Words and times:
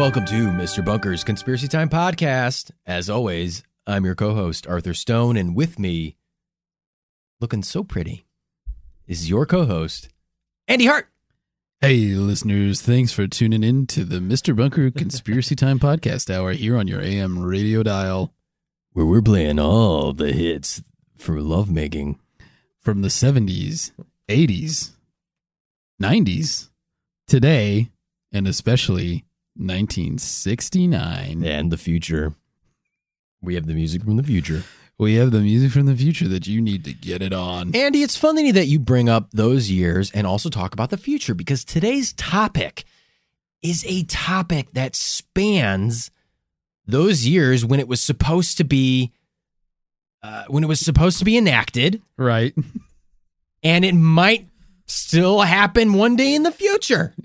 Welcome 0.00 0.24
to 0.24 0.48
Mr. 0.48 0.82
Bunker's 0.82 1.22
Conspiracy 1.22 1.68
Time 1.68 1.90
podcast. 1.90 2.70
As 2.86 3.10
always, 3.10 3.62
I'm 3.86 4.06
your 4.06 4.14
co-host 4.14 4.66
Arthur 4.66 4.94
Stone, 4.94 5.36
and 5.36 5.54
with 5.54 5.78
me, 5.78 6.16
looking 7.38 7.62
so 7.62 7.84
pretty, 7.84 8.24
is 9.06 9.28
your 9.28 9.44
co-host 9.44 10.08
Andy 10.66 10.86
Hart. 10.86 11.08
Hey, 11.82 12.14
listeners, 12.14 12.80
thanks 12.80 13.12
for 13.12 13.26
tuning 13.26 13.62
in 13.62 13.86
to 13.88 14.06
the 14.06 14.20
Mr. 14.20 14.56
Bunker 14.56 14.90
Conspiracy 14.90 15.54
Time 15.54 15.78
podcast 15.78 16.34
hour 16.34 16.52
here 16.52 16.78
on 16.78 16.88
your 16.88 17.02
AM 17.02 17.38
radio 17.38 17.82
dial 17.82 18.32
where 18.94 19.04
we're 19.04 19.20
playing 19.20 19.58
all 19.58 20.14
the 20.14 20.32
hits 20.32 20.82
for 21.14 21.42
lovemaking 21.42 22.18
from 22.80 23.02
the 23.02 23.08
70s, 23.08 23.90
80s, 24.30 24.92
90s, 26.02 26.70
today, 27.26 27.90
and 28.32 28.48
especially 28.48 29.26
1969. 29.60 31.44
and 31.44 31.70
the 31.70 31.76
future. 31.76 32.34
We 33.42 33.54
have 33.54 33.66
the 33.66 33.74
music 33.74 34.02
from 34.02 34.16
the 34.16 34.22
future. 34.22 34.64
We 34.98 35.14
have 35.14 35.30
the 35.30 35.40
music 35.40 35.72
from 35.72 35.86
the 35.86 35.96
future 35.96 36.28
that 36.28 36.46
you 36.46 36.60
need 36.60 36.84
to 36.84 36.92
get 36.92 37.22
it 37.22 37.32
on. 37.32 37.74
Andy, 37.74 38.02
it's 38.02 38.16
funny 38.16 38.50
that 38.52 38.66
you 38.66 38.78
bring 38.78 39.08
up 39.08 39.30
those 39.30 39.70
years 39.70 40.10
and 40.10 40.26
also 40.26 40.50
talk 40.50 40.74
about 40.74 40.90
the 40.90 40.98
future 40.98 41.34
because 41.34 41.64
today's 41.64 42.12
topic 42.12 42.84
is 43.62 43.84
a 43.88 44.02
topic 44.04 44.72
that 44.72 44.94
spans 44.94 46.10
those 46.86 47.26
years 47.26 47.64
when 47.64 47.80
it 47.80 47.88
was 47.88 48.00
supposed 48.02 48.58
to 48.58 48.64
be 48.64 49.12
uh, 50.22 50.44
when 50.48 50.62
it 50.62 50.66
was 50.66 50.80
supposed 50.80 51.18
to 51.18 51.24
be 51.24 51.38
enacted, 51.38 52.02
Right. 52.18 52.54
and 53.62 53.86
it 53.86 53.94
might 53.94 54.46
still 54.84 55.40
happen 55.40 55.94
one 55.94 56.14
day 56.16 56.34
in 56.34 56.42
the 56.42 56.52
future. 56.52 57.14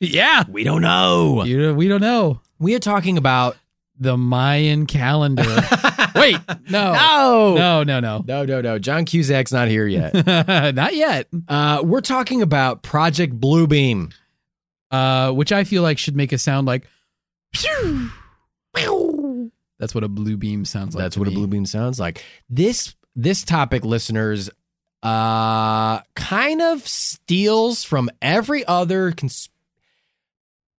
Yeah. 0.00 0.44
We 0.48 0.64
don't 0.64 0.82
know. 0.82 1.44
You, 1.44 1.74
we 1.74 1.88
don't 1.88 2.00
know. 2.00 2.40
We 2.58 2.74
are 2.74 2.78
talking 2.80 3.18
about 3.18 3.56
The 3.98 4.16
Mayan 4.16 4.86
calendar. 4.86 5.42
Wait, 6.14 6.36
no. 6.68 6.92
no, 6.92 7.54
No, 7.54 7.82
no, 7.84 8.00
no. 8.00 8.24
no, 8.26 8.44
no, 8.44 8.60
no. 8.60 8.78
John 8.78 9.04
Cusack's 9.04 9.52
not 9.52 9.68
here 9.68 9.86
yet. 9.86 10.14
Not 10.74 10.94
yet. 10.94 11.28
Uh, 11.46 11.82
we're 11.84 12.00
talking 12.00 12.42
about 12.42 12.82
Project 12.82 13.38
Bluebeam. 13.38 14.12
Uh, 14.90 15.30
which 15.32 15.52
I 15.52 15.64
feel 15.64 15.82
like 15.82 15.98
should 15.98 16.16
make 16.16 16.32
a 16.32 16.38
sound 16.38 16.66
like. 16.66 16.86
Pew! 17.52 18.10
Pew! 18.74 19.52
That's 19.78 19.94
what 19.94 20.02
a 20.02 20.08
blue 20.08 20.36
beam 20.36 20.64
sounds 20.64 20.94
like. 20.94 21.02
That's 21.04 21.16
what 21.18 21.28
a 21.28 21.30
blue 21.30 21.46
beam 21.46 21.66
sounds 21.66 22.00
like. 22.00 22.24
This 22.48 22.94
this 23.14 23.44
topic, 23.44 23.84
listeners, 23.84 24.48
uh, 25.02 26.00
kind 26.14 26.62
of 26.62 26.86
steals 26.88 27.84
from 27.84 28.10
every 28.22 28.64
other 28.64 29.12
cons- 29.12 29.50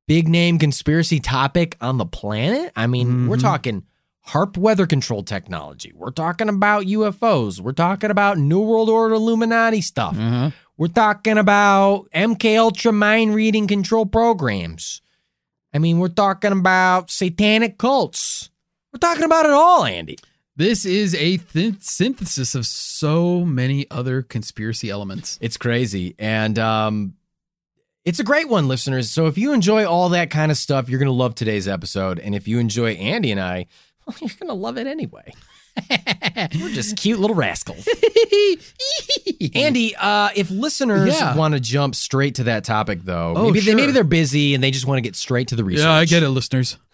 big 0.10 0.28
name 0.28 0.58
conspiracy 0.58 1.20
topic 1.20 1.78
on 1.80 2.00
the 2.00 2.06
planet. 2.06 2.72
I 2.76 2.88
mean, 2.88 3.28
we're 3.28 3.38
Mhm. 3.38 3.42
talking 3.42 3.84
HAARP 4.30 4.58
weather 4.58 4.88
control 4.88 5.22
technology. 5.24 5.94
We're 5.96 6.10
talking 6.10 6.50
about 6.50 6.88
UFOs. 6.88 7.62
We're 7.62 7.72
talking 7.74 8.10
about 8.10 8.38
New 8.40 8.60
World 8.60 8.90
Order 8.90 9.14
Illuminati 9.16 9.82
stuff. 9.82 10.18
Uh-huh. 10.18 10.50
We're 10.78 10.88
talking 10.88 11.38
about 11.38 12.08
MK 12.12 12.58
Ultra 12.58 12.92
mind 12.92 13.36
reading 13.36 13.68
control 13.68 14.06
programs. 14.08 15.02
I 15.74 15.78
mean, 15.78 16.00
we're 16.00 16.08
talking 16.08 16.52
about 16.54 17.12
satanic 17.12 17.78
cults. 17.78 18.50
We're 18.92 18.98
talking 19.00 19.26
about 19.26 19.46
it 19.46 19.52
all, 19.52 19.86
Andy. 19.86 20.18
This 20.56 20.86
is 20.86 21.14
a 21.16 21.38
th- 21.38 21.76
synthesis 21.82 22.56
of 22.56 22.66
so 22.66 23.46
many 23.46 23.86
other 23.92 24.24
conspiracy 24.24 24.90
elements. 24.90 25.38
It's 25.40 25.56
crazy. 25.58 26.16
And 26.18 26.58
um 26.58 27.14
it's 28.10 28.20
a 28.20 28.24
great 28.24 28.50
one, 28.50 28.68
listeners. 28.68 29.10
So 29.12 29.28
if 29.28 29.38
you 29.38 29.54
enjoy 29.54 29.86
all 29.86 30.10
that 30.10 30.32
kind 30.32 30.52
of 30.52 30.58
stuff, 30.58 30.90
you're 30.90 31.00
gonna 31.00 31.12
love 31.12 31.36
today's 31.36 31.68
episode. 31.68 32.18
And 32.20 32.34
if 32.34 32.48
you 32.48 32.58
enjoy 32.60 32.94
Andy 32.94 33.32
and 33.32 33.40
I, 33.40 33.68
well, 34.06 34.16
you're 34.20 34.30
gonna 34.40 34.54
love 34.56 34.78
it 34.78 34.88
anyway. 34.88 35.32
We're 36.60 36.74
just 36.74 36.98
cute 36.98 37.20
little 37.20 37.36
rascals. 37.36 37.88
Andy, 39.56 39.96
uh, 39.96 40.30
if 40.36 40.50
listeners 40.50 41.14
Yeah. 41.14 41.36
want 41.36 41.54
to 41.54 41.60
jump 41.60 41.96
straight 41.96 42.36
to 42.36 42.44
that 42.46 42.64
topic, 42.64 43.00
though, 43.04 43.34
Oh, 43.38 43.44
maybe 43.46 43.60
they, 43.62 43.76
maybe 43.76 43.92
they're 43.92 44.04
busy 44.04 44.56
and 44.56 44.64
they 44.64 44.72
just 44.72 44.86
want 44.86 44.98
to 44.98 45.02
get 45.02 45.16
straight 45.16 45.48
to 45.50 45.56
the 45.56 45.64
research. 45.64 45.86
Yeah, 45.86 45.92
I 45.94 46.06
get 46.06 46.24
it, 46.24 46.30
listeners. 46.30 46.78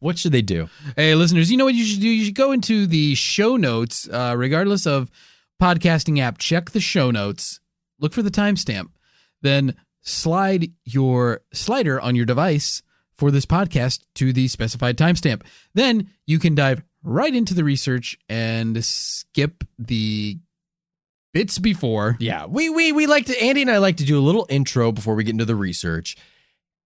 What 0.00 0.18
should 0.18 0.32
they 0.32 0.42
do? 0.42 0.68
Hey, 0.96 1.14
listeners, 1.14 1.52
you 1.52 1.56
know 1.56 1.64
what 1.64 1.74
you 1.74 1.84
should 1.84 2.00
do? 2.00 2.08
You 2.08 2.24
should 2.24 2.34
go 2.34 2.50
into 2.50 2.86
the 2.86 3.14
show 3.14 3.56
notes, 3.56 4.08
uh, 4.08 4.34
regardless 4.36 4.86
of 4.88 5.08
podcasting 5.62 6.18
app. 6.18 6.38
Check 6.38 6.70
the 6.72 6.80
show 6.80 7.12
notes, 7.12 7.60
look 8.00 8.12
for 8.12 8.22
the 8.22 8.30
timestamp, 8.30 8.88
then 9.42 9.76
slide 10.06 10.72
your 10.84 11.40
slider 11.52 12.00
on 12.00 12.16
your 12.16 12.24
device 12.24 12.82
for 13.12 13.30
this 13.30 13.44
podcast 13.44 14.04
to 14.14 14.32
the 14.32 14.48
specified 14.48 14.96
timestamp. 14.96 15.42
Then 15.74 16.10
you 16.26 16.38
can 16.38 16.54
dive 16.54 16.82
right 17.02 17.34
into 17.34 17.54
the 17.54 17.64
research 17.64 18.16
and 18.28 18.82
skip 18.84 19.64
the 19.78 20.38
bits 21.34 21.58
before. 21.58 22.16
Yeah, 22.20 22.46
we 22.46 22.70
we 22.70 22.92
we 22.92 23.06
like 23.06 23.26
to 23.26 23.42
Andy 23.42 23.62
and 23.62 23.70
I 23.70 23.78
like 23.78 23.96
to 23.96 24.04
do 24.04 24.18
a 24.18 24.22
little 24.22 24.46
intro 24.48 24.92
before 24.92 25.14
we 25.14 25.24
get 25.24 25.32
into 25.32 25.44
the 25.44 25.56
research. 25.56 26.16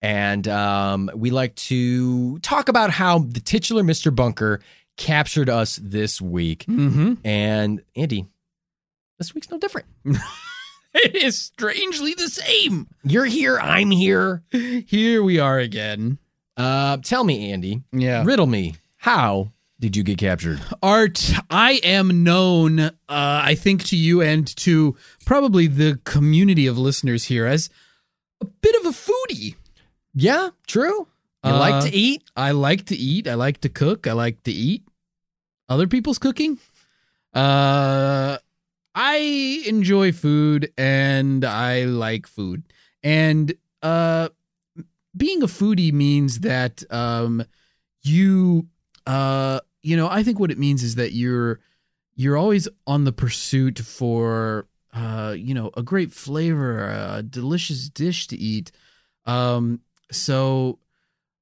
And 0.03 0.49
um, 0.49 1.11
we 1.15 1.31
like 1.31 1.55
to 1.57 2.39
talk 2.39 2.71
about 2.71 2.91
how 2.91 3.19
the 3.19 3.41
titular 3.41 3.83
Mr. 3.83 4.15
Bunker 4.15 4.61
captured 4.97 5.51
us 5.51 5.79
this 5.83 6.23
week. 6.23 6.65
Mm-hmm. 6.67 7.15
And 7.23 7.83
Andy, 7.95 8.27
this 9.19 9.35
week's 9.35 9.51
no 9.51 9.59
different. 9.59 9.89
It 10.95 11.15
is 11.15 11.39
strangely 11.39 12.15
the 12.15 12.29
same. 12.29 12.89
You're 13.05 13.25
here, 13.27 13.59
I'm 13.59 13.91
here. 13.91 14.43
Here 14.51 15.23
we 15.23 15.39
are 15.39 15.59
again. 15.59 16.19
Uh, 16.57 16.97
tell 16.99 17.23
me, 17.25 17.53
Andy, 17.53 17.83
Yeah. 17.93 18.25
riddle 18.25 18.47
me, 18.49 18.75
how 18.97 19.53
did 19.79 19.97
you 19.97 20.03
get 20.03 20.19
captured? 20.19 20.61
Art, 20.83 21.33
I 21.49 21.81
am 21.85 22.23
known, 22.25 22.81
uh, 22.81 22.91
I 23.09 23.55
think, 23.55 23.85
to 23.85 23.97
you 23.97 24.21
and 24.21 24.47
to 24.57 24.97
probably 25.25 25.67
the 25.69 26.01
community 26.05 26.67
of 26.67 26.77
listeners 26.77 27.25
here 27.25 27.47
as 27.47 27.71
a 28.41 28.47
bit 28.47 28.75
of 28.81 28.87
a 28.87 28.91
foodie. 28.91 29.55
Yeah, 30.13 30.51
true. 30.67 31.07
You 31.45 31.53
Uh, 31.53 31.59
like 31.59 31.85
to 31.85 31.97
eat? 31.97 32.23
I 32.37 32.51
like 32.51 32.87
to 32.87 32.97
eat. 32.97 33.27
I 33.29 33.35
like 33.35 33.61
to 33.63 33.69
cook. 33.69 34.07
I 34.07 34.13
like 34.13 34.43
to 34.43 34.51
eat 34.53 34.83
other 35.69 35.87
people's 35.87 36.19
cooking. 36.19 36.59
Uh, 37.33 38.39
I 38.95 39.63
enjoy 39.67 40.13
food 40.13 40.73
and 40.77 41.45
I 41.45 41.85
like 41.85 42.27
food. 42.27 42.65
And 43.03 43.55
uh, 43.83 44.31
being 45.17 45.43
a 45.43 45.47
foodie 45.47 45.93
means 45.93 46.41
that 46.41 46.83
um, 46.91 47.45
you 48.03 48.67
uh, 49.07 49.61
you 49.83 49.97
know 49.97 50.09
I 50.09 50.23
think 50.23 50.39
what 50.39 50.51
it 50.51 50.59
means 50.59 50.83
is 50.83 50.97
that 50.97 51.13
you're 51.13 51.61
you're 52.15 52.37
always 52.37 52.69
on 52.87 53.05
the 53.05 53.13
pursuit 53.13 53.79
for 53.79 54.67
uh, 54.93 55.35
you 55.37 55.55
know 55.55 55.71
a 55.77 55.83
great 55.83 56.13
flavor, 56.13 56.89
a 56.89 57.23
delicious 57.23 57.89
dish 57.89 58.27
to 58.29 58.37
eat. 58.37 58.73
Um, 59.25 59.81
so 60.11 60.79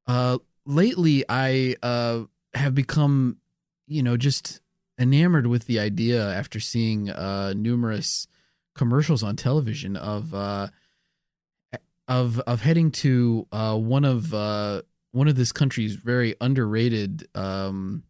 uh, 0.07 0.39
lately, 0.67 1.25
I 1.29 1.77
uh, 1.83 2.25
have 2.55 2.75
become 2.75 3.39
you 3.87 4.03
know 4.03 4.17
just 4.17 4.61
enamored 4.99 5.47
with 5.47 5.67
the 5.67 5.79
idea 5.79 6.23
after 6.33 6.59
seeing 6.61 7.11
uh, 7.11 7.53
numerous 7.57 8.27
commercials 8.75 9.23
on 9.23 9.37
television 9.37 9.97
of 9.97 10.35
uh, 10.35 10.69
of 12.07 12.39
of 12.41 12.61
heading 12.63 12.91
to 12.91 13.47
uh, 13.53 13.77
one 13.77 14.05
of 14.05 14.33
uh, 14.35 14.83
one 15.13 15.29
of 15.29 15.37
this 15.37 15.53
country's 15.53 15.95
very 15.95 16.35
underrated 16.41 17.29
um, 17.35 18.03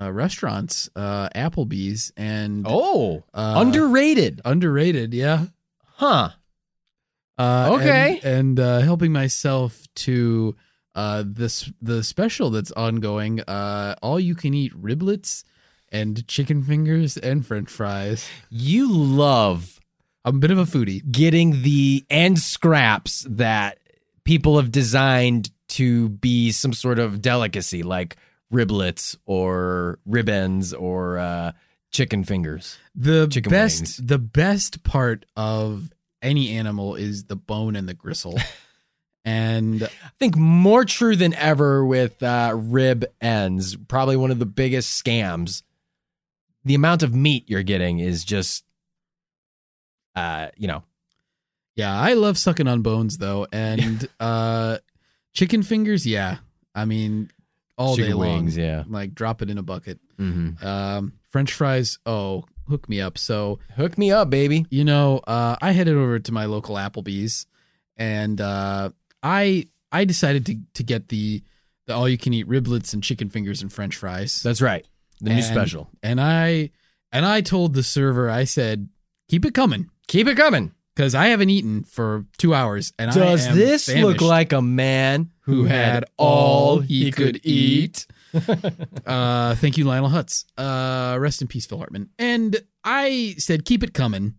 uh, 0.00 0.12
restaurants, 0.12 0.88
uh, 0.96 1.28
Applebee's, 1.34 2.12
and 2.16 2.64
Oh, 2.68 3.24
uh, 3.34 3.54
underrated. 3.56 4.40
underrated, 4.44 5.14
yeah. 5.14 5.46
Huh. 5.94 6.30
Uh, 7.38 7.70
Okay. 7.74 8.20
and, 8.22 8.58
and 8.58 8.60
uh, 8.60 8.80
helping 8.80 9.12
myself 9.12 9.86
to 9.94 10.54
uh, 10.94 11.22
this 11.26 11.70
the 11.82 12.02
special 12.02 12.50
that's 12.50 12.72
ongoing. 12.72 13.40
Uh, 13.42 13.94
all 14.02 14.18
you 14.18 14.34
can 14.34 14.54
eat 14.54 14.72
riblets 14.74 15.44
and 15.90 16.26
chicken 16.28 16.62
fingers 16.62 17.16
and 17.16 17.46
French 17.46 17.70
fries. 17.70 18.28
You 18.50 18.92
love 18.92 19.80
I'm 20.24 20.36
a 20.36 20.38
bit 20.38 20.50
of 20.50 20.58
a 20.58 20.64
foodie. 20.64 21.08
getting 21.10 21.62
the 21.62 22.04
end 22.10 22.38
scraps 22.40 23.24
that 23.28 23.78
people 24.24 24.56
have 24.56 24.72
designed 24.72 25.50
to 25.68 26.08
be 26.08 26.50
some 26.52 26.72
sort 26.72 26.98
of 26.98 27.22
delicacy, 27.22 27.82
like 27.82 28.16
riblets 28.52 29.16
or 29.24 29.98
ribbons 30.04 30.72
or 30.72 31.18
uh, 31.18 31.52
chicken 31.92 32.24
fingers. 32.24 32.76
The 32.94 33.28
Chicken 33.28 33.50
best 33.50 33.80
wings. 33.80 33.96
the 33.98 34.18
best 34.18 34.82
part 34.82 35.26
of 35.36 35.90
any 36.22 36.50
animal 36.56 36.96
is 36.96 37.24
the 37.24 37.36
bone 37.36 37.76
and 37.76 37.88
the 37.88 37.94
gristle. 37.94 38.38
and 39.24 39.84
I 39.84 40.10
think 40.18 40.36
more 40.36 40.84
true 40.84 41.16
than 41.16 41.34
ever 41.34 41.84
with 41.84 42.22
uh, 42.22 42.52
rib 42.54 43.04
ends. 43.20 43.76
Probably 43.76 44.16
one 44.16 44.30
of 44.30 44.38
the 44.38 44.46
biggest 44.46 45.02
scams. 45.02 45.62
The 46.66 46.74
amount 46.74 47.02
of 47.02 47.14
meat 47.14 47.44
you're 47.48 47.62
getting 47.62 48.00
is 48.00 48.24
just, 48.24 48.64
uh, 50.14 50.48
you 50.56 50.68
know, 50.68 50.82
yeah, 51.74 51.98
I 51.98 52.14
love 52.14 52.38
sucking 52.38 52.68
on 52.68 52.82
bones 52.82 53.18
though. 53.18 53.46
And 53.52 54.08
uh 54.20 54.78
chicken 55.32 55.62
fingers, 55.62 56.06
yeah. 56.06 56.38
I 56.74 56.84
mean 56.84 57.30
all 57.78 57.96
chicken 57.96 58.10
day 58.10 58.14
long. 58.14 58.36
wings. 58.38 58.56
Yeah. 58.56 58.84
Like 58.88 59.14
drop 59.14 59.42
it 59.42 59.50
in 59.50 59.58
a 59.58 59.62
bucket. 59.62 60.00
Mm-hmm. 60.18 60.66
Um 60.66 61.12
French 61.28 61.52
fries, 61.52 61.98
oh, 62.06 62.44
hook 62.68 62.88
me 62.88 63.00
up. 63.00 63.18
So 63.18 63.58
Hook 63.76 63.98
me 63.98 64.10
up, 64.10 64.30
baby. 64.30 64.64
you 64.70 64.84
know, 64.84 65.18
uh, 65.26 65.56
I 65.60 65.72
headed 65.72 65.96
over 65.96 66.18
to 66.18 66.32
my 66.32 66.46
local 66.46 66.76
Applebee's, 66.76 67.46
and 67.96 68.40
uh, 68.40 68.90
I 69.22 69.68
I 69.92 70.04
decided 70.06 70.46
to 70.46 70.56
to 70.74 70.82
get 70.82 71.08
the 71.08 71.42
the 71.86 71.94
all 71.94 72.08
you 72.08 72.16
can 72.18 72.32
eat 72.32 72.48
riblets 72.48 72.94
and 72.94 73.02
chicken 73.02 73.28
fingers 73.28 73.60
and 73.62 73.70
French 73.72 73.96
fries. 73.96 74.42
That's 74.42 74.62
right. 74.62 74.86
The 75.20 75.30
new 75.30 75.36
And- 75.36 75.44
special. 75.44 75.88
And 76.02 76.20
I 76.20 76.70
and 77.12 77.24
I 77.24 77.40
told 77.40 77.74
the 77.74 77.82
server, 77.82 78.28
I 78.28 78.44
said, 78.44 78.88
keep 79.28 79.44
it 79.44 79.54
coming 79.54 79.90
Keep 80.08 80.26
it 80.28 80.36
coming. 80.36 80.72
because 80.94 81.14
I 81.14 81.28
haven't 81.28 81.50
eaten 81.50 81.84
for 81.84 82.26
two 82.38 82.54
hours. 82.54 82.92
And 82.98 83.10
I 83.10 83.14
Does 83.14 83.54
this 83.54 83.88
look 83.88 84.20
like 84.20 84.52
a 84.52 84.62
man 84.62 85.30
who 85.40 85.64
had 85.64 86.04
all 86.16 86.80
he 86.80 87.10
could 87.10 87.40
eat? 87.44 88.06
uh, 89.06 89.54
thank 89.56 89.78
you, 89.78 89.84
Lionel 89.84 90.10
Hutz. 90.10 90.44
Uh, 90.58 91.16
rest 91.18 91.40
in 91.42 91.48
peace, 91.48 91.66
Phil 91.66 91.78
Hartman. 91.78 92.10
And 92.18 92.60
I 92.84 93.34
said, 93.38 93.64
keep 93.64 93.82
it 93.82 93.94
coming. 93.94 94.34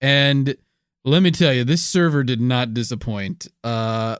And 0.00 0.56
let 1.04 1.22
me 1.22 1.30
tell 1.30 1.52
you, 1.52 1.64
this 1.64 1.82
server 1.84 2.24
did 2.24 2.40
not 2.40 2.74
disappoint. 2.74 3.46
Uh, 3.62 4.16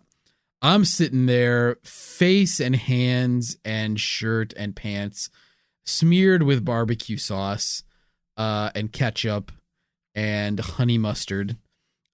I'm 0.63 0.85
sitting 0.85 1.27
there, 1.27 1.79
face 1.85 2.61
and 2.61 2.75
hands 2.77 3.57
and 3.65 3.99
shirt 4.01 4.53
and 4.57 4.75
pants 4.75 5.31
smeared 5.87 6.43
with 6.43 6.65
barbecue 6.65 7.17
sauce 7.17 7.83
uh, 8.37 8.71
and 8.75 8.93
ketchup 8.93 9.53
and 10.15 10.59
honey 10.61 10.99
mustard. 10.99 11.57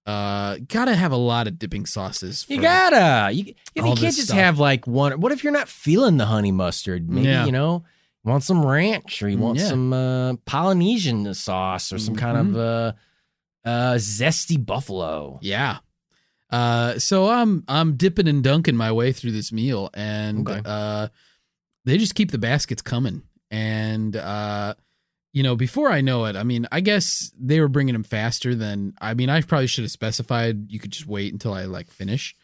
Uh, 0.05 0.57
gotta 0.67 0.95
have 0.95 1.11
a 1.13 1.17
lot 1.17 1.47
of 1.47 1.57
dipping 1.57 1.85
sauces. 1.85 2.45
You 2.49 2.59
gotta. 2.61 3.33
You, 3.33 3.53
you 3.75 3.83
can't 3.83 3.99
just 3.99 4.23
stuff. 4.25 4.37
have 4.37 4.59
like 4.59 4.85
one. 4.85 5.19
What 5.21 5.31
if 5.31 5.43
you're 5.43 5.53
not 5.53 5.69
feeling 5.69 6.17
the 6.17 6.25
honey 6.25 6.51
mustard? 6.51 7.09
Maybe 7.09 7.27
Yeah. 7.29 7.45
you 7.45 7.53
know, 7.53 7.85
you 8.25 8.29
want 8.31 8.43
some 8.43 8.65
ranch 8.65 9.23
or 9.23 9.29
you 9.29 9.37
want 9.37 9.59
Yeah. 9.59 9.67
some 9.69 9.93
uh, 9.93 10.33
Polynesian 10.45 11.33
sauce 11.33 11.93
or 11.93 11.99
some 11.99 12.17
kind 12.17 12.37
of 12.37 12.57
uh, 12.57 12.93
uh, 13.65 13.93
zesty 13.95 14.63
buffalo. 14.63 15.39
Yeah. 15.41 15.77
Uh, 16.49 16.99
so 16.99 17.29
I'm 17.29 17.63
I'm 17.69 17.95
dipping 17.95 18.27
and 18.27 18.43
dunking 18.43 18.75
my 18.75 18.91
way 18.91 19.13
through 19.13 19.31
this 19.31 19.53
meal, 19.53 19.89
and 19.93 20.47
Okay. 20.47 20.61
uh, 20.65 21.07
they 21.85 21.97
just 21.97 22.13
keep 22.13 22.29
the 22.31 22.37
baskets 22.37 22.81
coming. 22.81 23.23
And 23.53 24.15
uh, 24.15 24.73
you 25.31 25.43
know, 25.43 25.55
before 25.55 25.89
I 25.91 26.01
know 26.01 26.25
it, 26.25 26.35
I 26.35 26.41
mean, 26.43 26.67
I 26.71 26.79
guess 26.81 27.31
they 27.39 27.59
were 27.59 27.67
bringing 27.67 27.93
them 27.93 28.03
faster 28.03 28.55
than. 28.55 28.93
I 28.99 29.13
mean, 29.13 29.29
I 29.29 29.41
probably 29.41 29.67
should 29.67 29.83
have 29.83 29.91
specified 29.91 30.71
you 30.71 30.79
could 30.79 30.91
just 30.91 31.05
wait 31.07 31.31
until 31.31 31.53
I 31.53 31.65
like 31.65 31.91
finish. 31.91 32.35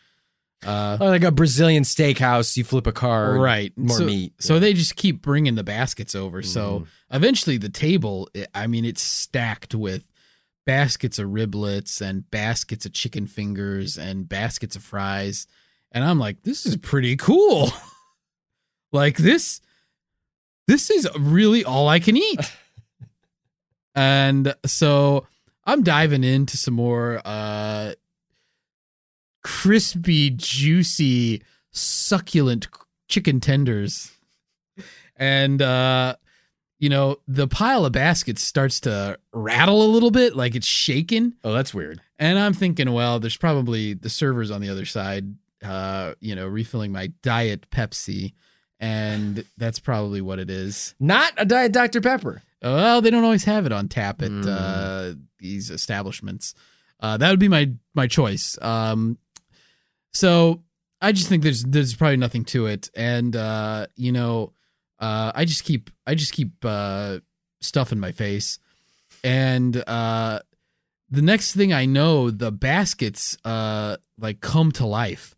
Uh, 0.63 0.97
Oh, 1.01 1.07
like 1.07 1.23
a 1.23 1.31
Brazilian 1.31 1.83
steakhouse, 1.83 2.57
you 2.57 2.63
flip 2.63 2.85
a 2.85 2.91
car, 2.91 3.33
right, 3.39 3.71
More 3.77 3.97
so, 3.97 4.05
meat. 4.05 4.33
So 4.39 4.55
Yeah. 4.55 4.59
they 4.59 4.73
just 4.73 4.95
keep 4.97 5.21
bringing 5.21 5.55
the 5.55 5.63
baskets 5.63 6.13
over. 6.15 6.41
So 6.43 6.81
Mhm. 6.81 6.87
eventually, 7.15 7.57
the 7.57 7.69
table, 7.69 8.29
I 8.53 8.67
mean, 8.67 8.83
it's 8.85 9.01
stacked 9.01 9.73
with 9.73 10.05
baskets 10.65 11.17
of 11.17 11.29
riblets 11.29 12.01
and 12.01 12.29
baskets 12.29 12.85
of 12.85 12.91
chicken 12.93 13.25
fingers 13.25 13.97
and 13.97 14.27
baskets 14.29 14.75
of 14.75 14.83
fries. 14.83 15.47
And 15.91 16.03
I'm 16.03 16.19
like, 16.19 16.43
this 16.43 16.65
is 16.65 16.75
pretty 16.77 17.15
cool. 17.15 17.71
like 18.91 19.17
this, 19.17 19.61
this 20.69 20.91
is 20.91 21.07
really 21.17 21.65
all 21.65 21.87
I 21.87 21.99
can 21.99 22.15
eat. 22.15 22.53
and 23.95 24.53
so 24.67 25.25
I'm 25.65 25.81
diving 25.81 26.23
into 26.23 26.57
some 26.57 26.75
more 26.75 27.21
uh 27.25 27.93
crispy, 29.43 30.29
juicy, 30.29 31.41
succulent 31.71 32.67
chicken 33.07 33.39
tenders. 33.39 34.11
And 35.15 35.59
uh 35.59 36.17
you 36.77 36.87
know, 36.87 37.17
the 37.27 37.47
pile 37.47 37.83
of 37.85 37.91
baskets 37.91 38.43
starts 38.43 38.79
to 38.81 39.17
rattle 39.33 39.81
a 39.81 39.89
little 39.89 40.11
bit, 40.11 40.35
like 40.35 40.55
it's 40.55 40.67
shaking. 40.67 41.33
oh, 41.43 41.51
that's 41.51 41.73
weird. 41.73 41.99
And 42.19 42.37
I'm 42.37 42.53
thinking, 42.53 42.93
well, 42.93 43.19
there's 43.19 43.35
probably 43.35 43.95
the 43.95 44.09
servers 44.09 44.49
on 44.51 44.61
the 44.61 44.69
other 44.69 44.85
side, 44.85 45.33
uh, 45.63 46.13
you 46.21 46.35
know, 46.35 46.47
refilling 46.47 46.91
my 46.91 47.07
diet 47.23 47.69
Pepsi. 47.71 48.33
And 48.79 49.43
that's 49.57 49.79
probably 49.79 50.21
what 50.21 50.39
it 50.39 50.49
is. 50.49 50.95
Not 50.99 51.33
a 51.37 51.45
diet 51.45 51.71
Dr 51.73 51.99
Pepper. 52.01 52.41
Well, 52.61 53.01
they 53.01 53.09
don't 53.09 53.23
always 53.23 53.43
have 53.45 53.65
it 53.65 53.71
on 53.71 53.87
tap 53.89 54.21
at 54.21 54.31
Mm. 54.31 54.45
uh, 54.47 55.15
these 55.37 55.69
establishments. 55.69 56.53
Uh, 56.99 57.17
that 57.17 57.29
would 57.29 57.39
be 57.39 57.47
my 57.49 57.71
my 57.93 58.07
choice. 58.07 58.57
Um, 58.61 59.17
so 60.13 60.63
I 61.01 61.11
just 61.11 61.29
think 61.29 61.43
there's 61.43 61.63
there's 61.63 61.95
probably 61.95 62.17
nothing 62.17 62.45
to 62.45 62.65
it, 62.67 62.89
and 62.95 63.35
uh, 63.35 63.87
you 63.95 64.11
know, 64.11 64.53
uh, 64.99 65.31
I 65.35 65.45
just 65.45 65.63
keep 65.63 65.89
I 66.05 66.15
just 66.15 66.33
keep 66.33 66.51
uh, 66.63 67.19
stuffing 67.61 67.99
my 67.99 68.11
face, 68.11 68.59
and 69.23 69.75
uh, 69.87 70.39
the 71.09 71.21
next 71.21 71.53
thing 71.55 71.71
I 71.73 71.85
know, 71.85 72.29
the 72.31 72.51
baskets 72.51 73.37
uh, 73.45 73.97
like 74.17 74.41
come 74.41 74.71
to 74.73 74.85
life. 74.85 75.35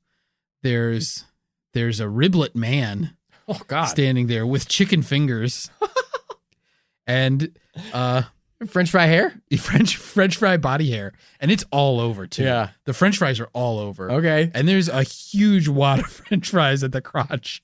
There's 0.64 1.26
there's 1.74 2.00
a 2.00 2.06
riblet 2.06 2.56
man 2.56 3.16
Oh 3.54 3.62
God, 3.68 3.86
standing 3.86 4.28
there 4.28 4.46
with 4.48 4.68
chicken 4.68 5.02
fingers 5.02 5.70
and 7.08 7.52
uh 7.94 8.24
French 8.68 8.92
fry 8.92 9.08
hair. 9.08 9.34
french 9.60 9.98
french 9.98 10.38
fry 10.38 10.58
body 10.58 10.92
hair 10.92 11.14
and 11.40 11.50
it's 11.52 11.66
all 11.72 12.00
over 12.00 12.28
too 12.28 12.44
Yeah. 12.44 12.70
the 12.86 12.94
french 12.94 13.18
fries 13.18 13.40
are 13.40 13.50
all 13.54 13.80
over 13.80 14.12
Okay. 14.12 14.52
and 14.54 14.68
there's 14.68 14.88
a 14.88 15.04
huge 15.04 15.68
wad 15.68 16.00
of 16.00 16.06
french 16.12 16.50
fries 16.50 16.84
at 16.84 16.92
the 16.92 17.02
crotch 17.02 17.64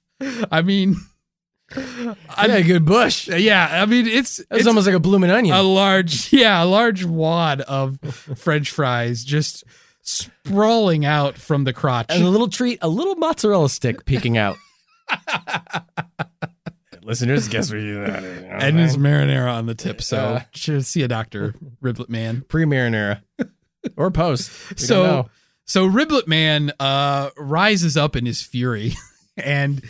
i 0.52 0.62
mean 0.62 0.96
I 1.76 2.48
got 2.48 2.50
a 2.60 2.64
good 2.64 2.86
bush. 2.86 3.28
yeah 3.28 3.82
i 3.82 3.86
mean 3.86 4.08
it's 4.08 4.38
That's 4.38 4.62
it's 4.62 4.68
almost 4.68 4.88
like 4.88 4.96
a 4.96 5.00
blooming 5.00 5.30
onion. 5.30 5.56
a 5.56 5.62
large 5.62 6.32
yeah 6.34 6.64
a 6.64 6.66
large 6.66 7.04
wad 7.06 7.62
of 7.62 8.00
french 8.36 8.72
fries 8.72 9.24
just 9.24 9.64
sprawling 10.02 11.04
out 11.06 11.38
from 11.38 11.66
the 11.66 11.74
crotch 11.74 12.06
and 12.10 12.24
a 12.24 12.30
little 12.30 12.48
treat, 12.48 12.80
a 12.82 12.88
little 12.88 13.16
mozzarella 13.16 13.70
stick 13.70 14.06
peeking 14.06 14.38
out. 14.38 14.56
Listeners, 17.04 17.48
guess 17.48 17.72
what 17.72 17.80
you 17.80 18.02
that 18.06 18.24
is. 18.24 18.44
and 18.64 18.78
there's 18.78 18.98
marinara 18.98 19.54
on 19.54 19.66
the 19.66 19.76
tip 19.76 20.02
so 20.02 20.18
Uh. 20.18 20.42
should 20.54 20.86
see 20.86 21.04
a 21.04 21.08
doctor 21.08 21.56
riblet 21.82 22.10
man 22.10 22.44
pre 22.50 22.66
marinara 22.66 23.22
or 23.96 24.12
post. 24.12 24.52
So. 24.80 25.30
So 25.70 25.86
Riblet 25.86 26.28
Man 26.28 26.72
uh, 26.80 27.30
rises 27.36 27.98
up 27.98 28.16
in 28.16 28.26
his 28.26 28.42
fury, 28.42 28.94
and 29.38 29.82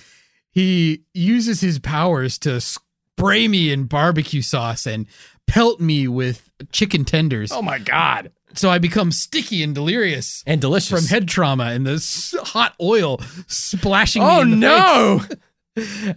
he 0.49 1.03
uses 1.13 1.61
his 1.61 1.77
powers 1.77 2.39
to 2.39 2.59
spray 2.59 3.47
me 3.47 3.71
in 3.71 3.83
barbecue 3.83 4.41
sauce 4.41 4.87
and 4.87 5.05
pelt 5.45 5.79
me 5.79 6.07
with 6.07 6.49
chicken 6.71 7.05
tenders. 7.05 7.51
Oh 7.51 7.61
my 7.61 7.77
god. 7.77 8.31
So 8.57 8.69
I 8.69 8.79
become 8.79 9.11
sticky 9.11 9.61
and 9.63 9.73
delirious 9.75 10.43
And 10.47 10.59
delicious. 10.59 10.89
from 10.89 11.05
head 11.07 11.27
trauma 11.27 11.65
and 11.65 11.85
the 11.85 12.41
hot 12.43 12.73
oil 12.81 13.19
splashing 13.47 14.23
me 14.23 14.27
Oh 14.29 14.43
no. 14.43 15.21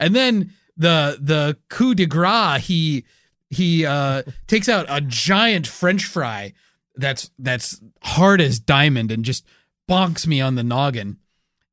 And 0.01 0.17
then 0.17 0.53
the 0.77 1.19
the 1.21 1.59
coup 1.69 1.95
de 1.95 2.07
grace, 2.07 2.65
he 2.67 3.05
he 3.51 3.85
uh, 3.85 4.23
takes 4.47 4.69
out 4.71 4.87
a 4.89 5.01
giant 5.03 5.67
French 5.67 6.07
fry 6.07 6.55
that's 6.97 7.31
that's 7.39 7.79
hard 8.03 8.41
as 8.41 8.59
diamond 8.59 9.13
and 9.13 9.23
just 9.25 9.45
bonks 9.89 10.27
me 10.27 10.41
on 10.41 10.55
the 10.55 10.63
noggin, 10.63 11.19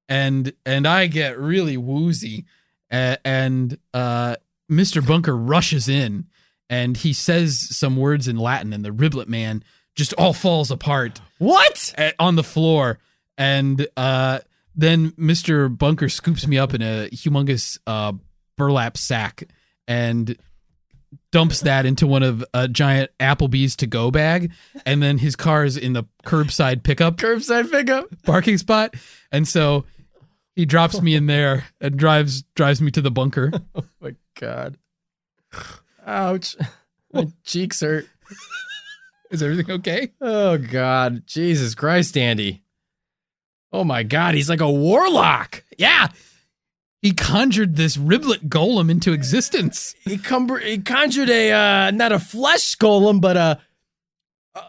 and 0.10 0.52
and 0.66 0.86
I 0.86 1.08
get 1.08 1.40
really 1.40 1.78
woozy, 1.78 2.44
A- 2.92 3.18
and 3.26 3.78
uh, 3.94 4.36
Mr. 4.70 5.06
Bunker 5.06 5.38
rushes 5.38 5.88
in 5.88 6.26
and 6.70 6.98
he 6.98 7.14
says 7.14 7.58
some 7.58 7.96
words 7.96 8.28
in 8.28 8.36
Latin, 8.36 8.74
and 8.74 8.84
the 8.84 8.90
riblet 8.90 9.30
man 9.30 9.64
just 9.98 10.14
all 10.14 10.32
falls 10.32 10.72
apart 10.72 11.20
What? 11.40 11.94
uh, 11.98 12.12
on 12.20 12.36
the 12.36 12.44
floor, 12.44 13.00
and 13.38 13.86
uh, 13.98 14.40
then 14.76 15.12
Mister 15.18 15.68
Bunker 15.68 16.08
scoops 16.08 16.48
me 16.48 16.58
up 16.58 16.74
in 16.74 16.82
a 16.82 17.10
humongous 17.10 17.78
uh, 17.86 18.14
burlap 18.58 18.96
sack 18.96 19.44
and 19.88 20.38
dumps 21.32 21.62
that 21.62 21.86
into 21.86 22.06
one 22.08 22.24
of 22.24 22.44
a 22.54 22.68
giant 22.68 23.12
Applebee's 23.20 23.76
to 23.78 23.88
go 23.88 24.12
bag, 24.12 24.52
and 24.86 25.02
then 25.04 25.18
his 25.18 25.36
car 25.36 25.66
is 25.66 25.76
in 25.78 25.94
the 25.94 26.04
curbside 26.26 26.84
pickup 26.84 27.18
Curbside 27.18 27.70
pickup. 27.72 28.06
parking 28.24 28.58
spot, 28.58 28.94
and 29.32 29.48
so 29.48 29.86
he 30.56 30.66
drops 30.66 31.02
me 31.02 31.16
in 31.16 31.26
there 31.28 31.66
and 31.82 31.98
drives 31.98 32.44
drives 32.56 32.82
me 32.82 32.92
to 32.92 33.02
the 33.02 33.12
bunker. 33.12 33.52
Oh 33.76 33.84
my 34.02 34.16
god. 34.40 34.78
Ouch. 36.06 36.56
My 37.14 37.28
cheeks 37.44 37.82
hurt. 37.82 38.08
Is 39.32 39.44
everything 39.44 39.70
okay? 39.72 40.14
Oh 40.22 40.58
god. 40.58 41.24
Jesus 41.28 41.76
Christ, 41.76 42.18
Andy. 42.18 42.64
Oh 43.74 43.84
my 43.84 44.04
god, 44.04 44.36
he's 44.36 44.50
like 44.50 44.62
a 44.62 44.72
warlock. 44.72 45.64
Yeah. 45.78 46.08
He 47.02 47.12
conjured 47.14 47.76
this 47.76 47.96
riblet 47.98 48.48
golem 48.50 48.90
into 48.90 49.14
existence. 49.14 49.94
He, 50.04 50.18
cumber- 50.18 50.60
he 50.60 50.80
conjured 50.80 51.30
a 51.30 51.52
uh 51.52 51.92
not 51.92 52.12
a 52.12 52.20
flesh 52.20 52.76
golem, 52.78 53.22
but 53.22 53.38
a 53.38 53.60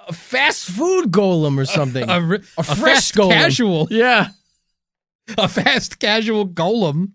a 0.07 0.13
fast 0.13 0.67
food 0.69 1.11
golem 1.11 1.59
or 1.59 1.65
something. 1.65 2.09
A, 2.11 2.21
ri- 2.21 2.43
A 2.59 2.61
a 2.61 2.65
fresh 2.65 3.13
golem. 3.13 3.31
casual. 3.33 3.89
yeah. 3.91 4.29
A 5.39 5.49
fast 5.49 5.99
casual 5.99 6.47
golem. 6.47 7.13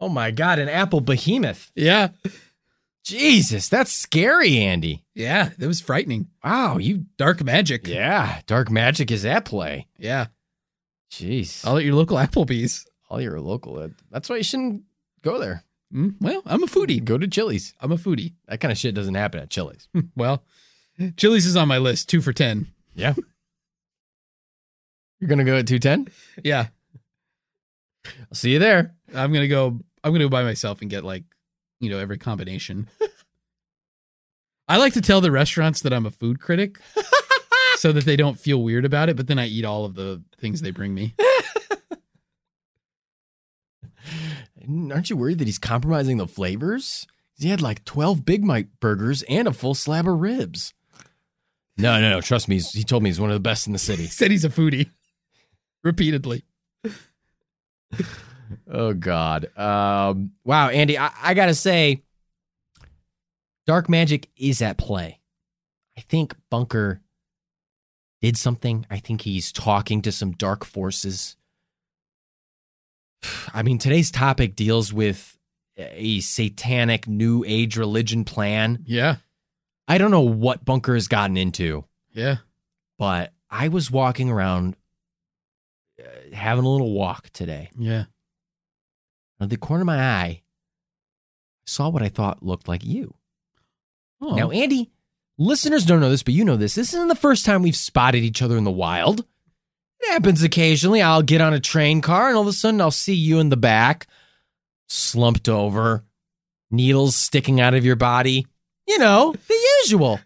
Oh 0.00 0.08
my 0.10 0.30
god, 0.30 0.58
an 0.58 0.68
apple 0.68 1.00
behemoth. 1.00 1.70
Yeah. 1.74 2.08
Jesus, 3.04 3.68
that's 3.68 3.92
scary, 3.92 4.58
Andy. 4.58 5.04
Yeah. 5.14 5.50
That 5.58 5.66
was 5.66 5.80
frightening. 5.80 6.28
Wow, 6.42 6.78
you 6.78 7.04
Dark 7.18 7.44
magic. 7.44 7.86
Yeah, 7.86 8.40
dark 8.46 8.70
magic 8.70 9.10
is 9.10 9.24
at 9.24 9.44
play. 9.44 9.86
Yeah. 9.98 10.26
Jeez. 11.10 11.66
All 11.66 11.76
at 11.76 11.84
your 11.84 11.94
local 11.94 12.16
Applebee's. 12.16 12.86
All 13.10 13.20
your 13.20 13.40
local. 13.40 13.90
That's 14.10 14.28
why 14.28 14.36
you 14.36 14.42
shouldn't 14.42 14.82
go 15.22 15.38
there. 15.38 15.62
Mm, 15.94 16.14
well, 16.20 16.42
I'm 16.46 16.62
a 16.62 16.66
foodie. 16.66 17.04
Go 17.04 17.18
to 17.18 17.28
Chili's. 17.28 17.74
I'm 17.80 17.92
a 17.92 17.96
foodie. 17.96 18.32
That 18.48 18.60
kind 18.60 18.72
of 18.72 18.78
shit 18.78 18.94
doesn't 18.94 19.14
happen 19.14 19.40
at 19.40 19.50
Chili's. 19.50 19.86
Well, 20.16 20.42
Chili's 21.16 21.46
is 21.46 21.56
on 21.56 21.68
my 21.68 21.78
list. 21.78 22.08
Two 22.08 22.20
for 22.20 22.32
10. 22.32 22.66
Yeah. 22.94 23.14
You're 25.20 25.28
gonna 25.28 25.44
go 25.44 25.56
at 25.56 25.66
two 25.66 25.78
ten. 25.78 26.08
Yeah. 26.42 26.66
I'll 28.06 28.34
see 28.34 28.52
you 28.52 28.58
there. 28.58 28.94
I'm 29.14 29.32
going 29.32 29.44
to 29.44 29.48
go, 29.48 29.78
I'm 30.02 30.10
going 30.10 30.20
to 30.20 30.26
go 30.26 30.30
by 30.30 30.42
myself 30.42 30.80
and 30.80 30.90
get 30.90 31.04
like, 31.04 31.24
you 31.80 31.90
know, 31.90 31.98
every 31.98 32.18
combination. 32.18 32.88
I 34.66 34.78
like 34.78 34.94
to 34.94 35.00
tell 35.00 35.20
the 35.20 35.30
restaurants 35.30 35.82
that 35.82 35.92
I'm 35.92 36.06
a 36.06 36.10
food 36.10 36.40
critic 36.40 36.80
so 37.76 37.92
that 37.92 38.04
they 38.04 38.16
don't 38.16 38.38
feel 38.40 38.62
weird 38.62 38.84
about 38.84 39.08
it, 39.08 39.16
but 39.16 39.26
then 39.26 39.38
I 39.38 39.46
eat 39.46 39.64
all 39.64 39.84
of 39.84 39.94
the 39.94 40.22
things 40.38 40.62
they 40.62 40.70
bring 40.70 40.94
me. 40.94 41.14
Aren't 44.90 45.10
you 45.10 45.16
worried 45.16 45.38
that 45.38 45.46
he's 45.46 45.58
compromising 45.58 46.16
the 46.16 46.26
flavors? 46.26 47.06
He 47.38 47.50
had 47.50 47.60
like 47.60 47.84
twelve 47.84 48.24
Big 48.24 48.42
Mike 48.44 48.68
burgers 48.80 49.22
and 49.24 49.46
a 49.46 49.52
full 49.52 49.74
slab 49.74 50.08
of 50.08 50.20
ribs. 50.20 50.72
No, 51.76 52.00
no, 52.00 52.08
no. 52.10 52.20
Trust 52.20 52.48
me. 52.48 52.60
He 52.60 52.84
told 52.84 53.02
me 53.02 53.10
he's 53.10 53.20
one 53.20 53.30
of 53.30 53.34
the 53.34 53.40
best 53.40 53.66
in 53.66 53.72
the 53.72 53.78
city. 53.78 54.02
He 54.04 54.08
said 54.08 54.30
he's 54.30 54.44
a 54.44 54.48
foodie 54.48 54.90
repeatedly. 55.82 56.44
Oh 58.70 58.92
God. 58.94 59.46
Um, 59.58 60.32
wow, 60.44 60.68
Andy, 60.68 60.98
I, 60.98 61.10
I 61.22 61.34
gotta 61.34 61.54
say, 61.54 62.02
dark 63.66 63.88
magic 63.88 64.28
is 64.36 64.60
at 64.62 64.76
play. 64.78 65.20
I 65.96 66.00
think 66.02 66.34
Bunker 66.50 67.00
did 68.20 68.36
something. 68.36 68.86
I 68.90 68.98
think 68.98 69.20
he's 69.22 69.52
talking 69.52 70.02
to 70.02 70.12
some 70.12 70.32
dark 70.32 70.64
forces. 70.64 71.36
I 73.54 73.62
mean, 73.62 73.78
today's 73.78 74.10
topic 74.10 74.56
deals 74.56 74.92
with 74.92 75.36
a 75.76 76.20
satanic 76.20 77.08
new 77.08 77.44
age 77.46 77.76
religion 77.76 78.24
plan. 78.24 78.84
Yeah. 78.86 79.16
I 79.88 79.98
don't 79.98 80.10
know 80.10 80.20
what 80.22 80.64
Bunker 80.64 80.94
has 80.94 81.08
gotten 81.08 81.36
into 81.36 81.84
Yeah. 82.12 82.36
but 82.98 83.32
I 83.50 83.68
was 83.68 83.90
walking 83.90 84.30
around 84.30 84.76
uh, 86.00 86.34
having 86.34 86.64
a 86.64 86.68
little 86.68 86.92
walk 86.92 87.28
today. 87.30 87.70
Yeah. 87.78 88.04
At 89.40 89.50
the 89.50 89.56
corner 89.56 89.82
of 89.82 89.86
my 89.86 89.98
eye, 90.00 90.42
I 90.42 90.42
saw 91.66 91.88
what 91.88 92.02
I 92.02 92.08
thought 92.08 92.42
looked 92.42 92.68
like 92.68 92.84
you. 92.84 93.14
Oh. 94.20 94.34
Now, 94.34 94.50
Andy, 94.50 94.90
listeners 95.38 95.84
don't 95.84 96.00
know 96.00 96.10
this, 96.10 96.22
but 96.22 96.34
you 96.34 96.44
know 96.44 96.56
this. 96.56 96.74
This 96.74 96.94
isn't 96.94 97.08
the 97.08 97.14
first 97.14 97.44
time 97.44 97.62
we've 97.62 97.76
spotted 97.76 98.22
each 98.22 98.42
other 98.42 98.56
in 98.56 98.64
the 98.64 98.70
wild. 98.70 99.20
It 100.00 100.12
happens 100.12 100.42
occasionally. 100.42 101.02
I'll 101.02 101.22
get 101.22 101.40
on 101.40 101.54
a 101.54 101.60
train 101.60 102.00
car 102.00 102.28
and 102.28 102.36
all 102.36 102.42
of 102.42 102.48
a 102.48 102.52
sudden 102.52 102.80
I'll 102.80 102.90
see 102.90 103.14
you 103.14 103.38
in 103.38 103.48
the 103.48 103.56
back, 103.56 104.06
slumped 104.88 105.48
over, 105.48 106.04
needles 106.70 107.16
sticking 107.16 107.60
out 107.60 107.74
of 107.74 107.84
your 107.84 107.96
body. 107.96 108.46
You 108.86 108.98
know, 108.98 109.34
the 109.48 109.68
usual. 109.82 110.20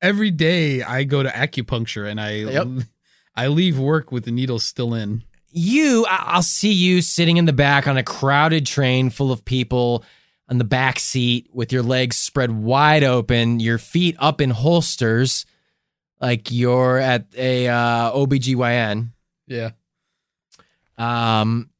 every 0.00 0.30
day 0.30 0.82
I 0.82 1.04
go 1.04 1.22
to 1.22 1.28
acupuncture 1.28 2.08
and 2.08 2.20
I 2.20 2.30
Yep. 2.36 2.68
I 3.36 3.46
leave 3.46 3.78
work 3.78 4.12
with 4.12 4.24
the 4.24 4.32
needles 4.32 4.64
still 4.64 4.94
in. 4.94 5.22
You 5.52 6.06
i'll 6.08 6.42
see 6.42 6.72
you 6.72 7.00
sitting 7.02 7.36
in 7.36 7.44
the 7.44 7.52
back 7.52 7.86
on 7.88 7.96
a 7.96 8.02
crowded 8.02 8.64
train 8.66 9.10
full 9.10 9.32
of 9.32 9.44
people 9.44 10.04
on 10.48 10.58
the 10.58 10.64
back 10.64 10.98
seat 10.98 11.48
with 11.52 11.72
your 11.72 11.82
legs 11.82 12.16
spread 12.16 12.50
wide 12.52 13.02
open 13.04 13.60
your 13.60 13.78
feet 13.78 14.16
up 14.18 14.40
in 14.40 14.50
holsters 14.50 15.46
like 16.20 16.50
you're 16.50 16.98
at 16.98 17.26
a 17.36 17.68
uh, 17.68 18.12
obgyn 18.12 19.10
Yeah. 19.46 19.70
um 20.98 21.70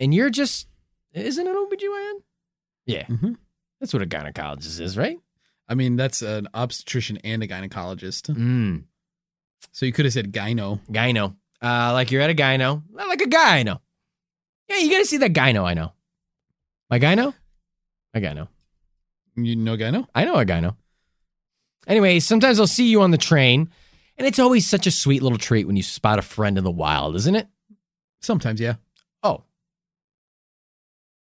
and 0.00 0.12
you're 0.14 0.30
just 0.30 0.68
isn't 1.12 1.46
it 1.46 1.56
obgyn 1.56 2.12
yeah. 2.86 3.04
Hmm 3.06 3.32
that's 3.80 3.92
what 3.92 4.02
a 4.02 4.06
gynecologist 4.06 4.80
is 4.80 4.96
right? 4.96 5.18
I 5.68 5.74
mean, 5.74 5.96
that's 5.96 6.22
an 6.22 6.46
obstetrician 6.54 7.18
and 7.24 7.42
a 7.42 7.48
gynecologist. 7.48 8.32
mm. 8.34 8.84
So 9.72 9.84
you 9.84 9.92
could 9.92 10.04
have 10.06 10.14
said 10.14 10.32
gyno. 10.32 10.80
gyno 10.88 11.34
uh 11.62 11.90
like 11.92 12.10
you're 12.10 12.22
at 12.22 12.30
a 12.30 12.34
gyno 12.34 12.82
Not 12.92 13.08
like 13.08 13.22
a 13.22 13.26
gyno 13.26 13.80
yeah 14.68 14.78
you 14.78 14.90
gotta 14.90 15.04
see 15.06 15.18
that 15.18 15.32
gyno 15.32 15.64
i 15.64 15.74
know 15.74 15.92
my 16.90 16.98
gyno 16.98 17.34
my 18.14 18.20
gyno 18.20 18.48
You 19.36 19.54
know 19.56 19.76
gyno? 19.76 20.06
I 20.14 20.24
know 20.24 20.36
a 20.36 20.44
guy 20.44 20.60
know. 20.60 20.76
Anyway, 21.86 22.20
sometimes 22.20 22.58
I'll 22.58 22.66
see 22.66 22.88
you 22.88 23.02
on 23.02 23.10
the 23.10 23.18
train, 23.18 23.68
and 24.16 24.26
it's 24.26 24.38
always 24.38 24.66
such 24.66 24.86
a 24.86 24.90
sweet 24.90 25.22
little 25.22 25.38
treat 25.38 25.66
when 25.66 25.76
you 25.76 25.82
spot 25.82 26.18
a 26.18 26.22
friend 26.22 26.56
in 26.56 26.64
the 26.64 26.70
wild, 26.70 27.14
isn't 27.16 27.36
it? 27.36 27.46
Sometimes, 28.22 28.60
yeah. 28.60 28.76
Oh. 29.22 29.44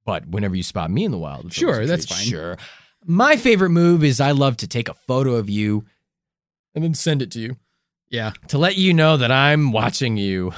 But 0.07 0.27
whenever 0.27 0.57
you 0.57 0.63
spot 0.63 0.91
me 0.91 1.05
in 1.05 1.11
the 1.11 1.19
wild, 1.19 1.47
it's 1.47 1.55
Sure, 1.57 1.85
that's 1.87 2.07
fine. 2.07 2.27
Sure. 2.27 2.57
My 3.05 3.37
favorite 3.37 3.71
move 3.71 4.03
is 4.03 4.21
I 4.21 4.31
love 4.33 4.57
to 4.59 4.67
take 4.67 4.89
a 4.89 4.95
photo 4.95 5.35
of 5.37 5.51
you 5.51 5.85
and 6.75 6.83
then 6.83 6.95
send 6.95 7.21
it 7.21 7.31
to 7.33 7.41
you 7.41 7.57
Yeah. 8.11 8.33
to 8.49 8.59
let 8.59 8.77
you 8.77 8.95
know 8.95 9.17
that 9.17 9.31
I'm 9.31 9.73
watching 9.73 10.17
you 10.17 10.53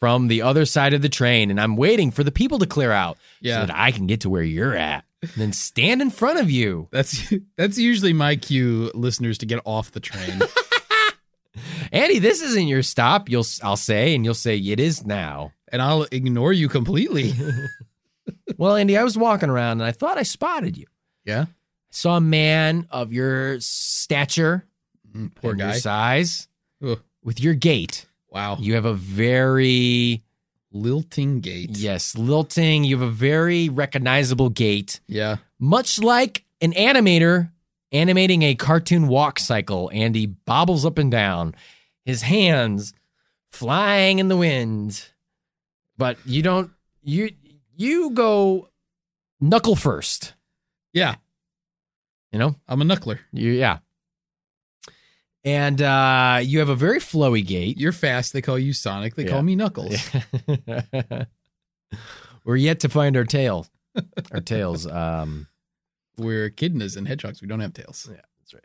from 0.00 0.28
the 0.28 0.42
other 0.42 0.64
side 0.64 0.94
of 0.94 1.02
the 1.02 1.08
train 1.08 1.50
and 1.50 1.60
I'm 1.60 1.76
waiting 1.76 2.10
for 2.10 2.22
the 2.24 2.30
people 2.32 2.58
to 2.60 2.66
clear 2.66 2.92
out 2.92 3.18
Yeah. 3.40 3.60
so 3.62 3.66
that 3.66 3.76
I 3.76 3.90
can 3.92 4.06
get 4.06 4.20
to 4.22 4.30
where 4.30 4.42
you're 4.42 4.76
at 4.76 5.04
and 5.22 5.30
then 5.36 5.52
stand 5.52 6.00
in 6.02 6.10
front 6.10 6.38
of 6.38 6.50
you. 6.50 6.88
That's 6.92 7.32
that's 7.56 7.78
usually 7.78 8.12
my 8.12 8.36
cue, 8.36 8.90
listeners, 8.94 9.38
to 9.38 9.46
get 9.46 9.60
off 9.64 9.90
the 9.92 10.00
train. 10.00 10.40
Andy, 11.92 12.18
this 12.18 12.40
isn't 12.42 12.68
your 12.68 12.82
stop. 12.82 13.28
You'll 13.28 13.46
I'll 13.62 13.76
say, 13.76 14.14
and 14.14 14.24
you'll 14.24 14.34
say 14.34 14.56
it 14.58 14.78
is 14.78 15.04
now. 15.04 15.52
and 15.72 15.82
I'll 15.82 16.06
ignore 16.12 16.52
you 16.52 16.68
completely. 16.68 17.32
well, 18.58 18.76
Andy, 18.76 18.96
I 18.96 19.04
was 19.04 19.16
walking 19.18 19.48
around 19.50 19.80
and 19.80 19.84
I 19.84 19.92
thought 19.92 20.18
I 20.18 20.22
spotted 20.22 20.76
you. 20.76 20.86
Yeah. 21.24 21.42
I 21.48 21.54
saw 21.90 22.16
a 22.16 22.20
man 22.20 22.86
of 22.90 23.12
your 23.12 23.58
stature, 23.60 24.64
Mm, 25.16 25.34
Poor 25.34 25.54
guy. 25.54 25.64
your 25.70 25.74
size. 25.80 26.47
With 27.22 27.40
your 27.40 27.54
gait. 27.54 28.06
Wow. 28.30 28.56
You 28.60 28.74
have 28.74 28.84
a 28.84 28.94
very 28.94 30.22
Lilting 30.70 31.40
gate. 31.40 31.78
yes, 31.78 32.16
lilting. 32.16 32.84
You 32.84 32.98
have 32.98 33.08
a 33.08 33.10
very 33.10 33.68
recognizable 33.70 34.50
gait, 34.50 35.00
Yeah. 35.08 35.36
much 35.58 35.98
like 35.98 36.44
an 36.60 36.72
animator 36.72 37.50
animating 37.90 38.42
a 38.42 38.54
cartoon 38.54 39.08
walk 39.08 39.38
cycle. 39.38 39.90
Andy 39.94 40.26
bobbles 40.26 40.84
up 40.84 40.98
and 40.98 41.10
down, 41.10 41.54
his 42.04 42.20
hands 42.22 42.92
flying 43.50 44.18
in 44.18 44.28
the 44.28 44.36
wind. 44.36 45.06
But 45.96 46.18
you 46.26 46.42
don't. 46.42 46.70
You 47.02 47.30
you 47.74 48.10
go 48.10 48.68
knuckle 49.40 49.74
first. 49.74 50.34
Yeah. 50.92 51.14
You 52.30 52.38
know. 52.38 52.56
I'm 52.68 52.82
a 52.82 52.84
knuckler. 52.84 53.20
You 53.32 53.52
yeah. 53.52 53.78
And 55.44 55.80
uh, 55.80 56.40
you 56.42 56.58
have 56.58 56.68
a 56.68 56.74
very 56.74 56.98
flowy 56.98 57.46
gait. 57.46 57.78
You're 57.78 57.92
fast. 57.92 58.32
They 58.32 58.42
call 58.42 58.58
you 58.58 58.72
Sonic. 58.72 59.14
They 59.14 59.24
Yeah. 59.24 59.30
call 59.30 59.42
me 59.42 59.54
Knuckles. 59.56 59.94
We're 62.44 62.56
yet 62.56 62.80
to 62.80 62.88
find 62.88 63.16
our 63.16 63.24
tail. 63.24 63.66
Our 64.32 64.40
tails. 64.40 64.86
Um, 64.86 65.46
We're 66.16 66.50
echidnas 66.50 66.96
and 66.96 67.06
hedgehogs. 67.06 67.40
We 67.40 67.48
don't 67.48 67.60
have 67.60 67.72
tails. 67.72 68.06
yeah, 68.10 68.20
that's 68.40 68.54
right. 68.54 68.64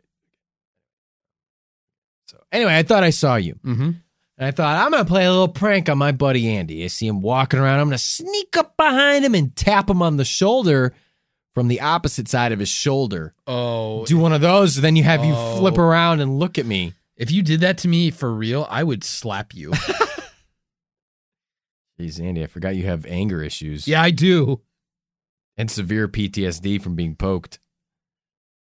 So 2.28 2.38
anyway, 2.52 2.76
I 2.78 2.84
thought 2.84 3.04
I 3.04 3.10
saw 3.12 3.36
you, 3.36 3.56
Mm-hmm. 3.64 3.84
and 3.84 4.48
I 4.48 4.52
thought 4.52 4.84
I'm 4.84 4.92
gonna 4.92 5.06
play 5.06 5.26
a 5.26 5.32
little 5.32 5.48
prank 5.48 5.90
on 5.90 5.98
my 5.98 6.12
buddy 6.12 6.50
Andy. 6.50 6.84
I 6.84 6.88
see 6.88 7.08
him 7.08 7.22
walking 7.22 7.60
around. 7.60 7.80
I'm 7.80 7.88
gonna 7.88 7.98
sneak 7.98 8.56
up 8.58 8.76
behind 8.78 9.26
him 9.26 9.36
and 9.36 9.56
tap 9.56 9.90
him 9.90 10.02
on 10.02 10.18
the 10.18 10.26
shoulder 10.26 10.94
from 11.54 11.68
the 11.68 11.82
opposite 11.82 12.28
side 12.28 12.52
of 12.52 12.60
his 12.60 12.70
shoulder. 12.70 13.34
Oh, 13.48 14.06
Do 14.06 14.18
one 14.18 14.34
of 14.34 14.42
those, 14.42 14.76
then 14.78 14.96
you 14.96 15.04
have 15.04 15.24
you 15.24 15.34
Oh. 15.36 15.58
flip 15.58 15.78
around 15.78 16.20
and 16.20 16.40
look 16.40 16.58
at 16.58 16.66
me. 16.66 16.94
if 17.16 17.32
you 17.32 17.44
did 17.44 17.60
that 17.62 17.78
to 17.80 17.88
me 17.88 18.10
for 18.12 18.34
real, 18.34 18.66
I 18.70 18.84
would 18.84 19.04
slap 19.04 19.54
you. 19.54 19.72
Jeez, 22.00 22.20
Andy, 22.22 22.44
I 22.44 22.48
forgot 22.48 22.76
you 22.76 22.86
have 22.86 23.06
anger 23.06 23.42
issues. 23.44 23.88
yeah, 23.88 24.02
I 24.02 24.10
do. 24.12 24.62
and 25.56 25.70
severe 25.70 26.08
PTSD 26.08 26.82
from 26.82 26.96
being 26.96 27.16
poked. 27.16 27.60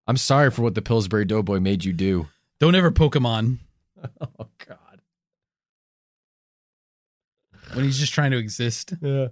I'm 0.08 0.18
sorry 0.18 0.50
for 0.50 0.64
what 0.64 0.74
the 0.74 0.82
Pillsbury 0.82 1.24
Doughboy 1.26 1.60
made 1.60 1.86
you 1.86 1.94
do. 1.94 2.28
Don't 2.60 2.74
ever 2.74 2.90
Pokemon 2.92 3.60
Oh 4.22 4.48
God. 4.68 5.02
when 7.74 7.86
he's 7.86 8.00
just 8.00 8.14
trying 8.14 8.32
to 8.32 8.38
exist. 8.38 8.94
Yeah. 9.02 9.28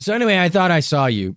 So 0.00 0.12
anyway, 0.12 0.38
I 0.40 0.48
thought 0.48 0.72
I 0.72 0.80
saw 0.80 1.06
you, 1.06 1.36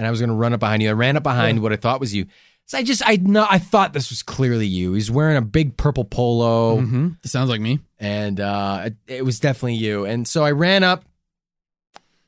and 0.00 0.06
I 0.06 0.10
was 0.10 0.18
going 0.18 0.30
to 0.30 0.34
run 0.34 0.54
up 0.54 0.60
behind 0.60 0.82
you. 0.82 0.88
I 0.88 0.92
ran 0.92 1.18
up 1.18 1.22
behind 1.22 1.58
Yeah. 1.58 1.62
what 1.62 1.74
I 1.74 1.76
thought 1.76 2.00
was 2.00 2.14
you. 2.14 2.24
So 2.64 2.78
I 2.78 2.82
just 2.82 3.02
I 3.04 3.16
know 3.16 3.46
I 3.50 3.58
thought 3.58 3.92
this 3.92 4.08
was 4.08 4.22
clearly 4.22 4.66
you. 4.66 4.94
He's 4.94 5.10
wearing 5.10 5.36
a 5.36 5.42
big 5.42 5.76
purple 5.76 6.04
polo, 6.06 6.78
Mm-hmm. 6.80 7.08
Sounds 7.24 7.50
like 7.50 7.60
me. 7.60 7.80
and 7.98 8.40
uh, 8.40 8.84
it, 8.86 8.96
it 9.18 9.24
was 9.26 9.40
definitely 9.40 9.74
you. 9.74 10.06
And 10.06 10.26
so 10.26 10.42
I 10.42 10.52
ran 10.52 10.82
up, 10.84 11.04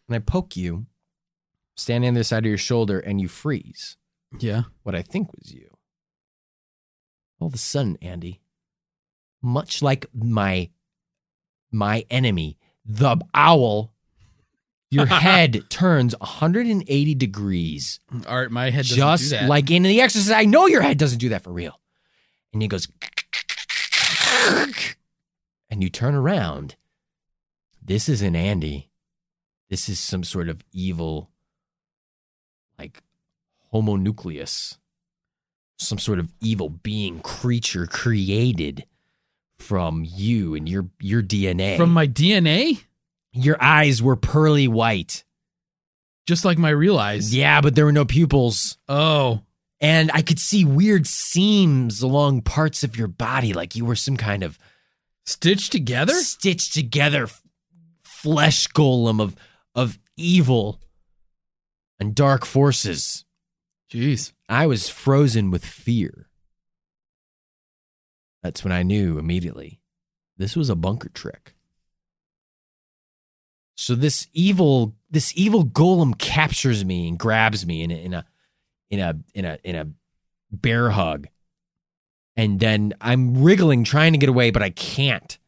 and 0.08 0.16
I 0.16 0.18
poke 0.18 0.54
you, 0.54 0.84
standing 1.76 2.08
on 2.08 2.14
the 2.14 2.24
side 2.24 2.44
of 2.44 2.48
your 2.48 2.58
shoulder, 2.58 2.98
and 3.00 3.20
you 3.20 3.28
freeze. 3.28 3.96
Yeah. 4.38 4.62
what 4.82 4.94
I 4.94 5.02
think 5.02 5.32
was 5.32 5.52
you. 5.54 5.68
All 7.38 7.46
of 7.48 7.54
a 7.54 7.58
sudden, 7.58 7.96
Andy, 8.02 8.40
much 9.40 9.80
like 9.80 10.06
my 10.12 10.70
my 11.70 12.04
enemy, 12.10 12.58
the 12.84 13.16
owl, 13.34 13.91
your 14.92 15.06
head 15.26 15.64
turns 15.70 16.14
180 16.20 17.14
degrees. 17.14 17.98
All 18.28 18.40
right, 18.40 18.50
my 18.50 18.70
head 18.70 18.84
doesn't 18.84 18.96
Just 18.96 19.24
do 19.24 19.28
that. 19.30 19.48
like 19.48 19.70
in 19.70 19.82
The 19.82 20.00
Exorcist. 20.00 20.30
I 20.32 20.44
know 20.44 20.66
your 20.66 20.82
head 20.82 20.98
doesn't 20.98 21.18
do 21.18 21.30
that 21.30 21.42
for 21.42 21.52
real. 21.52 21.80
And 22.52 22.60
he 22.60 22.68
goes, 22.68 22.86
and 25.70 25.82
you 25.82 25.88
turn 25.88 26.14
around. 26.14 26.76
This 27.82 28.08
isn't 28.08 28.36
Andy. 28.36 28.90
This 29.70 29.88
is 29.88 29.98
some 29.98 30.22
sort 30.22 30.48
of 30.48 30.62
evil, 30.72 31.30
like 32.78 33.02
homonucleus, 33.72 34.76
some 35.78 35.98
sort 35.98 36.18
of 36.18 36.30
evil 36.40 36.68
being, 36.68 37.20
creature 37.20 37.86
created 37.86 38.84
from 39.58 40.04
you 40.06 40.54
and 40.54 40.68
your 40.68 40.88
your 41.00 41.22
DNA. 41.22 41.76
from 41.76 41.90
my 41.92 42.06
DNA, 42.06 42.82
your 43.32 43.56
eyes 43.62 44.02
were 44.02 44.16
pearly 44.16 44.68
white. 44.68 45.24
just 46.26 46.44
like 46.44 46.58
my 46.58 46.70
real 46.70 46.98
eyes. 46.98 47.34
Yeah, 47.34 47.60
but 47.60 47.74
there 47.74 47.84
were 47.84 47.92
no 47.92 48.04
pupils. 48.04 48.78
Oh, 48.88 49.42
and 49.80 50.10
I 50.14 50.22
could 50.22 50.38
see 50.38 50.64
weird 50.64 51.06
seams 51.08 52.00
along 52.02 52.42
parts 52.42 52.84
of 52.84 52.96
your 52.96 53.08
body, 53.08 53.52
like 53.52 53.74
you 53.74 53.84
were 53.84 53.96
some 53.96 54.16
kind 54.16 54.44
of 54.44 54.58
stitched 55.26 55.72
together. 55.72 56.14
stitched 56.14 56.72
together 56.74 57.28
flesh 58.04 58.68
golem 58.68 59.20
of 59.20 59.34
of 59.74 59.98
evil 60.16 60.80
and 61.98 62.14
dark 62.14 62.44
forces. 62.44 63.24
Jeez. 63.92 64.32
I 64.48 64.66
was 64.66 64.88
frozen 64.88 65.50
with 65.50 65.64
fear. 65.64 66.28
That's 68.42 68.62
when 68.62 68.72
I 68.72 68.82
knew 68.84 69.18
immediately 69.18 69.80
this 70.36 70.54
was 70.56 70.70
a 70.70 70.76
bunker 70.76 71.08
trick. 71.08 71.54
So 73.74 73.94
this 73.94 74.28
evil 74.32 74.94
this 75.10 75.32
evil 75.36 75.64
golem 75.64 76.18
captures 76.18 76.84
me 76.84 77.08
and 77.08 77.18
grabs 77.18 77.66
me 77.66 77.82
in 77.82 77.90
a, 77.90 77.96
in 77.96 78.14
a 78.14 78.24
in 78.90 79.00
a 79.00 79.18
in 79.34 79.44
a 79.44 79.58
in 79.64 79.76
a 79.76 79.88
bear 80.50 80.90
hug. 80.90 81.28
And 82.36 82.60
then 82.60 82.94
I'm 83.00 83.42
wriggling 83.42 83.84
trying 83.84 84.12
to 84.12 84.18
get 84.18 84.28
away 84.28 84.50
but 84.50 84.62
I 84.62 84.70
can't. 84.70 85.38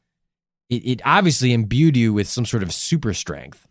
It 0.68 0.86
it 0.86 1.02
obviously 1.04 1.52
imbued 1.52 1.96
you 1.96 2.12
with 2.12 2.28
some 2.28 2.46
sort 2.46 2.62
of 2.62 2.72
super 2.72 3.14
strength. 3.14 3.66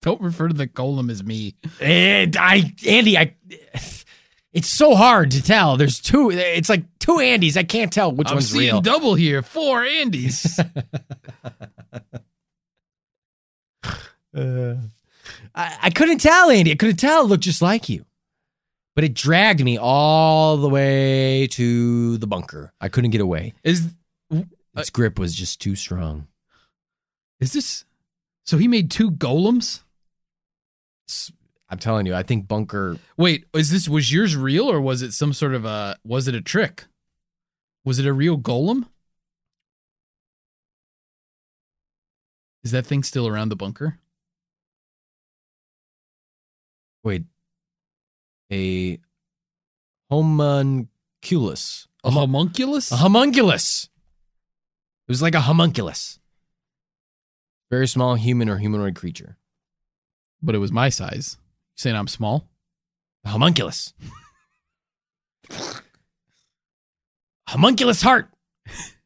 Don't 0.00 0.20
refer 0.20 0.48
to 0.48 0.54
the 0.54 0.68
golem 0.68 1.10
as 1.10 1.24
me. 1.24 1.56
And 1.80 2.36
I, 2.36 2.72
Andy, 2.86 3.18
I, 3.18 3.34
it's 4.52 4.68
so 4.68 4.94
hard 4.94 5.32
to 5.32 5.42
tell. 5.42 5.76
There's 5.76 5.98
two. 5.98 6.30
It's 6.30 6.68
like 6.68 6.84
two 7.00 7.16
Andys. 7.16 7.56
I 7.56 7.64
can't 7.64 7.92
tell 7.92 8.12
which 8.12 8.28
I'm 8.28 8.36
one's 8.36 8.50
seeing 8.50 8.72
real. 8.72 8.80
double 8.80 9.14
here. 9.14 9.42
Four 9.42 9.84
Andes. 14.38 14.90
I, 15.54 15.78
I 15.82 15.90
couldn't 15.90 16.18
tell, 16.18 16.50
Andy. 16.50 16.72
I 16.72 16.74
couldn't 16.76 16.96
tell. 16.96 17.24
It 17.24 17.28
looked 17.28 17.44
just 17.44 17.60
like 17.62 17.88
you, 17.88 18.04
but 18.94 19.04
it 19.04 19.14
dragged 19.14 19.62
me 19.62 19.76
all 19.78 20.56
the 20.56 20.68
way 20.68 21.46
to 21.48 22.16
the 22.18 22.26
bunker. 22.26 22.72
I 22.80 22.88
couldn't 22.88 23.10
get 23.10 23.20
away. 23.20 23.54
is 23.64 23.94
Its 24.76 24.90
grip 24.90 25.18
was 25.18 25.34
just 25.34 25.60
too 25.60 25.74
strong. 25.76 26.28
is 27.40 27.52
this? 27.52 27.84
So 28.44 28.56
he 28.58 28.68
made 28.68 28.90
two 28.90 29.10
golems. 29.10 29.82
It's- 31.06 31.32
I'm 31.70 31.78
telling 31.78 32.06
you, 32.06 32.14
I 32.14 32.22
think 32.22 32.48
bunker. 32.48 32.96
Wait, 33.18 33.44
is 33.52 33.68
this 33.70 33.90
was 33.90 34.10
yours 34.10 34.34
real 34.34 34.70
or 34.70 34.80
was 34.80 35.02
it 35.02 35.12
some 35.12 35.34
sort 35.34 35.52
of 35.54 35.66
a 35.66 35.98
was 36.02 36.26
it 36.26 36.34
a 36.34 36.40
trick? 36.40 36.86
Was 37.84 37.98
it 37.98 38.06
a 38.06 38.12
real 38.14 38.38
golem? 38.38 38.86
Is 42.64 42.70
that 42.72 42.86
thing 42.86 43.02
still 43.02 43.28
around 43.28 43.50
the 43.50 43.56
bunker? 43.56 43.98
Wait, 47.08 47.24
a 48.52 48.98
homunculus. 50.10 51.88
A 52.04 52.10
homunculus? 52.10 52.92
A 52.92 52.96
homunculus. 52.96 53.88
It 55.06 55.12
was 55.12 55.22
like 55.22 55.34
a 55.34 55.40
homunculus. 55.40 56.18
Very 57.70 57.88
small 57.88 58.16
human 58.16 58.50
or 58.50 58.58
humanoid 58.58 58.94
creature. 58.94 59.38
but 60.42 60.54
it 60.54 60.58
was 60.58 60.70
my 60.70 60.90
size. 60.90 61.38
You 61.38 61.80
saying 61.80 61.96
I'm 61.96 62.08
small? 62.08 62.46
A 63.24 63.30
homunculus. 63.30 63.94
homunculus 67.48 68.02
heart. 68.02 68.28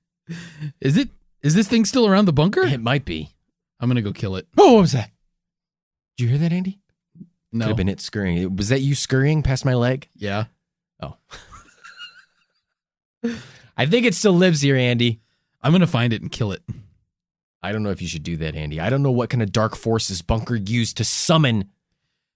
Is 0.80 0.96
it? 0.96 1.08
Is 1.42 1.54
this 1.54 1.68
thing 1.68 1.84
still 1.84 2.08
around 2.08 2.24
the 2.24 2.32
bunker? 2.32 2.62
It 2.62 2.80
might 2.80 3.04
be. 3.04 3.30
I'm 3.78 3.88
gonna 3.88 4.02
go 4.02 4.12
kill 4.12 4.34
it. 4.34 4.48
Oh, 4.58 4.72
what 4.72 4.80
was 4.80 4.92
that? 4.92 5.12
Did 6.16 6.24
you 6.24 6.30
hear 6.30 6.38
that, 6.38 6.52
Andy? 6.52 6.81
No. 7.52 7.64
Could 7.64 7.70
have 7.70 7.76
been 7.76 7.88
it 7.88 8.00
scurrying. 8.00 8.56
Was 8.56 8.70
that 8.70 8.80
you 8.80 8.94
scurrying 8.94 9.42
past 9.42 9.64
my 9.64 9.74
leg? 9.74 10.08
Yeah. 10.16 10.44
Oh. 11.00 11.16
I 13.76 13.86
think 13.86 14.06
it 14.06 14.14
still 14.14 14.32
lives 14.32 14.60
here, 14.60 14.76
Andy. 14.76 15.20
I'm 15.62 15.72
gonna 15.72 15.86
find 15.86 16.12
it 16.12 16.22
and 16.22 16.30
kill 16.30 16.52
it. 16.52 16.62
I 17.62 17.72
don't 17.72 17.82
know 17.82 17.90
if 17.90 18.02
you 18.02 18.08
should 18.08 18.24
do 18.24 18.36
that, 18.38 18.56
Andy. 18.56 18.80
I 18.80 18.90
don't 18.90 19.02
know 19.02 19.12
what 19.12 19.30
kind 19.30 19.42
of 19.42 19.52
dark 19.52 19.76
forces 19.76 20.22
Bunker 20.22 20.56
used 20.56 20.96
to 20.96 21.04
summon 21.04 21.70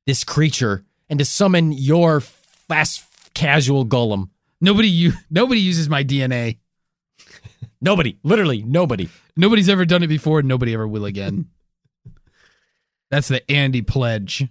this 0.07 0.23
creature 0.23 0.85
and 1.09 1.19
to 1.19 1.25
summon 1.25 1.73
your 1.73 2.21
fast 2.21 3.05
casual 3.35 3.85
golem. 3.85 4.31
Nobody 4.61 4.89
you 4.89 5.13
nobody 5.31 5.61
uses 5.61 5.89
my 5.89 6.05
DNA. 6.05 6.59
Nobody, 7.81 8.19
literally 8.23 8.63
nobody. 8.63 9.09
Nobody's 9.37 9.69
ever 9.69 9.85
done 9.85 10.03
it 10.03 10.07
before, 10.07 10.39
and 10.39 10.49
nobody 10.49 10.73
ever 10.73 10.89
will 10.89 11.05
again. 11.05 11.51
That's 13.11 13.29
the 13.29 13.49
Andy 13.51 13.83
pledge. 13.83 14.49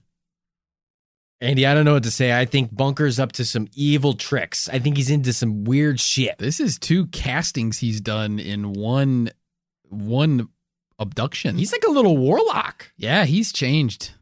Andy, 1.42 1.66
I 1.66 1.74
don't 1.74 1.86
know 1.86 1.94
what 1.94 2.04
to 2.04 2.12
say. 2.12 2.38
I 2.38 2.46
think 2.46 2.76
Bunker's 2.76 3.20
up 3.20 3.34
to 3.34 3.46
some 3.46 3.68
evil 3.76 4.14
tricks. 4.14 4.70
I 4.70 4.80
think 4.80 4.96
he's 4.98 5.10
into 5.12 5.34
some 5.34 5.66
weird 5.66 6.00
shit. 6.00 6.38
This 6.38 6.60
is 6.60 6.80
two 6.80 7.08
castings 7.08 7.78
he's 7.80 8.00
done 8.00 8.40
in 8.40 8.74
one 8.74 9.30
one 9.90 10.50
abduction. 10.98 11.58
He's 11.58 11.72
like 11.74 11.84
a 11.84 11.92
little 11.92 12.18
warlock. 12.18 12.92
yeah, 12.98 13.26
he's 13.26 13.52
changed. 13.52 14.14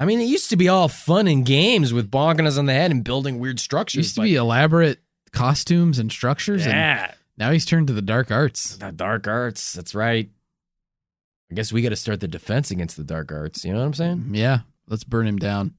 I 0.00 0.04
mean, 0.04 0.20
it 0.20 0.24
used 0.24 0.50
to 0.50 0.56
be 0.56 0.68
all 0.68 0.88
fun 0.88 1.26
and 1.26 1.44
games 1.44 1.92
with 1.92 2.10
bonking 2.10 2.46
us 2.46 2.56
on 2.56 2.66
the 2.66 2.72
head 2.72 2.90
and 2.92 3.02
building 3.04 3.38
weird 3.40 3.58
structures. 3.60 3.96
Used 4.06 4.14
to 4.14 4.22
be 4.22 4.36
elaborate 4.36 5.00
costumes 5.32 5.98
and 5.98 6.10
structures, 6.10 6.62
and 6.64 6.72
yeah, 6.72 7.14
now 7.36 7.50
he's 7.50 7.64
turned 7.66 7.88
to 7.88 7.92
the 7.92 8.00
dark 8.02 8.30
arts. 8.30 8.76
the 8.76 8.92
dark 8.92 9.26
arts. 9.26 9.72
That's 9.72 9.94
right. 9.94 10.30
I 11.50 11.54
guess 11.54 11.72
we 11.72 11.82
got 11.82 11.88
to 11.90 11.96
start 11.96 12.20
the 12.20 12.28
defense 12.28 12.70
against 12.70 12.96
the 12.96 13.04
dark 13.04 13.32
arts. 13.32 13.64
You 13.64 13.72
know 13.72 13.80
what 13.80 13.86
I'm 13.86 13.94
saying? 13.94 14.26
Mm, 14.30 14.36
yeah, 14.36 14.58
let's 14.86 15.04
burn 15.04 15.26
him 15.26 15.36
down. 15.38 15.74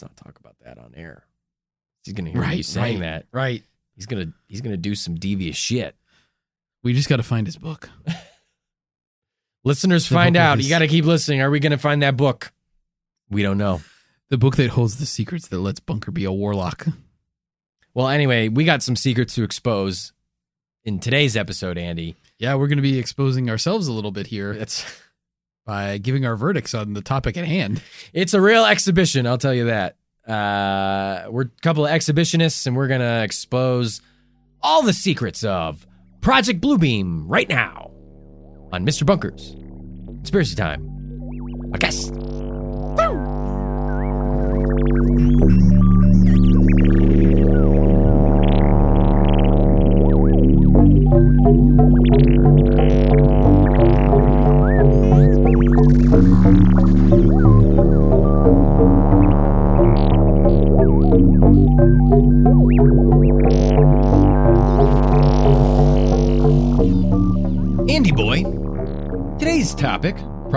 Let's 0.00 0.12
not 0.20 0.24
talk 0.26 0.38
about 0.38 0.56
that 0.64 0.78
on 0.78 0.92
air. 0.94 1.24
He's 2.04 2.14
gonna 2.14 2.30
hear 2.30 2.38
you 2.40 2.46
Right, 2.46 2.64
saying 2.64 3.00
right. 3.00 3.06
that. 3.22 3.26
Right. 3.32 3.62
He's 3.96 4.06
gonna 4.06 4.32
he's 4.46 4.60
gonna 4.60 4.76
do 4.76 4.94
some 4.94 5.16
devious 5.16 5.56
shit. 5.56 5.96
We 6.84 6.92
just 6.94 7.08
got 7.08 7.16
to 7.16 7.22
find 7.24 7.46
his 7.46 7.56
book. 7.56 7.90
Listeners, 9.64 10.08
The 10.08 10.14
find 10.14 10.34
book 10.34 10.40
out. 10.40 10.58
his- 10.58 10.66
You 10.68 10.70
got 10.74 10.78
to 10.80 10.88
keep 10.88 11.04
listening. 11.04 11.40
Are 11.42 11.50
we 11.50 11.58
gonna 11.60 11.78
find 11.78 12.02
that 12.02 12.16
book? 12.16 12.52
We 13.28 13.42
don't 13.42 13.58
know. 13.58 13.80
The 14.30 14.38
book 14.38 14.56
that 14.56 14.70
holds 14.70 14.98
the 14.98 15.06
secrets 15.06 15.48
that 15.48 15.58
lets 15.58 15.80
Bunker 15.80 16.10
be 16.10 16.24
a 16.24 16.32
warlock. 16.32 16.86
Well, 17.94 18.08
anyway, 18.08 18.48
we 18.48 18.64
got 18.64 18.82
some 18.82 18.94
secrets 18.96 19.34
to 19.34 19.42
expose 19.42 20.12
in 20.84 21.00
today's 21.00 21.36
episode, 21.36 21.76
Andy. 21.78 22.14
Yeah, 22.38 22.54
we're 22.54 22.68
going 22.68 22.76
to 22.78 22.82
be 22.82 22.98
exposing 22.98 23.50
ourselves 23.50 23.88
a 23.88 23.92
little 23.92 24.12
bit 24.12 24.28
here 24.28 24.52
It's 24.52 24.84
by 25.68 25.98
giving 25.98 26.24
our 26.24 26.34
verdicts 26.34 26.72
on 26.72 26.94
the 26.94 27.02
topic 27.02 27.36
at 27.36 27.44
hand. 27.44 27.82
it's 28.14 28.32
a 28.32 28.40
real 28.40 28.64
exhibition, 28.64 29.26
I'll 29.26 29.36
tell 29.36 29.52
you 29.52 29.66
that. 29.66 29.96
Uh, 30.26 31.30
we're 31.30 31.42
a 31.42 31.50
couple 31.60 31.84
of 31.86 31.92
exhibitionists, 31.92 32.66
and 32.66 32.74
we're 32.74 32.88
gonna 32.88 33.22
expose 33.22 34.00
all 34.62 34.82
the 34.82 34.94
secrets 34.94 35.44
of 35.44 35.86
Project 36.22 36.62
Bluebeam 36.62 37.24
right 37.26 37.48
now 37.50 37.90
on 38.72 38.86
Mr. 38.86 39.04
Bunker's 39.04 39.56
Conspiracy 40.22 40.56
Time. 40.56 40.82
I 41.74 41.78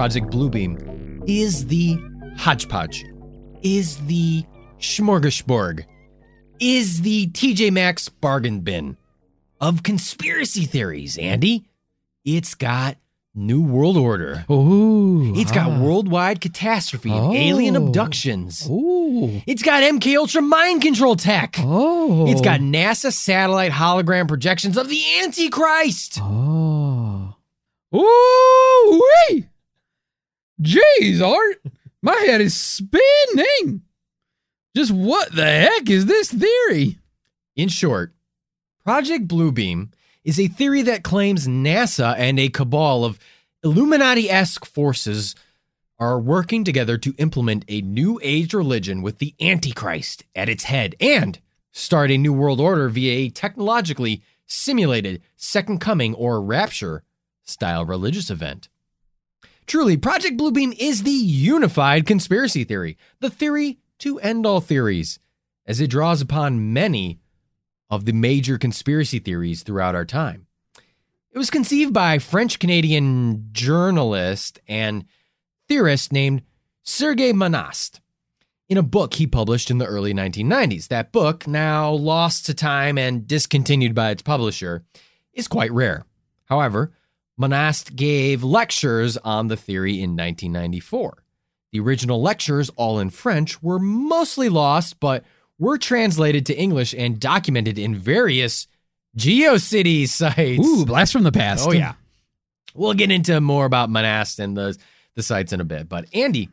Project 0.02 0.32
Bluebeam, 0.32 1.24
is 1.28 1.68
the 1.68 1.96
hodgepodge, 2.36 3.06
is 3.62 3.98
the 4.08 4.44
smorgasbord, 4.80 5.86
is 6.60 7.04
the 7.04 7.28
TJ 7.28 7.72
Maxx 7.72 8.10
bargain 8.10 8.62
bin 8.62 8.98
of 9.60 9.84
conspiracy 9.84 10.66
theories, 10.66 11.20
Andy. 11.20 11.66
It's 12.26 12.56
got 12.56 12.98
New 13.36 13.62
World 13.62 13.96
Order. 13.96 14.44
Ooh. 14.50 15.36
It's 15.36 15.52
got 15.52 15.70
ah. 15.70 15.80
worldwide 15.80 16.42
catastrophe 16.42 17.12
and 17.12 17.36
alien 17.36 17.78
Oh. 17.78 17.86
abductions. 17.86 18.68
Ooh. 18.68 19.44
It's 19.46 19.62
got 19.62 19.84
MK 19.84 20.18
Ultra 20.18 20.42
mind 20.42 20.82
control 20.82 21.16
tech. 21.16 21.58
Oh. 21.60 22.26
It's 22.28 22.42
got 22.42 22.60
NASA 22.60 23.14
satellite 23.14 23.72
hologram 23.72 24.28
projections 24.28 24.78
of 24.78 24.90
the 24.90 25.04
Antichrist. 25.22 26.18
Oh. 26.20 27.36
Ooh 27.94 29.02
wee! 29.30 29.46
Jeez, 30.62 31.22
Art, 31.22 31.64
my 32.02 32.16
head 32.28 32.40
is 32.40 32.56
spinning. 32.56 33.82
Just 34.76 34.92
what 34.92 35.34
the 35.36 35.46
heck 35.46 35.90
is 35.90 36.06
this 36.06 36.32
theory? 36.32 37.00
In 37.56 37.68
short, 37.68 38.14
Project 38.84 39.28
Bluebeam 39.28 39.92
is 40.24 40.40
a 40.40 40.48
theory 40.48 40.84
that 40.84 41.04
claims 41.04 41.48
NASA 41.48 42.16
and 42.18 42.40
a 42.40 42.50
cabal 42.50 43.04
of 43.04 43.18
Illuminati 43.64 44.30
esque 44.30 44.66
forces 44.66 45.36
are 46.00 46.20
working 46.20 46.64
together 46.64 46.98
to 46.98 47.16
implement 47.18 47.66
a 47.68 47.82
new 47.82 48.20
age 48.24 48.54
religion 48.54 49.02
with 49.02 49.18
the 49.18 49.36
Antichrist 49.42 50.26
at 50.36 50.50
its 50.50 50.66
head 50.66 50.96
and 51.00 51.40
start 51.72 52.12
a 52.12 52.18
new 52.18 52.34
world 52.34 52.60
order 52.60 52.88
via 52.90 53.26
a 53.26 53.30
technologically 53.30 54.22
simulated 54.46 55.22
second 55.36 55.80
coming 55.80 56.14
or 56.16 56.42
rapture 56.42 57.04
style 57.44 57.86
religious 57.86 58.30
event. 58.30 58.70
Truly, 59.68 59.98
Project 59.98 60.38
Bluebeam 60.38 60.76
is 60.78 61.04
the 61.04 61.12
unified 61.12 62.06
conspiracy 62.06 62.64
theory, 62.64 62.98
the 63.20 63.30
theory 63.30 63.80
to 64.00 64.20
end 64.20 64.46
all 64.46 64.60
theories, 64.60 65.20
as 65.66 65.80
it 65.80 65.88
draws 65.88 66.22
upon 66.22 66.74
many 66.74 67.20
of 67.90 68.06
the 68.06 68.14
major 68.14 68.58
conspiracy 68.58 69.20
theories 69.20 69.64
throughout 69.64 69.96
our 69.96 70.06
time. 70.06 70.48
It 71.32 71.38
was 71.38 71.50
conceived 71.50 71.94
by 71.94 72.20
French 72.20 72.60
Canadian 72.60 73.50
journalist 73.52 74.60
and 74.68 75.06
theorist 75.68 76.12
named 76.12 76.42
Sergei 76.84 77.32
Monast 77.32 78.02
in 78.68 78.78
a 78.78 78.84
book 78.84 79.14
he 79.14 79.28
published 79.28 79.70
in 79.70 79.78
the 79.78 79.86
early 79.86 80.14
1990s. 80.14 80.88
That 80.88 81.12
book, 81.12 81.48
now 81.48 81.92
lost 81.92 82.46
to 82.46 82.54
time 82.54 82.98
and 82.98 83.28
discontinued 83.28 83.94
by 83.94 84.12
its 84.12 84.22
publisher, 84.22 84.84
is 85.34 85.48
quite 85.48 85.72
rare. 85.72 86.06
However, 86.46 86.94
Monast 87.38 87.96
gave 87.96 88.44
lectures 88.44 89.18
on 89.18 89.48
the 89.48 89.58
theory 89.58 89.94
in 89.94 90.12
1994. 90.12 91.24
The 91.72 91.80
original 91.80 92.22
lectures, 92.22 92.70
all 92.76 93.00
in 93.00 93.10
French, 93.10 93.62
were 93.64 93.80
mostly 93.80 94.50
lost, 94.50 95.00
but 95.00 95.24
were 95.58 95.78
translated 95.78 96.46
to 96.48 96.58
English 96.58 96.94
and 96.94 97.20
documented 97.20 97.80
in 97.80 97.96
various 97.96 98.68
GeoCities 99.18 100.08
sites. 100.10 100.66
Ooh, 100.66 100.86
blast 100.86 101.14
from 101.14 101.24
the 101.24 101.32
past. 101.32 101.68
Oh 101.68 101.72
yeah. 101.72 101.94
We'll 102.74 102.94
get 102.94 103.12
into 103.12 103.40
more 103.42 103.66
about 103.66 103.90
Monast 103.90 104.40
and 104.40 104.56
the 104.56 104.78
the 105.16 105.24
sites 105.24 105.52
in 105.54 105.60
a 105.60 105.66
bit. 105.66 105.90
But 105.90 106.06
Andy, 106.14 106.50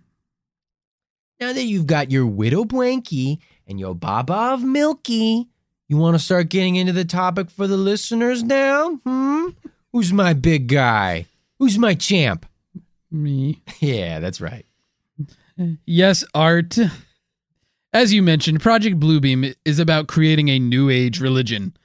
now 1.40 1.52
that 1.52 1.62
you've 1.64 1.86
got 1.86 2.10
your 2.10 2.26
widow 2.26 2.64
Blanky 2.64 3.38
and 3.66 3.78
your 3.78 3.94
Baba 3.94 4.52
of 4.54 4.62
Milky, 4.64 5.48
you 5.88 5.96
want 5.96 6.16
to 6.16 6.22
start 6.22 6.48
getting 6.48 6.76
into 6.76 6.92
the 6.92 7.04
topic 7.04 7.50
for 7.50 7.66
the 7.66 7.76
listeners 7.76 8.42
now? 8.42 8.96
Hmm? 9.04 9.48
Who's 9.92 10.12
my 10.12 10.32
big 10.32 10.68
guy? 10.68 11.26
Who's 11.58 11.78
my 11.78 11.94
champ? 11.94 12.46
Me. 13.10 13.62
Yeah, 13.80 14.20
that's 14.20 14.40
right. 14.40 14.66
Yes, 15.86 16.24
Art. 16.34 16.78
As 17.92 18.12
you 18.12 18.22
mentioned, 18.22 18.60
Project 18.60 19.00
Bluebeam 19.00 19.54
is 19.64 19.78
about 19.78 20.06
creating 20.06 20.48
a 20.48 20.58
new 20.58 20.90
age 20.90 21.20
religion. 21.20 21.76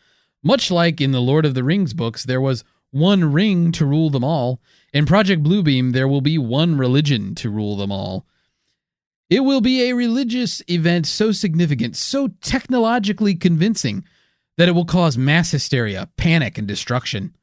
Much 0.44 0.70
like 0.70 1.00
in 1.00 1.12
the 1.12 1.22
Lord 1.22 1.46
of 1.46 1.54
the 1.54 1.64
Rings 1.64 1.94
books, 1.94 2.24
there 2.24 2.42
was 2.42 2.64
one 2.92 3.32
ring 3.32 3.72
to 3.74 3.86
rule 3.86 4.10
them 4.10 4.24
all. 4.24 4.60
In 4.94 5.06
Project 5.06 5.42
Bluebeam, 5.42 5.94
there 5.94 6.08
will 6.08 6.22
be 6.22 6.38
one 6.38 6.78
religion 6.78 7.34
to 7.36 7.50
rule 7.50 7.78
them 7.78 7.92
all. 7.92 8.26
It 9.30 9.40
will 9.40 9.62
be 9.62 9.90
a 9.90 9.96
religious 9.96 10.62
event 10.68 11.08
so 11.08 11.32
significant, 11.32 11.96
so 11.96 12.28
technologically 12.42 13.34
convincing, 13.34 14.04
that 14.58 14.68
it 14.68 14.74
will 14.74 14.86
cause 14.86 15.18
mass 15.18 15.50
hysteria, 15.50 16.10
panic, 16.18 16.60
and 16.60 16.68
destruction. 16.68 17.34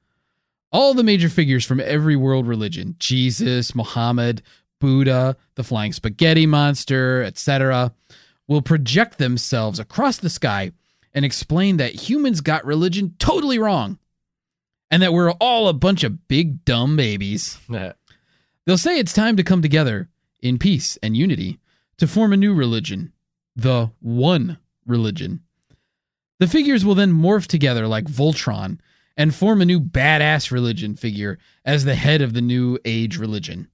All 0.73 0.95
the 0.95 1.03
major 1.03 1.29
figures 1.29 1.65
from 1.65 1.81
every 1.81 2.17
world 2.17 2.47
religion 2.47 2.97
Jesus, 2.99 3.75
Muhammad, 3.75 4.43
Buddha, 4.81 5.37
the 5.57 5.65
flying 5.65 5.93
spaghetti 5.93 6.47
monster, 6.47 7.23
etc., 7.23 7.93
will 8.47 8.63
project 8.63 9.19
themselves 9.19 9.79
across 9.79 10.19
the 10.19 10.31
sky 10.31 10.73
and 11.13 11.25
explain 11.25 11.77
that 11.77 12.09
humans 12.09 12.41
got 12.41 12.65
religion 12.65 13.15
totally 13.19 13.59
wrong 13.59 13.99
and 14.91 15.03
that 15.03 15.13
we're 15.13 15.33
all 15.33 15.69
a 15.69 15.73
bunch 15.73 16.05
of 16.05 16.29
big 16.29 16.65
dumb 16.65 16.97
babies. 16.97 17.59
They'll 18.67 18.79
say 18.79 18.99
it's 18.99 19.13
time 19.13 19.37
to 19.37 19.45
come 19.45 19.63
together 19.63 20.09
in 20.41 20.59
peace 20.59 20.99
and 21.03 21.17
unity 21.17 21.59
to 21.99 22.07
form 22.07 22.33
a 22.33 22.37
new 22.37 22.55
religion, 22.55 23.13
the 23.57 23.91
one 24.01 24.59
religion. 24.87 25.41
The 26.39 26.47
figures 26.47 26.85
will 26.85 26.95
then 26.95 27.13
morph 27.13 27.47
together 27.47 27.87
like 27.87 28.05
Voltron 28.07 28.79
and 29.21 29.35
form 29.35 29.61
a 29.61 29.67
new 29.67 29.79
badass 29.79 30.51
religion 30.51 30.97
figure 30.97 31.39
as 31.63 31.85
the 31.85 31.95
head 31.95 32.23
of 32.23 32.33
the 32.33 32.41
new 32.41 32.79
age 32.87 33.19
religion. 33.19 33.69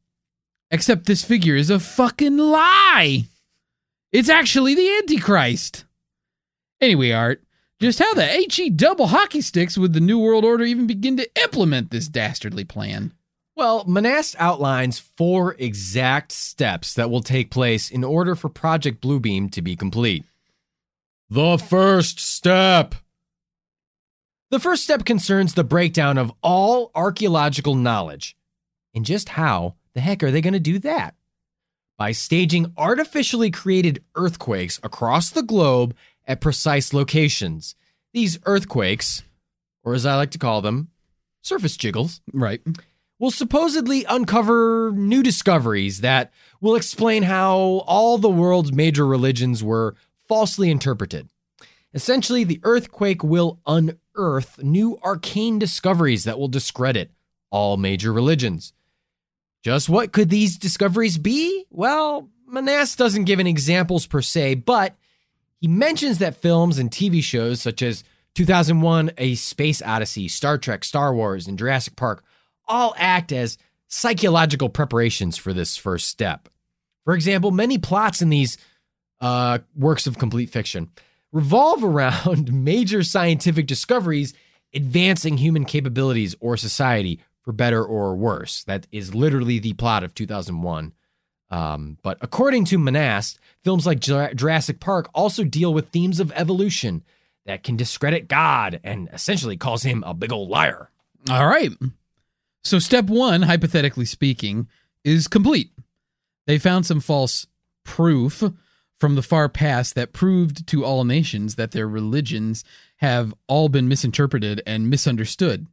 Except 0.72 1.06
this 1.06 1.24
figure 1.24 1.54
is 1.54 1.70
a 1.70 1.78
fucking 1.78 2.36
lie. 2.36 3.26
It's 4.10 4.28
actually 4.28 4.74
the 4.74 4.96
Antichrist. 4.98 5.84
Anyway, 6.80 7.12
Art, 7.12 7.44
just 7.78 8.00
how 8.00 8.12
the 8.14 8.26
HE 8.26 8.70
double 8.70 9.06
hockey 9.06 9.40
sticks 9.40 9.78
would 9.78 9.92
the 9.92 10.00
New 10.00 10.18
World 10.18 10.44
Order 10.44 10.64
even 10.64 10.88
begin 10.88 11.16
to 11.16 11.30
implement 11.40 11.92
this 11.92 12.08
dastardly 12.08 12.64
plan? 12.64 13.12
Well, 13.54 13.84
Monast 13.84 14.34
outlines 14.40 14.98
four 14.98 15.54
exact 15.60 16.32
steps 16.32 16.92
that 16.94 17.08
will 17.08 17.22
take 17.22 17.52
place 17.52 17.88
in 17.88 18.02
order 18.02 18.34
for 18.34 18.48
Project 18.48 19.00
Bluebeam 19.00 19.52
to 19.52 19.62
be 19.62 19.76
complete. 19.76 20.24
The 21.30 21.56
first 21.56 22.18
step. 22.18 22.96
The 24.50 24.60
first 24.60 24.84
step 24.84 25.04
concerns 25.04 25.54
the 25.54 25.64
breakdown 25.64 26.18
of 26.18 26.32
all 26.42 26.90
archaeological 26.94 27.74
knowledge. 27.74 28.36
And 28.94 29.04
just 29.04 29.30
how 29.30 29.74
the 29.94 30.00
heck 30.00 30.22
are 30.22 30.30
they 30.30 30.40
going 30.40 30.54
to 30.54 30.60
do 30.60 30.78
that? 30.80 31.14
By 31.98 32.12
staging 32.12 32.72
artificially 32.76 33.50
created 33.50 34.04
earthquakes 34.14 34.78
across 34.82 35.30
the 35.30 35.42
globe 35.42 35.94
at 36.26 36.40
precise 36.40 36.92
locations. 36.92 37.74
These 38.12 38.38
earthquakes, 38.46 39.24
or 39.82 39.94
as 39.94 40.06
I 40.06 40.14
like 40.16 40.30
to 40.32 40.38
call 40.38 40.62
them, 40.62 40.88
surface 41.42 41.76
jiggles, 41.76 42.20
Right. 42.32 42.60
will 43.18 43.30
supposedly 43.30 44.04
uncover 44.04 44.92
new 44.94 45.22
discoveries 45.22 46.00
that 46.02 46.32
will 46.60 46.76
explain 46.76 47.24
how 47.24 47.56
all 47.86 48.18
the 48.18 48.28
world's 48.28 48.72
major 48.72 49.06
religions 49.06 49.62
were 49.64 49.96
falsely 50.28 50.70
interpreted. 50.70 51.28
Essentially, 51.94 52.44
the 52.44 52.60
earthquake 52.62 53.24
will 53.24 53.58
unearth 53.66 53.96
new 54.62 54.98
arcane 55.02 55.58
discoveries 55.58 56.24
that 56.24 56.38
will 56.38 56.48
discredit 56.48 57.10
all 57.50 57.76
major 57.76 58.12
religions. 58.12 58.72
Just 59.62 59.88
what 59.88 60.12
could 60.12 60.30
these 60.30 60.56
discoveries 60.56 61.18
be? 61.18 61.64
Well, 61.70 62.30
Monast 62.50 62.96
doesn't 62.96 63.24
give 63.24 63.40
any 63.40 63.50
examples 63.50 64.06
per 64.06 64.22
se, 64.22 64.56
but 64.56 64.94
he 65.60 65.68
mentions 65.68 66.18
that 66.18 66.36
films 66.36 66.78
and 66.78 66.90
TV 66.90 67.22
shows 67.22 67.60
such 67.60 67.82
as 67.82 68.04
2001 68.34 69.12
A 69.18 69.34
Space 69.34 69.82
Odyssey, 69.82 70.28
Star 70.28 70.58
Trek, 70.58 70.84
Star 70.84 71.14
Wars, 71.14 71.46
and 71.46 71.58
Jurassic 71.58 71.96
Park 71.96 72.22
all 72.68 72.94
act 72.98 73.32
as 73.32 73.58
psychological 73.88 74.68
preparations 74.68 75.36
for 75.36 75.52
this 75.52 75.76
first 75.76 76.08
step. 76.08 76.48
For 77.04 77.14
example, 77.14 77.50
many 77.50 77.78
plots 77.78 78.20
in 78.20 78.28
these 78.28 78.58
uh, 79.20 79.58
works 79.74 80.06
of 80.06 80.18
complete 80.18 80.50
fiction 80.50 80.90
revolve 81.32 81.84
around 81.84 82.52
major 82.64 83.02
scientific 83.02 83.66
discoveries 83.66 84.34
advancing 84.74 85.38
human 85.38 85.64
capabilities 85.64 86.34
or 86.40 86.56
society 86.56 87.20
for 87.42 87.52
better 87.52 87.84
or 87.84 88.16
worse. 88.16 88.64
That 88.64 88.86
is 88.90 89.14
literally 89.14 89.58
the 89.58 89.72
plot 89.74 90.02
of 90.04 90.14
2001. 90.14 90.92
Um, 91.48 91.98
but 92.02 92.18
according 92.20 92.64
to 92.66 92.78
Monast, 92.78 93.38
films 93.62 93.86
like 93.86 94.00
Jurassic 94.00 94.80
Park 94.80 95.08
also 95.14 95.44
deal 95.44 95.72
with 95.72 95.90
themes 95.90 96.18
of 96.18 96.32
evolution 96.34 97.04
that 97.46 97.62
can 97.62 97.76
discredit 97.76 98.26
God 98.28 98.80
and 98.82 99.08
essentially 99.12 99.56
calls 99.56 99.84
him 99.84 100.02
a 100.04 100.12
big 100.12 100.32
old 100.32 100.48
liar. 100.50 100.90
All 101.30 101.46
right. 101.46 101.70
So, 102.64 102.80
step 102.80 103.04
one, 103.04 103.42
hypothetically 103.42 104.06
speaking, 104.06 104.68
is 105.04 105.28
complete. 105.28 105.70
They 106.48 106.58
found 106.58 106.84
some 106.84 107.00
false 107.00 107.46
proof 107.84 108.42
from 108.98 109.14
the 109.14 109.22
far 109.22 109.48
past 109.48 109.94
that 109.94 110.12
proved 110.12 110.66
to 110.68 110.84
all 110.84 111.04
nations 111.04 111.56
that 111.56 111.72
their 111.72 111.88
religions 111.88 112.64
have 112.98 113.34
all 113.46 113.68
been 113.68 113.88
misinterpreted 113.88 114.62
and 114.66 114.88
misunderstood. 114.88 115.66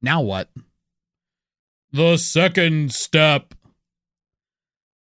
Now 0.00 0.20
what? 0.20 0.48
The 1.92 2.16
second 2.16 2.92
step. 2.92 3.54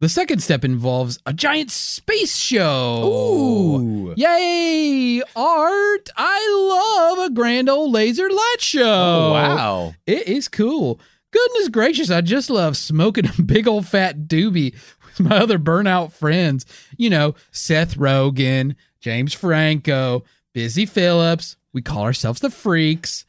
The 0.01 0.09
second 0.09 0.43
step 0.43 0.65
involves 0.65 1.19
a 1.27 1.33
giant 1.33 1.71
space 1.71 2.37
show. 2.37 3.05
Ooh. 3.05 4.15
Yay! 4.17 5.23
Art! 5.37 6.11
I 6.17 7.15
love 7.17 7.27
a 7.27 7.31
grand 7.33 7.69
old 7.69 7.93
laser 7.93 8.29
light 8.29 8.57
show. 8.59 8.83
Oh, 8.83 9.33
wow. 9.33 9.95
It 10.07 10.27
is 10.27 10.49
cool. 10.49 11.01
Goodness 11.33 11.69
gracious, 11.69 12.11
I 12.11 12.21
just 12.21 12.51
love 12.51 12.77
smoking 12.77 13.27
a 13.27 13.43
big 13.43 13.67
old 13.67 13.87
fat 13.87 14.27
doobie 14.27 14.75
my 15.19 15.37
other 15.37 15.59
burnout 15.59 16.13
friends. 16.13 16.67
You 16.97 17.11
know, 17.11 17.35
Seth 17.51 17.97
Rogen, 17.97 18.77
James 19.01 19.35
Franco, 19.35 20.25
Busy 20.53 20.87
Phillips. 20.87 21.57
We 21.73 21.83
call 21.83 22.03
ourselves 22.03 22.41
the 22.41 22.51
Freaks. 22.51 23.25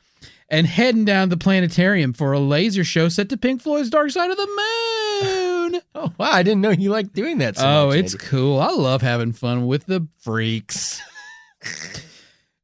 And 0.49 0.67
heading 0.67 1.05
down 1.05 1.29
the 1.29 1.37
planetarium 1.37 2.13
for 2.13 2.31
a 2.31 2.39
laser 2.39 2.83
show 2.83 3.09
set 3.09 3.29
to 3.29 3.37
Pink 3.37 3.61
Floyd's 3.61 3.89
Dark 3.89 4.11
Side 4.11 4.29
of 4.29 4.37
the 4.37 4.47
Moon. 4.47 5.43
Oh, 5.95 6.11
wow. 6.17 6.31
I 6.31 6.43
didn't 6.43 6.61
know 6.61 6.71
you 6.71 6.89
liked 6.89 7.13
doing 7.13 7.37
that 7.37 7.55
so 7.57 7.65
oh, 7.65 7.87
much, 7.87 7.95
it's 7.97 8.13
Andy. 8.13 8.25
cool. 8.25 8.59
I 8.59 8.71
love 8.71 9.01
having 9.01 9.31
fun 9.31 9.65
with 9.65 9.85
the 9.85 10.07
freaks. 10.19 11.01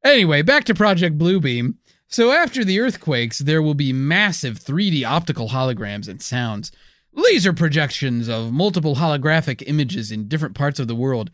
anyway, 0.03 0.41
back 0.41 0.65
to 0.65 0.75
Project 0.75 1.17
Bluebeam. 1.17 1.75
So 2.07 2.31
after 2.31 2.65
the 2.65 2.79
earthquakes, 2.79 3.39
there 3.39 3.61
will 3.61 3.75
be 3.75 3.93
massive 3.93 4.59
3D 4.59 5.05
optical 5.05 5.49
holograms 5.49 6.07
and 6.07 6.21
sounds, 6.21 6.71
laser 7.13 7.53
projections 7.53 8.27
of 8.27 8.51
multiple 8.51 8.95
holographic 8.95 9.63
images 9.67 10.11
in 10.11 10.27
different 10.27 10.55
parts 10.55 10.79
of 10.79 10.87
the 10.87 10.95
world, 10.95 11.31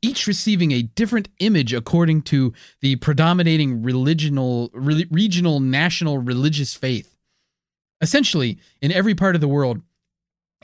each 0.00 0.26
receiving 0.26 0.72
a 0.72 0.82
different 0.82 1.28
image 1.40 1.72
according 1.72 2.22
to 2.22 2.52
the 2.80 2.96
predominating 2.96 3.82
religional, 3.82 4.70
re- 4.72 5.06
regional 5.10 5.60
national 5.60 6.18
religious 6.18 6.74
faith. 6.74 7.16
Essentially, 8.00 8.58
in 8.80 8.92
every 8.92 9.14
part 9.14 9.34
of 9.34 9.40
the 9.40 9.48
world, 9.48 9.82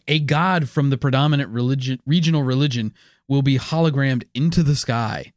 a 0.07 0.21
god 0.21 0.69
from 0.69 0.91
the 0.91 0.99
predominant 0.99 1.51
religion, 1.51 2.01
regional 2.07 2.43
religion 2.43 2.93
will 3.27 3.43
be 3.43 3.59
hologrammed 3.59 4.25
into 4.35 4.63
the 4.63 4.77
sky. 4.77 5.33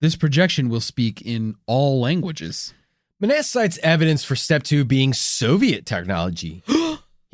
This 0.00 0.16
projection 0.16 0.68
will 0.68 0.80
speak 0.80 1.22
in 1.22 1.54
all 1.66 2.00
languages. 2.00 2.74
Monast 3.20 3.50
cites 3.50 3.78
evidence 3.82 4.24
for 4.24 4.36
step 4.36 4.62
two 4.62 4.84
being 4.84 5.12
Soviet 5.12 5.86
technology. 5.86 6.62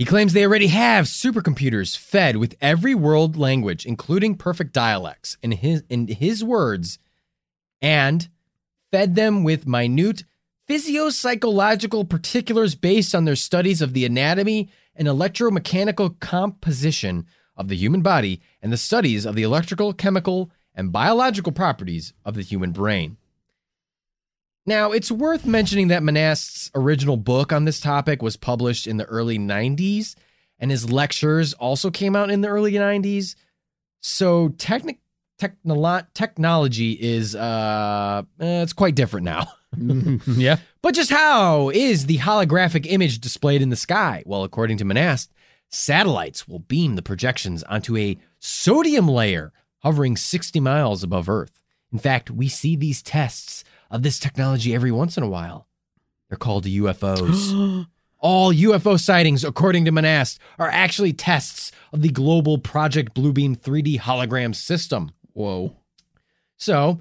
he 0.03 0.07
claims 0.07 0.33
they 0.33 0.45
already 0.45 0.67
have 0.67 1.05
supercomputers 1.05 1.97
fed 1.97 2.37
with 2.37 2.57
every 2.61 2.93
world 2.93 3.37
language, 3.37 3.87
including 3.87 4.35
perfect 4.35 4.73
dialects, 4.73 5.37
in 5.45 5.53
his, 5.53 5.85
in 5.89 6.09
his 6.09 6.43
words, 6.43 6.99
and 7.81 8.29
fed 8.91 9.15
them 9.15 9.45
with 9.45 9.65
minute 9.65 10.25
physiopsychological 10.69 12.09
particulars 12.09 12.75
based 12.75 13.15
on 13.15 13.27
their 13.27 13.37
studies 13.37 13.81
of 13.81 13.93
the 13.93 14.05
anatomy 14.05 14.69
and 14.97 15.07
electromechanical 15.07 16.19
composition 16.19 17.25
of 17.57 17.69
the 17.69 17.77
human 17.77 18.03
body 18.03 18.41
and 18.61 18.73
the 18.73 18.77
studies 18.77 19.25
of 19.25 19.37
the 19.37 19.45
electrical, 19.45 19.93
chemical, 19.93 20.51
and 20.75 20.91
biological 20.91 21.53
properties 21.53 22.13
of 22.25 22.35
the 22.35 22.43
human 22.43 22.73
brain. 22.73 23.19
Now, 24.65 24.93
it's 24.93 25.11
worth 25.11 25.45
mentioning 25.45 25.89
that 25.89 26.03
Monast's 26.03 26.71
original 26.75 27.17
book 27.17 27.53
on 27.53 27.65
this 27.65 27.81
topic 27.81 28.23
was 28.23 28.37
published 28.37 28.87
in 28.87 28.97
the 28.97 29.05
early 29.07 29.39
90s, 29.39 30.15
and 30.59 30.71
his 30.71 30.91
lectures 30.91 31.53
also 31.55 31.91
came 31.91 32.15
out 32.15 32.31
in 32.31 32.43
the 32.43 32.49
early 32.49 32.73
90s. 32.73 33.35
So, 34.01 34.51
techni- 34.51 34.99
technolo- 35.41 36.07
technology 36.15 36.93
is 36.93 37.35
uh, 37.35 38.23
eh, 38.39 38.63
it's 38.63 38.73
quite 38.73 38.95
different 38.95 39.25
now. 39.25 39.49
yeah. 40.27 40.59
But 40.81 40.95
just 40.95 41.11
how 41.11 41.71
is 41.71 42.07
the 42.07 42.19
holographic 42.19 42.87
image 42.87 43.21
displayed 43.21 43.63
in 43.63 43.71
the 43.71 43.77
sky? 43.77 44.23
Well, 44.27 44.45
according 44.45 44.77
to 44.79 44.85
Monast, 44.85 45.29
satellites 45.71 46.47
will 46.47 46.61
beam 46.61 46.95
the 46.95 47.03
projections 47.03 47.63
onto 47.65 47.97
a 47.97 48.19
sodium 48.39 49.09
layer 49.09 49.53
hovering 49.79 50.17
60 50.17 50.61
miles 50.61 51.03
above 51.03 51.29
Earth. 51.29 51.63
In 51.93 51.99
fact, 51.99 52.31
we 52.31 52.49
see 52.49 52.77
these 52.77 53.03
tests 53.03 53.65
of 53.93 54.03
this 54.03 54.19
technology 54.19 54.75
every 54.75 54.91
once 54.91 55.17
in 55.17 55.23
a 55.23 55.29
while. 55.29 55.69
They're 56.29 56.39
called 56.39 56.65
UFOs. 56.65 57.87
All 58.19 58.55
UFO 58.55 58.99
sightings, 58.99 59.45
according 59.45 59.85
to 59.85 59.93
Monast, 59.93 60.39
are 60.59 60.71
actually 60.71 61.13
tests 61.13 61.73
of 61.93 62.03
the 62.03 62.09
global 62.09 62.57
Project 62.57 63.15
Bluebeam 63.15 63.57
3D 63.57 64.01
hologram 64.01 64.55
system. 64.55 65.11
Whoa. 65.35 65.77
So, 66.57 67.01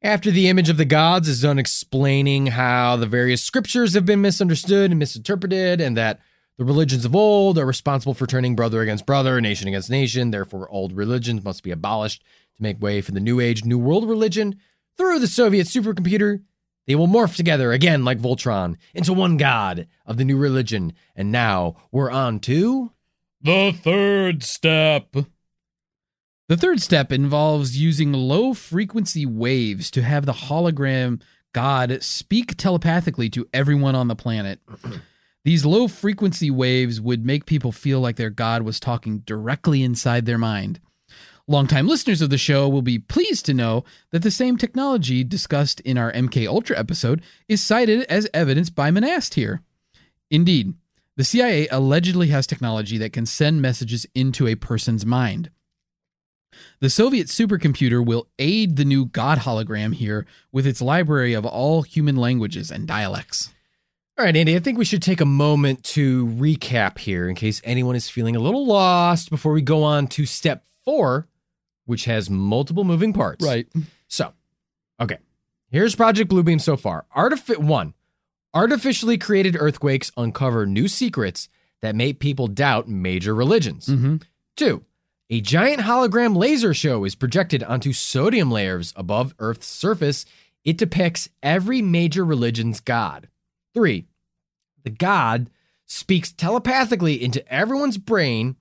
after 0.00 0.30
the 0.30 0.48
image 0.48 0.70
of 0.70 0.76
the 0.76 0.84
gods 0.84 1.28
is 1.28 1.42
done 1.42 1.58
explaining 1.58 2.46
how 2.46 2.96
the 2.96 3.06
various 3.06 3.42
scriptures 3.42 3.94
have 3.94 4.06
been 4.06 4.22
misunderstood 4.22 4.90
and 4.90 4.98
misinterpreted, 4.98 5.80
and 5.80 5.96
that 5.96 6.20
the 6.56 6.64
religions 6.64 7.04
of 7.04 7.16
old 7.16 7.58
are 7.58 7.66
responsible 7.66 8.14
for 8.14 8.26
turning 8.26 8.54
brother 8.54 8.80
against 8.80 9.04
brother, 9.04 9.40
nation 9.40 9.68
against 9.68 9.90
nation, 9.90 10.30
therefore, 10.30 10.70
old 10.70 10.92
religions 10.92 11.44
must 11.44 11.62
be 11.62 11.70
abolished 11.70 12.22
to 12.56 12.62
make 12.62 12.80
way 12.80 13.00
for 13.00 13.12
the 13.12 13.20
new 13.20 13.40
age, 13.40 13.64
new 13.64 13.78
world 13.78 14.08
religion, 14.08 14.58
through 15.00 15.18
the 15.18 15.26
Soviet 15.26 15.66
supercomputer, 15.66 16.42
they 16.86 16.94
will 16.94 17.08
morph 17.08 17.34
together 17.34 17.72
again 17.72 18.04
like 18.04 18.18
Voltron 18.18 18.76
into 18.92 19.14
one 19.14 19.38
god 19.38 19.88
of 20.04 20.18
the 20.18 20.26
new 20.26 20.36
religion. 20.36 20.92
And 21.16 21.32
now 21.32 21.76
we're 21.90 22.10
on 22.10 22.38
to. 22.40 22.92
The 23.40 23.72
third 23.72 24.42
step. 24.42 25.16
The 26.48 26.56
third 26.58 26.82
step 26.82 27.12
involves 27.12 27.78
using 27.78 28.12
low 28.12 28.52
frequency 28.52 29.24
waves 29.24 29.90
to 29.92 30.02
have 30.02 30.26
the 30.26 30.34
hologram 30.34 31.22
god 31.54 32.02
speak 32.02 32.58
telepathically 32.58 33.30
to 33.30 33.48
everyone 33.54 33.94
on 33.94 34.08
the 34.08 34.14
planet. 34.14 34.60
These 35.44 35.64
low 35.64 35.88
frequency 35.88 36.50
waves 36.50 37.00
would 37.00 37.24
make 37.24 37.46
people 37.46 37.72
feel 37.72 38.00
like 38.00 38.16
their 38.16 38.28
god 38.28 38.64
was 38.64 38.78
talking 38.78 39.20
directly 39.20 39.82
inside 39.82 40.26
their 40.26 40.36
mind. 40.36 40.78
Longtime 41.50 41.88
listeners 41.88 42.22
of 42.22 42.30
the 42.30 42.38
show 42.38 42.68
will 42.68 42.80
be 42.80 43.00
pleased 43.00 43.44
to 43.46 43.54
know 43.54 43.82
that 44.12 44.22
the 44.22 44.30
same 44.30 44.56
technology 44.56 45.24
discussed 45.24 45.80
in 45.80 45.98
our 45.98 46.12
MK 46.12 46.46
Ultra 46.46 46.78
episode 46.78 47.22
is 47.48 47.60
cited 47.60 48.04
as 48.04 48.28
evidence 48.32 48.70
by 48.70 48.92
Monast 48.92 49.34
here. 49.34 49.60
Indeed, 50.30 50.74
The 51.16 51.24
CIA 51.24 51.66
allegedly 51.72 52.28
has 52.28 52.46
technology 52.46 52.98
that 52.98 53.12
can 53.12 53.26
send 53.26 53.60
messages 53.60 54.06
into 54.14 54.46
a 54.46 54.54
person's 54.54 55.04
mind. 55.04 55.50
The 56.78 56.88
Soviet 56.88 57.26
supercomputer 57.26 58.06
will 58.06 58.28
aid 58.38 58.76
the 58.76 58.84
new 58.84 59.06
God 59.06 59.38
hologram 59.38 59.92
here 59.92 60.26
with 60.52 60.68
its 60.68 60.80
library 60.80 61.32
of 61.32 61.44
all 61.44 61.82
human 61.82 62.14
languages 62.14 62.70
and 62.70 62.86
dialects. 62.86 63.52
All 64.16 64.24
right, 64.24 64.36
Andy, 64.36 64.54
I 64.54 64.60
think 64.60 64.78
we 64.78 64.84
should 64.84 65.02
take 65.02 65.20
a 65.20 65.24
moment 65.26 65.82
to 65.82 66.28
recap 66.28 66.98
here 66.98 67.28
in 67.28 67.34
case 67.34 67.60
anyone 67.64 67.96
is 67.96 68.08
feeling 68.08 68.36
a 68.36 68.40
little 68.40 68.66
lost 68.66 69.30
before 69.30 69.52
we 69.52 69.62
go 69.62 69.82
on 69.82 70.06
to 70.06 70.26
step 70.26 70.64
four, 70.84 71.26
which 71.84 72.04
has 72.04 72.30
multiple 72.30 72.84
moving 72.84 73.12
parts. 73.12 73.44
Right. 73.44 73.66
So, 74.08 74.32
okay, 75.00 75.18
here's 75.70 75.94
Project 75.94 76.30
Bluebeam 76.30 76.60
so 76.60 76.76
far. 76.76 77.06
Artifi- 77.16 77.58
one, 77.58 77.94
artificially 78.54 79.18
created 79.18 79.56
earthquakes 79.58 80.12
uncover 80.16 80.66
new 80.66 80.88
secrets 80.88 81.48
that 81.82 81.94
make 81.94 82.18
people 82.18 82.46
doubt 82.46 82.88
major 82.88 83.34
religions. 83.34 83.86
Mm-hmm. 83.86 84.16
Two, 84.56 84.84
a 85.30 85.40
giant 85.40 85.82
hologram 85.82 86.36
laser 86.36 86.74
show 86.74 87.04
is 87.04 87.14
projected 87.14 87.62
onto 87.62 87.92
sodium 87.92 88.50
layers 88.50 88.92
above 88.96 89.34
Earth's 89.38 89.66
surface. 89.66 90.26
It 90.64 90.76
depicts 90.76 91.28
every 91.42 91.80
major 91.80 92.24
religion's 92.24 92.80
god. 92.80 93.28
Three, 93.72 94.06
the 94.82 94.90
god 94.90 95.48
speaks 95.86 96.32
telepathically 96.32 97.22
into 97.22 97.46
everyone's 97.52 97.98
brain, 97.98 98.56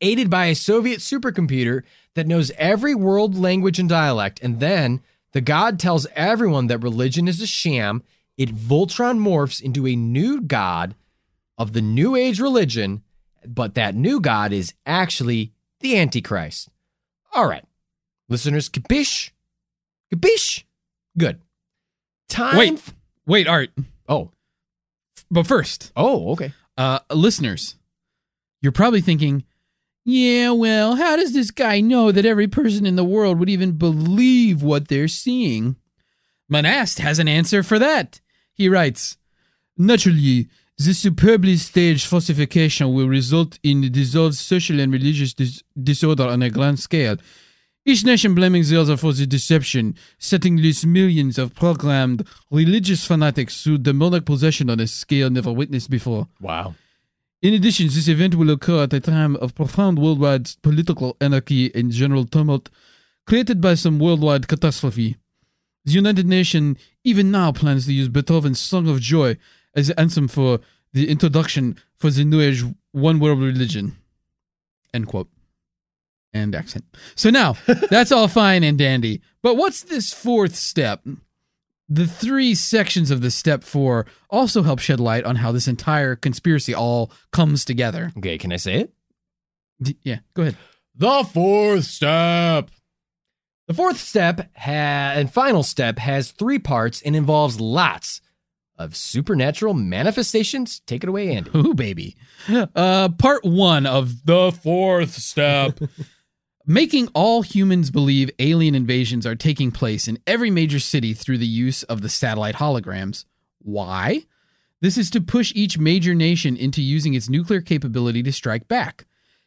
aided 0.00 0.30
by 0.30 0.46
a 0.46 0.54
Soviet 0.54 1.00
supercomputer 1.00 1.82
that 2.16 2.26
knows 2.26 2.50
every 2.58 2.94
world 2.94 3.36
language 3.36 3.78
and 3.78 3.88
dialect. 3.88 4.40
And 4.42 4.58
then 4.58 5.00
the 5.32 5.40
god 5.40 5.78
tells 5.78 6.06
everyone 6.16 6.66
that 6.66 6.82
religion 6.82 7.28
is 7.28 7.40
a 7.40 7.46
sham. 7.46 8.02
It 8.36 8.54
Voltron 8.54 9.18
morphs 9.18 9.62
into 9.62 9.86
a 9.86 9.94
new 9.96 10.40
god 10.40 10.94
of 11.56 11.72
the 11.72 11.80
New 11.80 12.16
Age 12.16 12.40
religion, 12.40 13.02
but 13.46 13.74
that 13.76 13.94
new 13.94 14.20
god 14.20 14.52
is 14.52 14.74
actually 14.84 15.52
the 15.80 15.96
Antichrist. 15.96 16.68
All 17.32 17.46
right, 17.48 17.64
listeners, 18.28 18.68
capiche? 18.68 19.30
Capiche? 20.12 20.64
Good. 21.16 21.40
Time. 22.28 22.58
Wait, 22.58 22.82
wait, 23.26 23.46
Art. 23.46 23.70
Oh, 24.08 24.32
But 25.30 25.46
first, 25.46 25.92
oh, 25.96 26.32
okay. 26.32 26.52
uh, 26.76 26.98
listeners, 27.12 27.76
you're 28.60 28.72
probably 28.72 29.00
thinking, 29.00 29.44
yeah, 30.08 30.52
well, 30.52 30.94
how 30.94 31.16
does 31.16 31.32
this 31.32 31.50
guy 31.50 31.80
know 31.80 32.12
that 32.12 32.24
every 32.24 32.46
person 32.46 32.86
in 32.86 32.94
the 32.94 33.04
world 33.04 33.40
would 33.40 33.50
even 33.50 33.72
believe 33.72 34.62
what 34.62 34.86
they're 34.86 35.08
seeing? 35.08 35.74
Monast 36.48 37.00
has 37.00 37.18
an 37.18 37.26
answer 37.26 37.64
for 37.64 37.80
that. 37.80 38.20
He 38.54 38.68
writes, 38.68 39.16
Naturally, 39.76 40.46
this 40.78 41.00
superbly 41.00 41.56
staged 41.56 42.06
falsification 42.06 42.94
will 42.94 43.08
result 43.08 43.58
in 43.64 43.90
dissolved 43.90 44.36
social 44.36 44.78
and 44.78 44.92
religious 44.92 45.34
dis- 45.34 45.64
disorder 45.82 46.22
on 46.22 46.40
a 46.40 46.50
grand 46.50 46.78
scale. 46.78 47.16
Each 47.84 48.04
nation 48.04 48.32
blaming 48.32 48.62
the 48.62 48.80
other 48.80 48.96
for 48.96 49.12
the 49.12 49.26
deception, 49.26 49.96
setting 50.20 50.56
loose 50.56 50.84
millions 50.84 51.36
of 51.36 51.52
programmed 51.56 52.24
religious 52.48 53.04
fanatics 53.04 53.60
through 53.60 53.78
demonic 53.78 54.24
possession 54.24 54.70
on 54.70 54.78
a 54.78 54.86
scale 54.86 55.30
never 55.30 55.50
witnessed 55.50 55.90
before. 55.90 56.28
Wow. 56.40 56.76
In 57.42 57.52
addition, 57.52 57.86
this 57.86 58.08
event 58.08 58.34
will 58.34 58.50
occur 58.50 58.84
at 58.84 58.94
a 58.94 59.00
time 59.00 59.36
of 59.36 59.54
profound 59.54 59.98
worldwide 59.98 60.50
political 60.62 61.16
anarchy 61.20 61.74
and 61.74 61.90
general 61.90 62.24
tumult 62.24 62.70
created 63.26 63.60
by 63.60 63.74
some 63.74 63.98
worldwide 63.98 64.48
catastrophe. 64.48 65.16
The 65.84 65.92
United 65.92 66.26
Nations 66.26 66.78
even 67.04 67.30
now 67.30 67.52
plans 67.52 67.86
to 67.86 67.92
use 67.92 68.08
Beethoven's 68.08 68.58
Song 68.58 68.88
of 68.88 69.00
Joy 69.00 69.36
as 69.74 69.88
the 69.88 70.00
anthem 70.00 70.28
for 70.28 70.60
the 70.92 71.08
introduction 71.08 71.76
for 71.98 72.10
the 72.10 72.24
New 72.24 72.40
Age 72.40 72.64
one 72.92 73.20
world 73.20 73.40
religion. 73.40 73.96
End 74.94 75.06
quote. 75.06 75.28
And 76.32 76.54
accent. 76.54 76.84
So 77.14 77.30
now, 77.30 77.56
that's 77.90 78.12
all 78.12 78.28
fine 78.28 78.64
and 78.64 78.78
dandy. 78.78 79.20
But 79.42 79.56
what's 79.56 79.82
this 79.82 80.12
fourth 80.12 80.56
step? 80.56 81.02
The 81.88 82.06
three 82.06 82.54
sections 82.54 83.10
of 83.10 83.20
the 83.20 83.30
step 83.30 83.62
four 83.62 84.06
also 84.28 84.62
help 84.62 84.80
shed 84.80 84.98
light 84.98 85.24
on 85.24 85.36
how 85.36 85.52
this 85.52 85.68
entire 85.68 86.16
conspiracy 86.16 86.74
all 86.74 87.12
comes 87.32 87.64
together. 87.64 88.12
Okay, 88.18 88.38
can 88.38 88.52
I 88.52 88.56
say 88.56 88.80
it? 88.80 88.92
D- 89.80 89.98
yeah, 90.02 90.18
go 90.34 90.42
ahead. 90.42 90.56
The 90.96 91.24
fourth 91.32 91.84
step. 91.84 92.70
The 93.68 93.74
fourth 93.74 93.98
step 93.98 94.50
ha- 94.56 95.12
and 95.14 95.32
final 95.32 95.62
step 95.62 95.98
has 95.98 96.30
three 96.32 96.58
parts 96.58 97.02
and 97.02 97.14
involves 97.14 97.60
lots 97.60 98.20
of 98.78 98.94
supernatural 98.96 99.74
manifestations. 99.74 100.80
Take 100.86 101.02
it 101.02 101.08
away, 101.08 101.36
Andy. 101.36 101.50
Ooh, 101.54 101.74
baby. 101.74 102.16
Uh, 102.48 103.08
part 103.10 103.44
one 103.44 103.86
of 103.86 104.24
the 104.26 104.52
fourth 104.52 105.14
step. 105.14 105.78
Making 106.68 107.06
all 107.14 107.42
humans 107.42 107.92
believe 107.92 108.28
alien 108.40 108.74
invasions 108.74 109.24
are 109.24 109.36
taking 109.36 109.70
place 109.70 110.08
in 110.08 110.18
every 110.26 110.50
major 110.50 110.80
city 110.80 111.14
through 111.14 111.38
the 111.38 111.46
use 111.46 111.84
of 111.84 112.02
the 112.02 112.08
satellite 112.08 112.56
holograms. 112.56 113.24
Why? 113.60 114.24
This 114.80 114.98
is 114.98 115.08
to 115.10 115.20
push 115.20 115.52
each 115.54 115.78
major 115.78 116.12
nation 116.12 116.56
into 116.56 116.82
using 116.82 117.14
its 117.14 117.28
nuclear 117.28 117.60
capability 117.60 118.20
to 118.24 118.32
strike 118.32 118.66
back. 118.66 119.06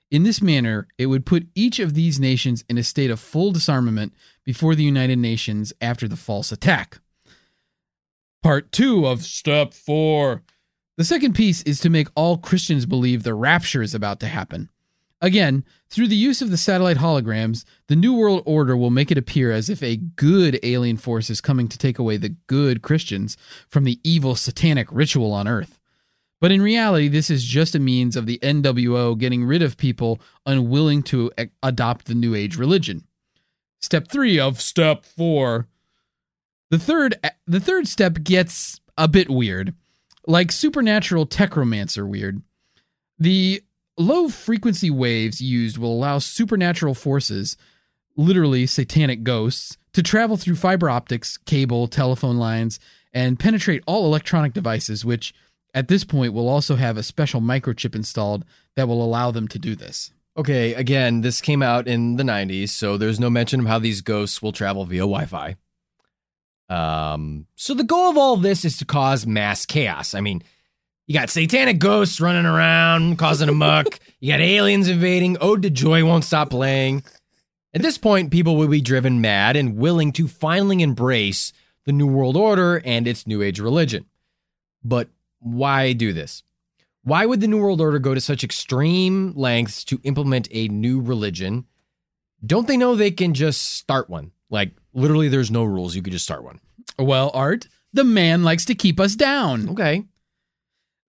In 0.09 0.23
this 0.23 0.41
manner, 0.41 0.87
it 0.97 1.07
would 1.07 1.25
put 1.25 1.47
each 1.55 1.79
of 1.79 1.93
these 1.93 2.21
nations 2.21 2.63
in 2.69 2.77
a 2.77 2.83
state 2.83 3.11
of 3.11 3.19
full 3.19 3.51
disarmament 3.51 4.13
before 4.45 4.73
the 4.73 4.85
United 4.85 5.19
Nations 5.19 5.73
after 5.81 6.07
the 6.07 6.15
false 6.15 6.53
attack. 6.53 7.01
Part 8.41 8.71
two 8.71 9.05
of 9.05 9.23
step 9.23 9.73
four. 9.73 10.43
The 10.95 11.03
second 11.03 11.33
piece 11.33 11.63
is 11.63 11.81
to 11.81 11.89
make 11.89 12.07
all 12.15 12.37
Christians 12.37 12.85
believe 12.85 13.23
the 13.23 13.33
rapture 13.33 13.81
is 13.81 13.93
about 13.93 14.21
to 14.21 14.27
happen. 14.27 14.69
Again, 15.21 15.65
through 15.89 16.07
the 16.07 16.15
use 16.15 16.41
of 16.41 16.49
the 16.49 16.57
satellite 16.57 16.97
holograms, 16.97 17.65
the 17.87 17.95
New 17.95 18.13
World 18.13 18.41
Order 18.45 18.77
will 18.77 18.89
make 18.89 19.11
it 19.11 19.17
appear 19.17 19.51
as 19.51 19.69
if 19.69 19.83
a 19.83 19.97
good 19.97 20.59
alien 20.63 20.95
force 20.97 21.29
is 21.29 21.41
coming 21.41 21.67
to 21.67 21.77
take 21.77 21.99
away 21.99 22.15
the 22.15 22.35
good 22.47 22.81
Christians 22.81 23.35
from 23.67 23.83
the 23.83 23.99
evil 24.03 24.35
satanic 24.35 24.87
ritual 24.91 25.33
on 25.33 25.47
Earth. 25.47 25.77
But 26.39 26.53
in 26.53 26.61
reality, 26.61 27.09
this 27.09 27.29
is 27.29 27.43
just 27.43 27.75
a 27.75 27.79
means 27.79 28.15
of 28.15 28.25
the 28.25 28.39
NWO 28.39 29.17
getting 29.17 29.43
rid 29.43 29.61
of 29.61 29.75
people 29.75 30.21
unwilling 30.45 31.03
to 31.03 31.31
adopt 31.61 32.05
the 32.05 32.15
New 32.15 32.33
Age 32.33 32.55
religion. 32.55 33.03
Step 33.81 34.07
three 34.07 34.39
of 34.39 34.61
step 34.61 35.03
four. 35.05 35.67
The 36.69 36.79
third, 36.79 37.19
the 37.45 37.59
third 37.59 37.89
step 37.89 38.23
gets 38.23 38.79
a 38.97 39.07
bit 39.07 39.29
weird, 39.29 39.73
like 40.27 40.51
supernatural 40.51 41.25
techromancer 41.25 42.07
weird. 42.07 42.41
The 43.17 43.63
low 43.99 44.29
frequency 44.29 44.89
waves 44.89 45.41
used 45.41 45.77
will 45.77 45.93
allow 45.93 46.17
supernatural 46.17 46.95
forces, 46.95 47.57
literally 48.15 48.65
satanic 48.65 49.23
ghosts, 49.23 49.77
to 49.93 50.01
travel 50.01 50.37
through 50.37 50.55
fiber 50.55 50.89
optics, 50.89 51.37
cable, 51.37 51.87
telephone 51.87 52.37
lines, 52.37 52.79
and 53.13 53.39
penetrate 53.39 53.83
all 53.85 54.05
electronic 54.05 54.53
devices, 54.53 55.03
which 55.03 55.33
at 55.73 55.87
this 55.87 56.03
point 56.03 56.33
will 56.33 56.47
also 56.47 56.75
have 56.75 56.97
a 56.97 57.03
special 57.03 57.41
microchip 57.41 57.93
installed 57.93 58.45
that 58.75 58.87
will 58.87 59.03
allow 59.03 59.31
them 59.31 59.47
to 59.47 59.59
do 59.59 59.75
this. 59.75 60.11
Okay, 60.37 60.73
again, 60.73 61.21
this 61.21 61.41
came 61.41 61.61
out 61.61 61.87
in 61.87 62.15
the 62.15 62.23
90s, 62.23 62.69
so 62.69 62.97
there's 62.97 63.19
no 63.19 63.29
mention 63.29 63.59
of 63.59 63.65
how 63.65 63.79
these 63.79 64.01
ghosts 64.01 64.41
will 64.41 64.53
travel 64.53 64.85
via 64.85 65.01
Wi 65.01 65.25
Fi. 65.25 65.55
Um, 66.69 67.47
so 67.55 67.73
the 67.73 67.83
goal 67.83 68.09
of 68.09 68.17
all 68.17 68.37
this 68.37 68.63
is 68.63 68.77
to 68.77 68.85
cause 68.85 69.25
mass 69.25 69.65
chaos. 69.65 70.13
I 70.13 70.21
mean, 70.21 70.43
you 71.09 71.15
got 71.15 71.31
satanic 71.31 71.79
ghosts 71.79 72.21
running 72.21 72.45
around, 72.45 73.17
causing 73.17 73.49
a 73.49 73.53
muck. 73.53 73.99
you 74.19 74.31
got 74.31 74.41
aliens 74.41 74.87
invading. 74.87 75.37
Ode 75.41 75.63
to 75.63 75.71
Joy 75.71 76.05
won't 76.05 76.23
stop 76.23 76.51
playing. 76.51 77.03
At 77.73 77.81
this 77.81 77.97
point, 77.97 78.29
people 78.29 78.55
will 78.55 78.67
be 78.67 78.79
driven 78.79 79.19
mad 79.19 79.55
and 79.55 79.75
willing 79.75 80.11
to 80.13 80.27
finally 80.27 80.83
embrace 80.83 81.51
the 81.85 81.93
New 81.93 82.05
World 82.05 82.37
Order 82.37 82.79
and 82.85 83.07
its 83.07 83.25
New 83.25 83.41
Age 83.41 83.59
religion. 83.59 84.05
But 84.83 85.09
why 85.39 85.93
do 85.93 86.13
this? 86.13 86.43
Why 87.01 87.25
would 87.25 87.41
the 87.41 87.47
New 87.47 87.59
World 87.59 87.81
Order 87.81 87.97
go 87.97 88.13
to 88.13 88.21
such 88.21 88.43
extreme 88.43 89.33
lengths 89.35 89.83
to 89.85 89.99
implement 90.03 90.47
a 90.51 90.67
new 90.67 91.01
religion? 91.01 91.65
Don't 92.45 92.67
they 92.67 92.77
know 92.77 92.93
they 92.93 93.09
can 93.09 93.33
just 93.33 93.77
start 93.77 94.11
one? 94.11 94.31
Like, 94.51 94.73
literally, 94.93 95.27
there's 95.27 95.49
no 95.49 95.63
rules. 95.63 95.95
You 95.95 96.03
could 96.03 96.13
just 96.13 96.25
start 96.25 96.43
one. 96.43 96.59
Well, 96.99 97.31
Art, 97.33 97.67
the 97.93 98.03
man 98.03 98.43
likes 98.43 98.65
to 98.65 98.75
keep 98.75 98.99
us 98.99 99.15
down. 99.15 99.69
Okay. 99.69 100.03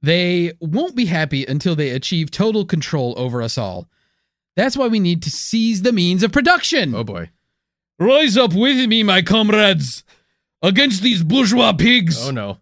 They 0.02 0.52
won't 0.60 0.96
be 0.96 1.06
happy 1.06 1.44
until 1.44 1.76
they 1.76 1.90
achieve 1.90 2.30
total 2.30 2.64
control 2.64 3.14
over 3.16 3.42
us 3.42 3.58
all. 3.58 3.88
That's 4.56 4.76
why 4.76 4.88
we 4.88 4.98
need 5.00 5.22
to 5.22 5.30
seize 5.30 5.82
the 5.82 5.92
means 5.92 6.22
of 6.22 6.32
production. 6.32 6.94
Oh, 6.94 7.04
boy. 7.04 7.30
Rise 7.98 8.36
up 8.36 8.54
with 8.54 8.88
me, 8.88 9.02
my 9.02 9.20
comrades, 9.22 10.04
against 10.62 11.02
these 11.02 11.22
bourgeois 11.22 11.72
pigs. 11.74 12.26
Oh, 12.26 12.30
no. 12.30 12.58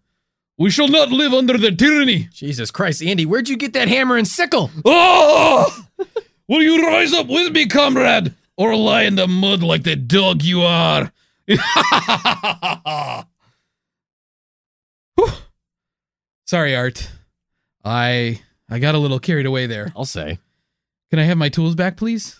We 0.57 0.69
shall 0.69 0.89
not 0.89 1.09
live 1.09 1.33
under 1.33 1.57
their 1.57 1.71
tyranny. 1.71 2.27
Jesus 2.33 2.69
Christ. 2.71 3.01
Andy, 3.01 3.25
where'd 3.25 3.47
you 3.47 3.55
get 3.55 3.71
that 3.73 3.87
hammer 3.87 4.17
and 4.17 4.27
sickle? 4.27 4.69
Oh! 4.83 5.85
Will 6.49 6.61
you 6.61 6.85
rise 6.85 7.13
up 7.13 7.27
with 7.27 7.53
me, 7.53 7.67
comrade, 7.67 8.33
or 8.57 8.75
lie 8.75 9.03
in 9.03 9.15
the 9.15 9.27
mud 9.27 9.63
like 9.63 9.83
the 9.83 9.95
dog 9.95 10.41
you 10.41 10.61
are? 10.63 11.13
Sorry, 16.45 16.75
Art. 16.75 17.09
I 17.83 18.41
I 18.69 18.79
got 18.79 18.95
a 18.95 18.99
little 18.99 19.19
carried 19.19 19.45
away 19.45 19.67
there. 19.67 19.91
I'll 19.95 20.05
say. 20.05 20.39
Can 21.09 21.19
I 21.19 21.23
have 21.23 21.37
my 21.37 21.49
tools 21.49 21.75
back, 21.75 21.97
please? 21.97 22.39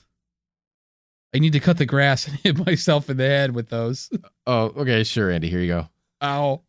I 1.33 1.39
need 1.39 1.53
to 1.53 1.59
cut 1.59 1.77
the 1.77 1.85
grass 1.85 2.27
and 2.27 2.37
hit 2.37 2.65
myself 2.65 3.09
in 3.09 3.17
the 3.17 3.27
head 3.27 3.53
with 3.55 3.69
those. 3.69 4.09
Oh, 4.45 4.73
okay, 4.77 5.03
sure, 5.03 5.31
Andy. 5.31 5.49
Here 5.49 5.59
you 5.59 5.67
go. 5.67 5.89
Ow, 6.21 6.61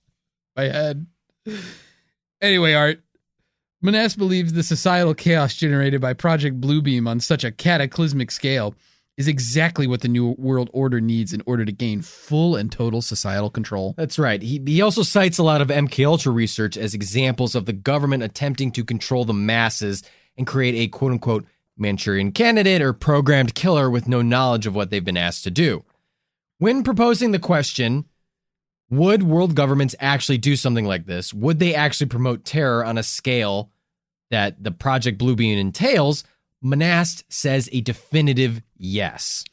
my 0.57 0.65
head. 0.65 1.07
Anyway, 2.41 2.73
Art, 2.73 3.01
Monast 3.83 4.19
believes 4.19 4.53
the 4.53 4.63
societal 4.63 5.15
chaos 5.15 5.55
generated 5.55 6.01
by 6.01 6.13
Project 6.13 6.61
Bluebeam 6.61 7.09
on 7.09 7.21
such 7.21 7.45
a 7.45 7.51
cataclysmic 7.51 8.31
scale 8.31 8.75
is 9.21 9.29
exactly 9.29 9.87
what 9.87 10.01
the 10.01 10.09
New 10.09 10.31
World 10.39 10.71
Order 10.73 10.99
needs 10.99 11.35
in 11.35 11.43
order 11.45 11.67
to 11.67 11.73
gain 11.73 12.01
full 12.01 12.57
and 12.57 12.73
total 12.73 13.03
societal 13.03 13.51
control. 13.51 13.95
That's 13.99 14.19
right. 14.19 14.41
He, 14.41 14.63
he 14.67 14.81
also 14.81 15.03
cites 15.03 15.37
a 15.37 15.43
lot 15.43 15.61
of 15.61 15.69
MK 15.69 16.07
Ultra 16.07 16.33
research 16.33 16.79
as 16.79 16.95
examples 16.95 17.55
of 17.55 17.67
the 17.67 17.75
government 17.75 18.23
attempting 18.23 18.73
to 18.73 18.83
control 18.83 19.27
the 19.27 19.35
masses 19.35 20.03
and 20.39 20.47
create 20.47 20.75
a 20.75 20.89
quote 20.89 21.13
unquote 21.13 21.45
Manchurian 21.77 22.33
candidate 22.33 22.81
or 22.81 22.95
programmed 22.95 23.55
killer 23.55 23.91
with 23.91 24.09
no 24.09 24.23
knowledge 24.23 24.67
of 24.67 24.75
what 24.75 24.89
they've 24.89 25.05
been 25.05 25.19
asked 25.19 25.45
to 25.45 25.51
do. 25.51 25.85
When 26.57 26.83
proposing 26.83 27.33
the 27.33 27.39
question, 27.39 28.07
would 28.89 29.23
world 29.23 29.55
governments 29.55 29.95
actually 30.01 30.39
do 30.39 30.57
something 30.57 30.87
like 30.87 31.05
this? 31.05 31.35
Would 31.35 31.59
they 31.59 31.75
actually 31.75 32.09
promote 32.09 32.47
terror 32.47 32.83
on 32.85 32.97
a 32.97 33.03
scale 33.03 33.71
that 34.31 34.65
the 34.65 34.71
Project 34.71 35.19
Bluebeam 35.19 35.59
entails? 35.59 36.25
Monast 36.63 37.25
says 37.29 37.69
a 37.73 37.81
definitive 37.81 38.63
yes. 38.81 39.45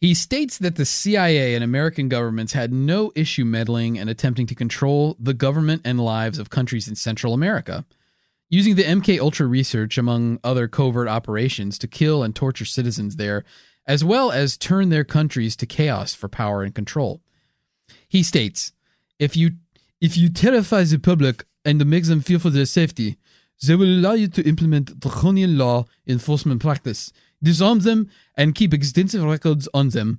He 0.00 0.14
states 0.14 0.58
that 0.58 0.76
the 0.76 0.84
CIA 0.84 1.54
and 1.54 1.64
American 1.64 2.08
governments 2.08 2.52
had 2.52 2.72
no 2.72 3.10
issue 3.14 3.44
meddling 3.44 3.98
and 3.98 4.10
attempting 4.10 4.46
to 4.48 4.54
control 4.54 5.16
the 5.18 5.34
government 5.34 5.82
and 5.84 5.98
lives 5.98 6.38
of 6.38 6.50
countries 6.50 6.88
in 6.88 6.94
Central 6.94 7.32
America, 7.32 7.84
using 8.50 8.74
the 8.74 8.84
MK 8.84 9.18
Ultra 9.18 9.46
research 9.46 9.96
among 9.96 10.38
other 10.44 10.68
covert 10.68 11.08
operations 11.08 11.78
to 11.78 11.88
kill 11.88 12.22
and 12.22 12.36
torture 12.36 12.64
citizens 12.66 13.16
there, 13.16 13.44
as 13.86 14.04
well 14.04 14.30
as 14.30 14.56
turn 14.56 14.90
their 14.90 15.04
countries 15.04 15.56
to 15.56 15.66
chaos 15.66 16.14
for 16.14 16.28
power 16.28 16.62
and 16.62 16.74
control. 16.74 17.22
He 18.08 18.22
states, 18.22 18.72
"If 19.18 19.36
you 19.36 19.52
if 20.00 20.16
you 20.16 20.28
terrify 20.28 20.84
the 20.84 20.98
public 20.98 21.44
and 21.64 21.84
make 21.86 22.04
them 22.04 22.20
fear 22.20 22.38
for 22.38 22.50
their 22.50 22.66
safety, 22.66 23.16
they 23.66 23.74
will 23.74 23.88
allow 23.88 24.12
you 24.12 24.28
to 24.28 24.46
implement 24.46 25.00
draconian 25.00 25.56
law 25.56 25.86
enforcement 26.06 26.60
practice, 26.60 27.10
disarm 27.44 27.80
them, 27.80 28.10
and 28.36 28.54
keep 28.54 28.74
extensive 28.74 29.22
records 29.22 29.68
on 29.72 29.90
them. 29.90 30.18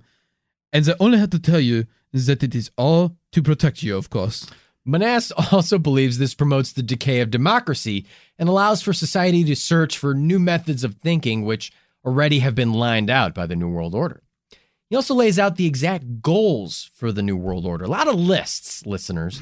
And 0.72 0.86
they 0.86 0.94
only 1.00 1.18
have 1.18 1.32
to 1.32 1.40
tell 1.40 1.60
you 1.60 1.86
that 2.14 2.44
it 2.44 2.56
is 2.56 2.72
all 2.78 3.18
to 3.34 3.42
protect 3.42 3.84
you, 3.84 3.98
of 3.98 4.10
course. 4.10 4.48
Monast 4.86 5.32
also 5.52 5.78
believes 5.78 6.18
this 6.18 6.34
promotes 6.34 6.72
the 6.72 6.84
decay 6.84 7.20
of 7.20 7.32
democracy 7.32 8.06
and 8.38 8.48
allows 8.48 8.82
for 8.82 8.94
society 8.94 9.44
to 9.44 9.56
search 9.56 9.98
for 9.98 10.14
new 10.14 10.40
methods 10.40 10.84
of 10.84 10.96
thinking, 10.96 11.44
which 11.44 11.74
already 12.06 12.40
have 12.40 12.56
been 12.56 12.72
lined 12.72 13.10
out 13.10 13.34
by 13.34 13.46
the 13.46 13.56
New 13.56 13.70
World 13.70 13.96
Order. 13.96 14.22
He 14.90 14.96
also 14.96 15.16
lays 15.16 15.40
out 15.40 15.56
the 15.56 15.66
exact 15.66 16.22
goals 16.22 16.92
for 16.94 17.12
the 17.12 17.24
New 17.24 17.36
World 17.36 17.66
Order. 17.66 17.86
A 17.86 17.90
lot 17.90 18.08
of 18.08 18.16
lists, 18.16 18.86
listeners. 18.86 19.42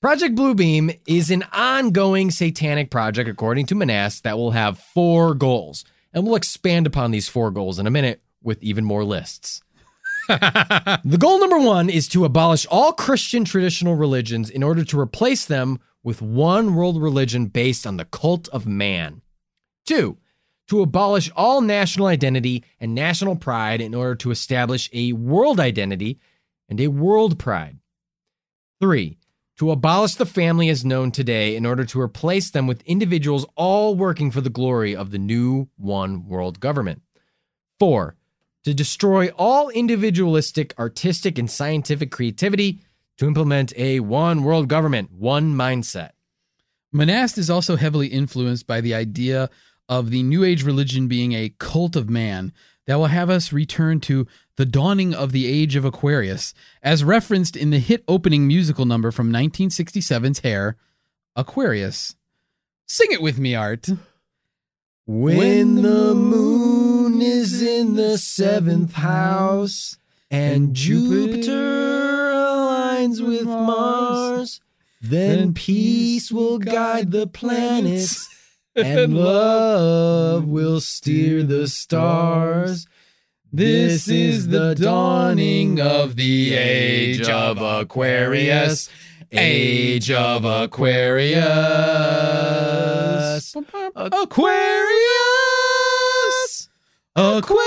Project 0.00 0.36
Bluebeam 0.36 0.96
is 1.08 1.32
an 1.32 1.44
ongoing 1.52 2.30
satanic 2.30 2.88
project, 2.88 3.28
according 3.28 3.66
to 3.66 3.74
Monast, 3.74 4.22
that 4.22 4.38
will 4.38 4.52
have 4.52 4.78
four 4.78 5.34
goals. 5.34 5.84
And 6.12 6.24
we'll 6.24 6.36
expand 6.36 6.86
upon 6.86 7.10
these 7.10 7.28
four 7.28 7.50
goals 7.50 7.78
in 7.78 7.86
a 7.86 7.90
minute 7.90 8.22
with 8.42 8.62
even 8.62 8.84
more 8.84 9.04
lists. 9.04 9.62
the 10.28 11.16
goal 11.18 11.40
number 11.40 11.58
one 11.58 11.88
is 11.88 12.08
to 12.08 12.24
abolish 12.24 12.66
all 12.70 12.92
Christian 12.92 13.44
traditional 13.44 13.96
religions 13.96 14.50
in 14.50 14.62
order 14.62 14.84
to 14.84 15.00
replace 15.00 15.46
them 15.46 15.80
with 16.02 16.22
one 16.22 16.74
world 16.74 17.00
religion 17.00 17.46
based 17.46 17.86
on 17.86 17.96
the 17.96 18.04
cult 18.04 18.48
of 18.48 18.66
man. 18.66 19.22
Two, 19.86 20.18
to 20.68 20.82
abolish 20.82 21.30
all 21.34 21.60
national 21.60 22.06
identity 22.06 22.62
and 22.78 22.94
national 22.94 23.36
pride 23.36 23.80
in 23.80 23.94
order 23.94 24.14
to 24.14 24.30
establish 24.30 24.90
a 24.92 25.12
world 25.12 25.58
identity 25.58 26.18
and 26.68 26.80
a 26.80 26.88
world 26.88 27.38
pride. 27.38 27.78
Three, 28.80 29.18
to 29.58 29.72
abolish 29.72 30.14
the 30.14 30.26
family 30.26 30.68
as 30.68 30.84
known 30.84 31.10
today 31.10 31.56
in 31.56 31.66
order 31.66 31.84
to 31.84 32.00
replace 32.00 32.50
them 32.50 32.66
with 32.66 32.82
individuals 32.82 33.44
all 33.56 33.94
working 33.94 34.30
for 34.30 34.40
the 34.40 34.50
glory 34.50 34.94
of 34.94 35.10
the 35.10 35.18
new 35.18 35.68
one 35.76 36.26
world 36.28 36.60
government. 36.60 37.02
Four, 37.78 38.16
to 38.64 38.72
destroy 38.72 39.28
all 39.30 39.68
individualistic, 39.70 40.74
artistic, 40.78 41.38
and 41.38 41.50
scientific 41.50 42.10
creativity 42.10 42.82
to 43.16 43.26
implement 43.26 43.72
a 43.76 44.00
one 44.00 44.44
world 44.44 44.68
government, 44.68 45.10
one 45.12 45.54
mindset. 45.54 46.10
Monast 46.92 47.36
is 47.36 47.50
also 47.50 47.76
heavily 47.76 48.06
influenced 48.06 48.66
by 48.66 48.80
the 48.80 48.94
idea 48.94 49.50
of 49.88 50.10
the 50.10 50.22
New 50.22 50.44
Age 50.44 50.62
religion 50.62 51.08
being 51.08 51.32
a 51.32 51.54
cult 51.58 51.96
of 51.96 52.08
man 52.08 52.52
that 52.88 52.96
will 52.96 53.06
have 53.06 53.28
us 53.28 53.52
return 53.52 54.00
to 54.00 54.26
the 54.56 54.64
dawning 54.64 55.12
of 55.12 55.30
the 55.30 55.46
age 55.46 55.76
of 55.76 55.84
Aquarius, 55.84 56.54
as 56.82 57.04
referenced 57.04 57.54
in 57.54 57.68
the 57.68 57.78
hit 57.78 58.02
opening 58.08 58.46
musical 58.46 58.86
number 58.86 59.10
from 59.10 59.30
1967's 59.30 60.38
Hair, 60.38 60.74
Aquarius. 61.36 62.16
Sing 62.86 63.08
it 63.10 63.20
with 63.20 63.38
me, 63.38 63.54
Art. 63.54 63.90
When 65.04 65.82
the 65.82 66.14
moon 66.14 67.20
is 67.20 67.60
in 67.60 67.94
the 67.94 68.16
seventh 68.16 68.94
house 68.94 69.98
and 70.30 70.74
Jupiter 70.74 72.32
aligns 72.32 73.20
with 73.20 73.44
Mars, 73.44 74.62
then 75.02 75.52
peace 75.52 76.32
will 76.32 76.58
guide 76.58 77.10
the 77.10 77.26
planets 77.26 78.26
and 78.78 79.16
love 79.16 80.46
will 80.46 80.80
steer 80.80 81.42
the 81.42 81.66
stars. 81.68 82.86
This 83.52 84.08
is 84.08 84.48
the 84.48 84.74
dawning 84.74 85.80
of 85.80 86.16
the 86.16 86.54
age 86.54 87.28
of 87.28 87.60
Aquarius. 87.60 88.88
Age 89.32 90.10
of 90.10 90.44
Aquarius. 90.44 91.38
Aquarius. 93.96 94.58
Aquarius. 97.16 97.58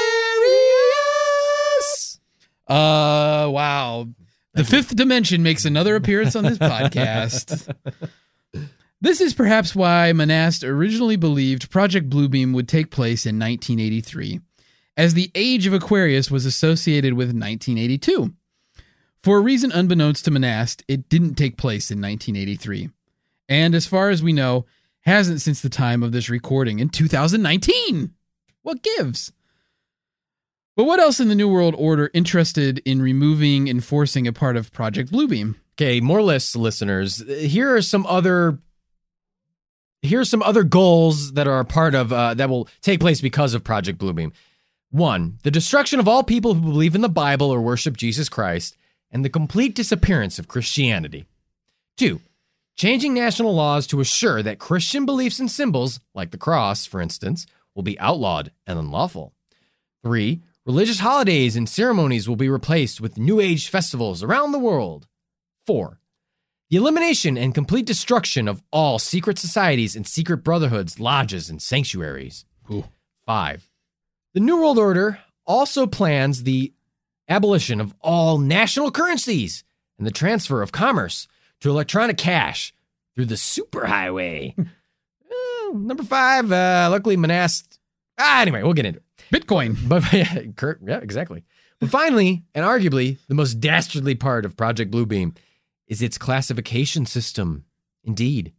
Uh, 2.68 3.50
wow. 3.52 4.08
The 4.54 4.64
fifth 4.64 4.96
dimension 4.96 5.44
makes 5.44 5.66
another 5.66 5.96
appearance 5.96 6.36
on 6.36 6.44
this 6.44 6.58
podcast. 6.58 7.74
This 9.02 9.20
is 9.20 9.34
perhaps 9.34 9.76
why 9.76 10.12
Monast 10.14 10.64
originally 10.64 11.16
believed 11.16 11.72
Project 11.72 12.08
Bluebeam 12.08 12.54
would 12.54 12.68
take 12.68 12.92
place 12.92 13.26
in 13.26 13.40
1983, 13.40 14.40
as 14.96 15.16
the 15.16 15.32
age 15.34 15.66
of 15.66 15.74
Aquarius 15.74 16.30
was 16.30 16.46
associated 16.46 17.14
with 17.14 17.30
1982. 17.30 18.32
For 19.24 19.38
a 19.38 19.42
reason 19.42 19.72
unbeknownst 19.72 20.26
to 20.26 20.32
Monast, 20.32 20.84
it 20.88 21.10
didn't 21.10 21.36
take 21.36 21.58
place 21.58 21.90
in 21.90 22.00
1983. 22.00 22.90
And 23.50 23.74
as 23.74 23.88
far 23.88 24.12
as 24.12 24.22
we 24.22 24.34
know, 24.34 24.66
hasn't 25.02 25.42
since 25.42 25.62
the 25.62 25.70
time 25.70 26.04
of 26.04 26.12
this 26.12 26.30
recording 26.30 26.80
in 26.80 26.90
2019. 26.90 28.14
What 28.62 28.84
gives? 28.84 29.32
But 30.76 30.86
what 30.86 31.00
else 31.00 31.20
in 31.20 31.28
the 31.28 31.36
New 31.36 31.50
World 31.50 31.76
Order 31.78 32.12
interested 32.14 32.80
in 32.86 33.02
removing 33.02 33.68
and 33.68 33.84
forcing 33.84 34.28
a 34.28 34.34
part 34.34 34.56
of 34.56 34.72
Project 34.72 35.12
Bluebeam? 35.12 35.56
Okay, 35.74 36.00
more 36.00 36.22
lists, 36.22 36.56
listeners. 36.56 37.24
Here 37.28 37.76
are 37.76 37.82
some 37.82 38.06
other. 38.06 38.60
Here 40.02 40.20
are 40.20 40.26
some 40.26 40.42
other 40.42 40.64
goals 40.64 41.34
that 41.34 41.48
are 41.48 41.60
a 41.60 41.66
part 41.66 41.94
of 41.94 42.12
uh, 42.12 42.34
that 42.34 42.50
will 42.50 42.68
take 42.82 43.00
place 43.00 43.22
because 43.22 43.54
of 43.54 43.64
Project 43.64 44.00
Bluebeam. 44.00 44.32
One, 44.90 45.38
the 45.44 45.52
destruction 45.52 46.00
of 46.00 46.08
all 46.08 46.24
people 46.24 46.54
who 46.54 46.62
believe 46.62 46.96
in 46.96 47.02
the 47.02 47.10
Bible 47.10 47.50
or 47.52 47.62
worship 47.62 47.96
Jesus 47.96 48.28
Christ, 48.28 48.76
and 49.12 49.24
the 49.24 49.30
complete 49.30 49.76
disappearance 49.76 50.40
of 50.40 50.48
Christianity. 50.48 51.26
Two, 51.98 52.20
changing 52.76 53.14
national 53.14 53.54
laws 53.54 53.86
to 53.88 54.00
assure 54.00 54.42
that 54.42 54.60
Christian 54.60 55.06
beliefs 55.06 55.40
and 55.40 55.52
symbols, 55.52 56.00
like 56.16 56.32
the 56.32 56.38
cross, 56.38 56.86
for 56.86 57.00
instance, 57.00 57.46
will 57.76 57.84
be 57.84 58.00
outlawed 58.00 58.52
and 58.66 58.80
unlawful. 58.80 59.34
Three, 60.04 60.42
religious 60.66 61.00
holidays 61.00 61.56
and 61.56 61.70
ceremonies 61.70 62.28
will 62.28 62.36
be 62.36 62.50
replaced 62.50 63.00
with 63.00 63.18
New 63.18 63.40
Age 63.40 63.70
festivals 63.70 64.24
around 64.24 64.52
the 64.52 64.60
world. 64.60 65.08
Four, 65.66 66.00
the 66.72 66.78
elimination 66.78 67.38
and 67.38 67.54
complete 67.54 67.86
destruction 67.86 68.48
of 68.48 68.64
all 68.72 68.98
secret 68.98 69.38
societies 69.38 69.94
and 69.94 70.08
secret 70.08 70.38
brotherhoods, 70.38 71.02
lodges, 71.02 71.50
and 71.50 71.62
sanctuaries. 71.62 72.46
Ooh. 72.72 72.86
Five, 73.26 73.70
the 74.34 74.40
New 74.40 74.58
World 74.58 74.80
Order 74.80 75.20
also 75.46 75.86
plans 75.86 76.44
the 76.44 76.74
abolition 77.28 77.82
of 77.82 77.94
all 78.00 78.38
national 78.38 78.90
currencies 78.90 79.66
and 79.98 80.08
the 80.08 80.12
transfer 80.12 80.62
of 80.62 80.72
commerce 80.72 81.28
to 81.60 81.70
electronic 81.70 82.18
cash 82.18 82.74
through 83.16 83.26
the 83.26 83.36
superhighway. 83.36 84.56
Uh, 85.32 85.78
number 85.78 86.04
five, 86.04 86.52
uh, 86.52 86.90
luckily 86.92 87.16
Monast. 87.16 87.80
Ah, 88.20 88.42
anyway, 88.42 88.62
we'll 88.62 88.74
get 88.74 88.86
into 88.86 89.00
it. 89.00 89.46
Bitcoin. 89.46 89.78
But 89.88 90.12
yeah, 90.12 90.42
yeah, 90.86 90.98
exactly. 90.98 91.46
But 91.80 91.90
finally, 91.90 92.44
and 92.54 92.66
arguably 92.66 93.18
the 93.30 93.36
most 93.36 93.62
dastardly 93.62 94.16
part 94.16 94.44
of 94.44 94.58
Project 94.58 94.92
Bluebeam 94.92 95.38
is 95.92 96.02
its 96.02 96.18
classification 96.18 97.06
system. 97.06 97.66
Indeed, 98.06 98.54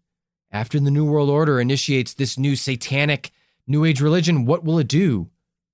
After 0.50 0.78
the 0.78 0.90
New 0.90 1.06
World 1.06 1.30
Order 1.30 1.58
initiates 1.58 2.12
this 2.12 2.38
new 2.38 2.56
satanic 2.56 3.30
New 3.66 3.86
Age 3.86 4.02
religion, 4.02 4.44
what 4.44 4.64
will 4.64 4.78
it 4.78 4.86
do 4.86 5.30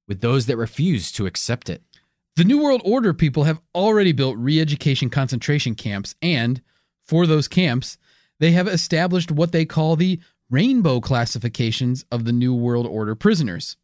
with 0.07 0.21
those 0.21 0.47
that 0.47 0.57
refuse 0.57 1.11
to 1.13 1.27
accept 1.27 1.69
it? 1.69 1.83
The 2.37 2.45
New 2.45 2.63
World 2.63 2.81
Order 2.85 3.13
people 3.13 3.43
have 3.43 3.61
already 3.75 4.13
built 4.13 4.37
re 4.39 4.61
education 4.61 5.11
concentration 5.11 5.75
camps, 5.75 6.15
and 6.23 6.63
for 7.05 7.27
those 7.27 7.49
camps, 7.49 7.99
they 8.39 8.53
have 8.53 8.69
established 8.69 9.33
what 9.33 9.51
they 9.51 9.65
call 9.65 9.97
the 9.97 10.21
rainbow 10.49 11.01
classifications 11.01 12.05
of 12.13 12.25
the 12.25 12.33
New 12.33 12.55
World 12.55 12.87
Order 12.87 13.17
prisoners. 13.17 13.77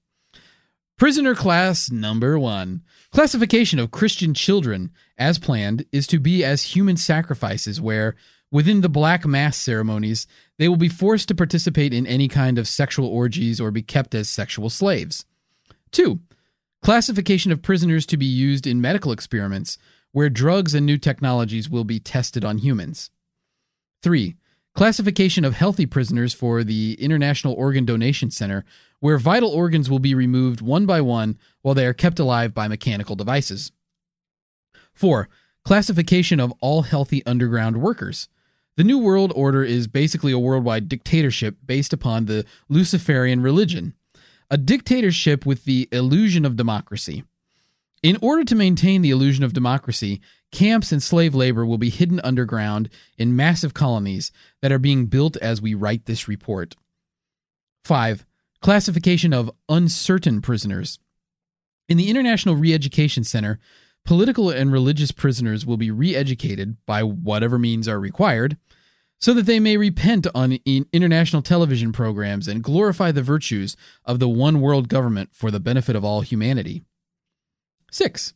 Prisoner 0.96 1.34
class 1.34 1.90
number 1.90 2.38
one 2.38 2.82
classification 3.10 3.80
of 3.80 3.90
Christian 3.90 4.32
children, 4.32 4.92
as 5.18 5.40
planned, 5.40 5.84
is 5.90 6.06
to 6.06 6.20
be 6.20 6.44
as 6.44 6.62
human 6.62 6.96
sacrifices, 6.96 7.80
where, 7.80 8.14
within 8.52 8.80
the 8.80 8.88
black 8.88 9.26
mass 9.26 9.56
ceremonies, 9.56 10.28
they 10.56 10.68
will 10.68 10.76
be 10.76 10.88
forced 10.88 11.26
to 11.28 11.34
participate 11.34 11.92
in 11.92 12.06
any 12.06 12.28
kind 12.28 12.58
of 12.58 12.68
sexual 12.68 13.08
orgies 13.08 13.60
or 13.60 13.72
be 13.72 13.82
kept 13.82 14.14
as 14.14 14.28
sexual 14.28 14.70
slaves. 14.70 15.24
Two, 15.90 16.20
classification 16.80 17.50
of 17.50 17.60
prisoners 17.62 18.06
to 18.06 18.16
be 18.16 18.26
used 18.26 18.64
in 18.64 18.80
medical 18.80 19.10
experiments, 19.10 19.78
where 20.12 20.30
drugs 20.30 20.74
and 20.74 20.86
new 20.86 20.96
technologies 20.96 21.68
will 21.68 21.84
be 21.84 21.98
tested 21.98 22.44
on 22.44 22.58
humans. 22.58 23.10
Three, 24.00 24.36
classification 24.76 25.44
of 25.44 25.54
healthy 25.54 25.86
prisoners 25.86 26.32
for 26.32 26.62
the 26.62 26.94
International 27.00 27.54
Organ 27.54 27.84
Donation 27.84 28.30
Center, 28.30 28.64
where 29.04 29.18
vital 29.18 29.50
organs 29.50 29.90
will 29.90 29.98
be 29.98 30.14
removed 30.14 30.62
one 30.62 30.86
by 30.86 30.98
one 30.98 31.38
while 31.60 31.74
they 31.74 31.84
are 31.84 31.92
kept 31.92 32.18
alive 32.18 32.54
by 32.54 32.66
mechanical 32.66 33.14
devices. 33.14 33.70
4. 34.94 35.28
Classification 35.62 36.40
of 36.40 36.54
all 36.62 36.80
healthy 36.80 37.22
underground 37.26 37.82
workers. 37.82 38.30
The 38.78 38.82
New 38.82 38.98
World 38.98 39.30
Order 39.36 39.62
is 39.62 39.88
basically 39.88 40.32
a 40.32 40.38
worldwide 40.38 40.88
dictatorship 40.88 41.58
based 41.66 41.92
upon 41.92 42.24
the 42.24 42.46
Luciferian 42.70 43.42
religion, 43.42 43.92
a 44.50 44.56
dictatorship 44.56 45.44
with 45.44 45.66
the 45.66 45.86
illusion 45.92 46.46
of 46.46 46.56
democracy. 46.56 47.24
In 48.02 48.16
order 48.22 48.44
to 48.44 48.54
maintain 48.54 49.02
the 49.02 49.10
illusion 49.10 49.44
of 49.44 49.52
democracy, 49.52 50.22
camps 50.50 50.92
and 50.92 51.02
slave 51.02 51.34
labor 51.34 51.66
will 51.66 51.76
be 51.76 51.90
hidden 51.90 52.22
underground 52.24 52.88
in 53.18 53.36
massive 53.36 53.74
colonies 53.74 54.32
that 54.62 54.72
are 54.72 54.78
being 54.78 55.04
built 55.04 55.36
as 55.36 55.60
we 55.60 55.74
write 55.74 56.06
this 56.06 56.26
report. 56.26 56.74
5 57.84 58.24
classification 58.64 59.34
of 59.34 59.50
uncertain 59.68 60.40
prisoners. 60.40 60.98
In 61.86 61.98
the 61.98 62.08
International 62.08 62.56
Re 62.56 62.72
Education 62.72 63.22
Center, 63.22 63.60
political 64.06 64.48
and 64.48 64.72
religious 64.72 65.12
prisoners 65.12 65.66
will 65.66 65.76
be 65.76 65.90
re 65.90 66.16
educated 66.16 66.78
by 66.86 67.02
whatever 67.02 67.58
means 67.58 67.86
are 67.86 68.00
required 68.00 68.56
so 69.20 69.34
that 69.34 69.44
they 69.44 69.60
may 69.60 69.76
repent 69.76 70.26
on 70.34 70.58
international 70.64 71.42
television 71.42 71.92
programs 71.92 72.48
and 72.48 72.64
glorify 72.64 73.12
the 73.12 73.22
virtues 73.22 73.76
of 74.06 74.18
the 74.18 74.30
one 74.30 74.62
world 74.62 74.88
government 74.88 75.28
for 75.34 75.50
the 75.50 75.60
benefit 75.60 75.94
of 75.94 76.02
all 76.02 76.22
humanity. 76.22 76.82
6. 77.90 78.32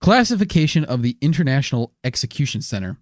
Classification 0.00 0.84
of 0.86 1.02
the 1.02 1.16
International 1.20 1.94
Execution 2.02 2.62
Center. 2.62 2.96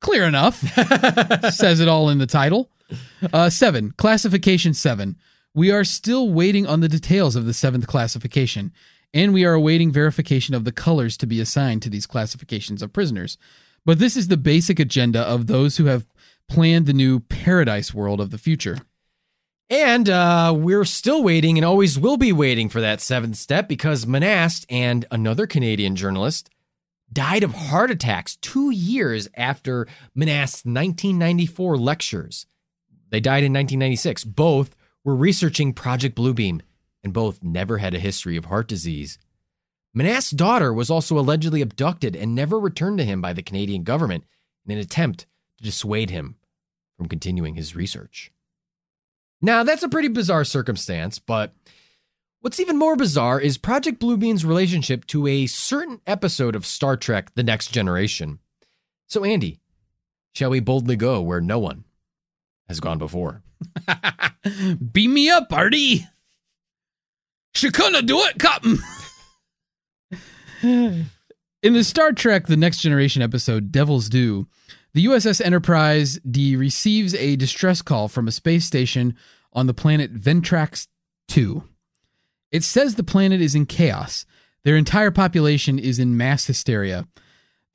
Clear 0.00 0.24
enough. 0.24 0.58
Says 1.54 1.78
it 1.78 1.86
all 1.86 2.08
in 2.10 2.18
the 2.18 2.26
title. 2.26 2.72
Uh, 3.32 3.48
7. 3.48 3.92
Classification 3.96 4.74
7 4.74 5.16
we 5.56 5.70
are 5.70 5.84
still 5.84 6.28
waiting 6.28 6.66
on 6.66 6.80
the 6.80 6.88
details 6.88 7.34
of 7.34 7.46
the 7.46 7.54
seventh 7.54 7.86
classification, 7.86 8.72
and 9.14 9.32
we 9.32 9.42
are 9.46 9.54
awaiting 9.54 9.90
verification 9.90 10.54
of 10.54 10.64
the 10.64 10.70
colors 10.70 11.16
to 11.16 11.26
be 11.26 11.40
assigned 11.40 11.80
to 11.80 11.88
these 11.88 12.06
classifications 12.06 12.82
of 12.82 12.92
prisoners. 12.92 13.38
But 13.86 13.98
this 13.98 14.18
is 14.18 14.28
the 14.28 14.36
basic 14.36 14.78
agenda 14.78 15.22
of 15.22 15.46
those 15.46 15.78
who 15.78 15.86
have 15.86 16.06
planned 16.46 16.84
the 16.84 16.92
new 16.92 17.20
paradise 17.20 17.94
world 17.94 18.20
of 18.20 18.30
the 18.30 18.38
future. 18.38 18.76
And 19.70 20.10
uh, 20.10 20.52
we're 20.54 20.84
still 20.84 21.22
waiting 21.22 21.56
and 21.56 21.64
always 21.64 21.98
will 21.98 22.18
be 22.18 22.34
waiting 22.34 22.68
for 22.68 22.82
that 22.82 23.00
seventh 23.00 23.36
step 23.36 23.66
because 23.66 24.04
Monast 24.04 24.66
and 24.68 25.06
another 25.10 25.46
Canadian 25.46 25.96
journalist 25.96 26.50
died 27.10 27.42
of 27.42 27.54
heart 27.54 27.90
attacks 27.90 28.36
two 28.36 28.70
years 28.70 29.26
after 29.34 29.88
Monast's 30.14 30.66
1994 30.66 31.78
lectures. 31.78 32.46
They 33.08 33.20
died 33.20 33.42
in 33.42 33.54
1996. 33.54 34.24
Both 34.24 34.76
were 35.06 35.14
researching 35.14 35.72
Project 35.72 36.16
Bluebeam, 36.16 36.60
and 37.04 37.12
both 37.12 37.40
never 37.40 37.78
had 37.78 37.94
a 37.94 38.00
history 38.00 38.36
of 38.36 38.46
heart 38.46 38.66
disease. 38.66 39.20
Monast's 39.94 40.32
daughter 40.32 40.74
was 40.74 40.90
also 40.90 41.16
allegedly 41.16 41.62
abducted 41.62 42.16
and 42.16 42.34
never 42.34 42.58
returned 42.58 42.98
to 42.98 43.04
him 43.04 43.22
by 43.22 43.32
the 43.32 43.42
Canadian 43.42 43.84
government 43.84 44.24
in 44.66 44.72
an 44.72 44.78
attempt 44.78 45.26
to 45.58 45.64
dissuade 45.64 46.10
him 46.10 46.34
from 46.96 47.06
continuing 47.06 47.54
his 47.54 47.76
research. 47.76 48.32
Now, 49.40 49.62
that's 49.62 49.84
a 49.84 49.88
pretty 49.88 50.08
bizarre 50.08 50.44
circumstance, 50.44 51.20
but 51.20 51.54
what's 52.40 52.58
even 52.58 52.76
more 52.76 52.96
bizarre 52.96 53.40
is 53.40 53.58
Project 53.58 54.00
Bluebeam's 54.00 54.44
relationship 54.44 55.06
to 55.06 55.28
a 55.28 55.46
certain 55.46 56.00
episode 56.08 56.56
of 56.56 56.66
Star 56.66 56.96
Trek 56.96 57.32
The 57.36 57.44
Next 57.44 57.68
Generation. 57.68 58.40
So, 59.06 59.22
Andy, 59.22 59.60
shall 60.34 60.50
we 60.50 60.58
boldly 60.58 60.96
go 60.96 61.22
where 61.22 61.40
no 61.40 61.60
one 61.60 61.84
has 62.68 62.80
gone 62.80 62.98
before? 62.98 63.42
Beam 64.92 65.14
me 65.14 65.30
up, 65.30 65.52
Artie. 65.52 66.06
She 67.54 67.70
couldn't 67.70 68.06
do 68.06 68.20
it, 68.20 68.38
Captain. 68.38 68.78
In 70.62 71.72
the 71.72 71.84
Star 71.84 72.12
Trek 72.12 72.46
The 72.46 72.56
Next 72.56 72.80
Generation 72.80 73.22
episode 73.22 73.72
Devil's 73.72 74.08
Due, 74.08 74.46
the 74.94 75.06
USS 75.06 75.44
Enterprise 75.44 76.18
D 76.30 76.56
receives 76.56 77.14
a 77.14 77.36
distress 77.36 77.82
call 77.82 78.08
from 78.08 78.28
a 78.28 78.32
space 78.32 78.64
station 78.64 79.14
on 79.52 79.66
the 79.66 79.74
planet 79.74 80.14
Ventrax 80.14 80.86
2. 81.28 81.62
It 82.52 82.62
says 82.62 82.94
the 82.94 83.04
planet 83.04 83.40
is 83.40 83.54
in 83.54 83.66
chaos. 83.66 84.26
Their 84.64 84.76
entire 84.76 85.10
population 85.10 85.78
is 85.78 85.98
in 85.98 86.16
mass 86.16 86.46
hysteria. 86.46 87.06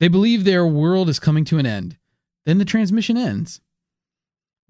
They 0.00 0.08
believe 0.08 0.44
their 0.44 0.66
world 0.66 1.08
is 1.08 1.20
coming 1.20 1.44
to 1.46 1.58
an 1.58 1.66
end. 1.66 1.98
Then 2.44 2.58
the 2.58 2.64
transmission 2.64 3.16
ends. 3.16 3.60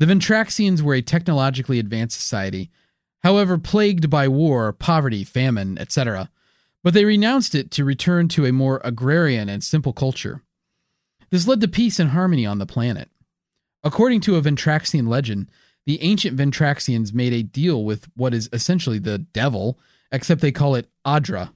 The 0.02 0.12
Ventraxians 0.12 0.82
were 0.82 0.94
a 0.94 1.00
technologically 1.00 1.78
advanced 1.78 2.18
society, 2.18 2.72
however, 3.22 3.56
plagued 3.56 4.10
by 4.10 4.26
war, 4.26 4.72
poverty, 4.72 5.22
famine, 5.22 5.78
etc., 5.78 6.28
but 6.82 6.92
they 6.92 7.04
renounced 7.04 7.54
it 7.54 7.70
to 7.70 7.84
return 7.84 8.26
to 8.30 8.44
a 8.44 8.50
more 8.50 8.80
agrarian 8.82 9.48
and 9.48 9.62
simple 9.62 9.92
culture. 9.92 10.42
This 11.30 11.46
led 11.46 11.60
to 11.60 11.68
peace 11.68 12.00
and 12.00 12.10
harmony 12.10 12.44
on 12.44 12.58
the 12.58 12.66
planet. 12.66 13.10
According 13.84 14.22
to 14.22 14.34
a 14.34 14.42
Ventraxian 14.42 15.06
legend, 15.06 15.52
the 15.86 16.02
ancient 16.02 16.36
Ventraxians 16.36 17.14
made 17.14 17.32
a 17.32 17.44
deal 17.44 17.84
with 17.84 18.08
what 18.16 18.34
is 18.34 18.48
essentially 18.52 18.98
the 18.98 19.18
devil, 19.18 19.78
except 20.10 20.40
they 20.40 20.50
call 20.50 20.74
it 20.74 20.88
Adra. 21.06 21.52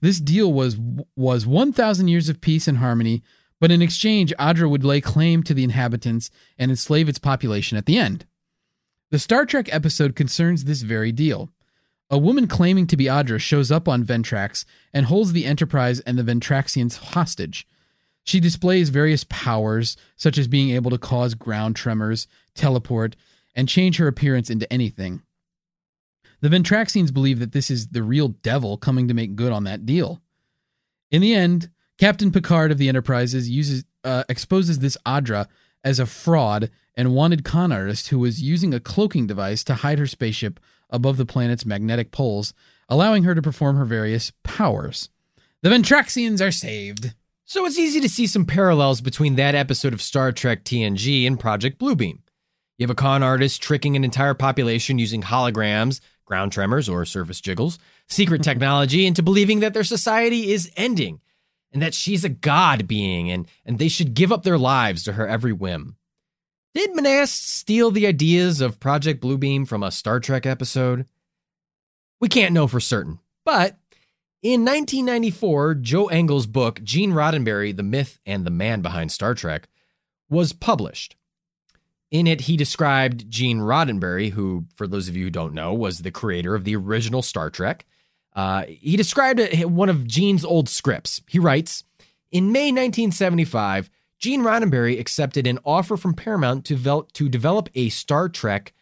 This 0.00 0.20
deal 0.20 0.52
was 0.52 0.78
was 1.16 1.44
1000 1.44 2.06
years 2.06 2.28
of 2.28 2.40
peace 2.40 2.68
and 2.68 2.78
harmony 2.78 3.24
but 3.60 3.70
in 3.70 3.82
exchange, 3.82 4.32
Adra 4.38 4.68
would 4.68 4.84
lay 4.84 5.00
claim 5.00 5.42
to 5.42 5.54
the 5.54 5.64
inhabitants 5.64 6.30
and 6.58 6.70
enslave 6.70 7.08
its 7.08 7.18
population 7.18 7.76
at 7.76 7.86
the 7.86 7.98
end. 7.98 8.26
The 9.10 9.18
Star 9.18 9.46
Trek 9.46 9.72
episode 9.72 10.14
concerns 10.14 10.64
this 10.64 10.82
very 10.82 11.12
deal. 11.12 11.50
A 12.10 12.18
woman 12.18 12.46
claiming 12.46 12.86
to 12.86 12.96
be 12.96 13.04
Adra 13.04 13.38
shows 13.40 13.70
up 13.70 13.88
on 13.88 14.04
Ventrax 14.04 14.64
and 14.92 15.06
holds 15.06 15.32
the 15.32 15.44
Enterprise 15.44 16.00
and 16.00 16.18
the 16.18 16.22
Ventraxians 16.22 16.98
hostage. 16.98 17.66
She 18.24 18.40
displays 18.40 18.90
various 18.90 19.24
powers, 19.28 19.96
such 20.16 20.38
as 20.38 20.48
being 20.48 20.70
able 20.70 20.90
to 20.90 20.98
cause 20.98 21.34
ground 21.34 21.76
tremors, 21.76 22.26
teleport, 22.54 23.16
and 23.54 23.68
change 23.68 23.96
her 23.96 24.06
appearance 24.06 24.50
into 24.50 24.70
anything. 24.72 25.22
The 26.40 26.48
Ventraxians 26.48 27.12
believe 27.12 27.40
that 27.40 27.52
this 27.52 27.70
is 27.70 27.88
the 27.88 28.02
real 28.02 28.28
devil 28.28 28.76
coming 28.76 29.08
to 29.08 29.14
make 29.14 29.34
good 29.34 29.52
on 29.52 29.64
that 29.64 29.84
deal. 29.84 30.20
In 31.10 31.20
the 31.20 31.34
end, 31.34 31.70
Captain 31.98 32.30
Picard 32.30 32.70
of 32.70 32.78
the 32.78 32.88
Enterprises 32.88 33.50
uses 33.50 33.84
uh, 34.04 34.22
exposes 34.28 34.78
this 34.78 34.96
Adra 35.04 35.46
as 35.82 35.98
a 35.98 36.06
fraud 36.06 36.70
and 36.96 37.14
wanted 37.14 37.44
con 37.44 37.72
artist 37.72 38.08
who 38.08 38.20
was 38.20 38.40
using 38.40 38.72
a 38.72 38.80
cloaking 38.80 39.26
device 39.26 39.64
to 39.64 39.74
hide 39.74 39.98
her 39.98 40.06
spaceship 40.06 40.60
above 40.90 41.16
the 41.16 41.26
planet's 41.26 41.66
magnetic 41.66 42.12
poles, 42.12 42.54
allowing 42.88 43.24
her 43.24 43.34
to 43.34 43.42
perform 43.42 43.76
her 43.76 43.84
various 43.84 44.32
powers. 44.44 45.10
The 45.62 45.70
Ventraxians 45.70 46.40
are 46.40 46.52
saved. 46.52 47.14
So 47.44 47.66
it's 47.66 47.78
easy 47.78 48.00
to 48.00 48.08
see 48.08 48.26
some 48.26 48.44
parallels 48.44 49.00
between 49.00 49.34
that 49.36 49.56
episode 49.56 49.92
of 49.92 50.02
Star 50.02 50.30
Trek 50.30 50.64
TNG 50.64 51.26
and 51.26 51.40
Project 51.40 51.80
Bluebeam. 51.80 52.20
You 52.76 52.84
have 52.84 52.90
a 52.90 52.94
con 52.94 53.24
artist 53.24 53.60
tricking 53.60 53.96
an 53.96 54.04
entire 54.04 54.34
population 54.34 55.00
using 55.00 55.22
holograms, 55.22 56.00
ground 56.24 56.52
tremors, 56.52 56.88
or 56.88 57.04
surface 57.04 57.40
jiggles, 57.40 57.78
secret 58.06 58.42
technology 58.44 59.04
into 59.04 59.22
believing 59.22 59.60
that 59.60 59.74
their 59.74 59.82
society 59.82 60.52
is 60.52 60.70
ending 60.76 61.20
and 61.72 61.82
that 61.82 61.94
she's 61.94 62.24
a 62.24 62.28
god 62.28 62.86
being 62.88 63.30
and, 63.30 63.46
and 63.64 63.78
they 63.78 63.88
should 63.88 64.14
give 64.14 64.32
up 64.32 64.42
their 64.42 64.58
lives 64.58 65.04
to 65.04 65.12
her 65.12 65.26
every 65.26 65.52
whim. 65.52 65.96
Did 66.74 66.94
Monast 66.94 67.46
steal 67.48 67.90
the 67.90 68.06
ideas 68.06 68.60
of 68.60 68.80
Project 68.80 69.22
Bluebeam 69.22 69.66
from 69.66 69.82
a 69.82 69.90
Star 69.90 70.20
Trek 70.20 70.46
episode? 70.46 71.06
We 72.20 72.28
can't 72.28 72.52
know 72.52 72.66
for 72.66 72.80
certain, 72.80 73.18
but 73.44 73.78
in 74.42 74.64
1994, 74.64 75.74
Joel 75.76 76.10
Engel's 76.10 76.46
book, 76.46 76.80
Gene 76.84 77.12
Roddenberry, 77.12 77.76
The 77.76 77.82
Myth 77.82 78.20
and 78.24 78.44
the 78.44 78.50
Man 78.50 78.82
Behind 78.82 79.10
Star 79.10 79.34
Trek, 79.34 79.68
was 80.30 80.52
published. 80.52 81.16
In 82.10 82.26
it, 82.26 82.42
he 82.42 82.56
described 82.56 83.28
Gene 83.30 83.58
Roddenberry, 83.58 84.30
who, 84.30 84.66
for 84.76 84.86
those 84.86 85.08
of 85.08 85.16
you 85.16 85.24
who 85.24 85.30
don't 85.30 85.54
know, 85.54 85.74
was 85.74 85.98
the 85.98 86.10
creator 86.10 86.54
of 86.54 86.64
the 86.64 86.76
original 86.76 87.20
Star 87.20 87.50
Trek. 87.50 87.84
Uh, 88.34 88.64
he 88.68 88.96
described 88.96 89.40
one 89.64 89.88
of 89.88 90.06
Gene's 90.06 90.44
old 90.44 90.68
scripts. 90.68 91.20
He 91.28 91.38
writes 91.38 91.84
In 92.30 92.52
May 92.52 92.70
1975, 92.70 93.90
Gene 94.18 94.42
Roddenberry 94.42 94.98
accepted 94.98 95.46
an 95.46 95.58
offer 95.64 95.96
from 95.96 96.14
Paramount 96.14 96.64
to, 96.66 96.76
vel- 96.76 97.08
to 97.14 97.28
develop 97.28 97.68
a 97.74 97.88
Star 97.88 98.28
Trek 98.28 98.72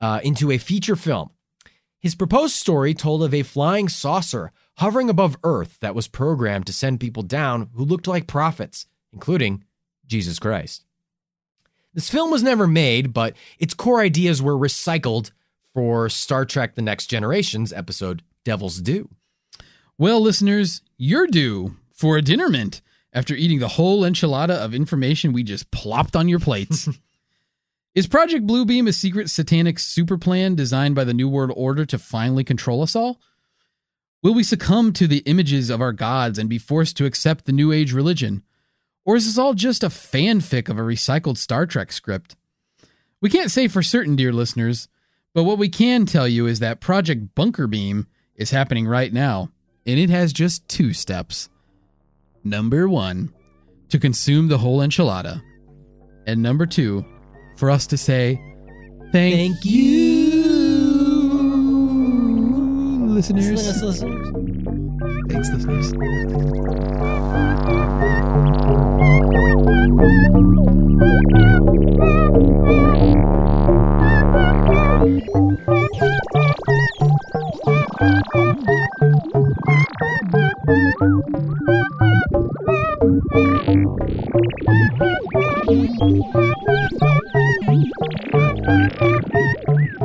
uh, 0.00 0.20
into 0.22 0.50
a 0.50 0.58
feature 0.58 0.96
film. 0.96 1.30
His 2.00 2.14
proposed 2.14 2.54
story 2.54 2.94
told 2.94 3.22
of 3.22 3.32
a 3.32 3.44
flying 3.44 3.88
saucer 3.88 4.50
hovering 4.78 5.08
above 5.08 5.36
Earth 5.44 5.78
that 5.80 5.94
was 5.94 6.08
programmed 6.08 6.66
to 6.66 6.72
send 6.72 7.00
people 7.00 7.22
down 7.22 7.70
who 7.74 7.84
looked 7.84 8.06
like 8.06 8.26
prophets, 8.26 8.86
including 9.12 9.64
Jesus 10.06 10.38
Christ. 10.38 10.84
This 11.94 12.10
film 12.10 12.30
was 12.30 12.42
never 12.42 12.66
made, 12.66 13.12
but 13.12 13.36
its 13.58 13.74
core 13.74 14.00
ideas 14.00 14.40
were 14.40 14.56
recycled 14.56 15.30
for 15.74 16.08
Star 16.08 16.44
Trek 16.44 16.74
The 16.74 16.82
Next 16.82 17.06
Generation's 17.06 17.72
episode 17.72 18.22
Devil's 18.44 18.80
Due. 18.80 19.08
Well, 19.98 20.20
listeners, 20.20 20.82
you're 20.96 21.26
due 21.26 21.76
for 21.92 22.16
a 22.16 22.22
dinner 22.22 22.48
mint 22.48 22.82
after 23.12 23.34
eating 23.34 23.58
the 23.58 23.68
whole 23.68 24.02
enchilada 24.02 24.56
of 24.56 24.74
information 24.74 25.32
we 25.32 25.42
just 25.42 25.70
plopped 25.70 26.16
on 26.16 26.28
your 26.28 26.40
plates. 26.40 26.88
Is 27.94 28.06
Project 28.06 28.46
Bluebeam 28.46 28.88
a 28.88 28.92
secret 28.92 29.28
satanic 29.28 29.78
super 29.78 30.16
plan 30.16 30.54
designed 30.54 30.94
by 30.94 31.04
the 31.04 31.12
New 31.12 31.28
World 31.28 31.52
Order 31.54 31.84
to 31.86 31.98
finally 31.98 32.42
control 32.42 32.82
us 32.82 32.96
all? 32.96 33.20
Will 34.22 34.32
we 34.32 34.42
succumb 34.42 34.92
to 34.94 35.06
the 35.06 35.18
images 35.26 35.68
of 35.68 35.82
our 35.82 35.92
gods 35.92 36.38
and 36.38 36.48
be 36.48 36.56
forced 36.56 36.96
to 36.96 37.04
accept 37.04 37.44
the 37.44 37.52
New 37.52 37.70
Age 37.70 37.92
religion? 37.92 38.44
Or 39.04 39.16
is 39.16 39.26
this 39.26 39.36
all 39.36 39.52
just 39.52 39.84
a 39.84 39.88
fanfic 39.88 40.68
of 40.70 40.78
a 40.78 40.82
recycled 40.82 41.36
Star 41.36 41.66
Trek 41.66 41.92
script? 41.92 42.34
We 43.20 43.28
can't 43.28 43.50
say 43.50 43.68
for 43.68 43.82
certain, 43.82 44.16
dear 44.16 44.32
listeners, 44.32 44.88
but 45.34 45.44
what 45.44 45.58
we 45.58 45.68
can 45.68 46.06
tell 46.06 46.26
you 46.26 46.46
is 46.46 46.60
that 46.60 46.80
Project 46.80 47.34
Bunker 47.34 47.66
Beam 47.66 48.06
is 48.36 48.50
happening 48.50 48.86
right 48.86 49.12
now, 49.12 49.50
and 49.86 49.98
it 49.98 50.10
has 50.10 50.32
just 50.32 50.66
two 50.68 50.92
steps. 50.92 51.48
Number 52.44 52.88
one, 52.88 53.32
to 53.90 53.98
consume 53.98 54.48
the 54.48 54.58
whole 54.58 54.80
enchilada. 54.80 55.42
And 56.26 56.42
number 56.42 56.66
two, 56.66 57.04
for 57.56 57.70
us 57.70 57.86
to 57.88 57.96
say, 57.96 58.40
Thank, 59.12 59.34
Thank 59.34 59.64
you, 59.64 60.42
listeners. 63.08 63.46
Thanks, 65.28 65.50
listeners. 65.50 65.92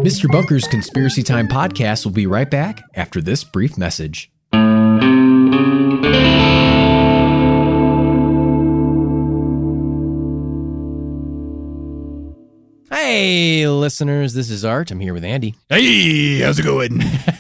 Mr. 0.04 0.32
Bunker's 0.32 0.68
Conspiracy 0.68 1.22
Time 1.22 1.48
podcast 1.48 2.06
will 2.06 2.12
be 2.12 2.26
right 2.26 2.50
back 2.50 2.84
after 2.96 3.22
this 3.22 3.44
brief 3.44 3.78
message. 3.78 4.32
Hey, 12.90 13.68
listeners, 13.68 14.34
this 14.34 14.50
is 14.50 14.64
Art. 14.66 14.92
I'm 14.92 15.00
here 15.00 15.14
with 15.14 15.24
Andy. 15.24 15.56
Hey, 15.70 16.40
how's 16.40 16.58
it 16.58 16.64
going? 16.64 17.02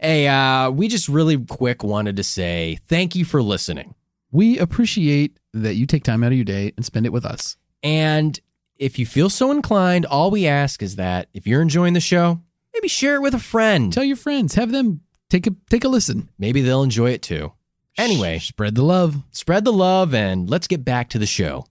Hey, 0.00 0.26
uh, 0.28 0.70
we 0.70 0.88
just 0.88 1.08
really 1.08 1.36
quick 1.44 1.82
wanted 1.84 2.16
to 2.16 2.22
say 2.24 2.78
thank 2.88 3.14
you 3.14 3.24
for 3.24 3.42
listening. 3.42 3.94
we 4.32 4.58
appreciate 4.58 5.38
that 5.52 5.74
you 5.74 5.86
take 5.86 6.04
time 6.04 6.22
out 6.22 6.32
of 6.32 6.38
your 6.38 6.44
day 6.44 6.72
and 6.76 6.84
spend 6.86 7.04
it 7.04 7.12
with 7.12 7.24
us. 7.26 7.56
And 7.82 8.38
if 8.76 8.98
you 8.98 9.04
feel 9.04 9.28
so 9.28 9.50
inclined, 9.50 10.06
all 10.06 10.30
we 10.30 10.46
ask 10.46 10.82
is 10.82 10.96
that 10.96 11.28
if 11.34 11.46
you're 11.46 11.60
enjoying 11.62 11.92
the 11.94 12.00
show, 12.00 12.40
maybe 12.72 12.88
share 12.88 13.16
it 13.16 13.22
with 13.22 13.34
a 13.34 13.38
friend. 13.40 13.92
Tell 13.92 14.04
your 14.04 14.16
friends, 14.16 14.54
have 14.54 14.70
them 14.72 15.00
take 15.28 15.46
a 15.46 15.50
take 15.68 15.84
a 15.84 15.88
listen. 15.88 16.28
Maybe 16.38 16.62
they'll 16.62 16.82
enjoy 16.82 17.10
it 17.10 17.22
too. 17.22 17.52
Anyway, 17.98 18.38
Spread 18.38 18.76
the 18.76 18.82
love. 18.84 19.16
spread 19.32 19.64
the 19.64 19.72
love 19.72 20.14
and 20.14 20.48
let's 20.48 20.66
get 20.68 20.84
back 20.84 21.10
to 21.10 21.18
the 21.18 21.26
show. 21.26 21.66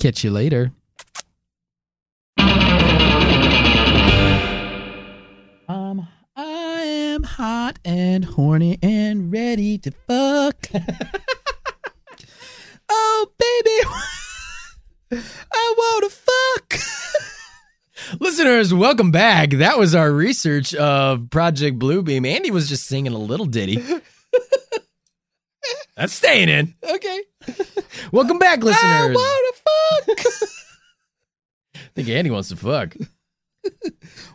Catch 0.00 0.22
you 0.22 0.30
later. 0.30 0.72
Hot 7.42 7.78
and 7.84 8.24
horny 8.24 8.78
and 8.84 9.32
ready 9.32 9.76
to 9.76 9.90
fuck. 10.06 10.68
oh, 12.88 13.26
baby. 13.36 13.80
I 15.52 15.74
want 15.76 16.04
to 16.04 16.10
fuck. 16.20 16.74
Listeners, 18.20 18.72
welcome 18.72 19.10
back. 19.10 19.50
That 19.50 19.76
was 19.76 19.92
our 19.92 20.12
research 20.12 20.72
of 20.76 21.30
Project 21.30 21.80
Bluebeam. 21.80 22.24
Andy 22.28 22.52
was 22.52 22.68
just 22.68 22.86
singing 22.86 23.12
a 23.12 23.18
little 23.18 23.46
ditty. 23.46 23.78
That's 25.96 26.12
staying 26.12 26.48
in. 26.48 26.76
Okay. 26.88 27.22
Welcome 28.12 28.38
back, 28.38 28.62
listeners. 28.62 28.84
I 28.84 29.08
want 29.12 29.56
to 29.56 29.62
fuck. 30.14 30.20
I 31.74 31.78
think 31.96 32.08
Andy 32.08 32.30
wants 32.30 32.50
to 32.50 32.56
fuck. 32.56 32.94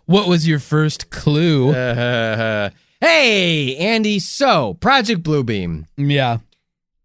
what 0.05 0.27
was 0.27 0.45
your 0.45 0.59
first 0.59 1.09
clue? 1.09 1.73
Uh, 1.73 2.71
hey, 3.01 3.75
Andy. 3.77 4.19
So, 4.19 4.75
Project 4.75 5.23
Bluebeam. 5.23 5.85
yeah. 5.97 6.37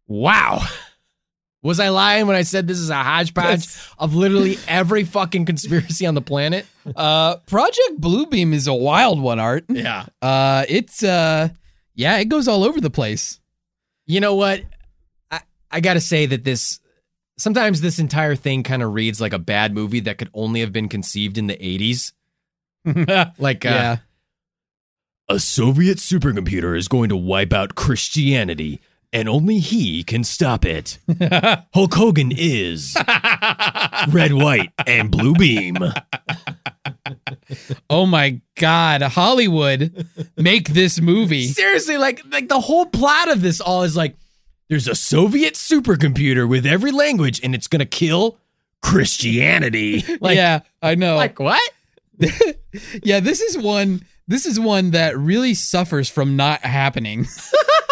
Wow. 0.06 0.62
Was 1.62 1.78
I 1.78 1.90
lying 1.90 2.26
when 2.26 2.34
I 2.34 2.42
said 2.42 2.66
this 2.66 2.78
is 2.78 2.90
a 2.90 2.96
hodgepodge 2.96 3.68
of 3.96 4.16
literally 4.16 4.58
every 4.68 5.04
fucking 5.04 5.46
conspiracy 5.46 6.06
on 6.06 6.14
the 6.14 6.20
planet? 6.20 6.66
Uh, 6.96 7.36
Project 7.46 8.00
Bluebeam 8.00 8.52
is 8.52 8.66
a 8.66 8.74
wild 8.74 9.20
one, 9.20 9.38
Art. 9.38 9.64
Yeah. 9.68 10.06
Uh, 10.20 10.64
it's 10.68 11.04
uh, 11.04 11.50
yeah, 11.94 12.18
it 12.18 12.24
goes 12.24 12.48
all 12.48 12.64
over 12.64 12.80
the 12.80 12.90
place. 12.90 13.38
You 14.06 14.18
know 14.20 14.34
what? 14.34 14.62
I, 15.30 15.40
I 15.70 15.80
got 15.80 15.94
to 15.94 16.00
say 16.00 16.26
that 16.26 16.42
this 16.42 16.80
sometimes 17.38 17.80
this 17.80 18.00
entire 18.00 18.34
thing 18.34 18.64
kind 18.64 18.82
of 18.82 18.92
reads 18.92 19.20
like 19.20 19.32
a 19.32 19.38
bad 19.38 19.72
movie 19.72 20.00
that 20.00 20.18
could 20.18 20.30
only 20.34 20.60
have 20.60 20.72
been 20.72 20.88
conceived 20.88 21.38
in 21.38 21.46
the 21.46 21.56
80s. 21.56 22.12
Like, 23.38 23.64
uh, 23.64 23.68
yeah, 23.68 23.96
a 25.32 25.40
Soviet 25.40 25.96
supercomputer 25.96 26.76
is 26.76 26.88
going 26.88 27.08
to 27.08 27.16
wipe 27.16 27.54
out 27.54 27.74
Christianity, 27.74 28.82
and 29.14 29.30
only 29.30 29.60
he 29.60 30.04
can 30.04 30.24
stop 30.24 30.62
it. 30.62 30.98
Hulk 31.72 31.94
Hogan 31.94 32.30
is 32.36 32.94
red, 34.08 34.34
white, 34.34 34.72
and 34.86 35.10
blue 35.10 35.32
beam. 35.32 35.78
Oh 37.88 38.04
my 38.04 38.42
God, 38.56 39.00
Hollywood, 39.00 40.06
make 40.36 40.68
this 40.68 41.00
movie. 41.00 41.46
Seriously, 41.46 41.96
like, 41.96 42.20
like 42.30 42.48
the 42.48 42.60
whole 42.60 42.84
plot 42.84 43.30
of 43.30 43.40
this 43.40 43.58
all 43.58 43.84
is 43.84 43.96
like 43.96 44.16
there's 44.68 44.86
a 44.86 44.94
Soviet 44.94 45.54
supercomputer 45.54 46.46
with 46.46 46.66
every 46.66 46.92
language, 46.92 47.40
and 47.42 47.54
it's 47.54 47.68
gonna 47.68 47.86
kill 47.86 48.38
Christianity. 48.82 50.04
Like, 50.20 50.36
yeah, 50.36 50.60
I 50.82 50.94
know. 50.94 51.16
like 51.16 51.38
what? 51.38 51.62
yeah, 53.02 53.20
this 53.20 53.40
is 53.40 53.56
one. 53.56 54.02
This 54.32 54.46
is 54.46 54.58
one 54.58 54.92
that 54.92 55.18
really 55.18 55.52
suffers 55.52 56.08
from 56.08 56.36
not 56.36 56.62
happening. 56.62 57.26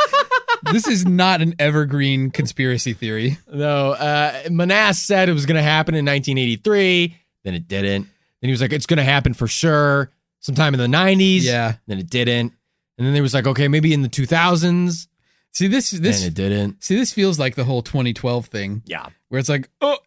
this 0.73 0.89
is 0.89 1.05
not 1.05 1.43
an 1.43 1.55
evergreen 1.59 2.31
conspiracy 2.31 2.95
theory. 2.95 3.37
No, 3.53 3.91
uh, 3.93 4.45
Monast 4.45 5.05
said 5.05 5.29
it 5.29 5.35
was 5.35 5.45
going 5.45 5.57
to 5.57 5.63
happen 5.63 5.95
in 5.95 6.07
1983. 6.07 7.15
Then 7.45 7.53
it 7.53 7.69
didn't. 7.69 8.05
Then 8.41 8.49
he 8.49 8.51
was 8.53 8.63
like, 8.63 8.73
it's 8.73 8.87
going 8.87 8.97
to 8.97 9.05
happen 9.05 9.35
for 9.35 9.47
sure 9.47 10.13
sometime 10.39 10.73
in 10.73 10.81
the 10.81 10.87
90s. 10.87 11.43
Yeah. 11.43 11.75
Then 11.87 11.99
it 11.99 12.09
didn't. 12.09 12.55
And 12.97 13.07
then 13.07 13.13
they 13.13 13.21
was 13.21 13.35
like, 13.35 13.47
okay, 13.47 13.69
maybe 13.69 13.93
in 13.93 14.01
the 14.01 14.09
2000s. 14.09 15.09
See 15.53 15.67
this 15.67 15.91
this 15.91 16.25
it 16.25 16.33
didn't. 16.33 16.83
see 16.83 16.97
this 16.97 17.13
feels 17.13 17.39
like 17.39 17.55
the 17.55 17.65
whole 17.65 17.83
2012 17.83 18.47
thing 18.47 18.83
Yeah. 18.87 19.09
where 19.29 19.39
it's 19.41 19.51
like, 19.51 19.69
oh, 19.83 19.99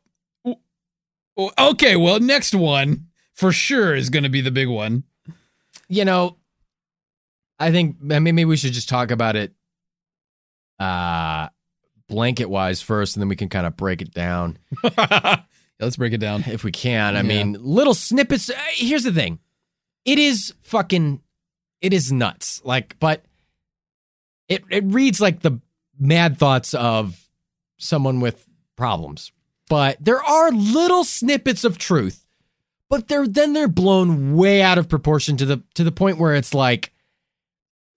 okay, 1.59 1.95
well, 1.95 2.19
next 2.19 2.55
one 2.55 3.07
for 3.33 3.51
sure 3.51 3.93
is 3.93 4.09
going 4.09 4.23
to 4.23 4.29
be 4.29 4.41
the 4.41 4.49
big 4.49 4.67
one. 4.67 5.03
You 5.93 6.05
know, 6.05 6.37
I 7.59 7.71
think 7.71 7.97
I 8.11 8.19
mean, 8.19 8.35
maybe 8.35 8.45
we 8.45 8.57
should 8.57 8.73
just 8.73 8.89
talk 8.89 9.11
about 9.11 9.35
it 9.35 9.53
uh, 10.79 11.49
blanket 12.07 12.45
wise 12.49 12.81
first, 12.81 13.15
and 13.15 13.21
then 13.21 13.29
we 13.29 13.35
can 13.35 13.49
kind 13.49 13.65
of 13.67 13.77
break 13.77 14.01
it 14.01 14.11
down 14.13 14.57
Let's 15.79 15.97
break 15.97 16.13
it 16.13 16.19
down. 16.19 16.43
if 16.47 16.63
we 16.63 16.71
can. 16.71 17.15
I 17.15 17.19
Yeah. 17.19 17.23
mean, 17.23 17.57
little 17.59 17.93
snippets. 17.93 18.49
uh, 18.49 18.53
Here's 18.73 19.03
the 19.03 19.11
thing 19.11 19.39
it 20.05 20.17
is 20.19 20.53
fucking, 20.61 21.21
it 21.81 21.93
is 21.93 22.11
nuts. 22.11 22.61
Like, 22.63 22.95
but 22.99 23.23
it, 24.47 24.63
it 24.69 24.83
reads 24.85 25.19
like 25.21 25.41
the 25.41 25.59
mad 25.99 26.37
thoughts 26.37 26.73
of 26.73 27.19
someone 27.77 28.19
with 28.21 28.47
problems. 28.75 29.31
but 29.69 29.97
there 29.99 30.23
are 30.23 30.51
little 30.51 31.03
snippets 31.03 31.63
of 31.63 31.77
truth. 31.77 32.22
But 32.93 33.07
they're 33.07 33.27
then 33.27 33.53
they're 33.53 33.67
blown 33.67 34.35
way 34.35 34.61
out 34.61 34.77
of 34.77 34.87
proportion 34.87 35.35
to 35.37 35.45
the 35.47 35.63
to 35.73 35.83
the 35.83 35.91
point 35.91 36.19
where 36.19 36.35
it's 36.35 36.53
like 36.53 36.91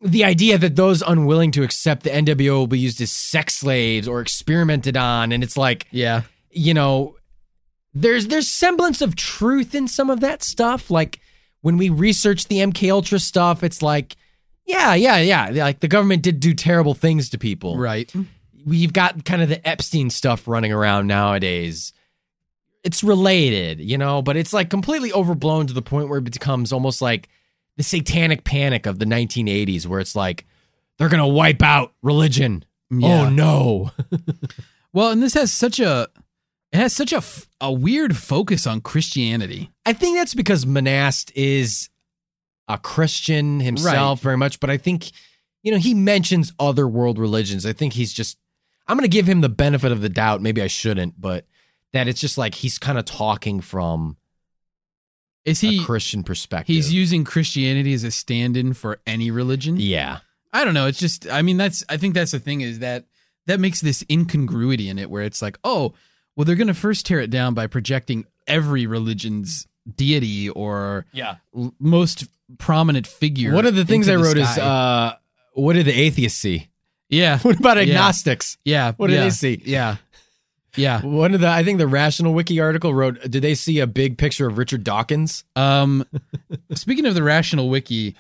the 0.01 0.25
idea 0.25 0.57
that 0.57 0.75
those 0.77 1.03
unwilling 1.03 1.51
to 1.53 1.63
accept 1.63 2.03
the 2.03 2.11
NWO 2.11 2.59
will 2.61 2.67
be 2.67 2.79
used 2.79 3.01
as 3.03 3.11
sex 3.11 3.55
slaves 3.57 4.09
or 4.09 4.23
experimented 4.23 4.97
on, 4.97 5.33
and 5.33 5.43
it's 5.43 5.59
like 5.59 5.87
Yeah. 5.91 6.23
you 6.51 6.73
know, 6.73 7.17
there's 7.93 8.29
there's 8.29 8.49
semblance 8.49 9.03
of 9.03 9.17
truth 9.17 9.75
in 9.75 9.87
some 9.87 10.09
of 10.09 10.21
that 10.21 10.43
stuff. 10.43 10.91
Like 10.91 11.21
when 11.61 11.77
we 11.77 11.91
research 11.91 12.49
the 12.49 12.61
MK 12.61 12.91
Ultra 12.91 13.19
stuff, 13.19 13.63
it's 13.63 13.83
like, 13.83 14.17
yeah, 14.65 14.95
yeah, 14.95 15.19
yeah. 15.19 15.51
Like 15.65 15.81
the 15.81 15.89
government 15.89 16.23
did 16.23 16.41
do 16.41 16.55
terrible 16.55 16.95
things 16.95 17.29
to 17.31 17.39
people. 17.39 17.77
Right. 17.77 18.11
We've 18.65 18.95
got 18.95 19.27
kind 19.27 19.43
of 19.43 19.51
the 19.51 19.67
Epstein 19.69 20.09
stuff 20.09 20.49
running 20.49 20.73
around 20.73 21.07
nowadays. 21.07 21.93
It's 22.87 23.03
related, 23.05 23.81
you 23.81 23.99
know, 23.99 24.23
but 24.23 24.37
it's 24.37 24.53
like 24.53 24.71
completely 24.71 25.13
overblown 25.13 25.67
to 25.67 25.75
the 25.75 25.83
point 25.83 26.09
where 26.09 26.19
it 26.19 26.25
becomes 26.25 26.73
almost 26.73 27.03
like 27.03 27.29
the 27.77 27.83
satanic 27.83 28.45
panic 28.45 28.87
of 28.87 28.99
the 28.99 29.05
1980s, 29.05 29.87
where 29.87 30.01
it's 30.01 30.17
like 30.17 30.47
they're 30.99 31.09
gonna 31.11 31.29
wipe 31.29 31.63
out 31.63 31.93
religion. 32.03 32.65
Oh, 32.93 32.99
yeah. 32.99 33.27
Oh 33.27 33.29
no. 33.29 33.91
Well, 34.93 35.11
and 35.11 35.23
this 35.23 35.35
has 35.35 35.53
such 35.53 35.79
a 35.79 36.09
it 36.73 36.79
has 36.79 36.95
such 36.95 37.13
a 37.13 37.19
f- 37.19 37.51
a 37.61 37.71
weird 37.71 38.17
focus 38.17 38.67
on 38.67 38.81
Christianity. 38.81 39.71
I 39.85 39.93
think 39.93 40.17
that's 40.17 40.33
because 40.35 40.65
Monast 40.65 41.31
is 41.35 41.91
a 42.67 42.79
Christian 42.79 43.61
himself 43.61 44.21
very 44.23 44.39
much, 44.39 44.59
but 44.59 44.71
I 44.71 44.79
think, 44.79 45.11
you 45.63 45.71
know, 45.71 45.77
he 45.77 45.93
mentions 45.93 46.55
other 46.59 46.89
world 46.89 47.19
religions. 47.19 47.67
I 47.67 47.75
think 47.75 47.93
he's 47.93 48.13
just, 48.13 48.39
I'm 48.89 48.97
going 48.97 49.09
to 49.09 49.15
give 49.15 49.27
him 49.29 49.43
the 49.43 49.51
benefit 49.51 49.93
of 49.93 50.01
the 50.01 50.09
doubt. 50.09 50.41
Maybe 50.41 50.63
I 50.63 50.67
shouldn't, 50.67 51.21
but 51.21 51.45
that 51.97 52.09
it's 52.09 52.21
just 52.21 52.39
like 52.39 52.55
he's 52.55 52.79
kind 52.79 52.99
of 52.99 53.05
talking 53.05 53.61
from 53.61 54.17
Is 55.45 55.61
he 55.61 55.81
a 55.81 55.85
Christian 55.85 56.23
perspective. 56.23 56.75
he's 56.75 56.93
using 56.93 57.25
Christianity 57.25 57.93
as 57.95 58.05
a 58.05 58.11
stand-in 58.11 58.73
for 58.75 59.01
any 59.07 59.31
religion? 59.31 59.77
yeah. 59.79 60.19
I 60.53 60.65
don't 60.65 60.73
know. 60.73 60.87
It's 60.87 60.99
just 60.99 61.29
I 61.31 61.43
mean 61.43 61.59
that's 61.59 61.85
I 61.89 61.99
think 61.99 62.15
that's 62.15 62.31
the 62.33 62.39
thing 62.39 62.63
is 62.63 62.79
that 62.79 63.05
that 63.47 63.61
makes 63.61 63.81
this 63.83 64.03
incongruity 64.11 64.89
in 64.89 64.99
it 64.99 65.11
where 65.11 65.23
it's 65.23 65.43
like, 65.43 65.59
oh, 65.65 65.93
well 66.35 66.45
they're 66.47 66.57
going 66.57 66.69
to 66.69 66.75
first 66.75 67.05
tear 67.05 67.21
it 67.21 67.29
down 67.31 67.53
by 67.53 67.67
projecting 67.67 68.25
every 68.47 68.87
religion's 68.87 69.67
deity 69.97 70.49
or 70.49 71.05
Yeah. 71.13 71.37
l- 71.55 71.75
most 71.79 72.25
prominent 72.59 73.07
figure. 73.07 73.53
One 73.53 73.67
of 73.67 73.75
the 73.75 73.85
things 73.85 74.09
I 74.09 74.13
into 74.15 74.23
the 74.23 74.29
wrote 74.29 74.39
is, 74.39 74.57
uh, 74.59 75.15
what 75.53 75.75
do 75.75 75.83
the 75.83 75.93
atheists 75.93 76.39
see? 76.39 76.69
yeah, 77.11 77.39
What 77.43 77.59
about 77.61 77.77
Yeah. 77.77 77.83
agnostics? 77.83 78.57
yeah. 78.65 78.93
what 78.97 79.09
do 79.09 79.13
yeah, 79.15 79.25
they 79.25 79.31
see? 79.31 79.61
Yeah, 79.65 79.97
yeah. 80.77 81.01
One 81.03 81.35
of 81.35 81.41
the, 81.41 81.49
I 81.49 81.65
think 81.65 81.79
the 81.79 81.87
Rational 81.89 82.33
Wiki 82.35 82.61
article 82.61 82.95
wrote, 82.95 83.21
did 83.31 83.43
they 83.43 83.55
see 83.55 83.81
a 83.81 83.87
big 83.87 84.19
picture 84.19 84.47
of 84.47 84.59
Richard 84.59 84.85
Dawkins? 84.85 85.45
Um, 85.57 86.05
speaking 86.75 87.07
of 87.07 87.15
the 87.15 87.23
Rational 87.23 87.69
Wiki, 87.69 88.15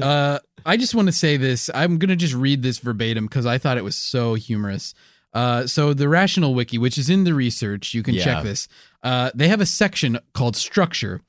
uh, 0.00 0.38
I 0.66 0.76
just 0.76 0.94
want 0.94 1.08
to 1.08 1.12
say 1.12 1.36
this. 1.36 1.70
I'm 1.74 1.98
gonna 1.98 2.16
just 2.16 2.34
read 2.34 2.62
this 2.62 2.78
verbatim 2.78 3.26
because 3.26 3.46
I 3.46 3.58
thought 3.58 3.78
it 3.78 3.84
was 3.84 3.96
so 3.96 4.34
humorous. 4.34 4.94
Uh, 5.32 5.66
so 5.66 5.92
the 5.94 6.08
Rational 6.08 6.54
Wiki, 6.54 6.78
which 6.78 6.96
is 6.98 7.10
in 7.10 7.24
the 7.24 7.34
research, 7.34 7.92
you 7.94 8.02
can 8.02 8.14
Yeah. 8.14 8.24
check 8.24 8.42
this. 8.44 8.66
Uh, 9.02 9.30
they 9.34 9.48
have 9.48 9.60
a 9.60 9.66
section 9.66 10.18
called 10.34 10.56
Structure, 10.56 11.20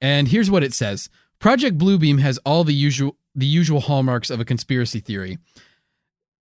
and 0.00 0.28
here's 0.28 0.50
what 0.50 0.62
it 0.64 0.74
says: 0.74 1.08
Project 1.38 1.78
Bluebeam 1.78 2.18
has 2.20 2.38
all 2.44 2.64
the 2.64 2.74
usual 2.74 3.16
the 3.34 3.46
usual 3.46 3.80
hallmarks 3.80 4.28
of 4.30 4.40
a 4.40 4.44
conspiracy 4.44 4.98
theory. 5.00 5.38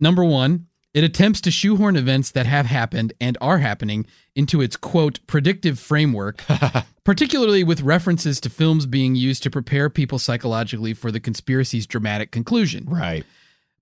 Number 0.01 0.25
one, 0.25 0.66
it 0.95 1.05
attempts 1.05 1.40
to 1.42 1.51
shoehorn 1.51 1.97
events 1.97 2.30
that 2.30 2.47
have 2.47 2.66
happened 2.66 3.12
and 3.20 3.36
are 3.40 3.59
happening 3.59 4.07
into 4.36 4.61
its 4.61 4.76
quote 4.76 5.18
predictive 5.26 5.78
framework, 5.78 6.42
particularly 7.05 7.64
with 7.64 7.82
references 7.82 8.40
to 8.40 8.49
films 8.49 8.86
being 8.86 9.16
used 9.16 9.42
to 9.42 9.51
prepare 9.51 9.90
people 9.90 10.18
psychologically 10.18 10.95
for 10.95 11.11
the 11.11 11.20
conspiracy's 11.20 11.86
dramatic 11.86 12.30
conclusion. 12.30 12.86
Right. 12.86 13.24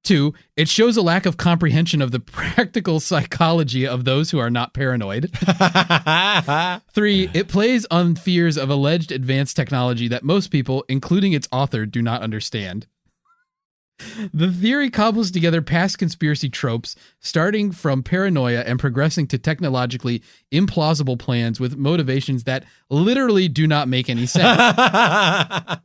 Two, 0.02 0.34
it 0.56 0.68
shows 0.68 0.96
a 0.96 1.02
lack 1.02 1.26
of 1.26 1.36
comprehension 1.36 2.02
of 2.02 2.10
the 2.10 2.20
practical 2.20 2.98
psychology 2.98 3.86
of 3.86 4.04
those 4.04 4.30
who 4.30 4.38
are 4.38 4.50
not 4.50 4.74
paranoid. 4.74 5.30
Three, 6.92 7.30
it 7.32 7.46
plays 7.48 7.86
on 7.90 8.16
fears 8.16 8.58
of 8.58 8.68
alleged 8.68 9.12
advanced 9.12 9.54
technology 9.54 10.08
that 10.08 10.24
most 10.24 10.48
people, 10.48 10.84
including 10.88 11.34
its 11.34 11.46
author, 11.52 11.86
do 11.86 12.02
not 12.02 12.22
understand. 12.22 12.86
The 14.34 14.50
theory 14.50 14.90
cobbles 14.90 15.30
together 15.30 15.62
past 15.62 15.98
conspiracy 15.98 16.48
tropes, 16.48 16.96
starting 17.20 17.72
from 17.72 18.02
paranoia 18.02 18.60
and 18.60 18.78
progressing 18.78 19.26
to 19.28 19.38
technologically 19.38 20.22
implausible 20.52 21.18
plans 21.18 21.58
with 21.60 21.76
motivations 21.76 22.44
that 22.44 22.64
literally 22.90 23.48
do 23.48 23.66
not 23.66 23.88
make 23.88 24.08
any 24.08 24.26
sense. 24.26 24.58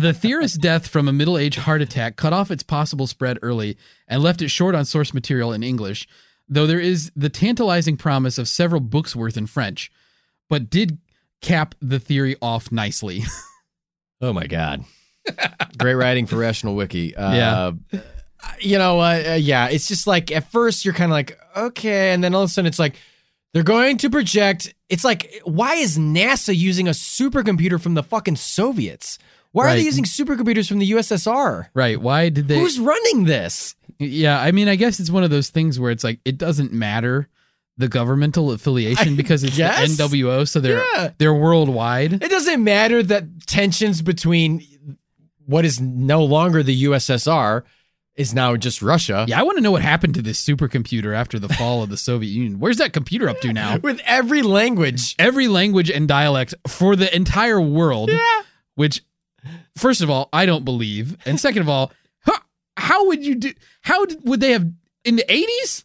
The 0.00 0.14
theorist's 0.14 0.56
death 0.56 0.86
from 0.86 1.08
a 1.08 1.12
middle 1.12 1.36
aged 1.36 1.58
heart 1.58 1.82
attack 1.82 2.16
cut 2.16 2.32
off 2.32 2.50
its 2.50 2.62
possible 2.62 3.06
spread 3.06 3.38
early 3.42 3.76
and 4.08 4.22
left 4.22 4.40
it 4.40 4.48
short 4.48 4.74
on 4.74 4.84
source 4.84 5.12
material 5.12 5.52
in 5.52 5.62
English, 5.62 6.08
though 6.48 6.66
there 6.66 6.80
is 6.80 7.10
the 7.16 7.28
tantalizing 7.28 7.96
promise 7.96 8.38
of 8.38 8.48
several 8.48 8.80
books 8.80 9.14
worth 9.14 9.36
in 9.36 9.46
French, 9.46 9.90
but 10.48 10.70
did 10.70 10.98
cap 11.42 11.74
the 11.80 11.98
theory 11.98 12.36
off 12.40 12.70
nicely. 12.72 13.24
Oh 14.22 14.34
my 14.34 14.46
god. 14.46 14.84
Great 15.78 15.94
writing 15.94 16.26
for 16.26 16.36
Rational 16.36 16.74
Wiki. 16.74 17.14
Uh, 17.16 17.34
Yeah. 17.34 17.72
You 18.60 18.78
know, 18.78 19.00
uh, 19.00 19.36
yeah, 19.38 19.68
it's 19.68 19.86
just 19.86 20.06
like 20.06 20.32
at 20.32 20.50
first 20.50 20.84
you're 20.84 20.94
kind 20.94 21.10
of 21.10 21.14
like, 21.14 21.38
okay, 21.54 22.12
and 22.14 22.24
then 22.24 22.34
all 22.34 22.42
of 22.42 22.48
a 22.48 22.52
sudden 22.52 22.66
it's 22.66 22.78
like 22.78 22.96
they're 23.52 23.62
going 23.62 23.98
to 23.98 24.08
project. 24.08 24.74
It's 24.88 25.04
like, 25.04 25.40
why 25.44 25.74
is 25.74 25.98
NASA 25.98 26.56
using 26.56 26.88
a 26.88 26.92
supercomputer 26.92 27.78
from 27.80 27.94
the 27.94 28.02
fucking 28.02 28.36
Soviets? 28.36 29.18
Why 29.52 29.72
are 29.72 29.76
they 29.76 29.82
using 29.82 30.04
supercomputers 30.04 30.68
from 30.68 30.78
the 30.78 30.90
USSR? 30.92 31.66
right. 31.74 32.00
Why 32.00 32.28
did 32.30 32.48
they? 32.48 32.58
Who's 32.58 32.78
running 32.78 33.24
this? 33.24 33.74
yeah. 33.98 34.40
I 34.40 34.52
mean, 34.52 34.68
I 34.68 34.76
guess 34.76 35.00
it's 35.00 35.10
one 35.10 35.24
of 35.24 35.30
those 35.30 35.50
things 35.50 35.78
where 35.78 35.90
it's 35.90 36.04
like, 36.04 36.20
it 36.24 36.38
doesn't 36.38 36.72
matter 36.72 37.28
the 37.76 37.88
governmental 37.88 38.52
affiliation 38.52 39.16
because 39.16 39.42
it's 39.44 39.58
NWO, 39.58 40.46
so 40.48 40.60
they're 40.60 40.82
Yeah. 40.94 41.10
they're 41.18 41.34
worldwide. 41.34 42.12
It 42.22 42.30
doesn't 42.30 42.62
matter 42.62 43.02
that 43.02 43.24
tensions 43.46 44.02
between 44.02 44.62
what 45.50 45.64
is 45.64 45.80
no 45.80 46.22
longer 46.24 46.62
the 46.62 46.84
USSR 46.84 47.62
is 48.16 48.34
now 48.34 48.54
just 48.56 48.82
Russia. 48.82 49.24
Yeah, 49.28 49.40
I 49.40 49.42
want 49.42 49.56
to 49.58 49.62
know 49.62 49.70
what 49.70 49.82
happened 49.82 50.14
to 50.14 50.22
this 50.22 50.44
supercomputer 50.44 51.14
after 51.14 51.38
the 51.38 51.48
fall 51.48 51.82
of 51.82 51.90
the 51.90 51.96
Soviet 52.08 52.30
Union. 52.30 52.58
Where's 52.60 52.76
that 52.76 52.92
computer 52.92 53.28
up 53.28 53.40
to 53.40 53.52
now? 53.52 53.78
With 53.78 54.00
every 54.04 54.42
language. 54.42 55.14
every 55.18 55.48
language 55.48 55.90
and 55.90 56.06
dialect 56.06 56.54
for 56.68 56.96
the 56.96 57.14
entire 57.14 57.60
world. 57.60 58.10
Yeah. 58.10 58.42
Which, 58.74 59.02
first 59.76 60.02
of 60.02 60.10
all, 60.10 60.28
I 60.32 60.44
don't 60.46 60.64
believe, 60.64 61.16
and 61.24 61.38
second 61.40 61.62
of 61.62 61.68
all, 61.68 61.92
how, 62.20 62.36
how 62.76 63.06
would 63.06 63.24
you 63.24 63.36
do? 63.36 63.52
How 63.82 64.04
did, 64.04 64.18
would 64.28 64.40
they 64.40 64.52
have 64.52 64.66
in 65.04 65.16
the 65.16 65.32
eighties 65.32 65.84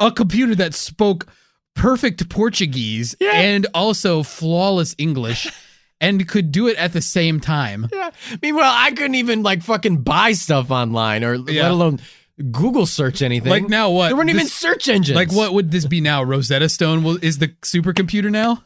a 0.00 0.10
computer 0.10 0.54
that 0.56 0.74
spoke 0.74 1.26
perfect 1.74 2.28
Portuguese 2.28 3.14
Yeah. 3.20 3.32
and 3.32 3.66
also 3.74 4.22
flawless 4.22 4.94
English, 4.98 5.46
and 6.00 6.26
could 6.28 6.52
do 6.52 6.68
it 6.68 6.76
at 6.76 6.92
the 6.92 7.00
same 7.02 7.40
time? 7.40 7.88
Yeah. 7.92 8.10
Meanwhile, 8.42 8.72
I 8.74 8.90
couldn't 8.90 9.14
even 9.16 9.42
like 9.42 9.62
fucking 9.62 10.02
buy 10.02 10.32
stuff 10.32 10.70
online 10.70 11.24
or 11.24 11.34
Yeah. 11.34 11.62
let 11.64 11.70
alone 11.72 12.00
Google 12.50 12.86
search 12.86 13.22
anything. 13.22 13.50
Like 13.50 13.68
now, 13.68 13.90
what? 13.90 14.08
There 14.08 14.16
weren't 14.16 14.30
even 14.30 14.46
search 14.46 14.88
engines. 14.88 15.16
Like 15.16 15.32
what 15.32 15.54
would 15.54 15.70
this 15.70 15.86
be 15.86 16.00
now? 16.00 16.22
Rosetta 16.22 16.68
Stone 16.68 17.02
will, 17.02 17.18
is 17.22 17.38
the 17.38 17.48
supercomputer 17.62 18.30
now. 18.30 18.62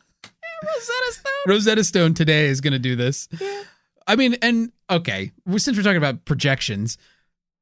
Rosetta 0.62 1.12
Stone? 1.12 1.32
Rosetta 1.46 1.84
Stone 1.84 2.14
today 2.14 2.46
is 2.46 2.60
going 2.60 2.72
to 2.72 2.78
do 2.78 2.96
this. 2.96 3.28
Yeah. 3.40 3.62
I 4.06 4.16
mean, 4.16 4.34
and 4.42 4.72
okay, 4.90 5.30
since 5.56 5.76
we're 5.76 5.84
talking 5.84 5.96
about 5.98 6.24
projections, 6.24 6.98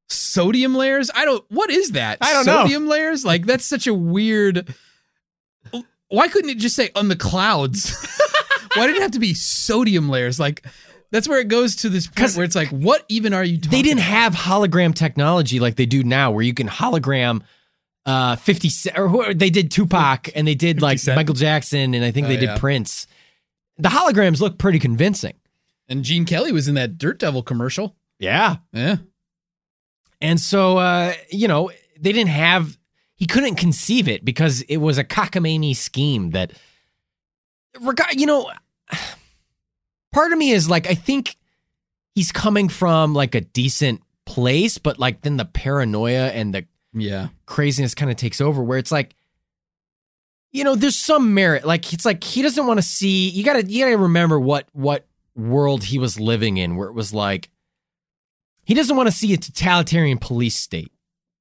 sodium 0.08 0.74
layers. 0.74 1.10
I 1.14 1.26
don't. 1.26 1.44
What 1.50 1.70
is 1.70 1.90
that? 1.92 2.18
I 2.22 2.32
don't 2.32 2.46
know. 2.46 2.62
sodium 2.62 2.86
layers. 2.88 3.24
Like 3.24 3.44
that's 3.44 3.66
such 3.66 3.86
a 3.86 3.92
weird. 3.92 4.74
Why 6.08 6.28
couldn't 6.28 6.48
it 6.48 6.56
just 6.58 6.74
say 6.74 6.90
on 6.94 7.08
the 7.08 7.16
clouds? 7.16 7.94
Why 8.74 8.86
did 8.86 8.96
it 8.96 9.02
have 9.02 9.12
to 9.12 9.18
be 9.20 9.34
sodium 9.34 10.08
layers? 10.08 10.38
Like 10.40 10.64
that's 11.10 11.28
where 11.28 11.40
it 11.40 11.48
goes 11.48 11.76
to 11.76 11.88
this 11.88 12.06
point 12.06 12.34
where 12.36 12.44
it's 12.44 12.54
like, 12.56 12.68
what 12.68 13.04
even 13.08 13.32
are 13.32 13.44
you? 13.44 13.58
They 13.58 13.82
didn't 13.82 14.00
about? 14.00 14.10
have 14.10 14.34
hologram 14.34 14.94
technology 14.94 15.58
like 15.60 15.76
they 15.76 15.86
do 15.86 16.02
now, 16.04 16.30
where 16.30 16.42
you 16.42 16.54
can 16.54 16.68
hologram 16.68 17.42
uh 18.06 18.36
50 18.36 18.90
or 18.96 19.08
who, 19.08 19.34
they 19.34 19.50
did 19.50 19.70
Tupac 19.70 20.30
and 20.34 20.46
they 20.46 20.54
did 20.54 20.80
like 20.88 20.98
Cent. 20.98 21.16
Michael 21.16 21.34
Jackson 21.34 21.94
and 21.94 22.04
I 22.04 22.10
think 22.10 22.26
Oh, 22.26 22.28
they 22.28 22.36
did 22.36 22.50
yeah. 22.50 22.58
Prince. 22.58 23.06
The 23.78 23.88
holograms 23.88 24.40
look 24.40 24.58
pretty 24.58 24.78
convincing. 24.78 25.34
And 25.88 26.04
Gene 26.04 26.24
Kelly 26.24 26.52
was 26.52 26.68
in 26.68 26.74
that 26.74 26.98
Dirt 26.98 27.18
Devil 27.18 27.42
commercial. 27.42 27.96
Yeah. 28.18 28.56
Yeah. 28.72 28.96
And 30.20 30.40
so, 30.40 30.78
uh, 30.78 31.14
you 31.30 31.48
know, 31.48 31.70
they 31.98 32.12
didn't 32.12 32.30
have, 32.30 32.76
he 33.14 33.26
couldn't 33.26 33.54
conceive 33.54 34.08
it 34.08 34.24
because 34.24 34.62
it 34.62 34.78
was 34.78 34.98
a 34.98 35.04
cockamamie 35.04 35.76
scheme 35.76 36.30
that, 36.30 36.52
regard, 37.80 38.18
you 38.20 38.26
know, 38.26 38.50
part 40.12 40.32
of 40.32 40.38
me 40.38 40.50
is 40.50 40.68
like, 40.68 40.86
I 40.88 40.94
think 40.94 41.36
he's 42.14 42.32
coming 42.32 42.68
from 42.68 43.14
like 43.14 43.34
a 43.34 43.40
decent 43.40 44.02
place, 44.26 44.78
but 44.78 44.98
like 44.98 45.22
then 45.22 45.36
the 45.36 45.44
paranoia 45.44 46.28
and 46.28 46.54
the 46.54 46.66
Yeah. 46.92 47.28
craziness 47.46 47.94
kind 47.94 48.10
of 48.10 48.16
takes 48.16 48.40
over 48.40 48.62
where 48.62 48.78
it's 48.78 48.92
like, 48.92 49.14
you 50.50 50.64
know, 50.64 50.74
there's 50.74 50.96
some 50.96 51.34
merit. 51.34 51.64
Like 51.64 51.92
it's 51.92 52.04
like 52.04 52.24
he 52.24 52.42
doesn't 52.42 52.66
want 52.66 52.78
to 52.78 52.82
see. 52.86 53.28
You 53.28 53.44
gotta 53.44 53.64
you 53.64 53.84
gotta 53.84 53.98
remember 53.98 54.40
what 54.40 54.66
what 54.72 55.06
world 55.36 55.84
he 55.84 55.98
was 55.98 56.18
living 56.18 56.56
in, 56.56 56.76
where 56.76 56.88
it 56.88 56.94
was 56.94 57.12
like 57.12 57.50
he 58.64 58.74
doesn't 58.74 58.96
want 58.96 59.08
to 59.08 59.14
see 59.14 59.32
a 59.34 59.36
totalitarian 59.36 60.18
police 60.18 60.56
state, 60.56 60.90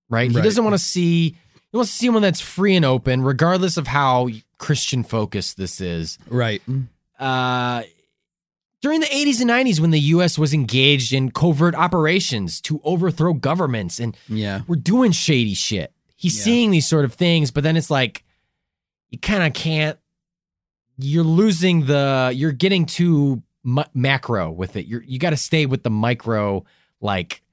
right? 0.10 0.30
He 0.30 0.42
doesn't 0.42 0.64
want 0.64 0.74
to 0.74 0.78
see. 0.80 1.36
He 1.72 1.78
wants 1.78 1.92
to 1.92 1.98
see 1.98 2.10
one 2.10 2.22
that's 2.22 2.42
free 2.42 2.76
and 2.76 2.86
open, 2.86 3.22
regardless 3.22 3.78
of 3.78 3.88
how 3.88 4.28
Christian 4.58 5.04
focus 5.04 5.54
this 5.54 5.80
is. 5.82 6.18
Right. 6.28 6.62
Uh, 7.20 7.84
during 8.82 9.00
the 9.00 9.08
80s 9.08 9.42
and 9.42 9.50
90s, 9.50 9.80
when 9.80 9.92
the 9.92 10.00
U.S. 10.00 10.38
was 10.38 10.54
engaged 10.54 11.14
in 11.14 11.32
covert 11.32 11.76
operations 11.76 12.62
to 12.62 12.80
overthrow 12.84 13.34
governments 13.34 14.00
and 14.00 14.16
Yeah. 14.28 14.62
we're 14.68 14.76
doing 14.76 15.12
shady 15.12 15.54
shit. 15.56 15.92
He's 16.16 16.38
Yeah. 16.38 16.44
seeing 16.44 16.72
these 16.72 16.88
sort 16.88 17.06
of 17.06 17.14
things, 17.14 17.52
but 17.52 17.64
then 17.64 17.76
it's 17.78 17.90
like 17.90 18.24
you 19.10 19.18
kind 19.20 19.44
of 19.44 19.54
can't. 19.54 19.98
You're 20.98 21.24
losing 21.24 21.86
the. 21.86 22.32
You're 22.36 22.52
getting 22.52 22.86
too 22.88 23.44
mu- 23.64 23.84
macro 23.94 24.52
with 24.52 24.76
it. 24.76 24.86
You're 24.88 25.04
you 25.04 25.20
got 25.20 25.30
to 25.30 25.38
stay 25.38 25.66
with 25.68 25.84
the 25.84 25.90
micro. 25.92 26.66
Like, 27.02 27.44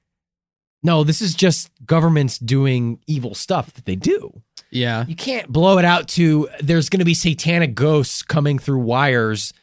no, 0.81 1.03
this 1.03 1.21
is 1.21 1.35
just 1.35 1.69
governments 1.85 2.39
doing 2.39 2.99
evil 3.07 3.35
stuff 3.35 3.71
that 3.73 3.85
they 3.85 3.95
do. 3.95 4.41
Yeah. 4.75 5.05
You 5.07 5.15
can't 5.15 5.47
blow 5.47 5.77
it 5.77 5.85
out 5.85 6.07
to 6.09 6.49
there's 6.59 6.89
going 6.89 6.99
to 6.99 7.05
be 7.05 7.13
satanic 7.13 7.73
ghosts 7.75 8.21
coming 8.21 8.59
through 8.59 8.79
wires 8.79 9.53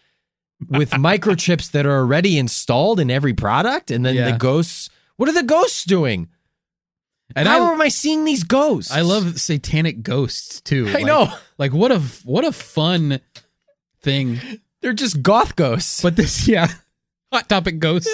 with 0.68 0.90
microchips 0.92 1.70
that 1.72 1.86
are 1.86 1.98
already 1.98 2.38
installed 2.38 2.98
in 3.00 3.10
every 3.10 3.34
product, 3.34 3.90
and 3.90 4.04
then 4.06 4.14
Yeah. 4.14 4.30
the 4.32 4.38
ghosts. 4.38 4.88
What 5.16 5.28
are 5.28 5.32
the 5.34 5.42
ghosts 5.42 5.84
doing? 5.84 6.28
And 7.36 7.48
How 7.48 7.64
I 7.64 7.72
am 7.72 7.80
I 7.80 7.88
seeing 7.88 8.24
these 8.24 8.44
ghosts? 8.44 8.90
I 8.92 9.00
love 9.02 9.40
satanic 9.40 10.02
ghosts 10.02 10.60
too. 10.60 10.86
I 10.88 10.92
Like- 10.94 11.06
know 11.06 11.32
Like 11.58 11.72
what 11.72 11.92
a 11.92 12.00
what 12.24 12.44
a 12.44 12.52
fun 12.52 13.20
thing. 14.02 14.40
they're 14.80 14.92
just 14.92 15.22
goth 15.22 15.56
ghosts, 15.56 16.02
But 16.02 16.16
this 16.16 16.46
yeah. 16.48 16.68
Hot 17.32 17.48
topic 17.48 17.78
ghosts. 17.78 18.10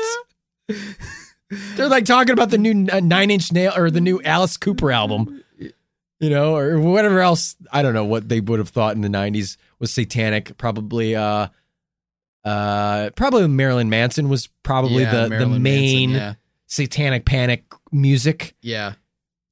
they're 1.77 1.89
like 1.89 2.05
talking 2.05 2.33
about 2.33 2.51
the 2.51 2.59
new 2.59 2.87
uh, 2.93 3.01
Nine 3.01 3.31
Inch 3.31 3.53
Nail 3.53 3.73
or 3.77 3.91
the 3.91 4.01
new 4.01 4.21
Alice 4.23 4.57
Cooper 4.57 4.93
album, 4.93 5.43
you 6.21 6.31
know, 6.31 6.57
or 6.57 6.79
whatever 6.81 7.21
else. 7.21 7.57
I 7.73 7.83
don't 7.83 7.95
know 7.95 8.05
what 8.05 8.29
they 8.29 8.41
would 8.41 8.59
have 8.59 8.69
thought 8.69 8.95
in 8.95 9.03
the 9.03 9.09
'90s 9.09 9.57
was 9.79 9.93
satanic. 9.93 10.57
Probably, 10.59 11.15
uh, 11.15 11.49
uh, 12.45 13.11
probably 13.11 13.47
Marilyn 13.49 13.91
Manson 13.91 14.29
was 14.29 14.49
probably 14.63 15.03
Yeah, 15.03 15.13
the 15.13 15.23
the 15.23 15.29
Marilyn 15.31 15.63
Manson, 15.63 15.63
main 15.63 16.11
yeah. 16.11 16.35
satanic 16.67 17.25
panic 17.25 17.65
music. 17.93 18.55
Yeah. 18.61 18.95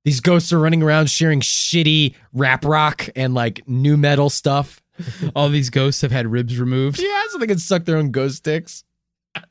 These 0.04 0.20
ghosts 0.20 0.52
are 0.52 0.60
running 0.60 0.82
around 0.84 1.10
sharing 1.10 1.40
shitty 1.40 2.14
rap 2.32 2.64
rock 2.64 3.08
and 3.16 3.34
like 3.34 3.66
new 3.68 3.96
metal 3.96 4.30
stuff. 4.30 4.80
All 5.34 5.48
these 5.48 5.68
ghosts 5.68 6.00
have 6.02 6.12
had 6.12 6.28
ribs 6.28 6.58
removed. 6.60 7.00
Yeah, 7.00 7.22
so 7.30 7.38
they 7.38 7.48
can 7.48 7.58
suck 7.58 7.84
their 7.84 7.96
own 7.96 8.12
ghost 8.12 8.44
dicks. 8.44 8.84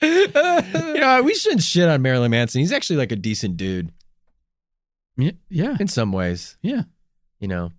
you 0.00 0.28
know, 0.32 1.22
we 1.24 1.34
shouldn't 1.34 1.62
shit 1.62 1.88
on 1.88 2.00
Marilyn 2.00 2.30
Manson. 2.30 2.60
He's 2.60 2.72
actually 2.72 2.96
like 2.96 3.12
a 3.12 3.16
decent 3.16 3.56
dude 3.56 3.92
Yeah. 5.20 5.32
Yeah. 5.48 5.76
in 5.80 5.88
some 5.88 6.12
ways. 6.12 6.56
Yeah. 6.62 6.82
You 7.38 7.48
know, 7.48 7.72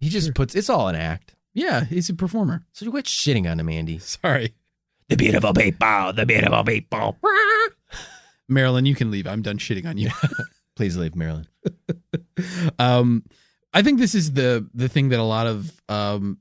he 0.00 0.08
just 0.08 0.26
Sure. 0.28 0.34
puts 0.34 0.54
it's 0.54 0.68
all 0.70 0.88
an 0.88 0.94
act. 0.96 1.34
Yeah. 1.54 1.84
He's 1.84 2.08
a 2.08 2.14
performer. 2.14 2.64
So 2.72 2.84
you 2.84 2.90
quit 2.90 3.06
shitting 3.06 3.50
on 3.50 3.58
him, 3.60 3.68
Andy. 3.68 3.98
Sorry. 3.98 4.54
The 5.08 5.16
beautiful 5.16 5.54
people, 5.54 6.12
the 6.12 6.26
beautiful 6.26 6.64
people. 6.64 7.16
Marilyn, 8.48 8.86
you 8.86 8.94
can 8.94 9.10
leave. 9.10 9.26
I'm 9.26 9.42
done 9.42 9.58
shitting 9.58 9.86
on 9.86 9.96
you. 9.98 10.10
Please 10.76 10.96
leave, 10.96 11.16
Marilyn. 11.16 11.46
um 12.78 13.24
I 13.74 13.82
think 13.82 13.98
this 13.98 14.14
is 14.14 14.32
the 14.32 14.66
the 14.74 14.88
thing 14.88 15.08
that 15.10 15.18
a 15.20 15.24
lot 15.24 15.46
of 15.46 15.80
um 15.88 16.38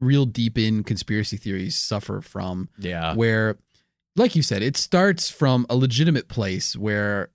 real 0.00 0.26
deep 0.26 0.58
in 0.58 0.84
conspiracy 0.84 1.36
theories 1.36 1.76
suffer 1.76 2.20
from 2.20 2.68
Yeah. 2.78 3.14
where 3.14 3.56
like 4.14 4.36
you 4.36 4.42
said 4.42 4.62
it 4.62 4.76
starts 4.76 5.30
from 5.30 5.66
a 5.70 5.76
legitimate 5.76 6.28
place 6.28 6.76
where 6.76 7.30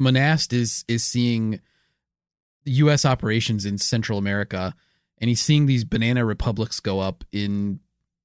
monast 0.00 0.52
is 0.52 0.84
is 0.88 1.04
seeing 1.04 1.60
US 2.64 3.04
operations 3.04 3.64
in 3.64 3.78
Central 3.78 4.18
America 4.18 4.74
and 5.18 5.28
he's 5.28 5.40
seeing 5.40 5.66
these 5.66 5.84
banana 5.84 6.24
republics 6.24 6.80
go 6.80 7.00
up 7.00 7.24
in 7.32 7.80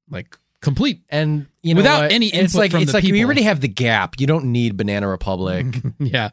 like 0.10 0.38
complete 0.62 1.02
And 1.10 1.48
you 1.64 1.74
know 1.74 1.80
Without 1.80 2.02
what? 2.04 2.12
any 2.12 2.28
it's 2.28 2.54
like 2.56 2.72
from 2.72 2.82
it's 2.82 2.92
the 2.92 2.98
like 2.98 3.04
we 3.04 3.12
people. 3.14 3.26
already 3.26 3.44
have 3.44 3.62
the 3.62 3.68
gap. 3.68 4.20
You 4.20 4.28
don't 4.28 4.46
need 4.52 4.78
Banana 4.78 5.08
Republic. 5.08 5.66
yeah 6.00 6.30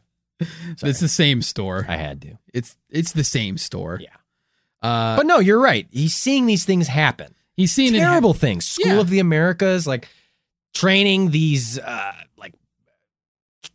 it's 0.83 1.01
the 1.01 1.09
same 1.09 1.43
store 1.43 1.85
I 1.89 1.97
had 1.97 2.21
to. 2.23 2.39
it's 2.55 2.77
it's 2.91 3.13
the 3.13 3.25
same 3.25 3.59
store 3.59 3.99
Yeah. 4.01 4.09
uh 4.89 5.17
But 5.17 5.27
no, 5.27 5.39
you're 5.39 5.61
right. 5.61 5.87
He's 5.91 6.15
seeing 6.15 6.47
these 6.47 6.65
things 6.65 6.89
happen. 6.89 7.35
he's 7.57 7.73
seeing 7.73 7.93
terrible 7.93 8.35
things. 8.35 8.65
School 8.67 8.95
Yeah. 8.95 9.01
of 9.01 9.11
the 9.11 9.19
Americas, 9.19 9.87
like 9.87 10.09
training 10.75 11.31
these 11.31 11.79
uh, 11.79 12.13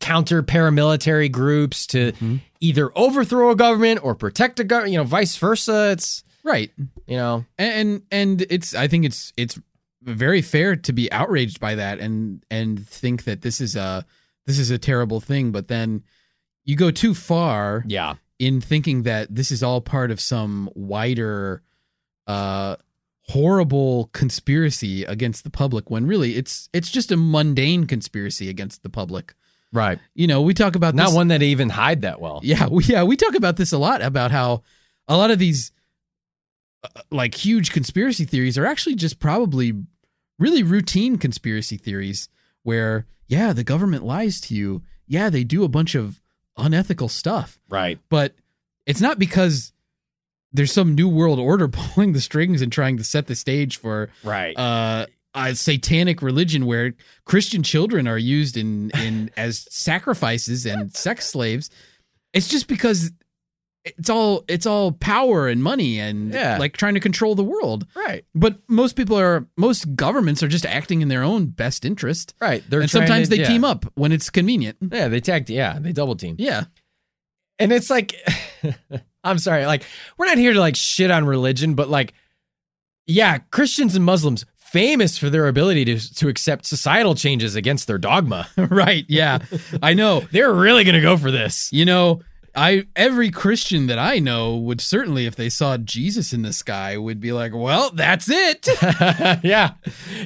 counter 0.03 0.43
paramilitary 0.43 1.31
groups 1.31 1.87
to 1.87 2.11
Mhm. 2.13 2.41
either 2.59 2.91
overthrow 2.97 3.51
a 3.51 3.55
government 3.55 3.99
or 4.03 4.13
protect 4.15 4.59
a 4.59 4.63
government. 4.63 4.91
You 4.93 4.99
know, 4.99 5.03
vice 5.05 5.35
versa. 5.37 5.91
It's 5.91 6.23
right 6.43 6.71
you 7.07 7.15
know, 7.17 7.45
and 7.57 8.01
and 8.11 8.45
it's 8.49 8.75
i 8.75 8.85
think 8.87 9.05
it's 9.05 9.31
it's 9.37 9.57
very 10.01 10.41
fair 10.41 10.75
to 10.75 10.91
be 10.91 11.09
outraged 11.11 11.59
by 11.61 11.75
that 11.75 11.99
and 11.99 12.43
and 12.51 12.85
think 12.85 13.23
that 13.23 13.41
this 13.41 13.61
is 13.61 13.75
a 13.77 14.05
this 14.45 14.59
is 14.59 14.69
a 14.69 14.77
terrible 14.77 15.21
thing 15.21 15.51
but 15.53 15.69
then 15.69 16.03
you 16.65 16.75
go 16.75 16.91
too 16.91 17.13
far 17.13 17.83
yeah, 17.87 18.15
in 18.39 18.59
thinking 18.59 19.03
that 19.03 19.33
this 19.33 19.51
is 19.51 19.63
all 19.63 19.79
part 19.79 20.11
of 20.11 20.19
some 20.19 20.69
wider 20.75 21.63
uh 22.27 22.75
horrible 23.29 24.09
conspiracy 24.11 25.05
against 25.05 25.45
the 25.45 25.49
public 25.49 25.89
when 25.89 26.05
really 26.05 26.35
it's 26.35 26.67
it's 26.73 26.91
just 26.91 27.09
a 27.11 27.15
mundane 27.17 27.85
conspiracy 27.87 28.49
against 28.49 28.83
the 28.83 28.89
public 28.89 29.33
right. 29.73 29.99
you 30.15 30.27
know 30.27 30.41
we 30.41 30.53
talk 30.53 30.75
about 30.77 30.91
this. 30.93 30.97
Not 30.97 31.07
this 31.09 31.15
one 31.15 31.27
that 31.29 31.41
even 31.41 31.69
hide 31.69 32.03
that 32.03 32.21
well. 32.21 32.39
yeah, 32.43 32.67
we 32.67 32.83
yeah 32.85 33.03
we 33.03 33.17
talk 33.17 33.35
about 33.35 33.57
this 33.57 33.73
a 33.73 33.77
lot 33.77 34.01
about 34.01 34.31
how 34.31 34.63
a 35.09 35.17
lot 35.17 35.31
of 35.31 35.39
these 35.39 35.71
uh, 36.83 37.01
like 37.11 37.35
huge 37.35 37.71
conspiracy 37.71 38.25
theories 38.25 38.57
are 38.57 38.65
actually 38.65 38.95
just 38.95 39.19
probably 39.19 39.73
really 40.39 40.63
routine 40.63 41.17
conspiracy 41.17 41.77
theories 41.77 42.29
where 42.63 43.05
yeah 43.27 43.53
the 43.53 43.63
government 43.63 44.03
lies 44.03 44.39
to 44.41 44.55
you 44.55 44.81
yeah 45.07 45.29
they 45.29 45.43
do 45.43 45.63
a 45.63 45.67
bunch 45.69 45.95
of 45.95 46.21
unethical 46.57 47.09
stuff 47.09 47.59
Right. 47.69 47.99
but 48.09 48.33
it's 48.85 49.01
not 49.01 49.17
because 49.19 49.71
there's 50.51 50.71
some 50.71 50.93
new 50.95 51.07
world 51.09 51.39
order 51.39 51.67
pulling 51.69 52.13
the 52.13 52.21
strings 52.21 52.61
and 52.61 52.71
trying 52.71 52.97
to 52.97 53.03
set 53.03 53.27
the 53.27 53.35
stage 53.35 53.77
for 53.77 54.09
Right. 54.23 54.57
uh, 54.57 55.07
a 55.35 55.55
satanic 55.55 56.21
religion 56.21 56.65
where 56.65 56.93
Christian 57.25 57.63
children 57.63 58.07
are 58.07 58.17
used 58.17 58.57
in 58.57 58.91
in 58.91 59.31
as 59.37 59.67
sacrifices 59.71 60.65
and 60.65 60.93
sex 60.95 61.27
slaves. 61.29 61.69
It's 62.33 62.47
just 62.47 62.67
because 62.67 63.11
it's 63.85 64.09
all 64.09 64.45
it's 64.47 64.65
all 64.65 64.93
power 64.93 65.47
and 65.47 65.61
money 65.61 65.99
and 65.99 66.33
Yeah. 66.33 66.57
like 66.57 66.77
trying 66.77 66.93
to 66.93 66.99
control 67.01 67.35
the 67.35 67.43
world. 67.43 67.85
right. 67.95 68.23
But 68.33 68.57
most 68.69 68.95
people 68.95 69.19
are 69.19 69.45
most 69.57 69.93
governments 69.95 70.41
are 70.41 70.47
just 70.47 70.65
acting 70.65 71.01
in 71.01 71.09
their 71.09 71.21
own 71.23 71.47
best 71.47 71.83
interest. 71.83 72.33
Right. 72.39 72.63
They're 72.69 72.81
and 72.81 72.89
sometimes 72.89 73.27
to- 73.29 73.35
they 73.35 73.41
yeah. 73.41 73.47
team 73.49 73.63
up 73.65 73.85
when 73.95 74.11
it's 74.11 74.29
convenient. 74.29 74.77
Yeah, 74.91 75.09
they 75.09 75.19
tagged. 75.19 75.49
Yeah, 75.49 75.79
they 75.79 75.91
double 75.91 76.15
team. 76.15 76.35
Yeah. 76.39 76.63
And 77.59 77.71
it's 77.71 77.89
like, 77.89 78.15
I'm 79.23 79.37
sorry, 79.37 79.65
like 79.65 79.83
we're 80.17 80.25
not 80.27 80.37
here 80.37 80.53
to 80.53 80.59
like 80.59 80.75
shit 80.75 81.11
on 81.11 81.25
religion, 81.25 81.75
but 81.75 81.89
like, 81.89 82.13
yeah, 83.05 83.39
Christians 83.51 83.95
and 83.95 84.05
Muslims 84.05 84.45
famous 84.73 85.19
for 85.19 85.29
their 85.29 85.47
ability 85.47 85.85
to 85.85 86.15
to 86.15 86.27
accept 86.27 86.65
societal 86.65 87.13
changes 87.15 87.55
against 87.55 87.87
their 87.87 87.99
dogma. 87.99 88.49
right. 88.57 89.05
Yeah. 89.07 89.39
I 89.81 89.93
know. 89.93 90.21
They're 90.31 90.51
really 90.51 90.83
gonna 90.83 90.99
go 90.99 91.15
for 91.15 91.31
this. 91.31 91.71
You 91.71 91.85
know, 91.85 92.21
I 92.55 92.85
every 92.95 93.31
Christian 93.31 93.87
that 93.87 93.99
I 93.99 94.19
know 94.19 94.57
would 94.57 94.81
certainly, 94.81 95.25
if 95.25 95.35
they 95.35 95.49
saw 95.49 95.77
Jesus 95.77 96.33
in 96.33 96.41
the 96.41 96.53
sky, 96.53 96.97
would 96.97 97.19
be 97.19 97.31
like, 97.31 97.51
"Well, 97.53 97.91
that's 97.91 98.29
it." 98.29 98.67
yeah, 99.43 99.73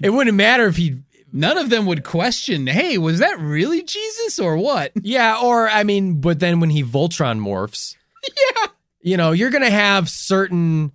it 0.01 0.11
wouldn't 0.11 0.35
matter 0.35 0.65
if 0.67 0.77
he. 0.77 1.03
None 1.31 1.57
of 1.57 1.69
them 1.69 1.85
would 1.85 2.03
question, 2.03 2.67
"Hey, 2.67 2.97
was 2.97 3.19
that 3.19 3.39
really 3.39 3.83
Jesus 3.83 4.39
or 4.39 4.57
what?" 4.57 4.91
Yeah, 5.01 5.39
or 5.41 5.69
I 5.69 5.83
mean, 5.83 6.19
but 6.19 6.39
then 6.39 6.59
when 6.59 6.69
he 6.69 6.83
Voltron 6.83 7.39
morphs, 7.39 7.95
yeah, 8.25 8.67
you 9.01 9.15
know, 9.17 9.31
you're 9.31 9.51
gonna 9.51 9.69
have 9.69 10.09
certain. 10.09 10.91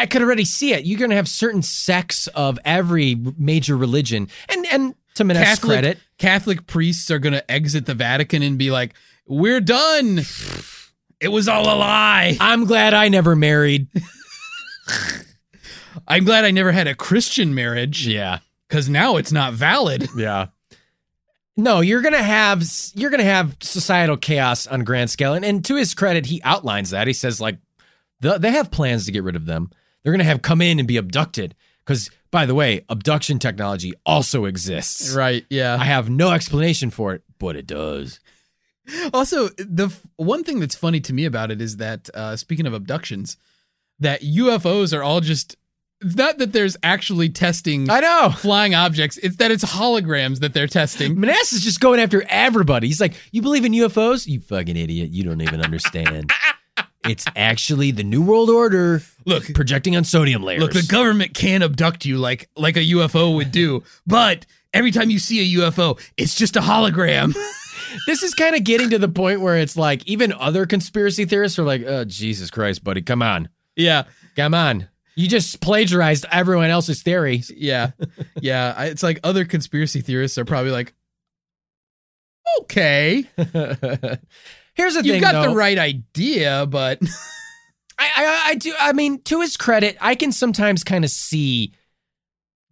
I 0.00 0.06
could 0.06 0.22
already 0.22 0.44
see 0.44 0.72
it. 0.72 0.84
You're 0.86 0.98
gonna 0.98 1.14
have 1.16 1.28
certain 1.28 1.62
sects 1.62 2.26
of 2.28 2.58
every 2.64 3.14
major 3.38 3.76
religion, 3.76 4.28
and 4.48 4.66
and 4.66 4.94
to 5.14 5.24
Monast's 5.24 5.48
Catholic 5.60 5.70
credit, 5.76 5.98
Catholic 6.18 6.66
priests 6.66 7.10
are 7.10 7.18
going 7.18 7.32
to 7.32 7.50
exit 7.50 7.84
the 7.86 7.94
Vatican 7.94 8.42
and 8.42 8.56
be 8.58 8.70
like, 8.70 8.94
"We're 9.26 9.60
done. 9.60 10.20
It 11.20 11.28
was 11.28 11.48
all 11.48 11.64
a 11.64 11.76
lie. 11.76 12.36
I'm 12.40 12.64
glad 12.64 12.94
I 12.94 13.08
never 13.08 13.34
married. 13.36 13.88
I'm 16.08 16.24
glad 16.24 16.44
I 16.44 16.50
never 16.50 16.72
had 16.72 16.86
a 16.86 16.94
Christian 16.94 17.54
marriage 17.54 18.06
Yeah. 18.06 18.38
because 18.68 18.88
now 18.88 19.16
it's 19.16 19.32
not 19.32 19.52
valid." 19.54 20.08
Yeah. 20.16 20.46
No, 21.56 21.80
you're 21.80 22.00
gonna 22.00 22.22
have 22.22 22.62
you're 22.94 23.10
gonna 23.10 23.22
have 23.24 23.56
societal 23.60 24.16
chaos 24.16 24.66
on 24.66 24.82
grand 24.84 25.10
scale, 25.10 25.34
and, 25.34 25.44
and 25.44 25.62
to 25.66 25.74
his 25.76 25.92
credit, 25.92 26.26
he 26.26 26.40
outlines 26.42 26.90
that. 26.90 27.06
He 27.06 27.12
says 27.12 27.38
like 27.40 27.58
the, 28.20 28.38
they 28.38 28.52
have 28.52 28.70
plans 28.70 29.04
to 29.06 29.12
get 29.12 29.24
rid 29.24 29.36
of 29.36 29.44
them. 29.44 29.70
They're 30.02 30.12
gonna 30.12 30.24
have 30.24 30.42
come 30.42 30.60
in 30.60 30.78
and 30.78 30.88
be 30.88 30.96
abducted. 30.96 31.54
Because 31.84 32.10
by 32.30 32.46
the 32.46 32.54
way, 32.54 32.84
abduction 32.88 33.38
technology 33.38 33.92
also 34.06 34.44
exists. 34.44 35.14
Right. 35.14 35.44
Yeah. 35.50 35.76
I 35.80 35.84
have 35.84 36.08
no 36.08 36.30
explanation 36.30 36.90
for 36.90 37.14
it, 37.14 37.22
but 37.38 37.56
it 37.56 37.66
does. 37.66 38.20
Also, 39.12 39.48
the 39.58 39.86
f- 39.86 40.06
one 40.16 40.44
thing 40.44 40.60
that's 40.60 40.74
funny 40.74 41.00
to 41.00 41.12
me 41.12 41.24
about 41.24 41.50
it 41.50 41.60
is 41.60 41.76
that 41.78 42.08
uh, 42.14 42.36
speaking 42.36 42.66
of 42.66 42.74
abductions, 42.74 43.36
that 43.98 44.20
UFOs 44.22 44.96
are 44.96 45.02
all 45.02 45.20
just 45.20 45.56
it's 46.02 46.16
not 46.16 46.38
that 46.38 46.52
there's 46.52 46.78
actually 46.82 47.28
testing 47.28 47.90
I 47.90 48.00
know. 48.00 48.30
flying 48.30 48.74
objects. 48.74 49.18
It's 49.18 49.36
that 49.36 49.50
it's 49.50 49.64
holograms 49.64 50.40
that 50.40 50.54
they're 50.54 50.66
testing. 50.66 51.20
Monast's 51.20 51.60
just 51.62 51.78
going 51.80 52.00
after 52.00 52.24
everybody. 52.28 52.86
He's 52.86 53.02
like, 53.02 53.14
"You 53.32 53.42
believe 53.42 53.66
in 53.66 53.72
UFOs? 53.72 54.26
You 54.26 54.40
fucking 54.40 54.76
idiot! 54.76 55.10
You 55.10 55.24
don't 55.24 55.42
even 55.42 55.60
understand. 55.60 56.32
it's 57.04 57.24
actually 57.34 57.90
the 57.90 58.04
New 58.04 58.22
World 58.22 58.50
Order. 58.50 59.02
Look, 59.24 59.52
projecting 59.54 59.96
on 59.96 60.04
sodium 60.04 60.42
layers. 60.42 60.60
Look, 60.60 60.72
the 60.72 60.86
government 60.90 61.34
can 61.34 61.62
abduct 61.62 62.04
you 62.04 62.18
like 62.18 62.48
like 62.56 62.76
a 62.76 62.80
UFO 62.80 63.34
would 63.36 63.52
do, 63.52 63.82
but 64.06 64.46
every 64.72 64.90
time 64.90 65.10
you 65.10 65.18
see 65.18 65.40
a 65.40 65.60
UFO, 65.60 66.00
it's 66.16 66.34
just 66.34 66.56
a 66.56 66.60
hologram. 66.60 67.34
this 68.06 68.22
is 68.22 68.34
kind 68.34 68.54
of 68.54 68.64
getting 68.64 68.90
to 68.90 68.98
the 68.98 69.08
point 69.08 69.40
where 69.40 69.56
it's 69.56 69.76
like 69.76 70.06
even 70.06 70.32
other 70.32 70.66
conspiracy 70.66 71.24
theorists 71.24 71.58
are 71.58 71.64
like, 71.64 71.82
"Oh 71.86 72.04
Jesus 72.04 72.50
Christ, 72.50 72.84
buddy, 72.84 73.02
come 73.02 73.22
on, 73.22 73.48
yeah, 73.76 74.04
come 74.36 74.54
on." 74.54 74.88
You 75.16 75.28
just 75.28 75.60
plagiarized 75.60 76.24
everyone 76.30 76.70
else's 76.70 77.02
theories. 77.02 77.50
yeah, 77.54 77.90
yeah. 78.40 78.84
It's 78.84 79.02
like 79.02 79.20
other 79.22 79.44
conspiracy 79.44 80.00
theorists 80.00 80.38
are 80.38 80.44
probably 80.44 80.70
like, 80.70 80.94
okay, 82.60 83.28
Here's 84.74 84.94
the 84.94 85.00
thing. 85.00 85.06
you 85.06 85.12
thing, 85.14 85.20
got 85.22 85.32
though. 85.32 85.50
the 85.50 85.56
right 85.56 85.78
idea, 85.78 86.66
but 86.68 87.00
I, 87.98 88.08
I 88.16 88.42
I 88.50 88.54
do. 88.54 88.72
I 88.78 88.92
mean, 88.92 89.20
to 89.24 89.40
his 89.40 89.56
credit, 89.56 89.96
I 90.00 90.14
can 90.14 90.32
sometimes 90.32 90.84
kind 90.84 91.04
of 91.04 91.10
see. 91.10 91.72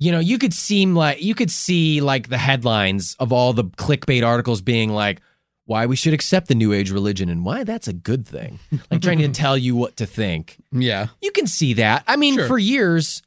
You 0.01 0.13
know, 0.13 0.21
you 0.21 0.39
could 0.39 0.55
seem 0.55 0.95
like 0.95 1.21
you 1.23 1.35
could 1.35 1.51
see 1.51 2.01
like 2.01 2.29
the 2.29 2.39
headlines 2.39 3.17
of 3.19 3.33
all 3.33 3.53
the 3.53 3.65
clickbait 3.65 4.25
articles 4.25 4.61
being 4.63 4.91
like, 4.91 5.21
"Why 5.65 5.87
we 5.87 5.97
should 5.97 6.15
accept 6.15 6.47
the 6.47 6.55
New 6.55 6.73
Age 6.73 6.93
religion 6.93 7.29
and 7.29 7.45
why 7.45 7.65
that's 7.65 7.89
a 7.89 7.93
good 7.93 8.27
thing," 8.27 8.61
like 8.93 9.03
trying 9.03 9.19
to 9.19 9.29
tell 9.43 9.59
you 9.59 9.75
what 9.75 9.97
to 9.97 10.07
think. 10.07 10.57
yeah, 10.71 11.09
You 11.21 11.33
can 11.33 11.49
see 11.49 11.73
that. 11.75 12.05
I 12.07 12.15
mean, 12.15 12.35
Sure. 12.37 12.47
for 12.47 12.59
years, 12.59 13.23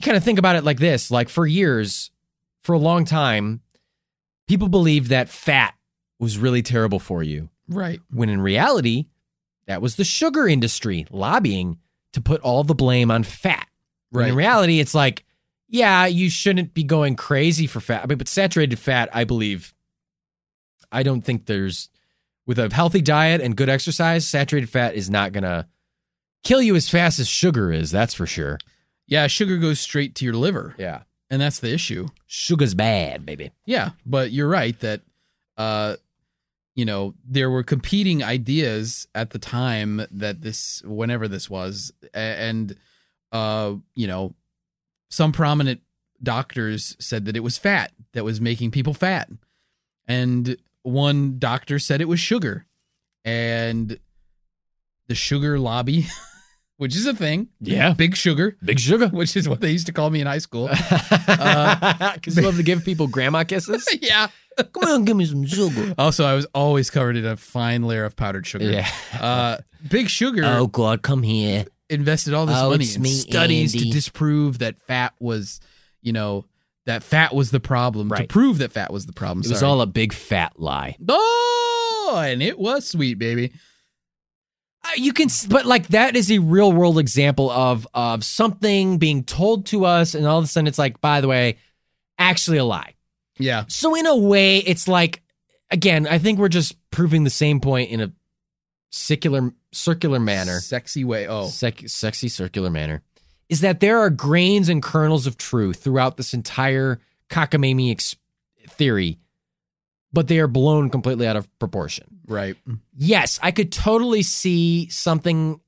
you 0.00 0.04
kind 0.04 0.16
of 0.16 0.24
think 0.24 0.40
about 0.40 0.56
it 0.56 0.64
like 0.64 0.80
this: 0.80 1.08
like 1.12 1.28
for 1.28 1.46
years, 1.46 2.10
for 2.64 2.72
a 2.72 2.78
long 2.78 3.04
time, 3.04 3.60
people 4.48 4.68
believed 4.68 5.10
that 5.10 5.28
fat 5.28 5.74
was 6.18 6.36
really 6.36 6.62
terrible 6.62 6.98
for 6.98 7.22
you 7.22 7.48
right, 7.70 8.00
when 8.10 8.28
in 8.28 8.40
reality, 8.42 9.06
that 9.66 9.80
was 9.80 9.96
the 9.96 10.04
sugar 10.04 10.46
industry 10.46 11.06
lobbying 11.10 11.78
to 12.12 12.20
put 12.20 12.40
all 12.42 12.64
the 12.64 12.74
blame 12.74 13.10
on 13.10 13.22
fat. 13.22 13.66
When 14.10 14.28
in 14.28 14.34
reality, 14.34 14.80
it's 14.80 14.94
like, 14.94 15.24
yeah, 15.68 16.06
you 16.06 16.28
shouldn't 16.28 16.74
be 16.74 16.82
going 16.82 17.14
crazy 17.14 17.66
for 17.68 17.78
fat. 17.80 18.02
I 18.02 18.06
mean, 18.06 18.18
but 18.18 18.26
saturated 18.28 18.78
fat, 18.78 19.08
I 19.12 19.22
believe, 19.24 19.72
I 20.90 21.02
don't 21.04 21.22
think 21.22 21.46
there's, 21.46 21.88
with 22.46 22.58
a 22.58 22.68
healthy 22.74 23.00
diet 23.00 23.40
and 23.40 23.56
good 23.56 23.68
exercise, 23.68 24.26
saturated 24.26 24.68
fat 24.68 24.94
is 24.96 25.08
not 25.08 25.30
going 25.32 25.44
to 25.44 25.66
kill 26.42 26.60
you 26.60 26.74
as 26.74 26.88
fast 26.88 27.20
as 27.20 27.28
sugar 27.28 27.70
is. 27.72 27.92
That's 27.92 28.14
for 28.14 28.26
sure. 28.26 28.58
Yeah, 29.06 29.28
sugar 29.28 29.56
goes 29.58 29.78
straight 29.78 30.16
to 30.16 30.24
your 30.24 30.34
liver, 30.34 30.74
Yeah. 30.78 31.02
and 31.30 31.40
that's 31.40 31.60
the 31.60 31.72
issue. 31.72 32.08
Sugar's 32.26 32.74
bad, 32.74 33.24
baby. 33.24 33.52
Yeah, 33.66 33.90
but 34.04 34.32
you're 34.32 34.48
right 34.48 34.78
that 34.80 35.02
uh 35.56 35.96
you 36.80 36.86
know, 36.86 37.12
there 37.28 37.50
were 37.50 37.62
competing 37.62 38.22
ideas 38.24 39.06
at 39.14 39.30
the 39.30 39.38
time 39.38 40.00
that 40.10 40.40
this 40.40 40.80
whenever 40.86 41.28
this 41.28 41.50
was 41.50 41.92
and 42.14 42.74
uh 43.32 43.74
you 43.94 44.06
know, 44.06 44.34
some 45.10 45.30
prominent 45.30 45.82
doctors 46.22 46.96
said 46.98 47.26
that 47.26 47.36
it 47.36 47.40
was 47.40 47.58
fat 47.58 47.92
that 48.14 48.24
was 48.24 48.40
making 48.40 48.70
people 48.70 48.94
fat. 48.94 49.28
And 50.08 50.56
one 50.82 51.38
doctor 51.38 51.78
said 51.78 52.00
it 52.00 52.08
was 52.08 52.18
sugar. 52.18 52.64
And 53.26 53.98
the 55.08 55.14
sugar 55.14 55.58
lobby, 55.58 56.06
which 56.80 56.96
is 56.96 57.04
a 57.06 57.12
thing. 57.14 57.48
Yeah. 57.60 57.92
Big 57.92 58.16
sugar, 58.16 58.56
Big 58.64 58.80
sugar. 58.80 59.08
which 59.12 59.36
is 59.36 59.46
what 59.46 59.60
they 59.60 59.70
used 59.70 59.84
to 59.86 59.92
call 59.92 60.08
me 60.08 60.22
in 60.22 60.26
high 60.26 60.38
school. 60.38 60.68
Because 62.14 62.36
you 62.36 62.42
love 62.42 62.56
to 62.56 62.62
give 62.62 62.84
people 62.84 63.06
grandma 63.06 63.44
kisses. 63.44 63.86
yeah. 64.00 64.28
Come 64.56 64.84
on, 64.88 65.04
give 65.04 65.16
me 65.16 65.26
some 65.26 65.44
sugar. 65.46 65.94
Also, 65.98 66.24
I 66.24 66.34
was 66.34 66.46
always 66.54 66.88
covered 66.90 67.16
in 67.16 67.24
a 67.26 67.36
fine 67.36 67.82
layer 67.82 68.04
of 68.04 68.16
powdered 68.16 68.46
sugar. 68.46 68.64
Yeah. 68.64 68.88
Uh, 69.18 69.58
Big 69.88 70.08
Sugar 70.08 70.42
Oh 70.44 70.66
God, 70.66 71.02
come 71.02 71.22
here. 71.22 71.66
invested 71.88 72.32
all 72.34 72.46
this 72.46 72.56
Oh, 72.58 72.70
money 72.70 72.86
in 72.94 73.02
me, 73.02 73.10
studies 73.10 73.74
Andy. 73.74 73.86
to 73.88 73.92
disprove 73.92 74.58
that 74.58 74.78
fat 74.80 75.12
was, 75.20 75.60
you 76.02 76.12
know, 76.12 76.44
that 76.86 77.02
fat 77.02 77.34
was 77.34 77.50
the 77.50 77.60
problem. 77.60 78.08
To 78.10 78.24
prove 78.24 78.58
that 78.58 78.72
fat 78.72 78.90
was 78.92 79.04
the 79.06 79.12
problem. 79.12 79.44
It 79.44 79.50
was 79.50 79.62
all 79.62 79.80
a 79.82 79.86
big 79.86 80.12
fat 80.14 80.54
lie. 80.58 80.96
oh, 81.08 82.22
and 82.26 82.42
it 82.42 82.58
was 82.58 82.86
sweet, 82.88 83.18
baby. 83.18 83.52
Uh, 84.84 84.88
You 84.96 85.12
can, 85.12 85.28
but 85.48 85.66
like 85.66 85.88
that 85.88 86.16
is 86.16 86.30
a 86.30 86.38
real 86.38 86.72
world 86.72 86.98
example 86.98 87.50
of 87.50 87.86
of 87.94 88.24
something 88.24 88.98
being 88.98 89.24
told 89.24 89.66
to 89.66 89.84
us, 89.84 90.14
and 90.14 90.26
all 90.26 90.38
of 90.38 90.44
a 90.44 90.48
sudden 90.48 90.66
it's 90.66 90.78
like, 90.78 91.00
by 91.00 91.20
the 91.20 91.28
way, 91.28 91.58
actually 92.18 92.58
a 92.58 92.64
lie. 92.64 92.94
Yeah, 93.38 93.64
So 93.68 93.94
in 93.94 94.04
a 94.06 94.14
way, 94.16 94.58
it's 94.58 94.86
like, 94.86 95.22
again, 95.70 96.06
I 96.06 96.18
think 96.18 96.38
we're 96.38 96.48
just 96.48 96.76
proving 96.90 97.24
the 97.24 97.30
same 97.30 97.58
point 97.60 97.90
in 97.90 98.00
a 98.02 98.12
circular 98.90 99.52
circular 99.72 100.18
manner, 100.20 100.60
sexy 100.60 101.04
way. 101.04 101.26
Oh, 101.28 101.46
Sec- 101.48 101.88
sexy 101.88 102.28
circular 102.28 102.68
manner, 102.70 103.02
is 103.48 103.60
that 103.60 103.80
there 103.80 103.98
are 104.00 104.10
grains 104.10 104.68
and 104.68 104.82
kernels 104.82 105.26
of 105.26 105.36
truth 105.38 105.82
throughout 105.82 106.16
this 106.16 106.34
entire 106.34 107.00
cockamamie 107.30 107.92
ex- 107.92 108.16
theory, 108.68 109.18
but 110.12 110.28
they 110.28 110.38
are 110.38 110.48
blown 110.48 110.90
completely 110.90 111.26
out 111.26 111.36
of 111.36 111.48
proportion. 111.58 112.06
right. 112.26 112.56
yes, 112.96 113.38
I 113.42 113.50
could 113.50 113.70
totally 113.72 114.22
see 114.22 114.88
something, 114.88 115.60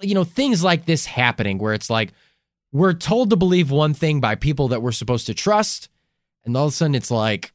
you 0.00 0.14
know, 0.14 0.24
things 0.24 0.62
like 0.62 0.84
this 0.86 1.06
happening 1.06 1.58
where 1.58 1.74
it's 1.74 1.88
like 1.90 2.12
we're 2.72 2.92
told 2.92 3.30
to 3.30 3.36
believe 3.36 3.70
one 3.70 3.94
thing 3.94 4.20
by 4.20 4.34
people 4.34 4.68
that 4.68 4.82
we're 4.82 4.92
supposed 4.92 5.26
to 5.26 5.34
trust. 5.34 5.88
And 6.44 6.56
all 6.56 6.66
of 6.66 6.72
a 6.72 6.76
sudden 6.76 6.94
it's 6.94 7.10
like, 7.10 7.52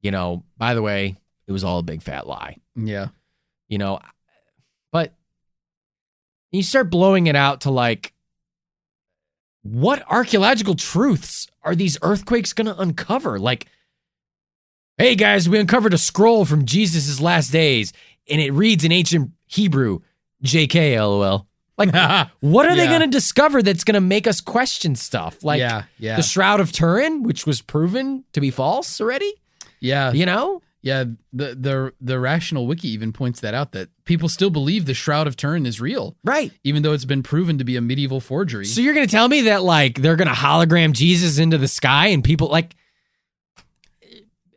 you 0.00 0.10
know, 0.10 0.44
by 0.56 0.74
the 0.74 0.82
way, 0.82 1.16
it 1.46 1.52
was 1.52 1.64
all 1.64 1.78
a 1.78 1.82
big 1.82 2.02
fat 2.02 2.26
lie, 2.26 2.56
Yeah, 2.74 3.08
you 3.68 3.78
know, 3.78 4.00
but 4.90 5.14
you 6.50 6.62
start 6.62 6.90
blowing 6.90 7.26
it 7.26 7.36
out 7.36 7.62
to 7.62 7.70
like, 7.70 8.12
what 9.62 10.02
archaeological 10.08 10.74
truths 10.74 11.46
are 11.62 11.74
these 11.74 11.98
earthquakes 12.00 12.52
going 12.52 12.66
to 12.66 12.78
uncover? 12.78 13.38
Like, 13.38 13.66
hey 14.98 15.14
guys, 15.14 15.48
we 15.48 15.58
uncovered 15.58 15.94
a 15.94 15.98
scroll 15.98 16.44
from 16.44 16.64
Jesus' 16.64 17.20
last 17.20 17.50
days, 17.52 17.92
and 18.28 18.40
it 18.40 18.50
reads 18.52 18.84
in 18.84 18.92
ancient 18.92 19.30
Hebrew, 19.46 20.00
JK, 20.44 20.96
lol. 20.98 21.46
Like, 21.78 21.94
what 22.40 22.66
are 22.66 22.74
they 22.74 22.86
going 22.88 23.02
to 23.02 23.06
discover 23.06 23.62
that's 23.62 23.84
going 23.84 23.94
to 23.94 24.00
make 24.00 24.26
us 24.26 24.40
question 24.40 24.96
stuff? 24.96 25.42
Like, 25.44 25.60
yeah, 25.60 25.84
yeah, 25.98 26.16
the 26.16 26.22
Shroud 26.22 26.60
of 26.60 26.72
Turin, 26.72 27.22
which 27.22 27.46
was 27.46 27.62
proven 27.62 28.24
to 28.32 28.40
be 28.40 28.50
false 28.50 29.00
already, 29.00 29.32
yeah, 29.80 30.12
you 30.12 30.26
know? 30.26 30.60
yeah. 30.82 31.04
The 31.32 31.54
the 31.54 31.92
the 32.00 32.18
rational 32.18 32.66
wiki 32.66 32.88
even 32.88 33.12
points 33.12 33.40
that 33.40 33.54
out 33.54 33.72
that 33.72 33.90
people 34.04 34.28
still 34.28 34.50
believe 34.50 34.86
the 34.86 34.94
Shroud 34.94 35.28
of 35.28 35.36
Turin 35.36 35.66
is 35.66 35.80
real, 35.80 36.16
Right. 36.24 36.50
even 36.64 36.82
though 36.82 36.92
it's 36.94 37.04
been 37.04 37.22
proven 37.22 37.58
to 37.58 37.64
be 37.64 37.76
a 37.76 37.80
medieval 37.80 38.20
forgery. 38.20 38.64
So 38.64 38.80
you're 38.80 38.94
going 38.94 39.06
to 39.06 39.10
tell 39.10 39.28
me 39.28 39.42
that, 39.42 39.62
like, 39.62 40.00
they're 40.02 40.16
going 40.16 40.28
to 40.28 40.34
hologram 40.34 40.92
Jesus 40.92 41.38
into 41.38 41.58
the 41.58 41.68
sky 41.68 42.08
and 42.08 42.24
people, 42.24 42.48
like, 42.48 42.74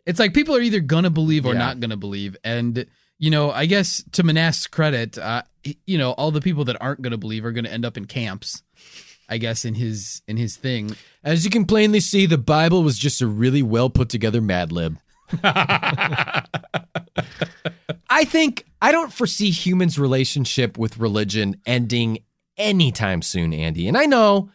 it's 0.06 0.20
like 0.20 0.34
people 0.34 0.56
are 0.56 0.62
either 0.62 0.80
gonna 0.80 1.10
believe 1.10 1.46
or 1.46 1.54
Yeah. 1.54 1.60
not 1.60 1.80
gonna 1.80 1.98
believe 1.98 2.36
and 2.44 2.86
you 3.20 3.30
know 3.30 3.52
i 3.52 3.66
guess 3.66 4.04
to 4.14 4.24
Monast's 4.24 4.68
credit 4.68 5.18
uh 5.18 5.44
you 5.86 5.98
know 5.98 6.12
all 6.14 6.32
the 6.32 6.42
people 6.42 6.66
that 6.66 6.78
aren't 6.82 7.02
gonna 7.02 7.18
believe 7.18 7.46
are 7.46 7.52
gonna 7.52 7.70
end 7.70 7.86
up 7.86 7.98
in 7.98 8.06
camps 8.06 8.64
i 9.30 9.38
guess 9.38 9.64
in 9.66 9.76
his 9.76 10.22
in 10.28 10.38
his 10.38 10.56
thing 10.56 10.96
as 11.24 11.46
you 11.46 11.52
can 11.52 11.66
plainly 11.66 12.00
see, 12.00 12.26
the 12.26 12.40
Bible 12.40 12.82
was 12.82 12.98
just 12.98 13.22
a 13.22 13.28
really 13.28 13.62
well 13.62 13.92
put 13.92 14.10
together 14.10 14.42
Mad 14.42 14.72
Lib. 14.72 14.98
I 18.10 18.24
think 18.26 18.66
I 18.82 18.92
don't 18.92 19.14
foresee 19.14 19.52
humans' 19.52 20.00
relationship 20.00 20.78
with 20.78 20.98
religion 20.98 21.58
ending 21.66 22.20
anytime 22.58 23.22
soon, 23.22 23.54
Andy. 23.54 23.88
And 23.88 23.98
I 23.98 24.06
know, 24.06 24.50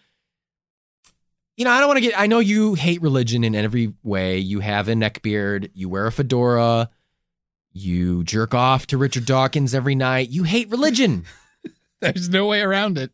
you 1.56 1.64
know, 1.64 1.70
I 1.70 1.78
don't 1.80 1.88
want 1.88 1.98
to 1.98 2.02
get, 2.02 2.18
I 2.18 2.26
know 2.26 2.38
you 2.38 2.74
hate 2.74 3.00
religion 3.02 3.42
in 3.44 3.54
every 3.54 3.92
way. 4.02 4.38
You 4.38 4.60
have 4.60 4.88
a 4.88 4.94
neck 4.94 5.22
beard. 5.22 5.70
you 5.74 5.88
wear 5.88 6.06
a 6.06 6.12
fedora, 6.12 6.90
you 7.72 8.24
jerk 8.24 8.54
off 8.54 8.86
to 8.88 8.98
Richard 8.98 9.24
Dawkins 9.26 9.74
every 9.74 9.94
night. 9.94 10.28
You 10.30 10.42
hate 10.44 10.70
religion. 10.70 11.24
there's 12.00 12.28
no 12.28 12.46
way 12.46 12.60
around 12.60 12.98
it 12.98 13.10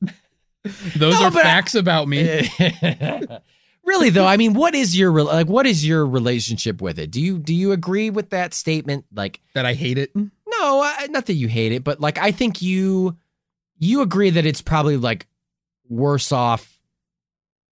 those 0.96 1.14
No, 1.18 1.24
are 1.26 1.30
but 1.32 1.40
I- 1.40 1.42
facts 1.42 1.74
about 1.74 2.06
me 2.08 2.48
really 3.84 4.10
though, 4.10 4.26
I 4.26 4.36
mean, 4.36 4.54
what 4.54 4.74
is 4.76 4.96
your 4.96 5.10
like? 5.24 5.48
What 5.48 5.66
is 5.66 5.86
your 5.86 6.06
relationship 6.06 6.80
with 6.80 6.98
it? 7.00 7.10
Do 7.10 7.20
you 7.20 7.38
do 7.38 7.52
you 7.54 7.72
agree 7.72 8.10
with 8.10 8.30
that 8.30 8.54
statement? 8.54 9.04
Like, 9.12 9.40
That 9.54 9.66
I 9.66 9.74
hate 9.74 9.98
it. 9.98 10.14
no, 10.14 10.30
I, 10.46 11.08
not 11.10 11.26
that 11.26 11.34
you 11.34 11.48
hate 11.48 11.72
it, 11.72 11.82
but 11.82 12.00
like, 12.00 12.18
I 12.18 12.30
think 12.30 12.62
you 12.62 13.16
you 13.78 14.02
agree 14.02 14.30
that 14.30 14.46
it's 14.46 14.62
probably 14.62 14.96
like 14.96 15.26
worse 15.88 16.30
off. 16.30 16.71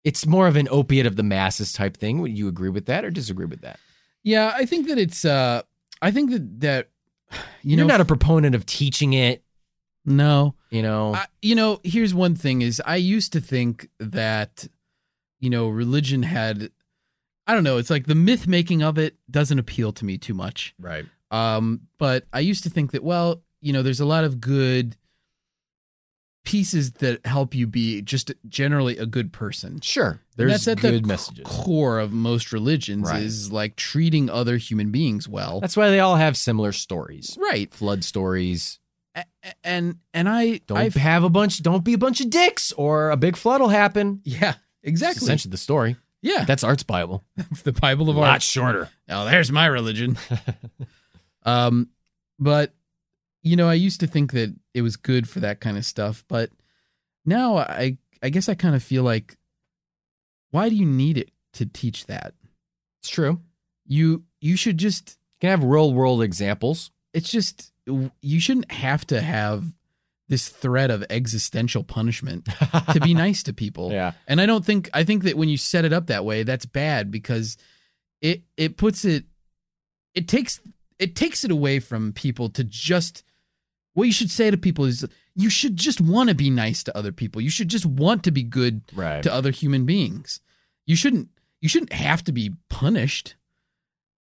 It's 0.04 0.26
more 0.26 0.46
of 0.46 0.56
an 0.56 0.68
opiate 0.70 1.06
of 1.06 1.16
the 1.16 1.22
masses 1.22 1.72
type 1.72 1.96
thing. 1.96 2.20
Would 2.20 2.36
you 2.38 2.48
agree 2.48 2.70
with 2.70 2.86
that 2.86 3.04
or 3.04 3.10
disagree 3.10 3.46
with 3.46 3.60
that? 3.62 3.78
Yeah, 4.22 4.52
I 4.54 4.64
think 4.66 4.88
that 4.88 4.98
it's. 4.98 5.24
uh 5.24 5.62
I 6.00 6.10
think 6.10 6.30
that 6.30 6.60
that 6.60 6.88
you 7.32 7.38
You 7.62 7.76
are 7.76 7.78
know 7.78 7.86
not 7.86 8.00
a 8.00 8.04
proponent 8.04 8.54
of 8.54 8.64
teaching 8.66 9.12
it. 9.12 9.42
no. 10.04 10.54
You 10.70 10.82
know, 10.82 11.14
I, 11.14 11.24
you 11.40 11.54
know, 11.54 11.80
here's 11.82 12.12
one 12.14 12.34
thing: 12.34 12.60
is 12.60 12.80
I 12.84 12.96
used 12.96 13.32
to 13.32 13.40
think 13.40 13.88
that 13.98 14.68
you 15.40 15.48
know 15.50 15.68
religion 15.68 16.22
had. 16.22 16.70
I 17.46 17.54
don't 17.54 17.64
know. 17.64 17.78
It's 17.78 17.88
like 17.88 18.06
the 18.06 18.14
myth 18.14 18.46
making 18.46 18.82
of 18.82 18.98
it 18.98 19.16
doesn't 19.30 19.58
appeal 19.58 19.90
to 19.92 20.04
me 20.04 20.18
too 20.18 20.34
much. 20.34 20.74
right? 20.78 21.06
Um, 21.30 21.80
but 21.96 22.26
I 22.34 22.40
used 22.40 22.64
to 22.64 22.70
think 22.70 22.92
that, 22.92 23.02
well, 23.02 23.42
you 23.62 23.72
know, 23.72 23.82
there's 23.82 24.00
a 24.00 24.04
lot 24.04 24.24
of 24.24 24.38
good 24.42 24.96
pieces 26.48 26.92
that 26.92 27.24
help 27.26 27.54
you 27.54 27.66
be 27.66 28.00
just 28.00 28.32
generally 28.48 28.96
a 28.96 29.04
good 29.06 29.32
person. 29.32 29.80
Sure, 29.80 30.10
And 30.10 30.20
there's 30.36 30.64
that's 30.64 30.68
at 30.68 30.80
good 30.80 31.04
the 31.04 31.06
messages. 31.06 31.44
core 31.46 31.98
of 31.98 32.12
most 32.12 32.52
religions 32.52 33.08
Right. 33.10 33.22
is 33.22 33.52
like 33.52 33.76
treating 33.76 34.30
other 34.30 34.56
human 34.56 34.90
beings 34.90 35.28
well. 35.28 35.60
That's 35.60 35.76
why 35.76 35.90
they 35.90 36.00
all 36.00 36.16
have 36.16 36.36
similar 36.36 36.72
stories. 36.72 37.36
right. 37.40 37.72
Flood 37.72 38.02
stories. 38.02 38.78
A- 39.14 39.24
a- 39.44 39.54
And 39.62 39.96
and 40.14 40.28
I 40.28 40.58
Don't 40.66 40.78
I've, 40.78 40.94
have 40.94 41.22
a 41.24 41.28
bunch. 41.30 41.62
Don't 41.62 41.84
be 41.84 41.92
a 41.92 41.98
bunch 41.98 42.20
of 42.22 42.30
dicks, 42.30 42.72
or 42.72 43.10
a 43.10 43.16
big 43.16 43.36
flood 43.36 43.60
will 43.60 43.68
happen. 43.68 44.20
yeah, 44.24 44.40
That's 44.52 44.58
exactly. 44.82 45.24
essentially 45.26 45.50
the 45.50 45.56
story. 45.58 45.96
Yeah, 46.22 46.44
That's 46.44 46.64
Art's 46.64 46.82
Bible. 46.82 47.24
that's 47.36 47.62
the 47.62 47.72
Bible 47.72 48.06
A 48.08 48.10
of 48.10 48.16
lot 48.16 48.28
art. 48.30 48.42
shorter. 48.42 48.88
Oh, 49.08 49.24
there's 49.26 49.52
my 49.52 49.66
religion. 49.66 50.16
um, 51.44 51.88
but 52.38 52.72
you 53.42 53.56
know, 53.56 53.68
I 53.68 53.74
used 53.74 54.00
to 54.00 54.06
think 54.06 54.32
that 54.32 54.54
it 54.78 54.82
was 54.82 54.96
good 54.96 55.28
for 55.28 55.40
that 55.40 55.60
kind 55.60 55.76
of 55.76 55.84
stuff, 55.84 56.24
but 56.28 56.50
now 57.26 57.56
I 57.58 57.98
I 58.22 58.30
guess 58.30 58.48
I 58.48 58.54
kind 58.54 58.74
of 58.74 58.82
feel 58.82 59.02
like 59.02 59.36
why 60.50 60.68
do 60.68 60.74
you 60.76 60.86
need 60.86 61.18
it 61.18 61.30
to 61.54 61.66
teach 61.66 62.06
that? 62.06 62.34
It's 63.00 63.10
true. 63.10 63.40
You 63.86 64.24
you 64.40 64.56
should 64.56 64.78
just 64.78 65.18
You 65.42 65.48
can 65.48 65.50
have 65.60 65.64
real 65.68 65.92
world 65.92 66.22
examples. 66.22 66.90
it's 67.12 67.30
just 67.30 67.72
you 68.20 68.40
shouldn't 68.40 68.70
have 68.70 69.06
to 69.08 69.20
have 69.20 69.64
this 70.28 70.48
threat 70.48 70.90
of 70.90 71.02
existential 71.08 71.82
punishment 71.82 72.46
to 72.92 73.00
be 73.00 73.14
nice 73.14 73.42
to 73.44 73.52
people. 73.54 73.90
yeah. 73.90 74.12
And 74.26 74.40
I 74.42 74.46
don't 74.46 74.64
think 74.64 74.90
I 74.92 75.04
think 75.04 75.24
that 75.24 75.36
when 75.38 75.48
you 75.48 75.56
set 75.56 75.84
it 75.86 75.92
up 75.92 76.06
that 76.08 76.24
way, 76.24 76.42
that's 76.42 76.66
bad 76.66 77.10
because 77.10 77.56
it 78.20 78.42
it 78.56 78.76
puts 78.76 79.04
it 79.04 79.24
it 80.14 80.28
takes 80.28 80.60
it 80.98 81.14
takes 81.14 81.44
it 81.44 81.50
away 81.50 81.78
from 81.80 82.12
people 82.12 82.48
to 82.50 82.64
just 82.64 83.22
what 83.98 84.04
you 84.04 84.12
should 84.12 84.30
say 84.30 84.48
to 84.48 84.56
people 84.56 84.84
is 84.84 85.04
you 85.34 85.50
should 85.50 85.76
just 85.76 86.00
want 86.00 86.28
to 86.28 86.34
be 86.34 86.50
nice 86.50 86.84
to 86.84 86.96
other 86.96 87.10
people. 87.10 87.42
You 87.42 87.50
should 87.50 87.66
just 87.68 87.84
want 87.84 88.22
to 88.22 88.30
be 88.30 88.44
good 88.44 88.82
Right. 88.94 89.20
to 89.24 89.32
other 89.32 89.50
human 89.50 89.86
beings. 89.86 90.40
You 90.86 90.94
shouldn't 90.94 91.30
you 91.60 91.68
shouldn't 91.68 91.92
have 91.92 92.22
to 92.24 92.32
be 92.32 92.54
punished. 92.70 93.34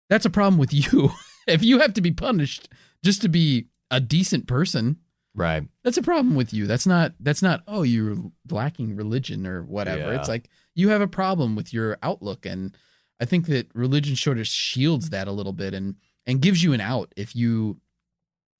That's 0.09 0.25
a 0.25 0.29
problem 0.29 0.57
with 0.57 0.73
you. 0.73 1.11
if 1.47 1.65
you 1.65 1.79
have 1.79 1.93
to 1.95 2.01
be 2.01 2.11
punished 2.11 2.69
just 3.03 3.21
to 3.23 3.27
be 3.27 3.67
a 3.91 3.99
decent 3.99 4.47
person, 4.47 4.99
right. 5.35 5.63
that's 5.83 5.97
a 5.97 6.01
problem 6.01 6.35
with 6.35 6.53
you. 6.53 6.65
That's 6.65 6.87
not 6.87 7.15
that's 7.19 7.41
not 7.41 7.61
oh 7.67 7.83
you're 7.83 8.15
lacking 8.49 8.95
religion 8.95 9.45
or 9.45 9.63
whatever. 9.63 10.13
Yeah. 10.13 10.17
It's 10.17 10.29
like 10.29 10.49
you 10.75 10.87
have 10.89 11.01
a 11.01 11.09
problem 11.09 11.57
with 11.57 11.73
your 11.73 11.97
outlook 12.01 12.45
and 12.45 12.73
I 13.19 13.25
think 13.25 13.47
that 13.47 13.67
religion 13.73 14.15
sort 14.15 14.39
of 14.39 14.47
shields 14.47 15.09
that 15.09 15.27
a 15.27 15.33
little 15.33 15.51
bit 15.51 15.73
and 15.73 15.95
and 16.25 16.41
gives 16.41 16.63
you 16.63 16.71
an 16.71 16.79
out 16.79 17.11
if 17.17 17.35
you 17.35 17.81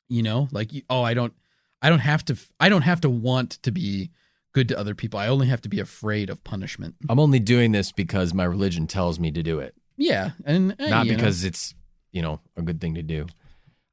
you 0.09 0.23
know 0.23 0.47
like 0.51 0.71
oh 0.89 1.01
I 1.03 1.13
don't 1.13 1.33
I 1.81 1.89
don't 1.89 1.99
have 1.99 2.23
to 2.25 2.37
I 2.59 2.69
don't 2.69 2.81
have 2.83 3.01
to 3.01 3.09
want 3.09 3.51
to 3.63 3.71
be 3.71 4.11
good 4.53 4.69
to 4.69 4.79
other 4.79 4.95
people. 4.95 5.19
I 5.19 5.27
only 5.27 5.47
have 5.47 5.61
to 5.61 5.69
be 5.69 5.79
afraid 5.79 6.29
of 6.29 6.43
punishment. 6.43 6.95
I'm 7.09 7.19
only 7.19 7.39
doing 7.39 7.71
this 7.73 7.91
because 7.91 8.33
my 8.33 8.43
religion 8.45 8.87
tells 8.87 9.19
me 9.19 9.29
to 9.31 9.43
do 9.43 9.59
it, 9.59 9.75
Yeah, 9.97 10.31
and 10.45 10.75
eh, 10.79 10.89
not 10.89 11.05
you 11.05 11.11
know. 11.11 11.17
because 11.17 11.43
it's 11.43 11.75
you 12.11 12.21
know 12.21 12.39
a 12.55 12.61
good 12.61 12.81
thing 12.81 12.95
to 12.95 13.03
do. 13.03 13.27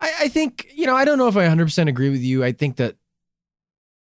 I, 0.01 0.13
I 0.23 0.29
think 0.29 0.67
you 0.75 0.87
know 0.87 0.97
I 0.97 1.05
don't 1.05 1.19
know 1.19 1.29
if 1.29 1.37
I 1.37 1.41
100 1.41 1.65
percent 1.67 1.89
agree 1.89 2.11
with 2.11 2.23
you. 2.23 2.43
I 2.45 2.53
think 2.53 2.77
that 2.77 2.97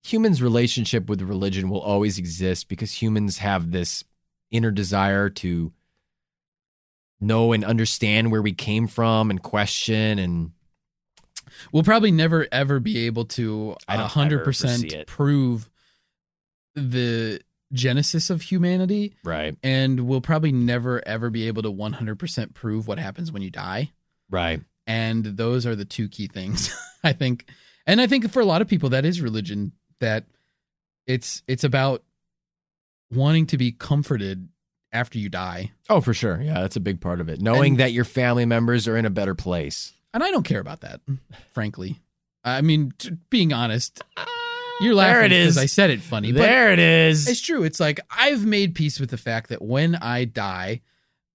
humans' 0.04 0.42
relationship 0.42 1.10
with 1.10 1.22
religion 1.22 1.70
will 1.70 1.82
always 1.82 2.18
exist 2.18 2.68
because 2.70 3.02
humans 3.02 3.40
have 3.40 3.72
this 3.72 4.04
inner 4.52 4.72
desire 4.72 5.30
to 5.30 5.72
know 7.20 7.54
and 7.54 7.64
understand 7.64 8.32
where 8.32 8.42
we 8.42 8.52
came 8.54 8.88
from 8.88 9.30
and 9.30 9.42
question 9.42 10.20
and 10.20 10.52
we'll 11.72 11.84
probably 11.84 12.12
never 12.12 12.48
ever 12.52 12.80
be 12.80 13.06
able 13.06 13.26
to 13.26 13.76
hundred 13.90 14.44
percent 14.44 14.92
prove 15.08 15.70
the 16.76 17.40
genesis 17.72 18.30
of 18.30 18.42
humanity. 18.44 19.16
right, 19.24 19.56
and 19.64 20.02
we'll 20.02 20.22
probably 20.22 20.52
never 20.52 21.02
ever 21.08 21.30
be 21.30 21.48
able 21.48 21.64
to 21.64 21.72
100% 21.72 22.54
prove 22.54 22.88
what 22.88 23.00
happens 23.00 23.32
when 23.32 23.42
you 23.42 23.50
die. 23.50 23.92
Right, 24.30 24.62
and 24.88 25.24
those 25.26 25.66
are 25.66 25.76
the 25.76 25.86
two 25.86 26.08
key 26.08 26.28
things 26.28 26.74
i 27.04 27.14
think. 27.14 27.46
And 27.86 28.00
i 28.02 28.08
think 28.08 28.32
for 28.32 28.42
a 28.42 28.46
lot 28.46 28.62
of 28.62 28.68
people 28.68 28.90
that 28.90 29.06
is 29.06 29.22
religion 29.22 29.72
that 30.00 30.26
it's 31.08 31.44
it's 31.48 31.64
about 31.64 32.04
wanting 33.12 33.46
to 33.48 33.58
be 33.58 33.72
comforted 33.72 34.48
after 34.92 35.18
you 35.20 35.30
die. 35.30 35.72
Oh 35.90 36.02
for 36.02 36.14
sure, 36.14 36.40
yeah, 36.42 36.62
that's 36.62 36.76
a 36.76 36.80
big 36.82 37.02
part 37.02 37.20
of 37.22 37.30
it. 37.30 37.42
Knowing 37.42 37.74
And- 37.74 37.80
that 37.82 37.92
your 37.92 38.06
family 38.06 38.46
members 38.46 38.88
are 38.88 38.98
in 38.98 39.06
a 39.06 39.10
better 39.10 39.36
place. 39.36 39.94
And 40.14 40.24
i 40.24 40.32
don't 40.32 40.44
care 40.44 40.60
about 40.60 40.82
that 40.82 41.02
frankly 41.54 42.00
i 42.44 42.62
mean 42.62 42.94
t- 42.98 43.12
being 43.30 43.54
honest 43.54 44.02
you're 44.82 44.96
There 44.96 45.14
laughing 45.14 45.26
it 45.26 45.32
is. 45.34 45.56
because 45.56 45.64
i 45.64 45.66
said 45.68 45.90
it 45.92 46.02
funny 46.02 46.32
but 46.32 46.40
There 46.42 46.72
it 46.74 46.80
is. 46.80 47.28
It's 47.28 47.40
true. 47.42 47.64
It's 47.64 47.80
like 47.80 48.00
I've 48.10 48.44
made 48.46 48.74
peace 48.76 49.00
with 49.00 49.12
the 49.12 49.18
fact 49.18 49.50
that 49.50 49.62
when 49.62 49.96
I 49.96 50.26
die, 50.26 50.82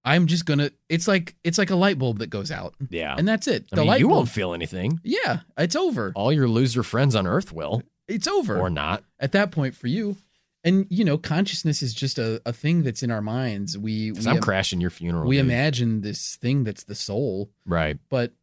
I'm 0.03 0.27
just 0.27 0.45
gonna. 0.45 0.71
It's 0.89 1.07
like 1.07 1.35
it's 1.43 1.57
like 1.57 1.69
a 1.69 1.75
light 1.75 1.97
bulb 1.97 2.19
that 2.19 2.29
goes 2.29 2.51
out, 2.51 2.75
yeah, 2.89 3.15
and 3.17 3.25
that's 3.27 3.47
it. 3.47 3.65
I 3.71 3.75
The 3.77 3.81
mean, 3.81 3.87
light 3.87 3.99
you 4.01 4.07
bulb. 4.07 4.17
won't 4.17 4.29
feel 4.29 4.53
anything. 4.53 4.99
yeah, 5.03 5.39
it's 5.57 5.75
over. 5.77 6.11
All 6.15 6.33
your 6.33 6.49
loser 6.49 6.83
friends 6.83 7.15
on 7.15 7.25
Earth 7.25 7.53
will, 7.53 7.81
It's 8.09 8.27
over 8.27 8.59
or 8.59 8.69
not. 8.69 9.03
at 9.21 9.31
that 9.31 9.51
point 9.51 9.73
for 9.73 9.87
you. 9.87 10.17
And 10.65 10.85
you 10.89 11.05
know, 11.05 11.17
consciousness 11.17 11.81
is 11.81 11.93
just 11.93 12.19
a, 12.19 12.41
a 12.45 12.51
thing 12.51 12.83
that's 12.83 13.03
in 13.03 13.09
our 13.09 13.21
minds. 13.21 13.77
We 13.77 14.11
we, 14.11 14.27
I'm 14.27 14.35
im- 14.35 14.41
crashing 14.41 14.81
your 14.81 14.89
funeral. 14.91 15.27
we 15.27 15.37
dude. 15.37 15.45
imagine 15.45 16.01
this 16.01 16.35
thing 16.35 16.65
that's 16.65 16.83
the 16.83 16.95
soul, 16.95 17.49
right. 17.65 17.97
but 18.09 18.33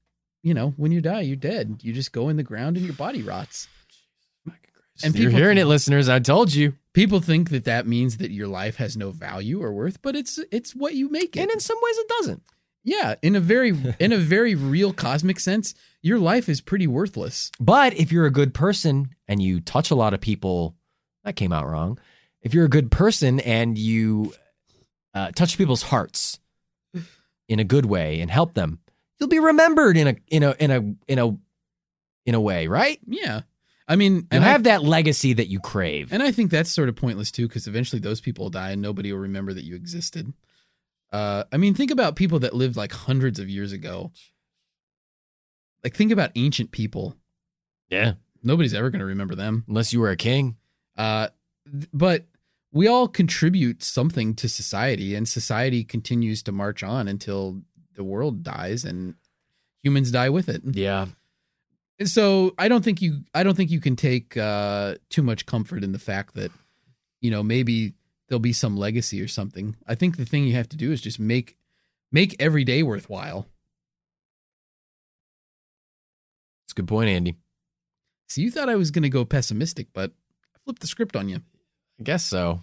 you 0.47 0.55
know, 0.55 0.73
when 0.77 0.93
you 0.93 1.01
die, 1.01 1.23
you're 1.23 1.35
dead. 1.35 1.81
You 1.83 1.93
just 1.93 2.13
go 2.13 2.29
in 2.29 2.37
the 2.37 2.45
ground 2.45 2.77
and 2.77 2.87
your 2.87 2.95
body 2.95 3.21
rots. 3.21 3.67
And 5.03 5.13
You're 5.15 5.31
people- 5.31 5.41
hearing 5.41 5.59
it, 5.59 5.67
listeners. 5.67 6.09
I 6.09 6.21
told 6.21 6.55
you. 6.55 6.75
People 6.95 7.21
think 7.21 7.51
that 7.51 7.65
that 7.65 7.87
means 7.87 8.17
that 8.19 8.31
your 8.31 8.47
life 8.47 8.77
has 8.77 8.97
no 8.97 9.11
value 9.11 9.61
or 9.63 9.73
worth, 9.73 10.01
but 10.01 10.15
it's 10.17 10.39
it's 10.51 10.75
what 10.75 10.95
you 10.95 11.11
make 11.11 11.37
it. 11.37 11.41
And 11.41 11.51
in 11.51 11.61
some 11.61 11.77
ways, 11.83 11.99
it 11.99 12.09
doesn't. 12.09 12.43
Yeah, 12.85 13.17
in 13.21 13.37
a 13.37 13.41
very 13.41 13.71
in 13.99 14.13
a 14.13 14.17
very 14.17 14.55
real 14.55 14.95
cosmic 14.95 15.41
sense, 15.41 15.75
your 16.01 16.19
life 16.19 16.49
is 16.49 16.61
pretty 16.63 16.87
worthless. 16.87 17.51
But 17.61 17.93
if 17.95 18.11
you're 18.13 18.25
a 18.25 18.31
good 18.31 18.55
person 18.55 19.11
and 19.29 19.43
you 19.43 19.61
touch 19.61 19.91
a 19.91 19.97
lot 19.97 20.15
of 20.15 20.21
people, 20.21 20.77
that 21.25 21.35
came 21.35 21.53
out 21.53 21.67
wrong. 21.67 21.99
If 22.41 22.55
you're 22.55 22.65
a 22.65 22.71
good 22.71 22.91
person 22.93 23.41
and 23.41 23.77
you 23.77 24.33
uh, 25.13 25.33
touch 25.33 25.59
people's 25.59 25.83
hearts 25.83 26.39
in 27.49 27.59
a 27.59 27.65
good 27.65 27.85
way 27.85 28.21
and 28.21 28.31
help 28.31 28.55
them, 28.55 28.79
you'll 29.19 29.29
be 29.29 29.39
remembered 29.41 29.97
in 29.97 30.09
a 30.09 30.17
in 30.29 30.43
a 30.43 30.53
in 30.59 30.71
a 30.71 30.95
in 31.13 31.19
a 31.19 31.37
in 32.27 32.35
a 32.35 32.41
way, 32.41 32.67
right? 32.67 32.99
Yeah. 33.07 33.43
I 33.89 33.95
mean, 33.95 34.15
You'll 34.15 34.27
and 34.33 34.45
I, 34.45 34.49
have 34.49 34.65
that 34.65 34.83
legacy 34.83 35.33
that 35.35 35.47
you 35.47 35.61
crave. 35.61 36.13
and 36.13 36.21
I 36.23 36.33
think 36.33 36.51
that's 36.51 36.73
sort 36.73 36.89
of 36.89 36.97
pointless 36.97 37.31
too 37.31 37.47
because 37.47 37.69
eventually 37.69 38.01
those 38.01 38.21
people 38.21 38.47
will 38.47 38.51
die 38.51 38.71
and 38.73 38.83
nobody 38.83 39.13
will 39.13 39.21
remember 39.21 39.53
that 39.53 39.63
you 39.65 39.77
existed. 39.77 40.33
Uh 41.13 41.45
I 41.53 41.57
mean, 41.57 41.75
think 41.75 41.91
about 41.93 42.17
people 42.17 42.41
that 42.41 42.53
lived 42.55 42.77
like 42.77 42.93
hundreds 42.93 43.39
of 43.39 43.49
years 43.49 43.73
ago. 43.73 44.11
Like 45.85 45.95
think 45.95 46.11
about 46.13 46.33
ancient 46.35 46.73
people. 46.73 47.17
yeah, 47.89 48.15
Nobody's 48.43 48.75
ever 48.75 48.91
going 48.91 49.01
to 49.01 49.07
remember 49.07 49.35
them. 49.35 49.65
unless 49.69 49.93
you 49.93 50.01
were 50.01 50.11
a 50.11 50.17
king. 50.17 50.57
Uh 50.97 51.29
but 51.93 52.27
we 52.73 52.87
all 52.89 53.09
contribute 53.09 53.83
something 53.83 54.35
to 54.35 54.49
society 54.49 55.15
and 55.15 55.29
society 55.29 55.83
continues 55.85 56.43
to 56.45 56.53
march 56.53 56.83
on 56.83 57.07
until 57.09 57.63
the 57.97 58.05
world 58.05 58.43
dies 58.43 58.85
and 58.85 59.15
humans 59.83 60.11
die 60.11 60.29
with 60.29 60.49
it. 60.49 60.63
Yeah, 60.65 61.07
And 61.99 62.09
so 62.09 62.55
I 62.59 62.69
don't 62.69 62.85
think 62.85 63.03
you 63.03 63.23
I 63.35 63.43
don't 63.43 63.57
think 63.57 63.71
you 63.71 63.81
can 63.81 63.97
take 63.97 64.37
uh 64.37 64.97
too 65.11 65.23
much 65.23 65.47
comfort 65.47 65.83
in 65.83 65.93
the 65.93 65.99
fact 65.99 66.35
that 66.35 66.51
you 67.21 67.31
know 67.31 67.43
maybe 67.43 67.95
there'll 68.29 68.41
be 68.41 68.53
some 68.53 68.77
legacy 68.77 69.21
or 69.21 69.29
something. 69.29 69.77
I 69.87 69.95
think 69.95 70.17
the 70.17 70.25
thing 70.25 70.45
you 70.45 70.55
have 70.55 70.69
to 70.71 70.77
do 70.77 70.93
is 70.93 71.01
just 71.01 71.19
make 71.21 71.57
make 72.13 72.37
every 72.41 72.65
day 72.65 72.83
worthwhile. 72.83 73.47
it's 76.65 76.73
a 76.73 76.77
good 76.77 76.89
point, 76.89 77.09
Andy. 77.09 77.37
So 78.29 78.41
you 78.41 78.51
thought 78.51 78.69
I 78.69 78.75
was 78.75 78.91
going 78.91 79.05
to 79.05 79.09
go 79.09 79.25
pessimistic, 79.25 79.89
but 79.93 80.11
I 80.55 80.59
flipped 80.65 80.81
the 80.81 80.89
script 80.89 81.15
on 81.15 81.29
you. 81.29 81.37
I 82.01 82.03
guess 82.03 82.25
so. 82.25 82.63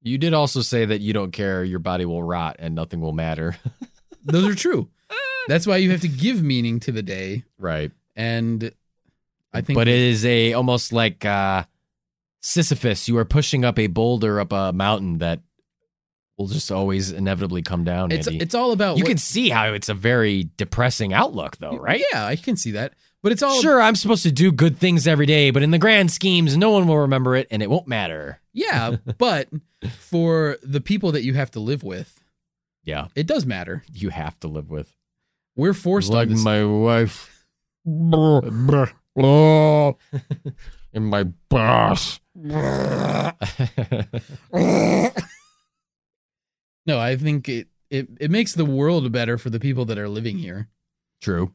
You 0.00 0.16
did 0.18 0.34
also 0.34 0.62
say 0.62 0.86
that 0.86 1.00
you 1.00 1.12
don't 1.12 1.32
care, 1.32 1.62
your 1.62 1.78
body 1.78 2.04
will 2.06 2.22
rot 2.22 2.56
and 2.58 2.74
nothing 2.74 3.00
will 3.00 3.12
matter. 3.12 3.56
Those 4.24 4.46
are 4.48 4.54
true. 4.54 4.88
That's 5.48 5.66
why 5.66 5.78
you 5.78 5.90
have 5.90 6.02
to 6.02 6.08
give 6.08 6.42
meaning 6.42 6.78
to 6.80 6.92
the 6.92 7.02
day. 7.02 7.44
right. 7.58 7.90
And 8.14 8.72
I 9.52 9.60
think 9.62 9.76
but 9.76 9.88
it 9.88 9.98
is 9.98 10.24
a 10.24 10.52
almost 10.52 10.92
like 10.92 11.24
uh 11.24 11.64
Sisyphus. 12.40 13.08
You 13.08 13.16
are 13.18 13.24
pushing 13.24 13.64
up 13.64 13.78
a 13.78 13.86
boulder 13.86 14.40
up 14.40 14.52
a 14.52 14.72
mountain 14.72 15.18
that 15.18 15.40
will 16.38 16.46
just 16.46 16.70
always 16.72 17.10
inevitably 17.12 17.62
come 17.62 17.84
down. 17.84 18.10
it's 18.12 18.26
Andy. 18.26 18.40
it's 18.40 18.54
all 18.54 18.72
about 18.72 18.96
you 18.98 19.04
what- 19.04 19.08
can 19.08 19.18
see 19.18 19.48
how 19.50 19.72
it's 19.72 19.88
a 19.88 19.94
very 19.94 20.48
depressing 20.56 21.12
outlook, 21.12 21.58
though, 21.58 21.76
right? 21.76 22.02
Yeah, 22.12 22.26
I 22.26 22.36
can 22.36 22.56
see 22.56 22.72
that. 22.72 22.94
But 23.22 23.30
it's 23.32 23.42
all 23.42 23.60
Sure, 23.60 23.80
I'm 23.80 23.94
supposed 23.94 24.24
to 24.24 24.32
do 24.32 24.50
good 24.50 24.78
things 24.78 25.06
every 25.06 25.26
day, 25.26 25.50
but 25.52 25.62
in 25.62 25.70
the 25.70 25.78
grand 25.78 26.10
schemes, 26.10 26.56
no 26.56 26.70
one 26.70 26.88
will 26.88 26.98
remember 26.98 27.36
it, 27.36 27.46
and 27.52 27.62
it 27.62 27.70
won't 27.70 27.86
matter. 27.86 28.40
Yeah, 28.52 28.96
but 29.18 29.48
for 30.00 30.56
the 30.62 30.80
people 30.80 31.12
that 31.12 31.22
you 31.22 31.34
have 31.34 31.50
to 31.52 31.60
live 31.60 31.84
with, 31.84 32.20
Yeah, 32.84 33.08
it 33.14 33.26
does 33.26 33.46
matter. 33.46 33.84
you 33.92 34.08
have 34.10 34.38
to 34.40 34.48
live 34.48 34.70
with. 34.70 34.92
We're 35.56 35.74
forced 35.74 36.12
on 36.12 36.28
this. 36.30 36.42
my 36.42 36.64
wife, 36.64 37.44
and 37.84 38.80
my 40.94 41.24
boss. 41.48 42.20
no, 42.34 43.32
I 46.98 47.16
think 47.16 47.48
it, 47.48 47.68
it 47.90 48.08
it 48.20 48.30
makes 48.30 48.54
the 48.54 48.64
world 48.64 49.10
better 49.12 49.38
for 49.38 49.50
the 49.50 49.60
people 49.60 49.84
that 49.86 49.98
are 49.98 50.08
living 50.08 50.38
here, 50.38 50.68
True. 51.20 51.52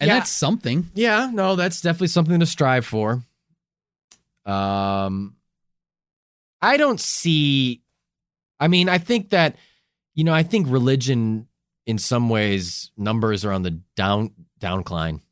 and 0.00 0.08
Yeah. 0.08 0.18
that's 0.18 0.30
something. 0.30 0.90
Yeah, 0.94 1.30
no, 1.32 1.56
that's 1.56 1.80
definitely 1.80 2.08
something 2.08 2.40
to 2.40 2.46
strive 2.46 2.86
for. 2.86 3.22
Um 4.44 5.36
I 6.60 6.76
don't 6.76 7.00
see 7.00 7.82
I 8.58 8.68
mean, 8.68 8.88
I 8.88 8.98
think 8.98 9.30
that 9.30 9.56
you 10.20 10.24
know, 10.24 10.34
I 10.34 10.42
think 10.42 10.66
religion 10.68 11.48
in 11.86 11.96
some 11.96 12.28
ways 12.28 12.90
numbers 12.94 13.42
are 13.46 13.52
on 13.52 13.62
the 13.62 13.70
down 13.96 14.32
downcline, 14.60 15.22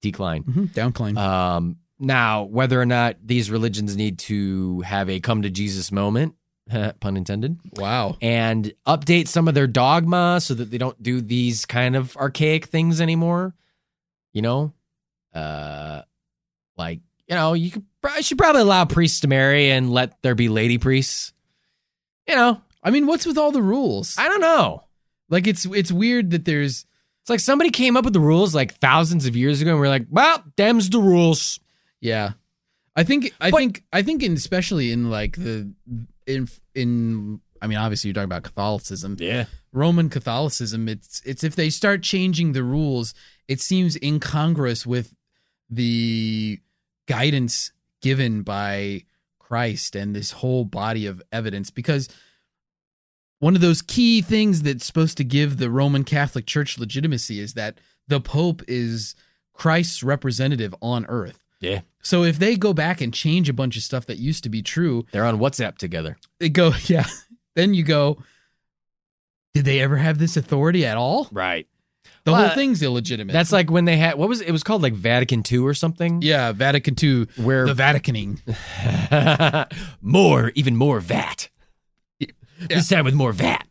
decline. 0.00 0.42
Mhm, 0.42 0.72
Downcline. 0.72 1.16
Um 1.16 1.76
now, 2.00 2.42
whether 2.42 2.80
or 2.80 2.86
not 2.86 3.18
these 3.24 3.52
religions 3.52 3.96
need 3.96 4.18
to 4.18 4.80
have 4.80 5.08
a 5.08 5.20
come 5.20 5.42
to 5.42 5.48
Jesus 5.48 5.92
moment, 5.92 6.34
pun 7.00 7.16
intended, 7.16 7.56
wow. 7.76 8.16
and 8.20 8.72
update 8.84 9.28
some 9.28 9.46
of 9.46 9.54
their 9.54 9.68
dogma 9.68 10.40
so 10.40 10.54
that 10.54 10.72
they 10.72 10.78
don't 10.78 11.00
do 11.00 11.20
these 11.20 11.64
kind 11.64 11.94
of 11.94 12.16
archaic 12.16 12.66
things 12.66 13.00
anymore. 13.00 13.54
You 14.32 14.42
know, 14.42 14.72
uh, 15.32 16.02
like 16.76 16.98
you 17.28 17.36
know, 17.36 17.52
you 17.52 17.70
could 17.70 17.84
I 18.02 18.22
should 18.22 18.38
probably 18.38 18.62
allow 18.62 18.86
priests 18.86 19.20
to 19.20 19.28
marry 19.28 19.70
and 19.70 19.88
let 19.88 20.20
there 20.22 20.34
be 20.34 20.48
lady 20.48 20.78
priests. 20.78 21.32
You 22.26 22.34
know, 22.34 22.60
I 22.86 22.90
mean, 22.90 23.06
what's 23.06 23.26
with 23.26 23.36
all 23.36 23.50
the 23.52 23.60
rules? 23.62 24.16
I 24.16 24.28
don't 24.28 24.40
know. 24.40 24.84
Like 25.28 25.46
it's 25.46 25.66
it's 25.66 25.90
weird 25.90 26.30
that 26.30 26.44
there's 26.44 26.86
It's 27.22 27.30
like 27.30 27.40
somebody 27.40 27.70
came 27.70 27.96
up 27.96 28.04
with 28.04 28.14
the 28.14 28.20
rules 28.20 28.54
like 28.54 28.74
thousands 28.74 29.26
of 29.26 29.34
years 29.36 29.60
ago, 29.60 29.72
and 29.72 29.80
we're 29.80 29.88
like, 29.88 30.06
well, 30.08 30.42
them's 30.56 30.88
the 30.88 31.00
rules. 31.00 31.58
yeah. 32.00 32.32
I 32.98 33.02
think 33.02 33.34
I 33.40 33.50
But- 33.50 33.58
think 33.58 33.84
I 33.92 34.02
think 34.02 34.22
in, 34.22 34.32
especially 34.34 34.90
in 34.92 35.10
like 35.10 35.36
the 35.36 35.70
in 36.26 36.48
in 36.74 37.40
I 37.60 37.66
mean 37.66 37.76
obviously 37.76 38.08
you're 38.08 38.14
talking 38.14 38.24
about 38.32 38.44
Catholicism. 38.44 39.16
Yeah, 39.18 39.44
Roman 39.72 40.08
Catholicism, 40.08 40.88
it's 40.88 41.20
it's 41.26 41.44
if 41.44 41.56
they 41.56 41.68
start 41.70 42.02
changing 42.02 42.52
the 42.52 42.62
rules, 42.62 43.12
it 43.48 43.60
seems 43.60 43.98
incongruous 44.00 44.86
with 44.86 45.12
the 45.68 46.60
guidance 47.06 47.72
given 48.00 48.42
by 48.42 49.02
Christ 49.38 49.94
and 49.96 50.14
this 50.14 50.30
whole 50.32 50.64
body 50.64 51.06
of 51.06 51.22
evidence 51.32 51.70
because 51.70 52.08
one 53.38 53.54
of 53.54 53.60
those 53.60 53.82
key 53.82 54.22
things 54.22 54.62
that's 54.62 54.84
supposed 54.86 55.16
to 55.18 55.24
give 55.24 55.58
the 55.58 55.70
Roman 55.70 56.04
Catholic 56.04 56.46
Church 56.46 56.78
legitimacy 56.78 57.38
is 57.40 57.54
that 57.54 57.78
the 58.08 58.20
Pope 58.20 58.62
is 58.68 59.14
Christ's 59.52 60.02
representative 60.02 60.74
on 60.80 61.06
earth. 61.06 61.44
yeah. 61.60 61.80
So 62.02 62.22
if 62.22 62.38
they 62.38 62.54
go 62.56 62.72
back 62.72 63.00
and 63.00 63.12
change 63.12 63.48
a 63.48 63.52
bunch 63.52 63.76
of 63.76 63.82
stuff 63.82 64.06
that 64.06 64.18
used 64.18 64.44
to 64.44 64.48
be 64.48 64.62
true, 64.62 65.04
They're 65.10 65.24
on 65.26 65.38
WhatsApp 65.40 65.76
together. 65.76 66.16
they 66.38 66.48
go, 66.48 66.72
yeah. 66.84 67.06
Then 67.56 67.74
you 67.74 67.82
go, 67.82 68.22
did 69.54 69.64
they 69.64 69.80
ever 69.80 69.96
have 69.96 70.18
this 70.18 70.36
authority 70.36 70.86
at 70.86 70.96
all? 70.96 71.26
Right. 71.32 71.66
The 72.24 72.30
Well, 72.32 72.46
whole 72.46 72.54
thing's 72.54 72.82
illegitimate. 72.82 73.32
That's 73.32 73.50
like 73.50 73.70
when 73.70 73.86
they 73.86 73.96
had 73.96 74.14
what 74.16 74.28
was 74.28 74.40
it? 74.40 74.48
it 74.48 74.52
was 74.52 74.62
called 74.62 74.82
like 74.82 74.92
Vatican 74.92 75.42
II 75.50 75.58
or 75.58 75.74
something. 75.74 76.22
yeah, 76.22 76.52
Vatican 76.52 76.94
II, 77.02 77.26
Where 77.36 77.66
the 77.66 77.74
Vaticaning. 77.74 78.38
more, 80.00 80.52
even 80.54 80.76
more 80.76 81.00
VAT. 81.00 81.48
This 82.58 82.88
time 82.88 83.04
with 83.04 83.14
more 83.14 83.32
VAT. 83.32 83.66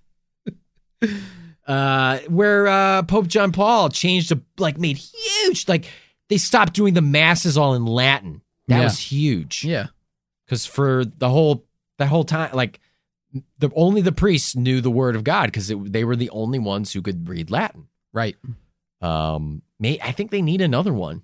uh, 1.67 2.19
where 2.29 2.67
uh, 2.67 3.03
Pope 3.03 3.27
John 3.27 3.51
Paul 3.51 3.89
changed 3.89 4.29
to 4.29 4.41
like 4.57 4.77
made 4.77 4.97
huge 4.97 5.67
like 5.67 5.85
they 6.29 6.37
stopped 6.37 6.73
doing 6.73 6.93
the 6.93 7.01
masses 7.01 7.57
all 7.57 7.73
in 7.73 7.85
Latin. 7.85 8.41
That 8.67 8.77
Yeah. 8.79 8.83
was 8.85 8.99
huge. 8.99 9.63
Yeah, 9.63 9.87
because 10.45 10.65
for 10.65 11.05
the 11.05 11.29
whole 11.29 11.65
that 11.97 12.07
whole 12.07 12.23
time, 12.23 12.51
like 12.53 12.79
the 13.59 13.69
only 13.75 14.01
the 14.01 14.11
priests 14.11 14.55
knew 14.55 14.81
the 14.81 14.91
word 14.91 15.15
of 15.15 15.23
God 15.23 15.47
because 15.47 15.67
they 15.67 16.03
were 16.03 16.15
the 16.15 16.29
only 16.29 16.59
ones 16.59 16.93
who 16.93 17.01
could 17.01 17.27
read 17.27 17.51
Latin. 17.51 17.87
right. 18.13 18.35
Um, 19.01 19.61
may 19.79 19.99
I 20.01 20.11
think 20.13 20.31
they 20.31 20.41
need 20.41 20.61
another 20.61 20.93
one. 20.93 21.21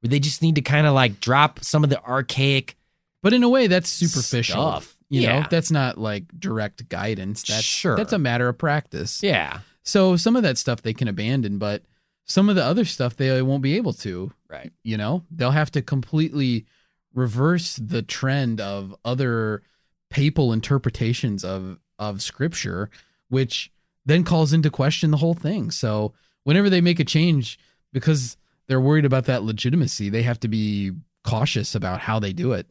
Where 0.00 0.10
they 0.10 0.18
just 0.20 0.42
need 0.42 0.56
to 0.56 0.60
kind 0.62 0.86
of 0.86 0.92
like 0.94 1.20
drop 1.20 1.64
some 1.64 1.84
of 1.84 1.88
the 1.90 2.02
archaic 2.02 2.76
But 3.22 3.32
in 3.32 3.42
a 3.42 3.48
way, 3.48 3.66
that's 3.68 3.88
superficial. 3.88 4.60
Stuff. 4.62 4.93
You 5.10 5.22
Yeah. 5.22 5.40
know, 5.40 5.46
that's 5.50 5.70
not 5.70 5.98
like 5.98 6.24
direct 6.38 6.88
guidance. 6.88 7.42
That's 7.42 7.62
Sure. 7.62 7.96
That's 7.96 8.12
a 8.12 8.18
matter 8.18 8.48
of 8.48 8.58
practice. 8.58 9.22
Yeah. 9.22 9.60
So 9.82 10.16
some 10.16 10.34
of 10.36 10.42
that 10.42 10.58
stuff 10.58 10.82
they 10.82 10.94
can 10.94 11.08
abandon, 11.08 11.58
but 11.58 11.82
some 12.24 12.48
of 12.48 12.56
the 12.56 12.64
other 12.64 12.84
stuff 12.84 13.16
they 13.16 13.42
won't 13.42 13.62
be 13.62 13.76
able 13.76 13.92
to. 13.94 14.32
Right. 14.48 14.72
You 14.82 14.96
know, 14.96 15.24
they'll 15.30 15.50
have 15.50 15.70
to 15.72 15.82
completely 15.82 16.64
reverse 17.12 17.76
the 17.76 18.02
trend 18.02 18.60
of 18.60 18.94
other 19.04 19.62
papal 20.10 20.52
interpretations 20.52 21.44
of 21.44 21.78
of 21.98 22.20
scripture, 22.22 22.90
which 23.28 23.70
then 24.04 24.24
calls 24.24 24.52
into 24.52 24.68
question 24.70 25.10
the 25.12 25.16
whole 25.18 25.34
thing. 25.34 25.70
So 25.70 26.12
whenever 26.42 26.68
they 26.68 26.80
make 26.80 26.98
a 26.98 27.04
change, 27.04 27.58
because 27.92 28.36
they're 28.66 28.80
worried 28.80 29.04
about 29.04 29.26
that 29.26 29.44
legitimacy, 29.44 30.08
they 30.10 30.22
have 30.22 30.40
to 30.40 30.48
be 30.48 30.92
cautious 31.24 31.74
about 31.74 32.00
how 32.00 32.18
they 32.18 32.32
do 32.32 32.52
it. 32.52 32.66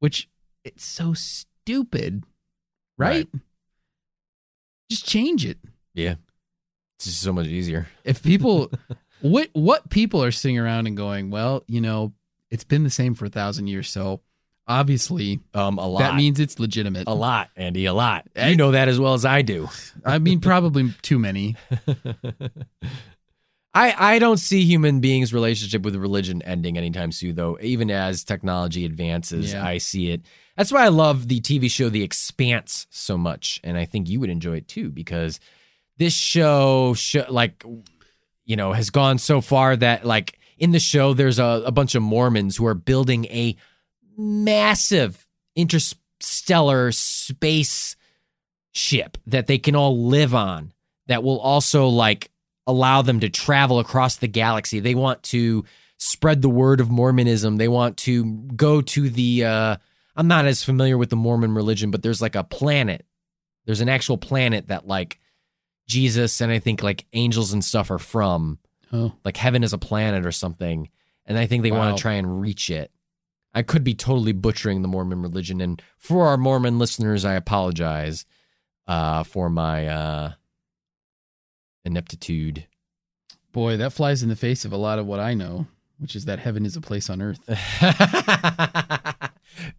Which 0.00 0.28
it's 0.64 0.84
so 0.84 1.14
stupid, 1.14 2.24
right? 2.98 3.28
Just 4.90 5.06
change 5.06 5.44
it 5.46 5.58
Yeah. 5.94 6.16
It's 6.98 7.06
just 7.06 7.20
so 7.22 7.32
much 7.32 7.46
easier. 7.46 7.88
if 8.04 8.22
people 8.22 8.70
what 9.20 9.48
what 9.52 9.88
people 9.90 10.22
are 10.22 10.30
sitting 10.32 10.58
around 10.58 10.86
and 10.86 10.96
going 10.96 11.30
well 11.30 11.62
you 11.66 11.80
know 11.80 12.12
it's 12.50 12.64
been 12.64 12.82
the 12.84 12.90
same 12.90 13.14
for 13.14 13.24
a 13.24 13.28
thousand 13.30 13.68
years 13.68 13.88
so 13.88 14.20
obviously 14.68 15.40
Um, 15.54 15.78
a 15.78 15.86
lot. 15.86 16.00
that 16.00 16.14
means 16.16 16.38
it's 16.40 16.58
legitimate 16.60 17.04
a 17.08 17.14
lot, 17.14 17.48
Andy. 17.56 17.86
A 17.86 17.92
lot. 17.94 18.26
You 18.36 18.56
know 18.56 18.72
that 18.72 18.88
as 18.88 18.98
well 19.00 19.14
as 19.14 19.24
I 19.24 19.42
do. 19.42 19.68
i 20.04 20.18
mean 20.18 20.40
probably 20.40 20.92
too 21.02 21.18
many 21.18 21.56
I, 23.74 24.16
I 24.16 24.18
don't 24.18 24.36
see 24.36 24.64
human 24.64 25.00
beings' 25.00 25.32
relationship 25.32 25.82
with 25.82 25.96
religion 25.96 26.42
ending 26.42 26.76
anytime 26.76 27.10
soon, 27.10 27.36
though. 27.36 27.56
Even 27.62 27.90
as 27.90 28.22
technology 28.22 28.84
advances, 28.84 29.54
Yeah. 29.54 29.64
I 29.66 29.78
see 29.78 30.10
it. 30.10 30.20
That's 30.56 30.72
why 30.72 30.84
I 30.84 30.88
love 30.88 31.28
the 31.28 31.40
TV 31.40 31.70
show 31.70 31.88
The 31.88 32.02
Expanse 32.02 32.86
so 32.90 33.16
much, 33.16 33.60
and 33.64 33.76
I 33.76 33.84
think 33.84 34.08
you 34.08 34.20
would 34.20 34.30
enjoy 34.30 34.56
it 34.58 34.68
too 34.68 34.90
because 34.90 35.40
this 35.96 36.14
show, 36.14 36.94
sh- 36.94 37.28
like, 37.28 37.64
you 38.44 38.56
know, 38.56 38.72
has 38.72 38.90
gone 38.90 39.18
so 39.18 39.40
far 39.40 39.76
that 39.76 40.04
like 40.04 40.38
in 40.58 40.72
the 40.72 40.78
show, 40.78 41.14
there's 41.14 41.38
a, 41.38 41.62
a 41.66 41.72
bunch 41.72 41.94
of 41.94 42.02
Mormons 42.02 42.56
who 42.56 42.66
are 42.66 42.74
building 42.74 43.24
a 43.26 43.56
massive 44.16 45.26
interstellar 45.56 46.92
space 46.92 47.96
ship 48.72 49.18
that 49.26 49.46
they 49.46 49.58
can 49.58 49.74
all 49.74 50.06
live 50.06 50.34
on 50.34 50.72
that 51.06 51.22
will 51.22 51.40
also 51.40 51.88
like 51.88 52.30
allow 52.66 53.02
them 53.02 53.20
to 53.20 53.28
travel 53.28 53.78
across 53.78 54.16
the 54.16 54.28
galaxy. 54.28 54.80
They 54.80 54.94
want 54.94 55.22
to 55.24 55.64
spread 55.98 56.42
the 56.42 56.48
word 56.48 56.80
of 56.80 56.90
Mormonism. 56.90 57.56
They 57.56 57.68
want 57.68 57.96
to 57.98 58.24
go 58.56 58.80
to 58.82 59.10
the 59.10 59.44
uh 59.44 59.76
I'm 60.16 60.28
not 60.28 60.44
as 60.46 60.62
familiar 60.64 60.98
with 60.98 61.10
the 61.10 61.16
Mormon 61.16 61.54
religion, 61.54 61.90
but 61.90 62.02
there's 62.02 62.20
like 62.22 62.34
a 62.34 62.44
planet. 62.44 63.06
There's 63.64 63.80
an 63.80 63.88
actual 63.88 64.18
planet 64.18 64.68
that 64.68 64.86
like 64.86 65.18
Jesus 65.88 66.40
and 66.40 66.52
I 66.52 66.58
think 66.58 66.82
like 66.82 67.06
angels 67.12 67.52
and 67.52 67.64
stuff 67.64 67.90
are 67.90 67.98
from. 67.98 68.58
oh 68.92 69.12
Like 69.24 69.36
heaven 69.36 69.62
is 69.64 69.72
a 69.72 69.78
planet 69.78 70.26
or 70.26 70.32
something. 70.32 70.88
And 71.26 71.38
I 71.38 71.46
think 71.46 71.62
they 71.62 71.70
want 71.70 71.96
to 71.96 72.00
try 72.02 72.14
and 72.14 72.40
reach 72.40 72.68
it. 72.70 72.90
I 73.54 73.62
could 73.62 73.84
be 73.84 73.94
totally 73.94 74.32
butchering 74.32 74.82
the 74.82 74.88
Mormon 74.88 75.22
religion 75.22 75.60
and 75.60 75.80
for 75.98 76.26
our 76.26 76.36
Mormon 76.36 76.78
listeners 76.78 77.24
I 77.24 77.34
apologize 77.34 78.24
uh 78.88 79.22
for 79.22 79.48
my 79.48 79.86
uh 79.86 80.32
ineptitude. 81.84 82.66
boy 83.52 83.76
that 83.76 83.92
flies 83.92 84.22
in 84.22 84.28
the 84.28 84.36
face 84.36 84.64
of 84.64 84.72
a 84.72 84.76
lot 84.76 84.98
of 84.98 85.06
what 85.06 85.20
i 85.20 85.34
know 85.34 85.66
which 85.98 86.16
is 86.16 86.24
that 86.24 86.38
heaven 86.38 86.64
is 86.66 86.74
a 86.76 86.80
place 86.80 87.08
on 87.10 87.20
earth 87.22 87.38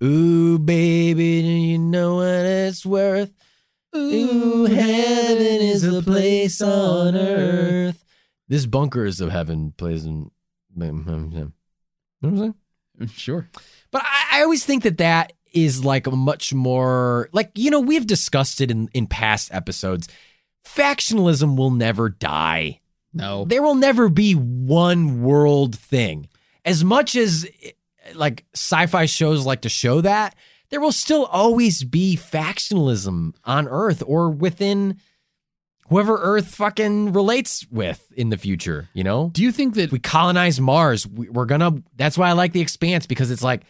Ooh, 0.03 0.59
baby, 0.59 1.41
do 1.41 1.47
you 1.47 1.77
know 1.77 2.15
what 2.15 2.27
it's 2.27 2.85
worth? 2.85 3.33
Ooh, 3.95 4.65
heaven 4.65 5.61
is 5.61 5.83
a 5.83 6.01
place 6.01 6.61
on 6.61 7.15
earth. 7.15 8.03
This 8.47 8.65
bunkers 8.65 9.21
of 9.21 9.31
heaven 9.31 9.73
plays 9.77 10.05
in. 10.05 10.31
Mm, 10.77 11.05
mm, 11.05 11.05
mm. 11.05 11.33
You 11.33 11.39
know 11.39 11.51
what 12.19 12.29
I'm 12.29 12.37
saying? 12.37 12.55
Sure. 13.09 13.49
But 13.91 14.03
I, 14.03 14.39
I 14.39 14.41
always 14.43 14.65
think 14.65 14.83
that 14.83 14.97
that 14.97 15.33
is 15.51 15.85
like 15.85 16.07
a 16.07 16.11
much 16.11 16.53
more 16.53 17.29
like 17.31 17.51
you 17.55 17.69
know 17.69 17.79
we've 17.79 18.07
discussed 18.07 18.61
it 18.61 18.71
in 18.71 18.89
in 18.93 19.07
past 19.07 19.53
episodes. 19.53 20.07
Factionalism 20.65 21.57
will 21.57 21.71
never 21.71 22.09
die. 22.09 22.79
No. 23.13 23.45
There 23.45 23.61
will 23.61 23.75
never 23.75 24.09
be 24.09 24.33
one 24.33 25.21
world 25.21 25.75
thing. 25.75 26.29
As 26.65 26.83
much 26.83 27.15
as 27.15 27.45
like 28.15 28.45
sci-fi 28.53 29.05
shows 29.05 29.45
like 29.45 29.61
to 29.61 29.69
show 29.69 30.01
that, 30.01 30.35
there 30.69 30.81
will 30.81 30.91
still 30.91 31.25
always 31.25 31.83
be 31.83 32.17
factionalism 32.17 33.33
on 33.45 33.67
Earth 33.67 34.01
or 34.05 34.29
within 34.29 34.97
whoever 35.89 36.17
Earth 36.17 36.47
fucking 36.55 37.13
relates 37.13 37.65
with 37.69 38.11
in 38.15 38.29
the 38.29 38.37
future, 38.37 38.89
you 38.93 39.03
know? 39.03 39.29
Do 39.33 39.43
you 39.43 39.51
think 39.51 39.75
that 39.75 39.83
If 39.83 39.91
we 39.91 39.99
colonize 39.99 40.59
Mars, 40.59 41.05
we- 41.05 41.29
we're 41.29 41.45
gonna. 41.45 41.73
That's 41.95 42.17
why 42.17 42.29
I 42.29 42.33
like 42.33 42.53
the 42.53 42.61
Expanse 42.61 43.05
because 43.05 43.29
it's 43.31 43.43
like 43.43 43.63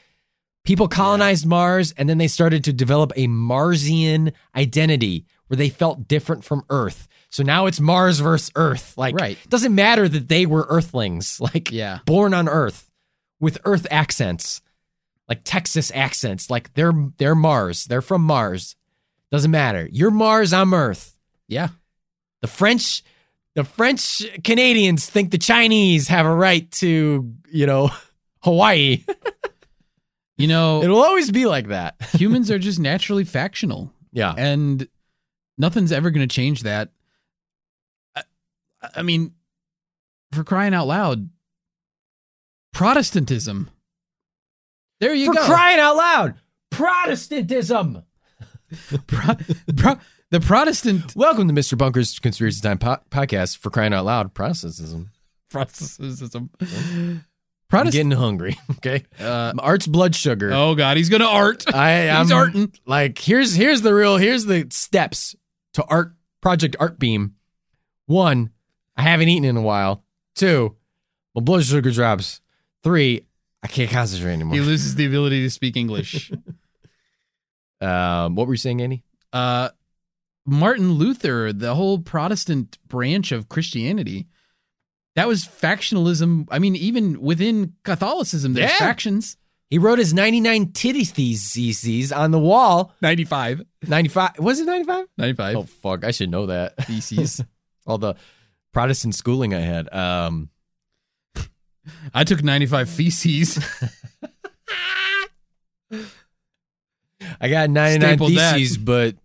people 0.64 0.88
colonized 0.88 1.46
Mars 1.46 1.94
and 1.98 2.08
then 2.08 2.18
they 2.20 2.28
started 2.28 2.64
to 2.66 2.74
develop 2.74 3.12
a 3.16 3.28
Marsian 3.28 4.32
identity 4.56 5.26
where 5.48 5.58
they 5.58 5.70
felt 5.70 6.08
different 6.08 6.44
from 6.46 6.64
Earth. 6.70 7.08
So 7.30 7.44
now 7.44 7.66
it's 7.66 7.80
Mars 7.82 8.20
versus 8.20 8.52
Earth. 8.56 8.94
Like, 8.98 9.20
Right. 9.20 9.38
it 9.44 9.50
doesn't 9.50 9.76
matter 9.76 10.08
that 10.08 10.30
they 10.30 10.46
were 10.46 10.66
Earthlings, 10.70 11.40
like 11.54 11.72
Yeah. 11.72 12.00
born 12.06 12.34
on 12.34 12.48
Earth 12.48 12.90
with 13.40 13.58
Earth 13.66 13.86
accents, 13.92 14.62
like 15.28 15.42
Texas 15.44 15.92
accents. 15.94 16.50
Like 16.50 16.74
they're 16.74 16.94
they're 17.18 17.36
Mars. 17.36 17.86
They're 17.86 18.02
from 18.02 18.22
Mars. 18.24 18.76
Doesn't 19.32 19.52
matter. 19.52 19.88
You're 19.92 20.12
Mars. 20.12 20.54
I'm 20.54 20.74
Earth. 20.74 21.18
Yeah. 21.48 21.70
The 22.42 22.48
French, 22.48 23.04
the 23.56 23.64
French 23.64 24.22
Canadians 24.44 25.10
think 25.10 25.32
the 25.32 25.38
Chinese 25.38 26.08
have 26.10 26.26
a 26.26 26.34
right 26.34 26.70
to, 26.74 27.34
you 27.50 27.66
know, 27.66 27.90
Hawaii. 28.44 29.04
You 30.36 30.48
know, 30.48 30.82
It'll 30.82 31.02
always 31.02 31.30
be 31.30 31.46
like 31.46 31.68
that. 31.68 31.96
humans 32.14 32.50
are 32.50 32.58
just 32.58 32.80
naturally 32.80 33.24
factional. 33.24 33.94
Yeah. 34.12 34.34
and 34.36 34.88
nothing's 35.60 35.92
ever 35.92 36.10
going 36.10 36.28
to 36.28 36.36
change 36.36 36.64
that. 36.64 36.90
I, 38.16 38.24
I 38.96 39.02
mean, 39.04 39.34
for 40.32 40.44
crying 40.44 40.74
out 40.74 40.88
loud, 40.88 41.30
Protestantism. 42.74 43.70
There 45.00 45.14
you 45.14 45.28
For 45.28 45.34
go. 45.36 45.46
crying 45.46 45.80
out 45.80 45.96
loud, 45.96 46.36
Protestantism. 46.72 48.04
Pro- 49.08 49.36
pro- 49.78 50.00
the 50.32 50.40
Protestant 50.40 51.16
Welcome 51.16 51.48
to 51.48 51.54
Mr. 51.54 51.78
Bunker's 51.78 52.18
Conspiracy 52.18 52.60
Time 52.62 52.80
po- 52.80 52.98
podcast. 53.12 53.58
For 53.60 53.70
crying 53.70 53.94
out 53.94 54.06
loud, 54.06 54.34
Protestantism. 54.34 55.12
Protestantism. 55.52 56.50
I'm 56.62 57.26
Protestant. 57.70 57.94
getting 58.10 58.12
hungry. 58.20 58.58
Okay. 58.72 59.06
Uh, 59.20 59.54
Art's 59.60 59.86
blood 59.88 60.16
sugar. 60.16 60.52
oh 60.52 60.74
God, 60.76 60.98
he's 60.98 61.10
gonna 61.10 61.26
art. 61.28 61.64
I, 61.74 62.10
I'm 62.10 62.26
he's 62.26 62.32
arting. 62.34 62.76
like 62.88 63.18
here's 63.20 63.54
here's 63.56 63.82
the 63.82 63.94
real 63.94 64.18
here's 64.18 64.46
the 64.46 64.68
steps 64.72 65.36
to 65.76 65.84
art 65.86 66.14
project 66.42 66.76
art 66.80 67.00
beam 67.00 67.36
one 68.06 68.50
i 68.98 69.02
haven't 69.04 69.30
eaten 69.30 69.46
in 69.46 69.56
a 69.56 69.62
while 69.62 70.04
two 70.36 70.76
my 71.34 71.42
blood 71.42 71.64
sugar 71.64 71.90
drops 71.90 72.42
three 72.84 73.26
i 73.64 73.68
can't 73.68 73.90
concentrate 73.90 74.34
anymore. 74.34 74.56
He 74.56 74.62
loses 74.62 74.96
the 74.96 75.06
ability 75.06 75.42
to 75.44 75.50
speak 75.50 75.76
English. 75.78 76.32
um 77.82 78.36
what 78.36 78.48
were 78.48 78.54
you 78.54 78.58
saying 78.58 78.82
andy 78.82 79.04
uh, 79.34 79.70
Martin 80.46 80.92
Luther, 80.92 81.52
the 81.54 81.74
whole 81.74 81.98
Protestant 82.00 82.78
branch 82.88 83.32
of 83.32 83.48
Christianity, 83.50 84.28
that 85.16 85.26
was 85.28 85.46
factionalism. 85.46 86.48
I 86.52 86.60
mean, 86.60 86.76
even 86.76 87.22
within 87.22 87.74
Catholicism, 87.86 88.54
there's 88.54 88.70
Yeah. 88.72 88.78
factions. 88.78 89.38
he 89.70 89.78
wrote 89.80 89.98
his 90.00 90.14
99 90.14 90.74
titty 90.74 91.06
theses 91.06 92.12
on 92.12 92.32
the 92.32 92.38
wall 92.40 92.94
95. 93.02 93.62
95 93.88 94.38
was 94.38 94.60
it 94.60 94.66
95 94.66 95.08
95 95.18 95.56
oh 95.56 95.64
fuck 95.64 96.04
i 96.04 96.12
should 96.12 96.30
know 96.30 96.46
that 96.48 96.76
theses. 96.86 97.42
all 97.88 97.98
the 97.98 98.14
protestant 98.74 99.16
schooling 99.16 99.54
i 99.56 99.60
had 99.60 99.92
um 99.94 100.50
I 102.14 102.24
took 102.24 102.44
95 102.44 102.90
feces. 102.90 103.60
i 107.40 107.48
got 107.48 107.70
99 107.70 108.00
Stapled 108.02 108.36
that. 108.36 108.78
but 108.84 109.16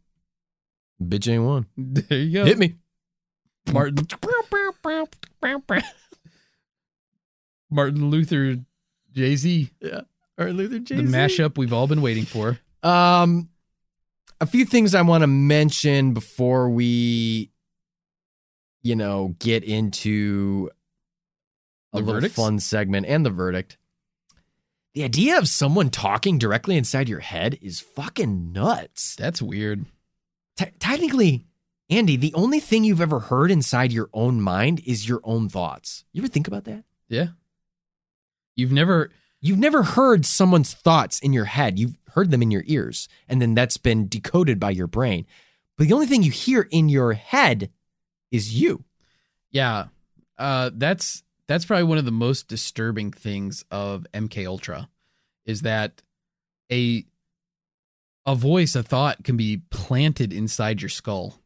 bitch 1.02 1.32
ain't 1.32 1.42
one 1.42 1.66
there 1.76 2.18
you 2.18 2.32
go. 2.32 2.44
hit 2.44 2.58
me 2.58 2.74
Martin 3.72 4.06
Martin 7.70 8.10
Luther 8.10 8.56
Jay 9.12 9.36
Z. 9.36 9.70
Yeah. 9.80 10.02
Martin 10.36 10.56
Luther 10.56 10.78
Jay 10.78 10.96
Z. 10.96 11.02
The 11.02 11.08
mashup 11.10 11.58
we've 11.58 11.72
all 11.72 11.86
been 11.86 12.02
waiting 12.02 12.24
for. 12.24 12.58
Um, 12.82 13.48
a 14.40 14.46
few 14.46 14.64
things 14.64 14.94
I 14.94 15.02
want 15.02 15.22
to 15.22 15.26
mention 15.26 16.14
before 16.14 16.70
we, 16.70 17.50
you 18.82 18.94
know, 18.94 19.34
get 19.38 19.64
into 19.64 20.70
a 21.92 21.96
The 21.98 22.02
little 22.04 22.14
verdicts? 22.20 22.36
fun 22.36 22.58
segment 22.60 23.06
and 23.06 23.24
the 23.24 23.30
verdict. 23.30 23.78
The 24.94 25.04
idea 25.04 25.38
of 25.38 25.48
someone 25.48 25.90
talking 25.90 26.38
directly 26.38 26.76
inside 26.76 27.08
your 27.08 27.20
head 27.20 27.58
is 27.62 27.80
fucking 27.80 28.52
nuts. 28.52 29.14
That's 29.16 29.40
weird. 29.40 29.84
Te- 30.56 30.72
technically, 30.80 31.44
Andy, 31.90 32.16
the 32.16 32.34
only 32.34 32.58
thing 32.60 32.84
you've 32.84 33.00
ever 33.00 33.20
heard 33.20 33.50
inside 33.50 33.92
your 33.92 34.10
own 34.12 34.40
mind 34.40 34.80
is 34.84 35.08
your 35.08 35.20
own 35.24 35.48
thoughts. 35.48 36.04
You 36.12 36.22
ever 36.22 36.28
think 36.28 36.48
about 36.48 36.64
that? 36.64 36.84
Yeah. 37.08 37.28
You've 38.56 38.72
never 38.72 39.10
You've 39.40 39.58
never 39.58 39.84
heard 39.84 40.26
someone's 40.26 40.74
thoughts 40.74 41.20
in 41.20 41.32
your 41.32 41.44
head. 41.44 41.78
You've 41.78 42.00
heard 42.14 42.32
them 42.32 42.42
in 42.42 42.50
your 42.50 42.64
ears, 42.66 43.08
and 43.28 43.40
then 43.40 43.54
that's 43.54 43.76
been 43.76 44.08
decoded 44.08 44.58
by 44.58 44.70
your 44.70 44.88
brain. 44.88 45.26
But 45.76 45.86
the 45.86 45.92
only 45.94 46.06
thing 46.06 46.24
you 46.24 46.32
hear 46.32 46.62
in 46.72 46.88
your 46.88 47.12
head 47.12 47.70
is 48.32 48.60
you. 48.60 48.82
Yeah. 49.52 49.86
Uh 50.36 50.70
that's 50.74 51.22
that's 51.48 51.64
probably 51.64 51.84
one 51.84 51.98
of 51.98 52.04
the 52.04 52.10
most 52.12 52.46
disturbing 52.46 53.10
things 53.10 53.64
of 53.70 54.06
MK 54.14 54.46
Ultra 54.46 54.88
is 55.46 55.62
that 55.62 56.02
a 56.70 57.04
a 58.26 58.34
voice, 58.34 58.74
a 58.76 58.82
thought 58.82 59.24
can 59.24 59.38
be 59.38 59.62
planted 59.70 60.32
inside 60.34 60.82
your 60.82 60.90
skull. 60.90 61.40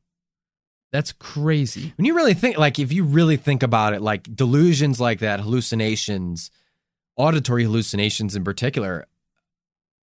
That's 0.90 1.12
crazy. 1.12 1.94
When 1.96 2.04
you 2.04 2.14
really 2.14 2.34
think, 2.34 2.58
like, 2.58 2.78
if 2.80 2.92
you 2.92 3.04
really 3.04 3.36
think 3.36 3.62
about 3.62 3.94
it, 3.94 4.02
like 4.02 4.24
delusions 4.34 5.00
like 5.00 5.20
that, 5.20 5.38
hallucinations, 5.40 6.50
auditory 7.16 7.64
hallucinations 7.64 8.34
in 8.34 8.42
particular, 8.42 9.06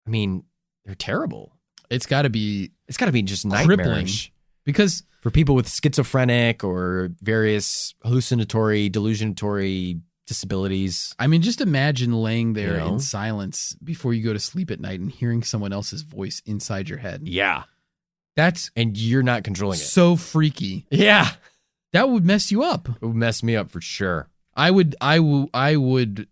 I 0.08 0.10
mean, 0.10 0.44
they're 0.84 0.96
terrible. 0.96 1.54
It's 1.92 2.08
got 2.08 2.24
to 2.24 2.30
be 2.32 2.72
It's 2.88 2.98
got 2.98 3.06
to 3.06 3.12
be 3.12 3.22
just 3.22 3.48
Crippling. 3.48 3.78
nightmarish 3.78 4.32
because 4.66 5.04
for 5.26 5.32
people 5.32 5.56
with 5.56 5.68
schizophrenic 5.68 6.64
or 6.64 7.10
various 7.20 7.96
hallucinatory, 8.04 8.90
delusionatory 8.92 10.00
disabilities. 10.28 11.16
I 11.18 11.26
mean 11.26 11.42
just 11.42 11.62
imagine 11.62 12.14
laying 12.14 12.54
there 12.54 12.74
You 12.74 12.78
know? 12.78 12.88
in 12.94 13.00
silence 13.00 13.76
before 13.84 14.14
you 14.14 14.24
go 14.24 14.34
to 14.34 14.40
sleep 14.40 14.70
at 14.70 14.80
night 14.80 15.00
and 15.00 15.12
hearing 15.12 15.42
someone 15.42 15.74
else's 15.74 16.04
voice 16.04 16.44
inside 16.46 16.90
your 16.90 17.00
head. 17.00 17.22
Yeah. 17.28 17.64
That's 18.36 18.70
And 18.76 18.96
you're 18.96 19.24
not 19.24 19.44
controlling 19.44 19.80
it. 19.80 19.84
so 19.84 20.16
freaky. 20.16 20.86
Yeah. 20.92 21.32
That 21.94 22.08
would 22.10 22.24
mess 22.24 22.52
you 22.52 22.62
up. 22.62 22.88
It 22.88 23.02
would 23.06 23.16
mess 23.16 23.42
me 23.42 23.56
up 23.56 23.72
for 23.72 23.82
sure. 23.82 24.28
I 24.56 24.70
would 24.70 24.96
I 25.02 25.18
would 25.20 25.50
I 25.56 25.76
would 25.76 26.28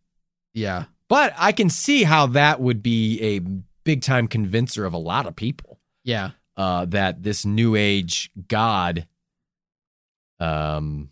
yeah. 0.53 0.85
But 1.07 1.33
I 1.37 1.51
can 1.51 1.69
see 1.71 2.03
how 2.03 2.27
that 2.27 2.59
would 2.61 2.83
be 2.83 3.19
a 3.21 3.39
big 3.83 4.03
time 4.03 4.27
convincer 4.27 4.85
of 4.85 4.93
a 4.93 4.97
lot 4.99 5.25
of 5.25 5.35
people 5.35 5.79
Yeah. 6.03 6.31
Uh, 6.57 6.85
that 6.85 7.23
this 7.23 7.45
new 7.45 7.75
age 7.75 8.31
God, 8.47 9.07
um, 10.39 11.09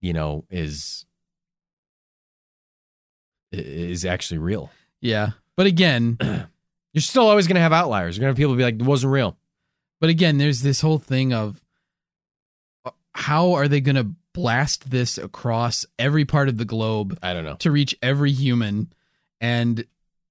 you 0.00 0.12
know, 0.12 0.44
is 0.50 1.04
is 3.52 4.04
actually 4.04 4.38
real. 4.38 4.70
Yeah. 5.00 5.30
But 5.56 5.66
again, 5.66 6.18
You're 6.98 7.02
still 7.02 7.28
always 7.28 7.46
going 7.46 7.56
to 7.56 7.60
have 7.60 7.72
outliers. 7.72 8.16
You're 8.16 8.22
going 8.22 8.34
to 8.34 8.40
have 8.40 8.42
people 8.42 8.56
be 8.56 8.64
like, 8.64 8.74
it 8.74 8.82
wasn't 8.82 9.12
real. 9.12 9.36
But 10.00 10.10
again, 10.10 10.38
there's 10.38 10.62
this 10.62 10.80
whole 10.80 10.98
thing 10.98 11.32
of 11.32 11.62
uh, 12.84 12.90
how 13.14 13.52
are 13.52 13.68
they 13.68 13.80
going 13.80 13.96
to 13.96 14.08
blast 14.32 14.90
this 14.90 15.18
across 15.18 15.84
every 15.98 16.24
part 16.24 16.48
of 16.48 16.58
the 16.58 16.64
globe 16.64 17.18
I 17.22 17.34
don't 17.34 17.44
know. 17.44 17.56
to 17.56 17.70
reach 17.70 17.96
every 18.02 18.32
human 18.32 18.92
and 19.40 19.84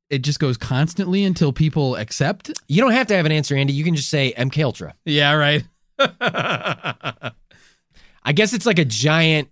it 0.10 0.20
just 0.20 0.40
goes 0.40 0.58
constantly 0.58 1.24
until 1.24 1.52
people 1.54 1.96
accept? 1.96 2.52
You 2.68 2.82
don't 2.82 2.92
have 2.92 3.08
to 3.08 3.16
have 3.16 3.26
an 3.26 3.32
answer, 3.32 3.56
Andy. 3.56 3.74
You 3.74 3.84
can 3.84 3.96
just 3.96 4.10
say 4.10 4.34
MK 4.38 4.64
Ultra. 4.64 4.96
Yeah, 5.06 5.34
right. 5.34 5.64
I 8.24 8.34
guess 8.34 8.54
it's 8.54 8.66
like 8.66 8.80
a 8.80 8.86
giant. 8.86 9.50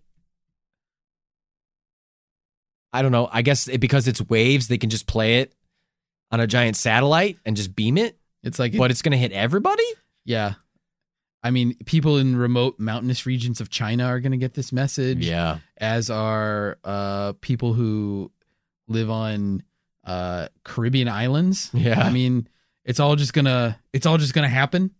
I 2.93 3.01
don't 3.01 3.11
know. 3.11 3.27
I 3.31 3.41
guess 3.41 3.67
it, 3.67 3.79
because 3.79 4.07
it's 4.07 4.21
waves, 4.29 4.67
they 4.67 4.77
can 4.77 4.89
just 4.89 5.05
play 5.07 5.39
it 5.41 5.53
on 6.31 6.39
a 6.39 6.47
giant 6.47 6.77
satellite 6.77 7.37
and 7.45 7.55
just 7.57 7.75
beam 7.75 7.97
it, 7.97 8.17
It's 8.43 8.57
like 8.59 8.75
but 8.77 8.91
it's 8.91 9.01
going 9.01 9.11
to 9.11 9.17
hit 9.17 9.31
everybody? 9.31 9.83
yeah. 10.25 10.53
I 11.43 11.51
mean, 11.51 11.75
people 11.85 12.17
in 12.17 12.35
remote 12.35 12.79
mountainous 12.79 13.27
regions 13.27 13.61
of 13.61 13.69
China 13.69 14.05
are 14.05 14.19
going 14.19 14.31
to 14.31 14.37
get 14.39 14.55
this 14.55 14.71
message. 14.73 15.23
Yeah. 15.27 15.59
as 15.77 16.09
are 16.09 16.79
uh, 16.83 17.33
people 17.39 17.73
who 17.73 18.31
live 18.87 19.11
on 19.11 19.61
uh, 20.05 20.47
Caribbean 20.63 21.07
islands. 21.07 21.69
Yeah. 21.73 22.01
I 22.01 22.11
mean, 22.11 22.47
it's 22.83 22.99
all 22.99 23.15
just 23.15 23.33
gonna 23.33 23.79
it's 23.93 24.05
all 24.05 24.17
just 24.17 24.33
gonna 24.33 24.49
happen. 24.49 24.91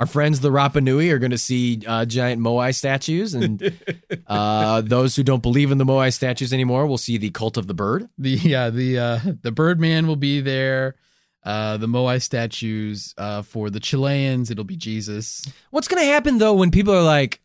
Our 0.00 0.06
friends, 0.06 0.40
the 0.40 0.50
Rapa 0.50 0.82
Nui, 0.82 1.10
are 1.10 1.20
to 1.30 1.38
see 1.38 1.80
uh, 1.86 2.04
giant 2.04 2.42
Moai 2.42 2.74
statues. 2.74 3.32
And 3.34 3.72
uh, 4.26 4.80
those 4.80 5.14
who 5.14 5.22
don't 5.22 5.42
believe 5.42 5.70
in 5.70 5.78
the 5.78 5.84
Moai 5.84 6.12
statues 6.12 6.52
anymore 6.52 6.86
will 6.86 6.98
see 6.98 7.16
the 7.16 7.30
cult 7.30 7.56
of 7.56 7.68
the 7.68 7.74
bird. 7.74 8.08
The 8.18 8.30
yeah 8.30 8.70
the 8.70 8.98
uh, 8.98 9.20
the 9.42 9.52
Birdman 9.52 10.06
will 10.06 10.16
be 10.16 10.40
there. 10.40 10.96
Uh, 11.44 11.76
the 11.76 11.86
Moai 11.86 12.22
statues 12.22 13.14
uh, 13.18 13.42
for 13.42 13.68
the 13.68 13.78
Chileans, 13.78 14.50
it'll 14.50 14.64
be 14.64 14.76
Jesus. 14.76 15.46
What's 15.70 15.88
to 15.88 16.00
happen, 16.00 16.38
though, 16.38 16.54
when 16.54 16.70
people 16.70 16.94
are 16.94 17.02
like, 17.02 17.42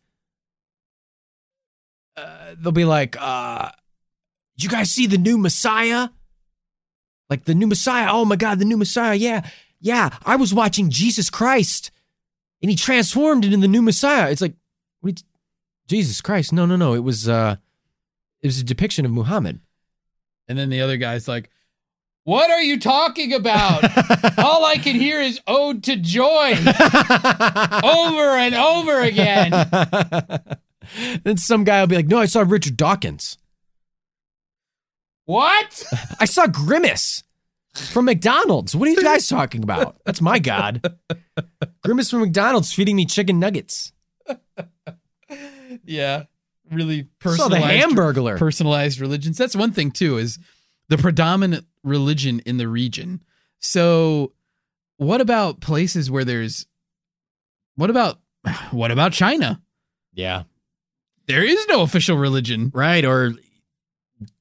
uh, 2.16 2.54
they'll 2.58 2.72
be 2.72 2.86
like, 2.86 3.20
uh, 3.20 3.70
you 4.56 4.70
guys 4.70 4.90
see 4.90 5.06
the 5.06 5.18
new 5.18 5.36
Messiah? 5.36 6.08
Like 7.30 7.44
the 7.44 7.54
new 7.54 7.68
Messiah? 7.68 8.08
Oh 8.10 8.24
my 8.24 8.34
God, 8.34 8.58
the 8.58 8.64
new 8.64 8.76
Messiah! 8.76 9.14
Yeah, 9.14 9.48
yeah. 9.80 10.10
I 10.26 10.34
was 10.34 10.52
watching 10.52 10.90
Jesus 10.90 11.30
Christ, 11.30 11.92
and 12.60 12.68
he 12.68 12.76
transformed 12.76 13.44
into 13.44 13.56
the 13.56 13.68
new 13.68 13.82
Messiah. 13.82 14.30
It's 14.30 14.42
like, 14.42 14.54
what? 15.00 15.22
Jesus 15.86 16.20
Christ? 16.20 16.52
No, 16.52 16.66
no, 16.66 16.76
no. 16.76 16.94
It 16.94 17.04
was, 17.04 17.28
uh, 17.28 17.56
it 18.42 18.46
was 18.48 18.60
a 18.60 18.64
depiction 18.64 19.04
of 19.04 19.12
Muhammad. 19.12 19.60
And 20.48 20.58
then 20.58 20.68
the 20.68 20.80
other 20.80 20.96
guy's 20.96 21.28
like, 21.28 21.50
"What 22.24 22.50
are 22.50 22.60
you 22.60 22.80
talking 22.80 23.32
about? 23.32 23.84
all 24.38 24.64
I 24.64 24.78
can 24.78 24.96
hear 24.96 25.20
is 25.20 25.40
ode 25.46 25.84
to 25.84 25.94
joy 25.94 26.50
over 27.84 28.30
and 28.36 28.56
over 28.56 29.00
again." 29.02 29.50
then 31.22 31.36
some 31.36 31.62
guy 31.62 31.80
will 31.80 31.86
be 31.86 31.94
like, 31.94 32.08
"No, 32.08 32.18
I 32.18 32.26
saw 32.26 32.40
Richard 32.40 32.76
Dawkins. 32.76 33.38
What? 35.26 35.84
I 36.18 36.24
saw 36.24 36.46
Grimace 36.46 37.22
from 37.74 38.06
McDonald's. 38.06 38.74
What 38.74 38.88
are 38.88 38.92
you 38.92 39.02
guys 39.02 39.28
talking 39.28 39.62
about? 39.62 39.96
That's 40.04 40.20
my 40.20 40.38
god. 40.38 40.96
Grimace 41.84 42.10
from 42.10 42.20
McDonald's 42.20 42.72
feeding 42.72 42.96
me 42.96 43.06
chicken 43.06 43.38
nuggets. 43.38 43.92
yeah, 45.84 46.24
really 46.70 47.04
personalized. 47.20 47.38
Saw 47.40 47.48
the 47.48 47.56
personalized 47.62 47.96
Hamburglar. 47.96 48.38
personalized 48.38 49.00
religions. 49.00 49.38
That's 49.38 49.56
one 49.56 49.72
thing 49.72 49.90
too 49.90 50.18
is 50.18 50.38
the 50.88 50.98
predominant 50.98 51.66
religion 51.84 52.40
in 52.46 52.56
the 52.56 52.68
region. 52.68 53.22
So 53.60 54.32
what 54.96 55.20
about 55.20 55.60
places 55.60 56.10
where 56.10 56.24
there's 56.24 56.66
what 57.76 57.90
about 57.90 58.18
what 58.70 58.90
about 58.90 59.12
China? 59.12 59.60
yeah, 60.12 60.42
There 61.26 61.44
is 61.44 61.64
no 61.68 61.82
official 61.82 62.16
religion. 62.16 62.70
right. 62.74 63.04
Or 63.04 63.32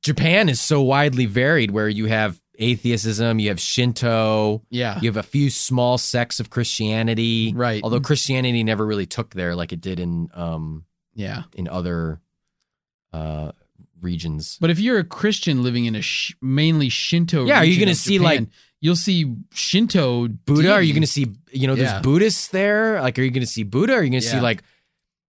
Japan 0.03 0.49
is 0.49 0.59
so 0.59 0.81
widely 0.81 1.25
varied, 1.25 1.71
where 1.71 1.87
you 1.89 2.05
have 2.07 2.41
atheism, 2.57 3.39
you 3.39 3.47
have 3.49 3.59
Shinto, 3.59 4.61
Yeah. 4.69 4.99
you 5.01 5.07
have 5.09 5.15
a 5.17 5.23
few 5.23 5.49
small 5.49 5.97
sects 5.97 6.39
of 6.41 6.49
Christianity. 6.49 7.53
Right. 7.55 7.81
Although 7.83 8.01
Christianity 8.01 8.63
never 8.63 8.85
really 8.85 9.05
took 9.05 9.33
there 9.33 9.55
like 9.55 9.71
it 9.71 9.79
did 9.81 9.99
in 9.99 10.29
um 10.33 10.83
Yeah. 11.15 11.43
in 11.55 11.67
other 11.69 12.19
uh 13.13 13.51
regions. 14.01 14.57
But 14.61 14.69
if 14.69 14.79
you're 14.79 14.99
a 14.99 15.03
Christian 15.03 15.63
living 15.63 15.85
in 15.85 15.95
a 15.95 16.01
sh- 16.01 16.33
mainly 16.41 16.89
Shinto 16.89 17.45
Yeah, 17.45 17.57
are 17.59 17.65
you 17.65 17.79
gonna 17.79 17.95
see, 17.95 18.17
Japan, 18.17 18.39
like- 18.43 18.49
you'll 18.81 18.95
see 18.95 19.33
Shinto 19.53 20.27
Buddha? 20.27 20.71
Are 20.73 20.81
you 20.81 20.93
going 20.93 21.01
to 21.01 21.07
see, 21.07 21.27
you 21.51 21.67
know, 21.67 21.75
there's 21.75 21.89
Yeah. 21.91 21.99
Buddhists 22.01 22.47
there? 22.47 23.01
Like, 23.01 23.19
are 23.19 23.23
you 23.23 23.29
going 23.31 23.41
to 23.45 23.47
see 23.51 23.63
Buddha? 23.63 23.91
Are 23.93 24.01
you 24.03 24.09
going 24.09 24.21
to 24.21 24.25
see, 24.27 24.39
like, 24.39 24.63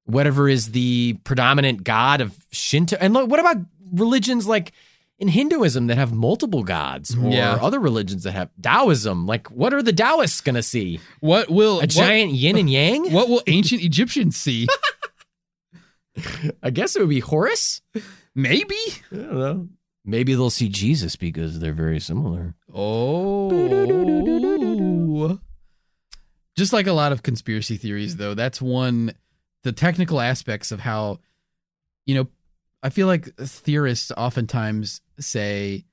whatever 0.05 0.49
is 0.49 0.71
the 0.71 1.15
predominant 1.25 1.83
god 1.83 2.21
of 2.21 2.33
Shinto? 2.53 2.97
And 3.01 3.13
look, 3.13 3.29
what 3.29 3.41
about 3.41 3.57
religions 3.93 4.47
like 4.47 4.73
in 5.19 5.29
Hinduism 5.29 5.87
that 5.89 5.97
have 5.99 6.13
multiple 6.13 6.63
gods 6.63 7.15
or 7.17 7.31
Yeah. 7.31 7.59
other 7.61 7.79
religions 7.79 8.23
that 8.25 8.33
have 8.33 8.51
Taoism? 8.63 9.27
Like, 9.27 9.51
what 9.51 9.75
are 9.75 9.83
the 9.83 9.93
Taoists 9.93 10.41
going 10.41 10.55
to 10.55 10.63
see? 10.63 10.99
what 11.21 11.51
will 11.51 11.79
A 11.79 11.81
what- 11.83 11.91
giant 11.91 12.33
yin 12.33 12.57
and 12.57 12.71
yang? 12.71 13.13
what 13.13 13.29
will 13.29 13.43
ancient 13.47 13.83
Egyptians 13.83 14.37
see? 14.37 14.67
I 16.63 16.71
guess 16.71 16.97
it 16.97 17.01
would 17.01 17.09
be 17.09 17.21
Horus. 17.21 17.81
Maybe. 18.35 18.77
I 19.13 19.17
don't 19.17 19.35
know. 19.39 19.69
Maybe 20.05 20.33
they'll 20.35 20.51
see 20.51 20.69
Jesus 20.69 21.15
because 21.17 21.61
they're 21.61 21.73
very 21.73 22.01
similar. 22.01 22.55
Oh. 22.75 23.51
Just 26.57 26.73
like 26.73 26.87
a 26.87 26.93
lot 26.93 27.13
of 27.13 27.23
conspiracy 27.23 27.77
theories, 27.77 28.17
though, 28.17 28.35
that's 28.35 28.61
one, 28.61 29.13
the 29.63 29.73
technical 29.73 30.21
aspects 30.21 30.73
of 30.73 30.81
how, 30.81 31.21
you 32.07 32.15
know, 32.15 32.27
I 32.83 32.89
feel 32.89 33.07
like 33.07 33.35
theorists 33.37 34.11
oftentimes 34.17 35.01
say, 35.19 35.85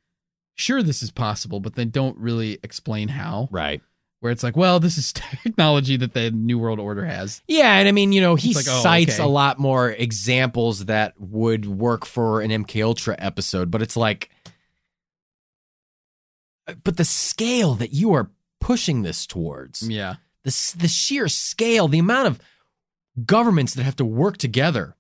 sure, 0.55 0.81
this 0.81 1.03
is 1.03 1.11
possible, 1.11 1.59
but 1.59 1.75
they 1.75 1.85
don't 1.85 2.17
really 2.17 2.59
explain 2.63 3.09
how. 3.09 3.49
Right. 3.51 3.81
Where 4.19 4.31
it's 4.31 4.41
like, 4.41 4.57
well, 4.57 4.79
this 4.79 4.97
is 4.97 5.13
technology 5.43 5.97
that 5.97 6.13
the 6.13 6.31
New 6.31 6.57
World 6.57 6.79
Order 6.79 7.05
has. 7.05 7.41
Yeah, 7.47 7.77
and 7.77 7.87
I 7.87 7.91
mean, 7.91 8.11
you 8.11 8.21
know, 8.21 8.35
he 8.35 8.53
like, 8.53 8.65
oh, 8.67 8.81
cites 8.81 9.15
okay. 9.15 9.23
a 9.23 9.27
lot 9.27 9.59
more 9.59 9.91
examples 9.91 10.85
that 10.85 11.13
would 11.19 11.65
work 11.65 12.05
for 12.05 12.41
an 12.41 12.49
MK 12.49 12.83
Ultra 12.83 13.15
episode, 13.19 13.69
but 13.69 13.81
it's 13.81 13.95
like 13.97 14.29
but 16.83 16.97
the 16.97 17.05
scale 17.05 17.75
that 17.75 17.93
you 17.93 18.13
are 18.13 18.29
pushing 18.59 19.01
this 19.01 19.25
towards, 19.25 19.87
Yeah. 19.87 20.15
the 20.43 20.73
the 20.77 20.87
sheer 20.87 21.27
scale, 21.27 21.87
the 21.87 21.99
amount 21.99 22.27
of 22.27 22.39
governments 23.25 23.73
that 23.75 23.83
have 23.83 23.95
to 23.97 24.05
work 24.05 24.37
together. 24.37 24.95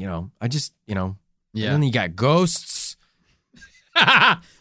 You 0.00 0.06
know, 0.06 0.30
I 0.40 0.48
just, 0.48 0.72
you 0.86 0.94
know, 0.94 1.16
Yeah. 1.52 1.66
and 1.66 1.74
then 1.74 1.82
you 1.82 1.92
got 1.92 2.16
ghosts. 2.16 2.96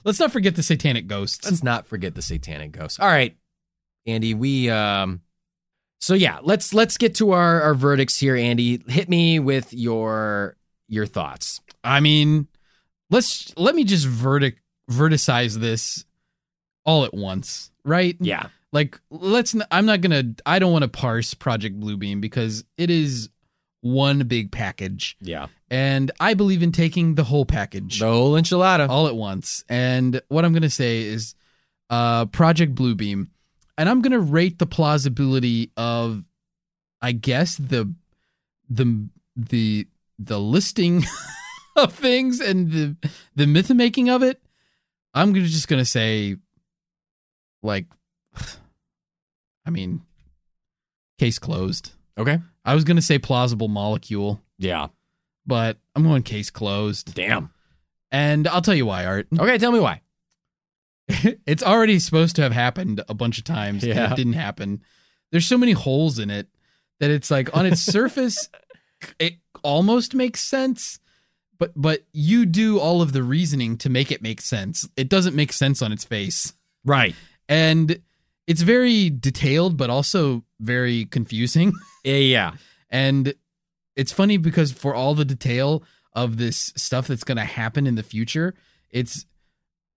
Let's 0.04 0.20
not 0.20 0.32
forget 0.32 0.56
the 0.56 0.64
satanic 0.64 1.08
ghosts. 1.08 1.46
Let's 1.50 1.64
not 1.64 1.88
forget 1.88 2.16
the 2.16 2.22
satanic 2.22 2.72
ghosts. 2.74 3.00
All 3.00 3.08
right, 3.08 3.38
Andy, 4.06 4.34
we 4.34 4.70
um 4.70 5.22
so 6.00 6.14
yeah, 6.14 6.40
let's 6.42 6.74
let's 6.74 6.98
get 6.98 7.16
to 7.16 7.32
our 7.32 7.62
our 7.62 7.74
verdicts 7.74 8.18
here, 8.20 8.36
Andy. 8.36 8.82
Hit 8.88 9.08
me 9.10 9.40
with 9.40 9.74
your 9.74 10.58
your 10.88 11.06
thoughts. 11.06 11.62
I 11.84 12.00
mean, 12.00 12.48
let's 13.10 13.54
let 13.58 13.76
me 13.76 13.84
just 13.84 14.08
vertic 14.08 14.56
verticize 14.92 15.56
this 15.56 16.04
all 16.86 17.06
at 17.06 17.14
once, 17.14 17.72
right? 17.86 18.18
Yeah. 18.20 18.48
Like 18.72 19.00
let's 19.10 19.56
I'm 19.72 19.86
not 19.86 20.02
going 20.02 20.36
to 20.36 20.44
I 20.46 20.60
don't 20.60 20.72
want 20.72 20.84
to 20.84 20.90
parse 20.90 21.34
Project 21.34 21.80
Bluebeam 21.80 22.20
because 22.22 22.64
it 22.78 22.90
is 22.90 23.30
one 23.82 24.20
big 24.28 24.52
package 24.52 25.16
Yeah. 25.22 25.48
and 25.70 26.12
I 26.20 26.34
believe 26.34 26.62
in 26.64 26.72
taking 26.72 27.16
the 27.16 27.24
whole 27.24 27.46
package 27.46 28.00
The 28.00 28.08
whole 28.12 28.34
enchilada. 28.34 28.90
all 28.90 29.08
at 29.08 29.16
once. 29.16 29.64
And 29.70 30.22
what 30.28 30.44
I'm 30.46 30.52
going 30.52 30.64
to 30.64 30.70
say 30.70 31.04
is 31.04 31.34
uh 31.90 32.26
Project 32.26 32.76
Bluebeam 32.76 33.28
and 33.78 33.88
I'm 33.90 34.02
going 34.02 34.12
to 34.12 34.20
rate 34.20 34.60
the 34.60 34.66
plausibility 34.66 35.72
of 35.78 36.24
I 37.02 37.14
guess 37.14 37.56
the 37.56 37.94
the 38.70 39.08
the 39.38 39.88
the 40.20 40.40
listing 40.40 41.06
of 41.78 41.94
things 41.94 42.42
and 42.42 42.72
the 42.72 42.96
the 43.36 43.48
myth 43.48 43.74
making 43.74 44.10
of 44.10 44.22
it. 44.24 44.42
I'm 45.14 45.32
gonna 45.32 45.48
just 45.48 45.70
gonna 45.70 45.86
say 45.86 46.36
like 47.64 47.86
I 49.66 49.70
mean 49.70 50.02
case 51.18 51.40
closed. 51.40 51.92
Okay. 52.18 52.40
I 52.66 52.76
was 52.76 52.84
gonna 52.84 53.02
say 53.02 53.18
plausible 53.20 53.68
molecule, 53.68 54.42
Yeah. 54.58 54.88
but 55.46 55.78
I'm 55.96 56.04
going 56.04 56.24
case 56.24 56.50
closed. 56.52 57.14
Damn. 57.16 57.52
And 58.12 58.48
I'll 58.48 58.62
tell 58.62 58.76
you 58.76 58.86
why, 58.86 59.06
Art. 59.06 59.28
Okay, 59.40 59.58
tell 59.58 59.72
me 59.72 59.80
why. 59.80 60.02
it's 61.46 61.64
already 61.64 61.98
supposed 62.00 62.36
to 62.36 62.44
have 62.44 62.52
happened 62.52 63.02
a 63.10 63.14
bunch 63.14 63.38
of 63.40 63.44
times 63.44 63.84
and 63.84 63.94
Yeah. 63.94 64.12
it 64.14 64.16
didn't 64.16 64.34
happen. 64.34 64.82
There's 65.32 65.48
so 65.48 65.58
many 65.58 65.72
holes 65.72 66.20
in 66.20 66.30
it 66.30 66.48
that 67.00 67.10
it's 67.10 67.32
like 67.32 67.56
on 67.56 67.66
its 67.66 67.82
surface 67.98 68.50
it 69.18 69.36
almost 69.64 70.14
makes 70.14 70.42
sense, 70.42 71.00
but 71.58 71.72
but 71.76 72.04
you 72.14 72.46
do 72.46 72.80
all 72.80 73.02
of 73.02 73.14
the 73.14 73.24
reasoning 73.24 73.78
to 73.78 73.90
make 73.90 74.12
it 74.12 74.22
make 74.22 74.42
sense. 74.42 74.88
It 74.98 75.10
doesn't 75.10 75.36
make 75.36 75.54
sense 75.54 75.82
on 75.82 75.92
its 75.92 76.04
face. 76.04 76.54
Right. 76.86 77.16
And 77.48 78.02
it's 78.50 78.62
very 78.64 79.10
detailed 79.10 79.78
but 79.78 79.90
also 79.90 80.44
very 80.60 81.06
confusing. 81.06 81.72
Yeah, 82.06 82.16
yeah. 82.16 82.52
And 82.90 83.34
it's 83.98 84.14
funny 84.14 84.38
because 84.38 84.72
for 84.72 84.96
all 84.96 85.14
the 85.16 85.26
detail 85.26 85.84
of 86.14 86.38
this 86.38 86.72
stuff 86.78 87.08
that's 87.08 87.26
going 87.26 87.38
to 87.38 87.44
happen 87.44 87.86
in 87.88 87.96
the 87.96 88.04
future, 88.04 88.56
it's 88.90 89.26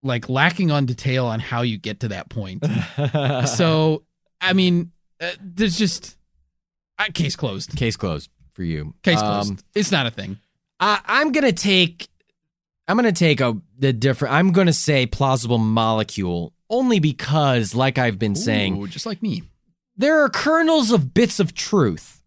like 0.03 0.29
lacking 0.29 0.73
on 0.73 0.85
detail 0.85 1.27
on 1.27 1.39
how 1.39 1.63
you 1.63 1.79
get 1.79 2.01
to 2.01 2.09
that 2.09 2.29
point. 2.29 2.65
so, 3.49 4.03
I 4.41 4.53
mean, 4.53 4.91
uh, 5.21 5.31
there's 5.41 5.79
just 5.79 6.17
uh, 6.99 7.05
case 7.15 7.37
closed. 7.37 7.77
Case 7.77 7.97
closed 7.97 8.29
for 8.51 8.65
you. 8.65 8.95
Case 9.05 9.21
Um, 9.21 9.45
closed. 9.47 9.65
it's 9.77 9.93
not 9.93 10.07
a 10.07 10.11
thing. 10.11 10.39
I, 10.81 11.01
I'm 11.07 11.31
gonna 11.31 11.53
take. 11.53 12.09
I'm 12.89 12.97
going 12.97 13.15
to 13.15 13.19
take 13.19 13.41
a 13.41 13.57
the 13.79 13.93
different. 13.93 14.35
I'm 14.35 14.51
going 14.51 14.67
to 14.67 14.73
say 14.73 15.07
plausible 15.07 15.59
molecule 15.59 16.53
only 16.73 16.99
because, 16.99 17.75
like 17.75 17.99
I've 17.99 18.19
been 18.19 18.35
saying, 18.35 18.85
just 18.87 19.07
like 19.07 19.23
me. 19.23 19.45
there 19.97 20.25
are 20.25 20.29
kernels 20.29 20.91
of 20.91 21.15
bits 21.15 21.39
of 21.39 21.55
truth 21.55 22.21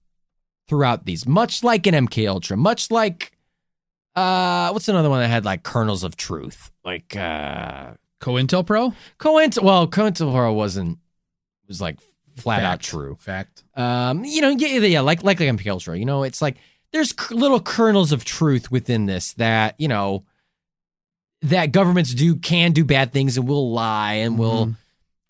throughout 0.69 1.05
these, 1.05 1.27
much 1.27 1.63
like 1.63 1.85
an 1.87 2.07
MK 2.07 2.29
Ultra, 2.29 2.55
much 2.55 2.89
like 2.91 3.33
uh, 4.15 4.69
what's 4.69 4.87
another 4.87 5.09
one 5.09 5.19
that 5.19 5.27
had 5.27 5.43
like 5.43 5.63
kernels 5.63 6.03
of 6.03 6.15
truth, 6.15 6.71
like 6.85 7.15
uh, 7.17 7.93
COINTELPRO? 8.21 8.93
Coint. 9.17 9.61
Well, 9.61 9.87
COINTELPRO 9.87 10.55
wasn't 10.55 10.99
was 11.67 11.81
like 11.81 11.99
flat 12.37 12.63
out 12.63 12.79
true. 12.79 13.17
Fact. 13.19 13.63
Um, 13.75 14.23
you 14.23 14.41
know, 14.41 14.49
yeah, 14.51 14.79
yeah, 14.79 15.01
like 15.01 15.23
like 15.23 15.39
like 15.39 15.49
MK 15.49 15.67
Ultra. 15.69 15.97
You 15.97 16.05
know, 16.05 16.23
it's 16.23 16.41
like 16.41 16.55
there's 16.93 17.11
k- 17.11 17.35
little 17.35 17.59
kernels 17.59 18.11
of 18.13 18.23
truth 18.23 18.71
within 18.71 19.05
this 19.05 19.33
that 19.33 19.75
you 19.77 19.87
know 19.87 20.23
that 21.49 21.71
governments 21.71 22.13
do 22.13 22.35
can 22.35 22.71
do 22.71 22.83
bad 22.85 23.11
things 23.13 23.37
and 23.37 23.47
will 23.47 23.71
lie 23.71 24.13
and 24.13 24.37
will 24.37 24.67
Mhm. 24.67 24.75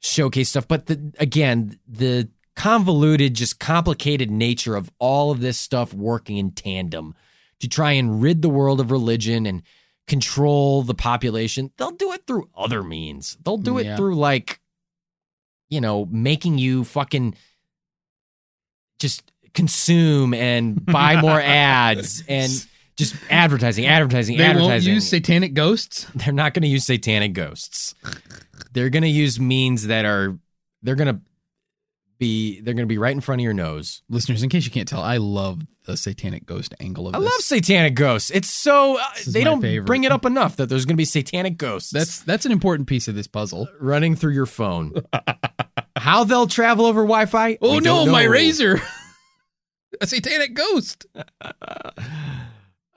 showcase 0.01 0.49
stuff. 0.49 0.67
But 0.67 0.85
the, 0.87 1.13
again, 1.19 1.79
the 1.87 2.29
convoluted, 2.55 3.33
just 3.33 3.59
complicated 3.59 4.31
nature 4.31 4.75
of 4.75 4.89
all 4.99 5.31
of 5.31 5.41
this 5.41 5.57
stuff 5.59 5.93
working 5.93 6.37
in 6.37 6.51
tandem 6.51 7.15
to 7.59 7.67
try 7.67 7.91
and 7.93 8.21
rid 8.21 8.41
the 8.41 8.49
world 8.49 8.79
of 8.79 8.91
religion 8.91 9.45
and 9.45 9.61
control 10.07 10.83
the 10.83 10.93
population, 10.93 11.71
they'll 11.77 11.91
do 11.91 12.11
it 12.13 12.25
through 12.27 12.47
other 12.55 12.83
means. 12.83 13.37
They'll 13.43 13.57
do 13.57 13.77
it 13.77 13.85
Yeah. 13.85 13.95
through 13.97 14.15
like, 14.15 14.59
you 15.69 15.81
know, 15.81 16.05
making 16.05 16.57
you 16.59 16.83
fucking 16.83 17.35
just 18.99 19.23
consume 19.53 20.33
and 20.33 20.85
buy 20.85 21.19
more 21.21 21.41
ads 21.43 22.23
and 22.27 22.51
just 22.97 23.15
advertising, 23.29 23.85
advertising, 23.85 24.37
They 24.37 24.43
advertising. 24.45 24.71
won't 24.71 24.83
use 25.03 25.09
satanic 25.09 25.53
ghosts? 25.53 26.07
They're 26.15 26.33
not 26.33 26.53
going 26.53 26.63
to 26.63 26.67
use 26.69 26.85
satanic 26.85 27.33
ghosts. 27.33 27.93
They're 28.73 28.89
going 28.89 29.03
to 29.03 29.09
use 29.09 29.39
means 29.39 29.87
that 29.87 30.05
are 30.05 30.37
they're 30.81 30.95
going 30.95 31.13
to 31.13 31.19
be 32.17 32.61
they're 32.61 32.73
going 32.73 32.87
to 32.87 32.91
be 32.91 32.97
right 32.97 33.11
in 33.13 33.19
front 33.21 33.41
of 33.41 33.43
your 33.43 33.53
nose. 33.53 34.01
Listeners, 34.09 34.41
in 34.43 34.49
case 34.49 34.63
you 34.65 34.71
can't 34.71 34.87
tell, 34.87 35.01
I 35.01 35.17
love 35.17 35.61
the 35.83 35.97
satanic 35.97 36.45
ghost 36.45 36.73
angle 36.79 37.07
of 37.09 37.15
I 37.15 37.19
this. 37.19 37.25
love 37.29 37.41
satanic 37.41 37.93
ghosts. 37.95 38.31
It's 38.31 38.49
so 38.49 38.97
uh, 38.97 39.03
they 39.27 39.43
don't 39.43 39.61
favorite. 39.61 39.85
bring 39.85 40.05
it 40.05 40.11
up 40.13 40.25
enough 40.25 40.55
that 40.55 40.69
there's 40.69 40.85
going 40.85 40.95
to 40.95 40.97
be 40.97 41.05
satanic 41.05 41.57
ghosts. 41.57 41.89
That's 41.91 42.21
that's 42.21 42.45
an 42.45 42.51
important 42.53 42.87
piece 42.87 43.07
of 43.09 43.15
this 43.15 43.27
puzzle. 43.27 43.67
running 43.79 44.15
through 44.15 44.31
your 44.33 44.45
phone. 44.45 44.93
How 45.97 46.23
they'll 46.23 46.47
travel 46.47 46.85
over 46.85 47.01
Wi-Fi? 47.01 47.57
Oh 47.61 47.79
no, 47.79 48.05
my 48.05 48.23
razor. 48.23 48.81
a 50.01 50.07
satanic 50.07 50.53
ghost. 50.53 51.05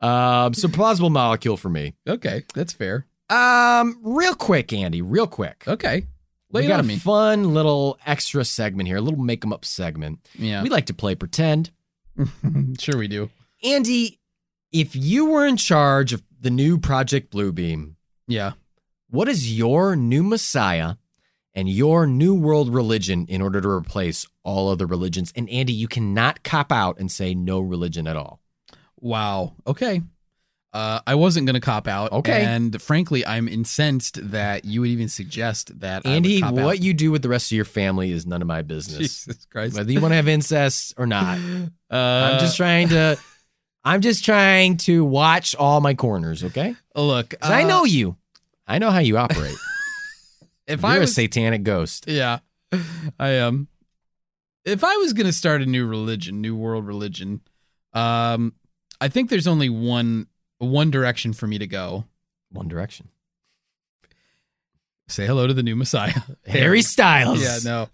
Um, 0.01 0.55
so 0.55 0.69
plausible 0.69 1.11
molecule 1.11 1.57
for 1.57 1.69
me. 1.69 1.95
Okay, 2.09 2.45
that's 2.55 2.73
fair. 2.73 3.07
Um, 3.31 3.99
real 4.03 4.35
quick, 4.35 4.73
Andy. 4.73 5.03
Real 5.03 5.27
quick. 5.27 5.65
Okay. 5.67 6.07
Lay 6.51 6.63
we 6.63 6.67
got 6.69 6.81
a 6.81 6.83
me. 6.83 6.97
fun 6.97 7.53
little 7.53 7.99
extra 8.07 8.43
segment 8.45 8.87
here, 8.87 8.97
a 8.97 9.01
little 9.03 9.19
make 9.21 9.45
'em 9.45 9.53
up 9.53 9.65
segment. 9.67 10.27
Yeah. 10.35 10.63
We 10.63 10.71
like 10.71 10.87
to 10.87 10.95
play 10.95 11.15
pretend. 11.15 11.71
sure 12.81 12.97
we 12.97 13.07
do. 13.09 13.29
Andy, 13.63 14.19
if 14.73 14.97
you 14.97 15.27
were 15.27 15.47
in 15.47 15.57
charge 15.57 16.13
of 16.13 16.23
the 16.41 16.51
new 16.51 16.79
Project 16.79 17.33
Bluebeam, 17.33 17.97
Yeah. 18.27 18.53
what 19.11 19.29
is 19.29 19.57
your 19.59 19.95
new 19.97 20.23
messiah 20.23 20.95
and 21.55 21.69
your 21.69 22.07
new 22.07 22.35
world 22.35 22.73
religion 22.73 23.27
in 23.29 23.43
order 23.43 23.61
to 23.61 23.69
replace 23.69 24.27
all 24.43 24.69
other 24.71 24.87
religions? 24.87 25.33
And 25.37 25.51
Andy, 25.51 25.73
you 25.75 25.89
cannot 25.89 26.45
cop 26.45 26.73
out 26.73 26.99
and 26.99 27.11
say 27.13 27.35
no 27.35 27.61
religion 27.61 28.07
at 28.07 28.17
all. 28.17 28.38
Wow. 29.01 29.55
Okay. 29.67 30.03
Uh, 30.73 31.01
I 31.07 31.15
wasn't 31.15 31.47
going 31.47 31.55
to 31.55 31.61
cop 31.61 31.89
out. 31.89 32.13
Okay. 32.13 32.45
And 32.45 32.81
frankly, 32.81 33.25
I'm 33.25 33.49
incensed 33.49 34.31
that 34.31 34.67
you 34.67 34.83
would 34.83 34.91
even 34.91 35.09
suggest 35.09 35.81
that. 35.81 36.05
Andy, 36.05 36.41
what 36.43 36.59
out. 36.59 36.81
you 36.81 36.93
do 36.93 37.11
with 37.11 37.23
the 37.23 37.29
rest 37.31 37.51
of 37.51 37.57
your 37.57 37.65
family 37.65 38.13
is 38.13 38.27
none 38.27 38.43
of 38.43 38.49
my 38.49 38.61
business. 38.63 39.25
Jesus 39.25 39.47
Christ. 39.47 39.75
Whether 39.77 39.93
you 39.93 40.01
want 40.01 40.13
to 40.13 40.17
have 40.17 40.29
incest 40.29 40.95
or 40.99 41.07
not. 41.07 41.39
Uh, 41.91 41.95
I'm 42.33 42.39
just 42.41 42.57
trying 42.57 42.89
to 42.91 43.19
I'm 43.85 44.03
just 44.03 44.25
trying 44.25 44.77
to 44.79 45.05
watch 45.05 45.55
all 45.55 45.81
my 45.81 45.95
corners, 45.95 46.45
okay? 46.45 46.75
look. 46.95 47.31
'Cause 47.31 47.51
I 47.51 47.65
uh, 47.65 47.69
know 47.69 47.85
you. 47.85 48.17
I 48.67 48.79
know 48.79 48.91
how 48.91 48.99
you 48.99 49.17
operate. 49.17 49.57
if 50.67 50.83
You're 50.83 50.91
I 50.91 50.97
a 50.97 51.01
was 51.01 51.15
satanic 51.15 51.63
ghost. 51.63 52.05
Yeah, 52.07 52.41
I 53.19 53.31
am. 53.31 53.69
If 54.67 54.85
I 54.85 54.97
was 54.99 55.15
going 55.15 55.27
to 55.27 55.33
start 55.33 55.63
a 55.63 55.67
new 55.67 55.87
religion, 55.87 56.43
new 56.43 56.55
world 56.55 56.87
religion, 56.87 57.41
um, 57.95 58.53
I 59.01 59.09
think 59.09 59.31
there's 59.31 59.47
only 59.47 59.69
one 59.69 60.27
one 60.59 60.91
direction 60.91 61.33
for 61.33 61.47
me 61.47 61.59
to 61.59 61.67
go. 61.67 62.05
One 62.51 62.69
Direction. 62.69 63.09
Say 65.07 65.27
hello 65.27 65.47
to 65.47 65.55
the 65.55 65.63
new 65.63 65.77
Messiah, 65.77 66.21
Harry 66.47 66.83
Styles. 66.83 67.43
Yeah, 67.43 67.59
no, 67.65 67.89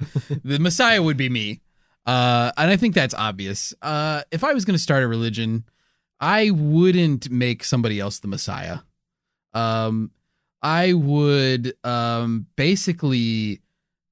the 0.44 0.58
Messiah 0.58 1.02
would 1.02 1.16
be 1.16 1.28
me, 1.28 1.60
uh, 2.06 2.50
and 2.56 2.70
I 2.70 2.76
think 2.76 2.94
that's 2.94 3.14
obvious. 3.14 3.72
Uh, 3.82 4.22
if 4.32 4.42
I 4.42 4.52
was 4.52 4.64
going 4.64 4.76
to 4.76 4.82
start 4.82 5.04
a 5.04 5.08
religion, 5.08 5.64
I 6.20 6.50
wouldn't 6.50 7.30
make 7.30 7.62
somebody 7.62 8.00
else 8.00 8.18
the 8.18 8.28
Messiah. 8.28 8.78
Um, 9.52 10.10
I 10.60 10.92
would 10.92 11.74
um, 11.84 12.46
basically 12.56 13.60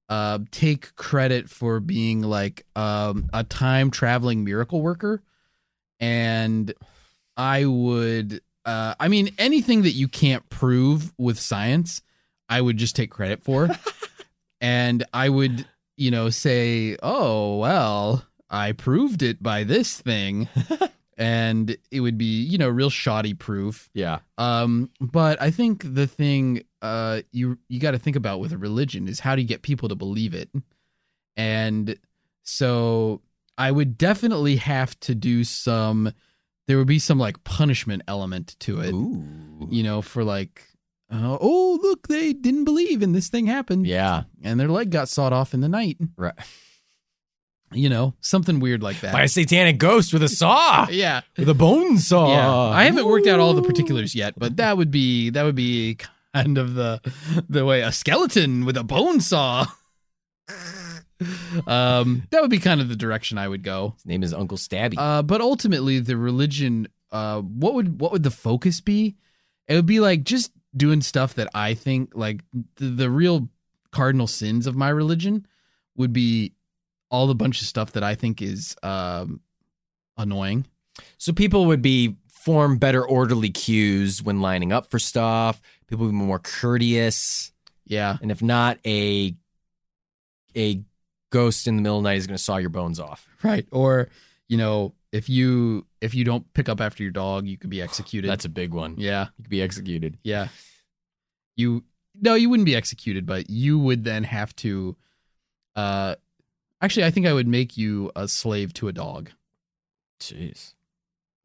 uh, 0.08 0.40
take 0.50 0.94
credit 0.94 1.48
for 1.48 1.80
being 1.80 2.20
like 2.22 2.66
um, 2.76 3.30
a 3.32 3.42
time 3.42 3.90
traveling 3.90 4.44
miracle 4.44 4.80
worker, 4.80 5.22
and 6.02 6.74
I 7.36 7.64
would. 7.64 8.42
Uh, 8.64 8.94
I 9.00 9.08
mean, 9.08 9.30
anything 9.38 9.82
that 9.82 9.92
you 9.92 10.06
can't 10.08 10.48
prove 10.50 11.12
with 11.16 11.38
science, 11.38 12.02
I 12.48 12.60
would 12.60 12.76
just 12.76 12.94
take 12.94 13.10
credit 13.10 13.42
for, 13.42 13.70
and 14.60 15.04
I 15.14 15.28
would, 15.30 15.66
you 15.96 16.10
know, 16.10 16.28
say, 16.28 16.96
"Oh 17.02 17.56
well, 17.56 18.26
I 18.50 18.72
proved 18.72 19.22
it 19.22 19.42
by 19.42 19.64
this 19.64 19.98
thing," 20.00 20.48
and 21.16 21.76
it 21.90 22.00
would 22.00 22.18
be, 22.18 22.42
you 22.42 22.58
know, 22.58 22.68
real 22.68 22.90
shoddy 22.90 23.34
proof. 23.34 23.88
Yeah. 23.94 24.18
Um, 24.38 24.90
but 25.00 25.40
I 25.40 25.50
think 25.50 25.94
the 25.94 26.06
thing 26.06 26.64
uh 26.82 27.22
you 27.30 27.58
you 27.68 27.78
got 27.78 27.92
to 27.92 27.98
think 27.98 28.16
about 28.16 28.40
with 28.40 28.52
a 28.52 28.58
religion 28.58 29.06
is 29.06 29.20
how 29.20 29.36
do 29.36 29.42
you 29.42 29.48
get 29.48 29.62
people 29.62 29.88
to 29.88 29.94
believe 29.94 30.34
it? 30.34 30.50
And 31.36 31.96
so 32.42 33.22
I 33.62 33.70
would 33.70 33.96
definitely 33.96 34.56
have 34.56 34.98
to 35.00 35.14
do 35.14 35.44
some 35.44 36.12
there 36.66 36.78
would 36.78 36.88
be 36.88 36.98
some 36.98 37.16
like 37.16 37.44
punishment 37.44 38.02
element 38.08 38.56
to 38.60 38.80
it. 38.80 38.92
Ooh. 38.92 39.68
You 39.70 39.84
know, 39.84 40.02
for 40.02 40.24
like 40.24 40.64
uh, 41.12 41.38
oh, 41.40 41.78
look, 41.80 42.08
they 42.08 42.32
didn't 42.32 42.64
believe 42.64 43.02
and 43.02 43.14
this 43.14 43.28
thing 43.28 43.46
happened. 43.46 43.86
Yeah. 43.86 44.24
And 44.42 44.58
their 44.58 44.66
leg 44.66 44.90
got 44.90 45.08
sawed 45.08 45.32
off 45.32 45.54
in 45.54 45.60
the 45.60 45.68
night. 45.68 45.96
Right. 46.16 46.34
You 47.70 47.88
know, 47.88 48.14
something 48.20 48.58
weird 48.58 48.82
like 48.82 49.00
that. 49.02 49.12
By 49.12 49.22
a 49.22 49.28
satanic 49.28 49.78
ghost 49.78 50.12
with 50.12 50.24
a 50.24 50.28
saw. 50.28 50.88
yeah. 50.90 51.20
With 51.38 51.48
a 51.48 51.54
bone 51.54 51.98
saw. 51.98 52.32
Yeah, 52.32 52.76
I 52.76 52.82
haven't 52.82 53.06
worked 53.06 53.28
out 53.28 53.38
all 53.38 53.54
the 53.54 53.62
particulars 53.62 54.12
yet, 54.12 54.34
but 54.36 54.56
that 54.56 54.76
would 54.76 54.90
be 54.90 55.30
that 55.30 55.44
would 55.44 55.54
be 55.54 55.98
kind 56.34 56.58
of 56.58 56.74
the 56.74 57.00
the 57.48 57.64
way 57.64 57.82
a 57.82 57.92
skeleton 57.92 58.64
with 58.64 58.76
a 58.76 58.82
bone 58.82 59.20
saw. 59.20 59.66
um, 61.66 62.22
that 62.30 62.42
would 62.42 62.50
be 62.50 62.58
kind 62.58 62.80
of 62.80 62.88
the 62.88 62.96
direction 62.96 63.38
I 63.38 63.48
would 63.48 63.62
go. 63.62 63.94
His 63.96 64.06
name 64.06 64.22
is 64.22 64.32
Uncle 64.34 64.58
Stabby. 64.58 64.94
Uh, 64.96 65.22
but 65.22 65.40
ultimately, 65.40 65.98
the 65.98 66.16
religion, 66.16 66.88
uh, 67.10 67.40
what 67.40 67.74
would 67.74 68.00
what 68.00 68.12
would 68.12 68.22
the 68.22 68.30
focus 68.30 68.80
be? 68.80 69.16
It 69.68 69.74
would 69.74 69.86
be 69.86 70.00
like 70.00 70.24
just 70.24 70.52
doing 70.76 71.00
stuff 71.02 71.34
that 71.34 71.48
I 71.54 71.74
think 71.74 72.12
like 72.14 72.40
the, 72.76 72.86
the 72.86 73.10
real 73.10 73.48
cardinal 73.90 74.26
sins 74.26 74.66
of 74.66 74.74
my 74.74 74.88
religion 74.88 75.46
would 75.96 76.12
be 76.12 76.54
all 77.10 77.26
the 77.26 77.34
bunch 77.34 77.60
of 77.60 77.68
stuff 77.68 77.92
that 77.92 78.02
I 78.02 78.14
think 78.14 78.40
is 78.40 78.74
um 78.82 79.40
annoying. 80.16 80.66
so 81.18 81.32
people 81.32 81.66
would 81.66 81.82
be 81.82 82.16
form 82.28 82.76
better 82.76 83.06
orderly 83.06 83.50
queues 83.50 84.22
when 84.22 84.40
lining 84.40 84.72
up 84.72 84.90
for 84.90 84.98
stuff. 84.98 85.60
People 85.86 86.06
would 86.06 86.12
be 86.12 86.16
more 86.16 86.38
courteous. 86.40 87.52
Yeah. 87.86 88.16
And 88.20 88.30
if 88.30 88.42
not, 88.42 88.78
a 88.86 89.34
a 90.56 90.82
ghost 91.32 91.66
in 91.66 91.74
the 91.76 91.82
middle 91.82 91.98
of 91.98 92.04
the 92.04 92.08
night 92.10 92.18
is 92.18 92.26
going 92.28 92.36
to 92.36 92.42
saw 92.42 92.58
your 92.58 92.70
bones 92.70 93.00
off. 93.00 93.26
right 93.42 93.66
or 93.72 94.08
you 94.48 94.56
know 94.56 94.94
if 95.10 95.28
you 95.28 95.84
if 96.00 96.14
you 96.14 96.24
don't 96.24 96.44
pick 96.54 96.68
up 96.68 96.80
after 96.80 97.02
your 97.02 97.12
dog 97.12 97.46
you 97.46 97.56
could 97.58 97.70
be 97.70 97.82
executed 97.82 98.28
That's 98.30 98.44
a 98.44 98.48
big 98.50 98.72
one. 98.72 98.94
yeah 98.98 99.28
You 99.38 99.44
could 99.44 99.50
be 99.50 99.62
executed. 99.62 100.18
yeah 100.22 100.48
you 101.56 101.84
no 102.20 102.34
you 102.34 102.48
wouldn't 102.50 102.66
be 102.66 102.76
executed 102.76 103.26
but 103.26 103.50
you 103.50 103.78
would 103.78 104.04
then 104.04 104.24
have 104.24 104.54
to 104.56 104.96
uh 105.76 106.14
actually 106.80 107.04
i 107.04 107.10
think 107.10 107.26
i 107.26 107.32
would 107.32 107.48
make 107.48 107.76
you 107.76 108.10
a 108.16 108.28
slave 108.28 108.72
to 108.74 108.88
a 108.88 108.92
dog 108.92 109.30
Jeez. 110.20 110.74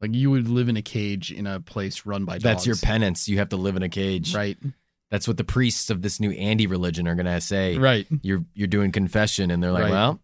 like 0.00 0.14
you 0.14 0.30
would 0.30 0.48
live 0.48 0.68
in 0.68 0.76
a 0.76 0.82
cage 0.82 1.32
in 1.32 1.46
a 1.46 1.60
place 1.60 2.04
run 2.06 2.24
by 2.24 2.34
dogs 2.34 2.42
That's 2.44 2.66
your 2.66 2.76
penance. 2.76 3.28
You 3.28 3.38
have 3.38 3.48
to 3.50 3.56
live 3.56 3.76
in 3.76 3.82
a 3.82 3.88
cage. 3.88 4.34
right 4.34 4.56
That's 5.10 5.26
what 5.26 5.38
the 5.38 5.44
priests 5.44 5.88
of 5.90 6.02
this 6.02 6.20
new 6.20 6.30
Andy 6.32 6.66
religion 6.66 7.08
are 7.08 7.14
going 7.14 7.26
to 7.26 7.40
say. 7.40 7.78
right 7.78 8.06
You're 8.22 8.44
you're 8.54 8.68
doing 8.68 8.92
confession, 8.92 9.50
and 9.50 9.62
they're 9.62 9.72
like, 9.72 9.84
Right. 9.84 9.90
"Well, 9.92 10.20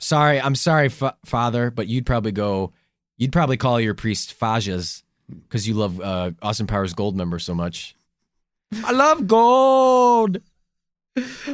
sorry, 0.00 0.40
I'm 0.40 0.54
sorry, 0.56 0.88
fa- 0.88 1.16
Father, 1.24 1.70
but 1.70 1.86
you'd 1.86 2.06
probably 2.06 2.32
go, 2.32 2.72
you'd 3.16 3.32
probably 3.32 3.56
call 3.56 3.80
your 3.80 3.94
priest 3.94 4.34
Fajas, 4.38 5.02
because 5.28 5.68
you 5.68 5.74
love 5.74 6.00
uh, 6.00 6.32
Austin 6.42 6.66
Powers 6.66 6.94
Goldmember 6.94 7.40
so 7.40 7.54
much. 7.54 7.94
I 8.84 8.92
love 8.92 9.26
gold. 9.26 10.38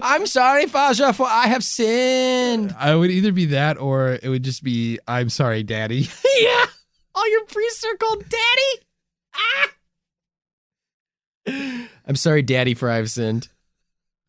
I'm 0.01 0.25
sorry, 0.27 0.67
Faja, 0.67 1.13
for 1.13 1.27
I 1.27 1.49
have 1.49 1.65
sinned. 1.65 2.75
I 2.79 2.95
would 2.95 3.11
either 3.11 3.33
be 3.33 3.47
that 3.47 3.77
or 3.79 4.17
it 4.23 4.29
would 4.29 4.45
just 4.45 4.63
be 4.63 5.01
I'm 5.09 5.29
sorry, 5.29 5.65
daddy. 5.65 6.09
yeah. 6.41 6.65
All 7.15 7.29
your 7.31 7.45
priests 7.47 7.85
are 7.85 7.97
called 7.97 8.25
daddy. 8.29 8.87
Ah. 9.35 9.69
I'm 12.09 12.17
sorry, 12.17 12.43
daddy, 12.43 12.75
for 12.75 12.91
I 12.91 12.97
have 12.97 13.11
sinned. 13.11 13.49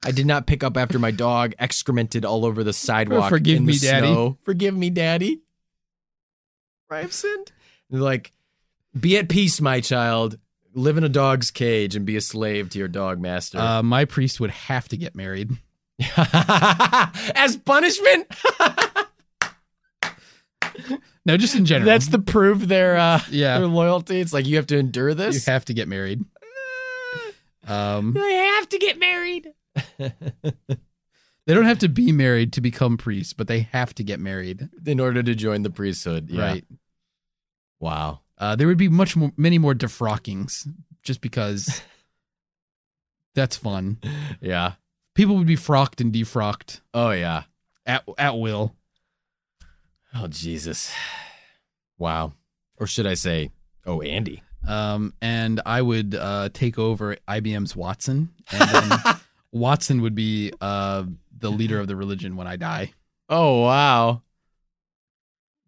I 0.06 0.12
did 0.12 0.26
not 0.26 0.46
pick 0.48 0.64
up 0.64 0.78
after 0.78 1.00
my 1.00 1.12
dog 1.12 1.54
excremented 1.60 2.26
all 2.26 2.46
over 2.46 2.64
the 2.64 2.74
sidewalk. 2.74 3.30
Forgive 3.30 3.58
in 3.58 3.66
the 3.66 3.72
me, 3.74 3.80
daddy. 3.80 4.08
snow. 4.08 4.38
Forgive 4.44 4.76
me, 4.76 4.90
daddy. 4.90 5.42
For 6.88 6.96
I 6.98 7.02
have 7.02 7.14
sinned. 7.14 7.52
They're 7.90 8.02
like, 8.02 8.32
be 8.98 9.18
at 9.18 9.30
peace, 9.30 9.60
my 9.62 9.80
child. 9.82 10.38
Live 10.74 10.98
in 10.98 11.04
a 11.04 11.10
dog's 11.10 11.52
cage 11.52 11.96
and 11.96 12.06
be 12.06 12.16
a 12.16 12.22
slave 12.22 12.70
to 12.70 12.80
your 12.80 12.88
dog 12.88 13.20
master. 13.20 13.58
Uh, 13.58 13.82
my 13.84 14.06
priest 14.06 14.40
would 14.40 14.52
have 14.52 14.88
to 14.90 14.98
get 14.98 15.16
married. 15.16 15.52
As 16.16 17.58
punishment? 17.66 18.28
No, 21.26 21.38
just 21.38 21.56
in 21.56 21.66
general. 21.66 21.86
That's 21.86 22.08
the 22.08 22.20
proof 22.20 22.60
their 22.62 22.98
uh 22.98 23.20
Yeah. 23.30 23.60
their 23.60 23.68
loyalty. 23.68 24.20
It's 24.20 24.34
like 24.34 24.46
you 24.48 24.56
have 24.56 24.68
to 24.68 24.78
endure 24.78 25.14
this. 25.14 25.46
you 25.48 25.52
have 25.52 25.66
to 25.66 25.74
get 25.74 25.88
married. 25.88 26.24
Um, 27.70 28.14
They 28.16 28.34
have 28.36 28.68
to 28.70 28.78
get 28.80 29.00
married. 29.00 29.54
they 29.98 30.12
don't 31.48 31.66
have 31.66 31.80
to 31.80 31.90
be 31.90 32.12
married 32.12 32.54
to 32.54 32.62
become 32.62 32.98
priests, 32.98 33.34
but 33.34 33.48
they 33.48 33.62
have 33.72 33.94
to 33.96 34.04
get 34.04 34.20
married. 34.20 34.70
In 34.86 35.00
order 35.00 35.24
to 35.24 35.36
join 35.36 35.62
the 35.64 35.70
priesthood. 35.70 36.30
Yeah. 36.30 36.42
Right. 36.42 36.66
Wow. 37.80 38.22
Uh, 38.38 38.56
there 38.56 38.68
would 38.68 38.78
be 38.78 38.90
much 38.90 39.16
more, 39.16 39.32
many 39.38 39.58
more 39.58 39.74
defrockings, 39.74 40.68
just 41.04 41.22
because 41.22 41.82
that's 43.36 43.56
fun. 43.58 43.98
Yeah. 44.42 44.74
People 45.16 45.38
would 45.38 45.48
be 45.48 45.56
frocked 45.56 46.00
and 46.02 46.14
defrocked 46.14 46.82
Oh 46.94 47.12
yeah. 47.12 47.44
at 47.86 48.04
at 48.18 48.38
will. 48.38 48.76
Oh 50.14 50.28
Jesus. 50.28 50.94
Wow. 51.98 52.34
Or 52.78 52.88
should 52.88 53.06
I 53.06 53.14
say, 53.16 53.52
oh 53.86 54.02
Andy. 54.02 54.42
Um, 54.68 55.14
and 55.22 55.62
I 55.66 55.82
would 55.82 56.16
uh, 56.16 56.50
take 56.54 56.78
over 56.78 57.16
IBM's 57.28 57.76
Watson, 57.76 58.30
and 58.52 58.70
then 58.70 59.00
Watson 59.52 60.02
would 60.02 60.16
be 60.16 60.52
uh, 60.62 61.06
the 61.38 61.50
leader 61.50 61.80
of 61.80 61.88
the 61.88 61.96
religion 61.96 62.36
when 62.36 62.48
I 62.48 62.56
die. 62.56 62.94
Oh 63.30 63.62
wow. 63.64 64.22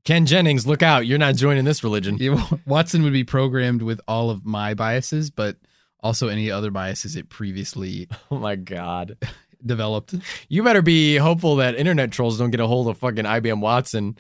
Ken 0.04 0.26
Jennings, 0.26 0.66
look 0.66 0.82
out. 0.82 1.06
You're 1.06 1.20
not 1.20 1.36
joining 1.36 1.64
this 1.64 1.84
religion. 1.84 2.18
Watson 2.66 3.04
would 3.04 3.14
be 3.14 3.24
programmed 3.24 3.84
with 3.84 4.02
all 4.08 4.32
of 4.32 4.44
my 4.46 4.74
biases, 4.74 5.30
but 5.30 5.58
also 6.02 6.28
any 6.28 6.50
other 6.50 6.72
biases 6.72 7.16
it 7.16 7.30
previously 7.30 8.08
Oh 8.32 8.40
my 8.40 8.56
god. 8.56 9.18
developed. 9.64 10.16
You 10.50 10.64
better 10.64 10.82
be 10.82 11.18
hopeful 11.18 11.58
that 11.58 11.76
internet 11.76 12.12
trolls 12.12 12.40
don't 12.40 12.50
get 12.50 12.60
a 12.60 12.66
hold 12.68 12.88
of 12.88 12.98
fucking 12.98 13.26
IBM 13.26 13.62
Watson. 13.62 14.18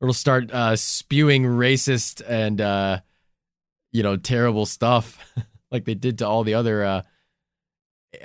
Or 0.00 0.06
it'll 0.06 0.14
start 0.14 0.50
uh, 0.50 0.74
spewing 0.74 1.44
racist 1.44 2.22
and 2.26 2.60
uh, 2.60 3.00
you 3.92 4.02
know 4.02 4.16
terrible 4.16 4.66
stuff 4.66 5.18
like 5.70 5.84
they 5.84 5.94
did 5.94 6.18
to 6.18 6.26
all 6.26 6.44
the 6.44 6.54
other 6.54 6.84
uh, 6.84 7.02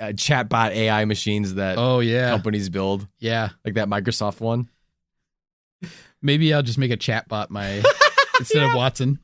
uh, 0.00 0.04
chatbot 0.08 0.70
AI 0.70 1.04
machines 1.04 1.54
that 1.54 1.78
Oh 1.78 2.00
yeah, 2.00 2.30
companies 2.30 2.68
build, 2.68 3.06
yeah. 3.18 3.50
like 3.64 3.74
that 3.74 3.88
Microsoft 3.88 4.40
one. 4.40 4.68
Maybe 6.22 6.52
I'll 6.54 6.62
just 6.62 6.78
make 6.78 6.90
a 6.90 6.96
chatbot 6.96 7.50
my 7.50 7.82
instead 8.38 8.62
of 8.64 8.74
Watson. 8.74 9.18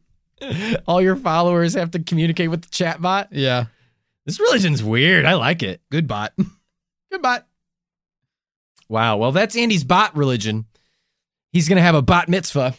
all 0.86 1.00
your 1.00 1.16
followers 1.16 1.74
have 1.74 1.90
to 1.92 1.98
communicate 2.00 2.50
with 2.50 2.62
the 2.62 2.68
chatbot. 2.68 3.28
Yeah, 3.32 3.66
This 4.26 4.38
religion's 4.38 4.82
weird. 4.84 5.24
I 5.24 5.34
like 5.34 5.62
it. 5.62 5.80
good 5.90 6.06
bot. 6.06 6.32
Good 7.10 7.20
bot. 7.22 7.46
Wow. 8.88 9.18
Well, 9.18 9.32
that's 9.32 9.54
Andy's 9.54 9.84
bot 9.84 10.16
religion. 10.16 10.64
He's 11.52 11.68
going 11.68 11.76
to 11.76 11.82
have 11.82 11.94
a 11.94 12.00
bot 12.00 12.28
mitzvah. 12.30 12.74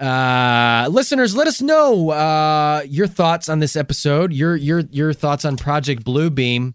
Uh, 0.00 0.88
listeners, 0.90 1.36
let 1.36 1.46
us 1.46 1.60
know 1.60 2.10
uh, 2.10 2.82
your 2.88 3.06
thoughts 3.06 3.48
on 3.48 3.58
this 3.58 3.76
episode, 3.76 4.32
your 4.32 4.56
your 4.56 4.80
your 4.90 5.12
thoughts 5.12 5.44
on 5.44 5.56
Project 5.56 6.04
Bluebeam, 6.04 6.72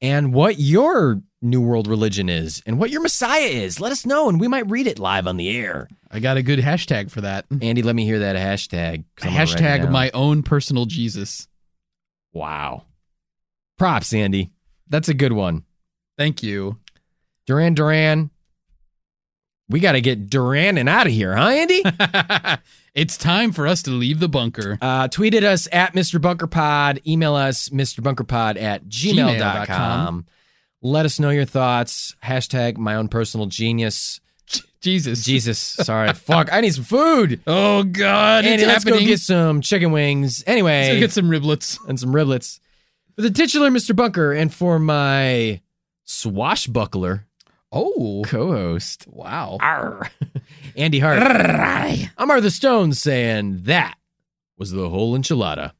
and 0.00 0.32
what 0.32 0.58
your 0.58 1.20
New 1.42 1.60
World 1.60 1.86
religion 1.86 2.30
is, 2.30 2.62
and 2.64 2.78
what 2.78 2.90
your 2.90 3.02
Messiah 3.02 3.42
is. 3.42 3.80
Let 3.80 3.92
us 3.92 4.06
know, 4.06 4.30
and 4.30 4.40
we 4.40 4.48
might 4.48 4.68
read 4.70 4.86
it 4.86 4.98
live 4.98 5.26
on 5.26 5.36
the 5.36 5.54
air. 5.54 5.88
I 6.10 6.20
got 6.20 6.38
a 6.38 6.42
good 6.42 6.58
hashtag 6.58 7.10
for 7.10 7.20
that. 7.20 7.44
Andy, 7.60 7.82
let 7.82 7.94
me 7.94 8.04
hear 8.06 8.20
that 8.20 8.36
hashtag. 8.36 9.04
'cause 9.16 9.26
I'm 9.26 9.32
gonna 9.34 9.38
write 9.44 9.50
it 9.50 9.58
Hashtag 9.62 9.82
down. 9.82 9.92
my 9.92 10.10
own 10.14 10.42
personal 10.42 10.86
Jesus. 10.86 11.48
wow. 12.32 12.84
Props, 13.76 14.14
Andy. 14.14 14.52
That's 14.88 15.08
a 15.08 15.14
good 15.14 15.32
one. 15.32 15.64
Thank 16.16 16.42
you. 16.44 16.78
Duran 17.46 17.74
Duran. 17.74 18.30
We 19.74 19.80
got 19.80 19.92
to 19.92 20.00
get 20.00 20.30
Duran 20.30 20.78
and 20.78 20.88
out 20.88 21.08
of 21.08 21.12
here, 21.12 21.34
huh, 21.34 21.48
Andy? 21.48 21.82
it's 22.94 23.16
time 23.16 23.50
for 23.50 23.66
us 23.66 23.82
to 23.82 23.90
leave 23.90 24.20
the 24.20 24.28
bunker. 24.28 24.78
Uh, 24.80 25.08
tweet 25.08 25.34
at 25.34 25.42
us 25.42 25.66
at 25.72 25.94
Mr. 25.94 26.20
Bunker 26.20 26.46
Pod. 26.46 27.00
Email 27.04 27.34
us, 27.34 27.70
Mr. 27.70 28.00
Bunker 28.00 28.22
Pod 28.22 28.56
at 28.56 28.84
gmail.com. 28.84 29.36
Gmail.com. 29.36 30.26
Let 30.80 31.06
us 31.06 31.18
know 31.18 31.30
your 31.30 31.44
thoughts. 31.44 32.14
Hashtag 32.22 32.76
my 32.76 32.94
own 32.94 33.08
personal 33.08 33.46
genius. 33.46 34.20
Jesus. 34.80 35.24
Jesus. 35.24 35.58
Sorry. 35.80 36.12
Fuck. 36.12 36.52
I 36.52 36.60
need 36.60 36.76
some 36.76 36.84
food. 36.84 37.40
Oh 37.44 37.82
God. 37.82 38.44
Andy, 38.44 38.66
let's 38.66 38.84
happening. 38.84 39.06
go 39.06 39.06
get 39.06 39.18
some 39.18 39.60
chicken 39.60 39.90
wings. 39.90 40.44
Anyway, 40.46 40.82
Let's 40.82 40.94
go 40.94 41.00
get 41.00 41.10
some 41.10 41.28
riblets. 41.28 41.80
and 41.88 41.98
some 41.98 42.12
riblets. 42.12 42.60
For 43.16 43.22
the 43.22 43.30
titular 43.30 43.70
Mr. 43.70 43.96
Bunker 43.96 44.30
and 44.30 44.54
for 44.54 44.78
my 44.78 45.62
swashbuckler 46.04 47.26
Oh. 47.76 48.22
co 48.24 48.52
host, 48.52 49.06
Wow. 49.08 49.58
Arr. 49.60 50.08
Andy 50.76 51.00
Hart. 51.00 51.20
I'm 52.16 52.30
Arthur 52.30 52.50
Stone 52.50 52.92
saying 52.92 53.62
that 53.64 53.96
was 54.56 54.70
the 54.70 54.88
whole 54.88 55.18
enchilada. 55.18 55.72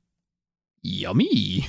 Yummy. 0.82 1.68